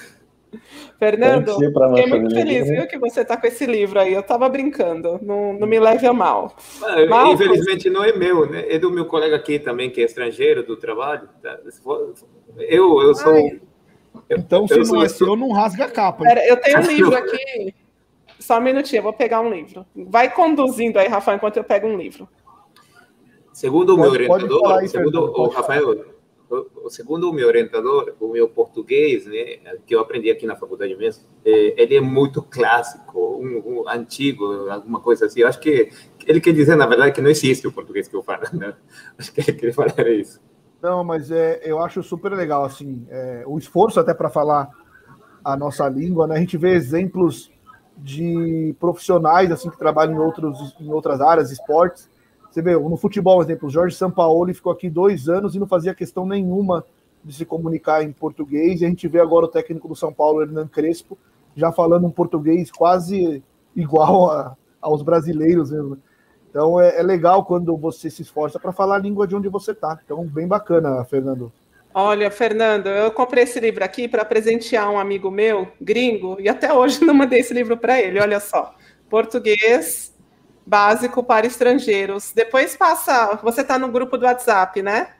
Fernando, 0.96 1.56
fiquei 1.56 2.06
muito 2.06 2.32
feliz, 2.32 2.68
né? 2.68 2.76
viu, 2.76 2.86
que 2.86 2.98
você 2.98 3.22
está 3.22 3.36
com 3.36 3.48
esse 3.48 3.66
livro 3.66 3.98
aí. 3.98 4.14
Eu 4.14 4.20
estava 4.20 4.48
brincando, 4.48 5.18
não, 5.22 5.52
não 5.54 5.66
me 5.66 5.80
leve 5.80 6.06
a 6.06 6.12
mal. 6.12 6.54
Ah, 6.84 7.32
infelizmente 7.32 7.90
não 7.90 8.04
é 8.04 8.12
meu, 8.12 8.48
né? 8.48 8.64
É 8.68 8.78
do 8.78 8.92
meu 8.92 9.06
colega 9.06 9.34
aqui 9.34 9.58
também, 9.58 9.90
que 9.90 10.00
é 10.00 10.04
estrangeiro 10.04 10.62
do 10.62 10.76
trabalho. 10.76 11.28
Tá? 11.42 11.58
Eu, 12.58 13.02
eu 13.02 13.14
sou. 13.16 13.32
Ai. 13.32 13.60
Então, 14.30 14.68
se 14.68 14.78
eu 14.78 14.84
não 14.84 15.02
é 15.02 15.08
seu, 15.08 15.34
não 15.34 15.50
rasga 15.50 15.86
a 15.86 15.90
capa. 15.90 16.22
Pera, 16.22 16.46
eu 16.46 16.56
tenho 16.58 16.78
um 16.78 16.86
livro 16.86 17.16
aqui. 17.16 17.74
Só 18.38 18.58
um 18.58 18.62
minutinho, 18.62 19.00
eu 19.00 19.04
vou 19.04 19.12
pegar 19.12 19.40
um 19.40 19.52
livro. 19.52 19.86
Vai 19.94 20.32
conduzindo 20.32 20.98
aí, 20.98 21.08
Rafael, 21.08 21.36
enquanto 21.36 21.56
eu 21.56 21.64
pego 21.64 21.86
um 21.86 21.96
livro. 21.96 22.28
Segundo 23.52 23.94
o 23.94 23.96
meu 23.96 24.10
orientador, 24.10 24.78
aí, 24.78 24.88
segundo 24.88 25.22
o 25.22 25.48
Rafael, 25.48 26.04
o, 26.50 26.90
segundo 26.90 27.30
o 27.30 27.32
meu 27.32 27.46
orientador, 27.46 28.14
o 28.20 28.28
meu 28.28 28.48
português, 28.48 29.26
né, 29.26 29.76
que 29.86 29.94
eu 29.94 30.00
aprendi 30.00 30.30
aqui 30.30 30.46
na 30.46 30.56
faculdade 30.56 30.94
mesmo, 30.96 31.24
é, 31.44 31.80
ele 31.80 31.96
é 31.96 32.00
muito 32.00 32.42
clássico, 32.42 33.18
um, 33.40 33.82
um, 33.82 33.88
antigo, 33.88 34.68
alguma 34.68 35.00
coisa 35.00 35.26
assim. 35.26 35.40
Eu 35.40 35.48
acho 35.48 35.60
que 35.60 35.90
ele 36.26 36.40
quer 36.40 36.52
dizer, 36.52 36.76
na 36.76 36.86
verdade, 36.86 37.12
que 37.12 37.20
não 37.20 37.30
existe 37.30 37.66
o 37.66 37.72
português 37.72 38.08
que 38.08 38.16
eu 38.16 38.22
falo. 38.22 38.42
Né? 38.52 38.74
Acho 39.18 39.32
que 39.32 39.40
ele 39.40 39.52
queria 39.52 39.74
falar 39.74 40.08
isso. 40.08 40.40
Não, 40.82 41.02
mas 41.02 41.30
é, 41.30 41.62
eu 41.64 41.78
acho 41.78 42.02
super 42.02 42.32
legal 42.32 42.62
assim, 42.62 43.06
é, 43.08 43.42
o 43.46 43.56
esforço 43.56 43.98
até 43.98 44.12
para 44.12 44.28
falar 44.28 44.68
a 45.42 45.56
nossa 45.56 45.88
língua, 45.88 46.26
né? 46.26 46.36
A 46.36 46.38
gente 46.38 46.58
vê 46.58 46.74
exemplos 46.74 47.50
de 47.96 48.74
profissionais 48.78 49.50
assim 49.50 49.70
que 49.70 49.78
trabalham 49.78 50.14
em, 50.14 50.18
outros, 50.18 50.74
em 50.80 50.92
outras 50.92 51.20
áreas, 51.20 51.50
esportes. 51.50 52.08
Você 52.50 52.62
vê, 52.62 52.76
no 52.78 52.96
futebol, 52.96 53.36
por 53.36 53.44
exemplo, 53.44 53.68
o 53.68 53.70
Jorge 53.70 53.96
Sampaoli 53.96 54.54
ficou 54.54 54.72
aqui 54.72 54.88
dois 54.88 55.28
anos 55.28 55.54
e 55.54 55.58
não 55.58 55.66
fazia 55.66 55.94
questão 55.94 56.26
nenhuma 56.26 56.84
de 57.24 57.34
se 57.34 57.44
comunicar 57.44 58.02
em 58.02 58.12
português. 58.12 58.80
E 58.80 58.84
a 58.84 58.88
gente 58.88 59.08
vê 59.08 59.20
agora 59.20 59.46
o 59.46 59.48
técnico 59.48 59.88
do 59.88 59.96
São 59.96 60.12
Paulo, 60.12 60.42
Hernan 60.42 60.68
Crespo, 60.68 61.18
já 61.56 61.72
falando 61.72 62.06
um 62.06 62.10
português 62.10 62.70
quase 62.70 63.42
igual 63.74 64.30
a, 64.30 64.56
aos 64.80 65.02
brasileiros 65.02 65.70
mesmo. 65.70 65.98
Então 66.48 66.80
é, 66.80 67.00
é 67.00 67.02
legal 67.02 67.44
quando 67.44 67.76
você 67.76 68.08
se 68.08 68.22
esforça 68.22 68.60
para 68.60 68.72
falar 68.72 68.96
a 68.96 68.98
língua 69.00 69.26
de 69.26 69.34
onde 69.34 69.48
você 69.48 69.72
está. 69.72 69.98
Então, 70.04 70.24
bem 70.24 70.46
bacana, 70.46 71.04
Fernando. 71.04 71.52
Olha, 71.96 72.28
Fernando, 72.28 72.88
eu 72.88 73.12
comprei 73.12 73.44
esse 73.44 73.60
livro 73.60 73.84
aqui 73.84 74.08
para 74.08 74.24
presentear 74.24 74.90
um 74.90 74.98
amigo 74.98 75.30
meu, 75.30 75.68
gringo, 75.80 76.36
e 76.40 76.48
até 76.48 76.72
hoje 76.72 77.04
não 77.04 77.14
mandei 77.14 77.38
esse 77.38 77.54
livro 77.54 77.76
para 77.76 78.00
ele. 78.00 78.18
Olha 78.18 78.40
só, 78.40 78.74
português 79.08 80.12
básico 80.66 81.22
para 81.22 81.46
estrangeiros. 81.46 82.32
Depois 82.32 82.76
passa, 82.76 83.38
você 83.42 83.60
está 83.60 83.78
no 83.78 83.88
grupo 83.88 84.18
do 84.18 84.24
WhatsApp, 84.24 84.82
né? 84.82 85.14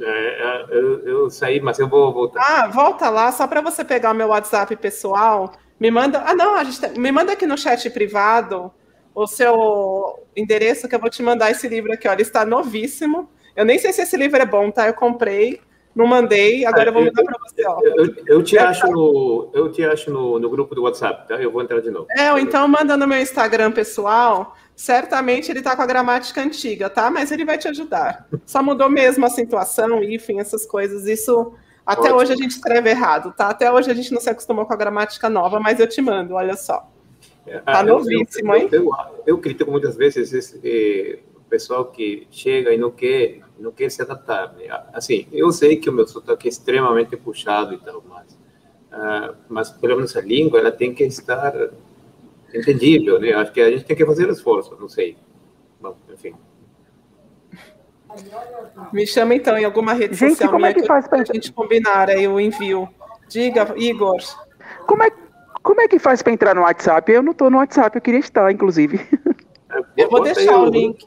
É, 0.00 0.66
eu, 0.70 1.00
eu, 1.04 1.30
saí, 1.30 1.60
mas 1.60 1.78
eu 1.80 1.88
vou 1.88 2.12
voltar. 2.12 2.40
Ah, 2.40 2.68
volta 2.68 3.10
lá, 3.10 3.32
só 3.32 3.48
para 3.48 3.60
você 3.60 3.84
pegar 3.84 4.12
o 4.12 4.14
meu 4.14 4.28
WhatsApp 4.28 4.76
pessoal. 4.76 5.52
Me 5.80 5.90
manda. 5.90 6.22
Ah, 6.24 6.34
não, 6.34 6.54
a 6.54 6.62
gente 6.62 6.80
tá, 6.80 6.88
me 6.88 7.10
manda 7.10 7.32
aqui 7.32 7.46
no 7.46 7.58
chat 7.58 7.90
privado 7.90 8.72
o 9.12 9.26
seu 9.26 10.24
endereço 10.36 10.88
que 10.88 10.94
eu 10.94 11.00
vou 11.00 11.10
te 11.10 11.22
mandar 11.22 11.50
esse 11.50 11.66
livro 11.66 11.92
aqui. 11.92 12.06
Olha, 12.06 12.16
ele 12.16 12.22
está 12.22 12.44
novíssimo. 12.44 13.28
Eu 13.56 13.64
nem 13.64 13.78
sei 13.78 13.92
se 13.92 14.02
esse 14.02 14.16
livro 14.16 14.40
é 14.40 14.46
bom, 14.46 14.70
tá? 14.70 14.86
Eu 14.86 14.94
comprei, 14.94 15.60
não 15.98 16.06
mandei, 16.06 16.64
agora 16.64 16.90
eu 16.90 16.92
vou 16.92 17.04
mandar 17.04 17.24
para 17.24 17.38
você. 17.40 17.66
Ó. 17.66 17.80
Eu, 17.82 18.14
eu, 18.24 18.42
te 18.42 18.56
acho 18.56 18.86
no, 18.86 19.50
eu 19.52 19.72
te 19.72 19.84
acho 19.84 20.12
no, 20.12 20.38
no 20.38 20.48
grupo 20.48 20.72
do 20.72 20.84
WhatsApp, 20.84 21.26
tá? 21.26 21.34
Eu 21.34 21.50
vou 21.50 21.60
entrar 21.60 21.80
de 21.80 21.90
novo. 21.90 22.06
É, 22.16 22.32
ou 22.32 22.38
então 22.38 22.68
manda 22.68 22.96
no 22.96 23.04
meu 23.04 23.20
Instagram 23.20 23.72
pessoal. 23.72 24.56
Certamente 24.76 25.50
ele 25.50 25.58
está 25.58 25.74
com 25.74 25.82
a 25.82 25.86
gramática 25.86 26.40
antiga, 26.40 26.88
tá? 26.88 27.10
Mas 27.10 27.32
ele 27.32 27.44
vai 27.44 27.58
te 27.58 27.66
ajudar. 27.66 28.28
Só 28.46 28.62
mudou 28.62 28.88
mesmo 28.88 29.26
a 29.26 29.28
situação, 29.28 30.00
enfim, 30.04 30.38
essas 30.38 30.64
coisas. 30.64 31.04
Isso 31.08 31.52
até 31.84 32.02
Ótimo. 32.02 32.16
hoje 32.18 32.32
a 32.32 32.36
gente 32.36 32.52
escreve 32.52 32.90
errado, 32.90 33.34
tá? 33.36 33.48
Até 33.48 33.72
hoje 33.72 33.90
a 33.90 33.94
gente 33.94 34.12
não 34.12 34.20
se 34.20 34.30
acostumou 34.30 34.64
com 34.66 34.72
a 34.72 34.76
gramática 34.76 35.28
nova, 35.28 35.58
mas 35.58 35.80
eu 35.80 35.88
te 35.88 36.00
mando, 36.00 36.34
olha 36.34 36.54
só. 36.54 36.88
É, 37.44 37.58
tá 37.58 37.82
novíssimo, 37.82 38.54
hein? 38.54 38.68
Eu, 38.70 38.84
eu, 38.84 38.92
eu 39.26 39.38
critico 39.38 39.68
muitas 39.68 39.96
vezes 39.96 40.32
esse 40.32 40.60
eh, 40.62 41.18
pessoal 41.50 41.86
que 41.86 42.28
chega 42.30 42.72
e 42.72 42.78
não 42.78 42.92
quer, 42.92 43.40
não 43.58 43.72
quer 43.72 43.90
se 43.90 44.00
adaptar. 44.02 44.54
Né? 44.54 44.66
Assim, 44.92 45.26
eu 45.32 45.50
sei 45.50 45.76
que 45.76 45.90
o 45.90 45.92
meu 45.92 46.06
sotaque 46.06 46.46
é 46.46 46.50
extremamente 46.50 47.16
puxado 47.16 47.74
e 47.74 47.78
tal, 47.78 48.02
mas, 48.08 48.32
uh, 48.92 49.36
mas 49.48 49.70
pelo 49.70 49.96
menos 49.96 50.16
a 50.16 50.20
língua 50.20 50.60
ela 50.60 50.72
tem 50.72 50.94
que 50.94 51.04
estar 51.04 51.52
entendível, 52.54 53.18
né? 53.18 53.32
Acho 53.32 53.52
que 53.52 53.60
a 53.60 53.70
gente 53.70 53.84
tem 53.84 53.96
que 53.96 54.06
fazer 54.06 54.28
esforço, 54.28 54.76
não 54.80 54.88
sei. 54.88 55.16
Bom, 55.80 55.96
enfim. 56.12 56.34
Me 58.92 59.06
chama 59.06 59.34
então 59.34 59.56
em 59.56 59.64
alguma 59.64 59.92
rede 59.92 60.14
gente, 60.14 60.30
social 60.30 60.50
como 60.50 60.66
é 60.66 60.72
que 60.72 60.84
faz 60.84 61.06
pra... 61.06 61.20
a 61.20 61.24
gente 61.24 61.52
combinar 61.52 62.08
aí 62.08 62.26
o 62.26 62.40
envio. 62.40 62.88
Diga, 63.28 63.74
Igor. 63.76 64.16
Como 64.86 65.02
é, 65.02 65.10
como 65.62 65.80
é 65.80 65.88
que 65.88 65.98
faz 65.98 66.22
para 66.22 66.32
entrar 66.32 66.54
no 66.54 66.62
WhatsApp? 66.62 67.12
Eu 67.12 67.22
não 67.22 67.32
estou 67.32 67.50
no 67.50 67.58
WhatsApp, 67.58 67.96
eu 67.96 68.02
queria 68.02 68.20
estar, 68.20 68.50
inclusive. 68.50 69.00
Eu 69.96 70.08
vou 70.08 70.22
deixar 70.22 70.58
o 70.58 70.70
link. 70.70 71.04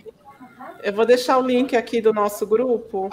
Eu 0.84 0.94
vou 0.94 1.06
deixar 1.06 1.38
o 1.38 1.42
link 1.42 1.76
aqui 1.76 2.02
do 2.02 2.14
nosso 2.14 2.46
grupo. 2.46 3.10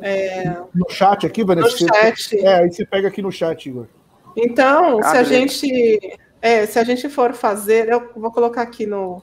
É... 0.00 0.56
No 0.74 0.88
chat 0.90 1.26
aqui, 1.26 1.44
Vanessa? 1.44 1.68
No 1.68 1.76
chat. 1.76 2.38
É, 2.38 2.54
aí 2.56 2.72
você 2.72 2.84
pega 2.84 3.08
aqui 3.08 3.22
no 3.22 3.32
chat, 3.32 3.68
Igor. 3.68 3.86
Então, 4.36 4.98
ah, 5.00 5.10
se 5.10 5.16
a 5.16 5.22
gente 5.24 6.18
é, 6.46 6.66
se 6.66 6.78
a 6.78 6.84
gente 6.84 7.08
for 7.08 7.32
fazer, 7.32 7.88
eu 7.88 8.10
vou 8.14 8.30
colocar 8.30 8.62
aqui 8.62 8.86
no. 8.86 9.22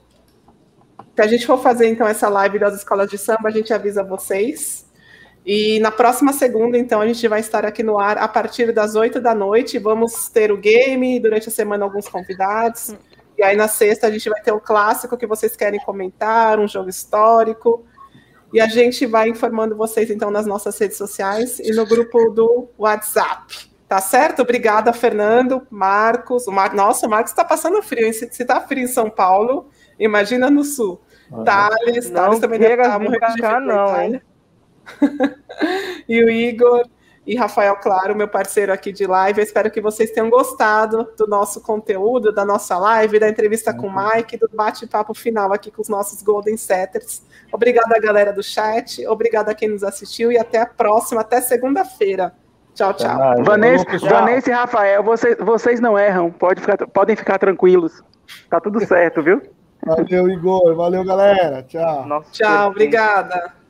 Se 1.15 1.21
a 1.21 1.27
gente 1.27 1.45
for 1.45 1.57
fazer, 1.57 1.87
então, 1.87 2.07
essa 2.07 2.27
live 2.27 2.59
das 2.59 2.73
escolas 2.73 3.09
de 3.09 3.17
samba, 3.17 3.47
a 3.47 3.51
gente 3.51 3.73
avisa 3.73 4.03
vocês. 4.03 4.85
E 5.45 5.79
na 5.79 5.91
próxima 5.91 6.33
segunda, 6.33 6.77
então, 6.77 6.99
a 6.99 7.07
gente 7.07 7.27
vai 7.27 7.39
estar 7.39 7.65
aqui 7.65 7.83
no 7.83 7.99
ar 7.99 8.17
a 8.17 8.27
partir 8.27 8.73
das 8.73 8.95
oito 8.95 9.21
da 9.21 9.35
noite. 9.35 9.77
Vamos 9.77 10.27
ter 10.29 10.51
o 10.51 10.57
game, 10.57 11.19
durante 11.19 11.49
a 11.49 11.51
semana, 11.51 11.85
alguns 11.85 12.09
convidados. 12.09 12.95
E 13.43 13.45
aí, 13.45 13.57
na 13.57 13.67
sexta, 13.67 14.07
a 14.07 14.09
gente 14.09 14.29
vai 14.29 14.41
ter 14.41 14.53
o 14.53 14.59
clássico 14.61 15.17
que 15.17 15.27
vocês 15.27 15.53
querem 15.53 15.77
comentar, 15.81 16.61
um 16.61 16.67
jogo 16.67 16.89
histórico. 16.89 17.85
E 18.53 18.61
a 18.61 18.67
gente 18.67 19.05
vai 19.05 19.27
informando 19.27 19.75
vocês, 19.75 20.09
então, 20.09 20.31
nas 20.31 20.45
nossas 20.45 20.79
redes 20.79 20.95
sociais 20.95 21.59
e 21.59 21.73
no 21.73 21.85
grupo 21.85 22.29
do 22.29 22.69
WhatsApp. 22.77 23.69
Tá 23.85 23.99
certo? 23.99 24.43
Obrigada, 24.43 24.93
Fernando, 24.93 25.67
Marcos. 25.69 26.47
O 26.47 26.53
Mar... 26.53 26.73
Nossa, 26.73 27.05
o 27.05 27.09
Marcos 27.09 27.33
está 27.33 27.43
passando 27.43 27.83
frio. 27.83 28.13
Se 28.13 28.23
está 28.25 28.61
frio 28.61 28.85
em 28.85 28.87
São 28.87 29.09
Paulo, 29.09 29.67
imagina 29.99 30.49
no 30.49 30.63
sul. 30.63 31.01
Ah, 31.29 31.43
Thales, 31.43 32.09
Thales 32.11 32.39
também 32.39 32.59
deve 32.59 32.81
estar 32.81 32.93
tá 32.93 32.99
morrendo 32.99 33.27
de 33.27 33.41
cá, 33.41 33.59
não, 33.59 34.01
hein? 34.01 34.21
e 36.07 36.23
o 36.23 36.29
Igor 36.29 36.87
e 37.25 37.35
Rafael 37.35 37.75
Claro, 37.77 38.15
meu 38.15 38.27
parceiro 38.27 38.73
aqui 38.73 38.91
de 38.91 39.07
live. 39.07 39.39
Eu 39.39 39.43
espero 39.43 39.71
que 39.71 39.79
vocês 39.79 40.11
tenham 40.11 40.29
gostado 40.29 41.07
do 41.17 41.25
nosso 41.25 41.61
conteúdo, 41.61 42.33
da 42.33 42.45
nossa 42.45 42.77
live, 42.77 43.19
da 43.19 43.29
entrevista 43.29 43.73
com 43.73 43.87
o 43.87 43.89
uhum. 43.89 44.15
Mike, 44.15 44.37
do 44.37 44.49
bate-papo 44.53 45.13
final 45.13 45.53
aqui 45.53 45.71
com 45.71 45.81
os 45.81 45.89
nossos 45.89 46.21
Golden 46.21 46.57
Setters. 46.57 47.23
Obrigada, 47.51 47.99
galera 47.99 48.33
do 48.33 48.43
chat. 48.43 49.05
Obrigada 49.07 49.51
a 49.51 49.55
quem 49.55 49.69
nos 49.69 49.83
assistiu 49.83 50.31
e 50.31 50.37
até 50.37 50.59
a 50.59 50.65
próxima, 50.65 51.21
até 51.21 51.39
segunda-feira. 51.39 52.33
Tchau, 52.73 52.93
tchau. 52.93 53.43
Vanessa, 53.43 53.85
Vanessa 53.99 54.49
e 54.49 54.53
Rafael, 54.53 55.03
vocês, 55.03 55.37
vocês 55.39 55.79
não 55.79 55.97
erram. 55.97 56.31
Pode 56.31 56.59
ficar, 56.59 56.77
podem 56.87 57.15
ficar 57.15 57.37
tranquilos. 57.37 58.03
Tá 58.49 58.59
tudo 58.59 58.83
certo, 58.85 59.21
viu? 59.21 59.41
Valeu, 59.85 60.29
Igor. 60.29 60.75
Valeu, 60.75 61.03
galera. 61.05 61.61
Tchau. 61.63 62.05
Nossa, 62.07 62.31
tchau, 62.31 62.69
obrigada. 62.69 63.62